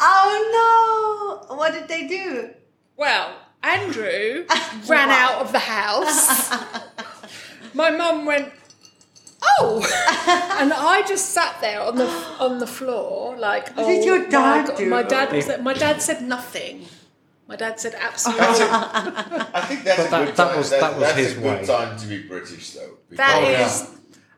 Oh 0.00 1.46
no! 1.48 1.56
What 1.56 1.72
did 1.72 1.88
they 1.88 2.06
do? 2.06 2.50
well, 2.96 3.34
Andrew 3.62 4.46
ran 4.88 5.10
out 5.10 5.40
of 5.42 5.52
the 5.52 5.58
house. 5.60 6.50
My 7.74 7.90
mum 7.90 8.26
went. 8.26 8.52
Oh, 9.44 9.82
and 10.60 10.72
I 10.72 11.02
just 11.06 11.30
sat 11.30 11.60
there 11.60 11.80
on 11.80 11.96
the 11.96 12.06
on 12.38 12.58
the 12.58 12.66
floor 12.66 13.36
like. 13.36 13.74
What 13.76 13.86
oh, 13.86 13.88
did 13.88 14.04
your 14.04 14.20
my 14.24 14.28
dad 14.30 14.66
God. 14.68 14.76
do? 14.76 14.86
My 14.88 15.02
dad 15.02 15.32
was 15.32 15.46
there. 15.46 15.60
My 15.62 15.74
dad 15.74 16.00
said 16.00 16.22
nothing. 16.22 16.86
My 17.48 17.56
dad 17.56 17.78
said 17.80 17.94
absolutely. 17.98 18.44
That's 18.46 18.60
a, 18.60 19.50
I 19.54 19.60
think 19.62 19.84
that's 19.84 19.98
But 19.98 20.06
a 20.06 20.10
that- 20.10 20.26
good 20.26 20.36
that 20.36 20.48
time. 20.48 20.56
was- 20.58 20.70
that- 20.70 20.80
that 20.80 20.92
was 20.96 21.02
that's 21.02 21.18
his 21.18 21.32
a 21.32 21.40
good 21.40 21.60
way. 21.60 21.66
time 21.66 21.98
to 21.98 22.06
be 22.06 22.18
British, 22.22 22.70
though. 22.70 22.98
That 23.10 23.42
oh, 23.42 23.48
because- 23.48 23.82
is. 23.82 23.88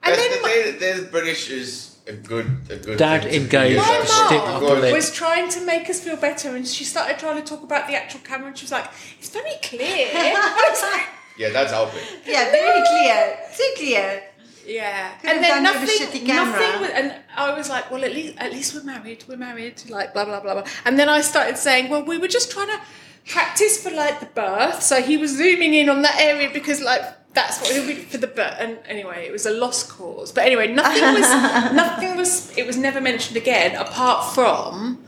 And 0.03 0.13
That's 0.13 0.17
then 0.23 0.31
the 0.37 0.43
my- 0.43 0.49
thing, 0.53 0.79
there's 0.81 1.05
British 1.05 1.51
is 1.51 1.97
a 2.07 2.13
good, 2.13 2.47
a 2.71 2.77
good. 2.77 2.99
Dad 2.99 3.23
thing 3.23 3.31
to 3.33 3.39
be 3.39 3.45
engaged, 3.45 3.77
My 3.87 3.97
a- 3.97 4.07
stick 4.07 4.43
mum 4.45 4.93
was 4.93 5.11
trying 5.13 5.49
to 5.51 5.61
make 5.65 5.89
us 5.89 6.01
feel 6.01 6.17
better, 6.17 6.55
and 6.57 6.67
she 6.67 6.85
started 6.85 7.19
trying 7.19 7.37
to 7.37 7.43
talk 7.43 7.63
about 7.63 7.87
the 7.89 7.95
actual 7.95 8.21
camera, 8.21 8.49
and 8.49 8.59
she 8.59 8.65
was 8.65 8.73
like, 8.73 8.87
"It's 9.19 9.29
very 9.31 9.55
clear." 9.63 10.09
I 10.15 10.69
was 10.71 10.83
like, 10.83 11.07
Yeah, 11.39 11.51
that's 11.51 11.73
helping. 11.73 12.01
Yeah, 12.27 12.51
very 12.51 12.83
clear. 12.87 13.39
Too 13.57 13.73
clear. 13.77 14.23
Yeah, 14.67 15.17
Could 15.19 15.31
and 15.31 15.45
then 15.45 15.51
done 15.51 15.77
a 15.77 15.79
nothing, 15.81 15.89
shitty 15.89 16.27
nothing, 16.27 16.81
was, 16.81 16.91
and 16.91 17.15
I 17.37 17.57
was 17.57 17.69
like, 17.69 17.91
"Well, 17.91 18.05
at 18.05 18.13
least, 18.13 18.35
at 18.39 18.53
least 18.53 18.75
we're 18.75 18.83
married. 18.83 19.25
We're 19.29 19.37
married." 19.37 19.83
Like 19.89 20.13
blah 20.13 20.25
blah 20.25 20.41
blah 20.41 20.55
blah. 20.55 20.65
And 20.85 20.99
then 20.99 21.09
I 21.09 21.21
started 21.21 21.59
saying, 21.59 21.91
"Well, 21.91 22.05
we 22.05 22.19
were 22.19 22.29
just 22.29 22.51
trying 22.51 22.69
to 22.69 22.81
practice 23.27 23.83
for 23.83 23.91
like 23.91 24.21
the 24.21 24.27
birth." 24.27 24.83
So 24.83 25.03
he 25.03 25.17
was 25.17 25.37
zooming 25.37 25.75
in 25.75 25.89
on 25.89 26.03
that 26.03 26.19
area 26.21 26.51
because 26.53 26.81
like. 26.81 27.03
That's 27.35 27.61
what 27.61 27.73
he'll 27.73 27.85
be 27.85 27.97
for 27.97 28.19
the 28.19 28.29
birth. 28.29 28.55
And 28.61 28.79
anyway, 28.87 29.27
it 29.27 29.33
was 29.33 29.45
a 29.45 29.51
lost 29.51 29.89
cause. 29.89 30.31
But 30.31 30.45
anyway, 30.45 30.69
nothing 30.73 31.03
was, 31.03 31.29
nothing 31.75 32.17
was, 32.17 32.57
it 32.57 32.65
was 32.65 32.77
never 32.77 33.01
mentioned 33.01 33.37
again 33.37 33.75
apart 33.75 34.33
from, 34.37 35.05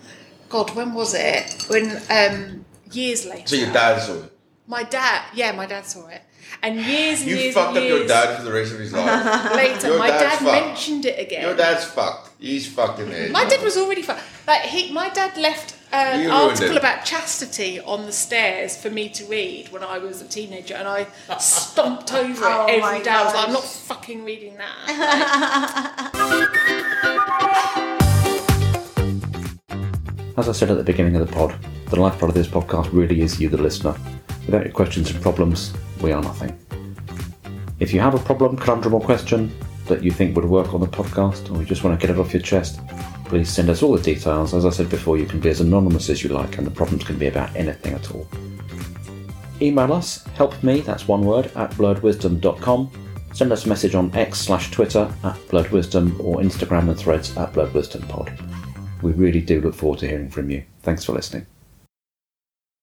God, 0.48 0.74
when 0.74 0.92
was 0.92 1.14
it? 1.14 1.64
When, 1.68 2.02
um, 2.10 2.64
years 2.90 3.26
later. 3.26 3.46
So 3.46 3.54
your 3.54 3.72
dad 3.72 4.00
saw 4.00 4.14
it. 4.14 4.32
My 4.66 4.82
dad, 4.82 5.22
yeah, 5.34 5.52
my 5.52 5.66
dad 5.66 5.86
saw 5.86 6.08
it. 6.08 6.22
And 6.66 6.80
years 6.80 7.20
and 7.20 7.30
You 7.30 7.36
years 7.36 7.54
fucked 7.54 7.68
and 7.68 7.78
up 7.78 7.84
years 7.84 7.98
your 8.00 8.08
dad 8.08 8.36
for 8.38 8.42
the 8.42 8.50
rest 8.52 8.72
of 8.72 8.80
his 8.80 8.92
life. 8.92 9.54
later, 9.54 9.86
Your 9.88 9.98
my 10.00 10.08
dad 10.08 10.38
fucked. 10.40 10.42
mentioned 10.66 11.06
it 11.06 11.16
again. 11.20 11.42
Your 11.42 11.54
dad's 11.56 11.84
fucked. 11.84 12.30
He's 12.40 12.66
fucked 12.66 12.98
in 12.98 13.08
the 13.08 13.14
head. 13.14 13.30
My 13.30 13.44
dad 13.44 13.62
was 13.62 13.76
already 13.76 14.02
fucked. 14.02 14.22
Like 14.48 14.62
he, 14.62 14.90
my 14.92 15.08
dad 15.10 15.36
left 15.38 15.76
an 15.92 16.22
You 16.24 16.30
article 16.32 16.72
it. 16.74 16.78
about 16.78 17.04
chastity 17.04 17.78
on 17.78 18.04
the 18.06 18.10
stairs 18.12 18.76
for 18.76 18.90
me 18.90 19.08
to 19.10 19.24
read 19.26 19.68
when 19.70 19.84
I 19.84 19.98
was 19.98 20.20
a 20.20 20.26
teenager, 20.26 20.74
and 20.74 20.88
I 20.88 21.06
stomped 21.38 22.12
over 22.12 22.44
Oh 22.48 22.66
it 22.66 22.80
my 22.80 22.94
every 22.94 23.04
day. 23.04 23.10
I 23.10 23.24
was 23.24 23.32
like, 23.34 23.46
I'm 23.46 23.52
not 23.52 23.62
fucking 23.64 24.24
reading 24.24 24.56
that. 24.56 26.10
As 30.36 30.48
I 30.50 30.52
said 30.52 30.70
at 30.70 30.76
the 30.76 30.84
beginning 30.84 31.16
of 31.16 31.26
the 31.26 31.32
pod, 31.32 31.54
the 31.90 31.96
lifeblood 32.00 32.30
of 32.30 32.34
this 32.34 32.48
podcast 32.48 32.92
really 32.92 33.22
is 33.22 33.40
you, 33.40 33.48
the 33.48 33.56
listener. 33.56 33.94
Without 34.46 34.64
your 34.64 34.72
questions 34.72 35.10
and 35.10 35.20
problems, 35.20 35.74
we 36.00 36.12
are 36.12 36.22
nothing. 36.22 36.56
If 37.78 37.92
you 37.92 38.00
have 38.00 38.14
a 38.14 38.18
problem, 38.18 38.56
conundrum, 38.56 38.94
or 38.94 39.00
question 39.00 39.52
that 39.86 40.02
you 40.02 40.10
think 40.10 40.34
would 40.34 40.44
work 40.44 40.72
on 40.72 40.80
the 40.80 40.86
podcast, 40.86 41.54
or 41.54 41.60
you 41.60 41.66
just 41.66 41.84
want 41.84 41.98
to 41.98 42.06
get 42.06 42.14
it 42.14 42.18
off 42.18 42.32
your 42.32 42.42
chest, 42.42 42.80
please 43.26 43.48
send 43.48 43.68
us 43.68 43.82
all 43.82 43.92
the 43.92 44.02
details. 44.02 44.54
As 44.54 44.64
I 44.64 44.70
said 44.70 44.88
before, 44.88 45.18
you 45.18 45.26
can 45.26 45.40
be 45.40 45.50
as 45.50 45.60
anonymous 45.60 46.08
as 46.08 46.22
you 46.22 46.30
like, 46.30 46.58
and 46.58 46.66
the 46.66 46.70
problems 46.70 47.04
can 47.04 47.18
be 47.18 47.26
about 47.26 47.54
anything 47.54 47.92
at 47.94 48.10
all. 48.12 48.26
Email 49.60 49.92
us, 49.92 50.24
help 50.34 50.62
me, 50.62 50.80
that's 50.80 51.08
one 51.08 51.24
word, 51.24 51.46
at 51.56 51.70
blurredwisdom.com. 51.72 52.90
Send 53.32 53.52
us 53.52 53.66
a 53.66 53.68
message 53.68 53.94
on 53.94 54.14
X 54.14 54.38
slash 54.38 54.70
Twitter 54.70 55.12
at 55.24 55.36
blurredwisdom 55.48 56.18
or 56.20 56.36
Instagram 56.36 56.88
and 56.88 56.98
threads 56.98 57.36
at 57.36 57.52
blurredwisdompod. 57.52 59.02
We 59.02 59.12
really 59.12 59.40
do 59.40 59.60
look 59.60 59.74
forward 59.74 59.98
to 60.00 60.08
hearing 60.08 60.30
from 60.30 60.50
you. 60.50 60.64
Thanks 60.82 61.04
for 61.04 61.12
listening. 61.12 61.46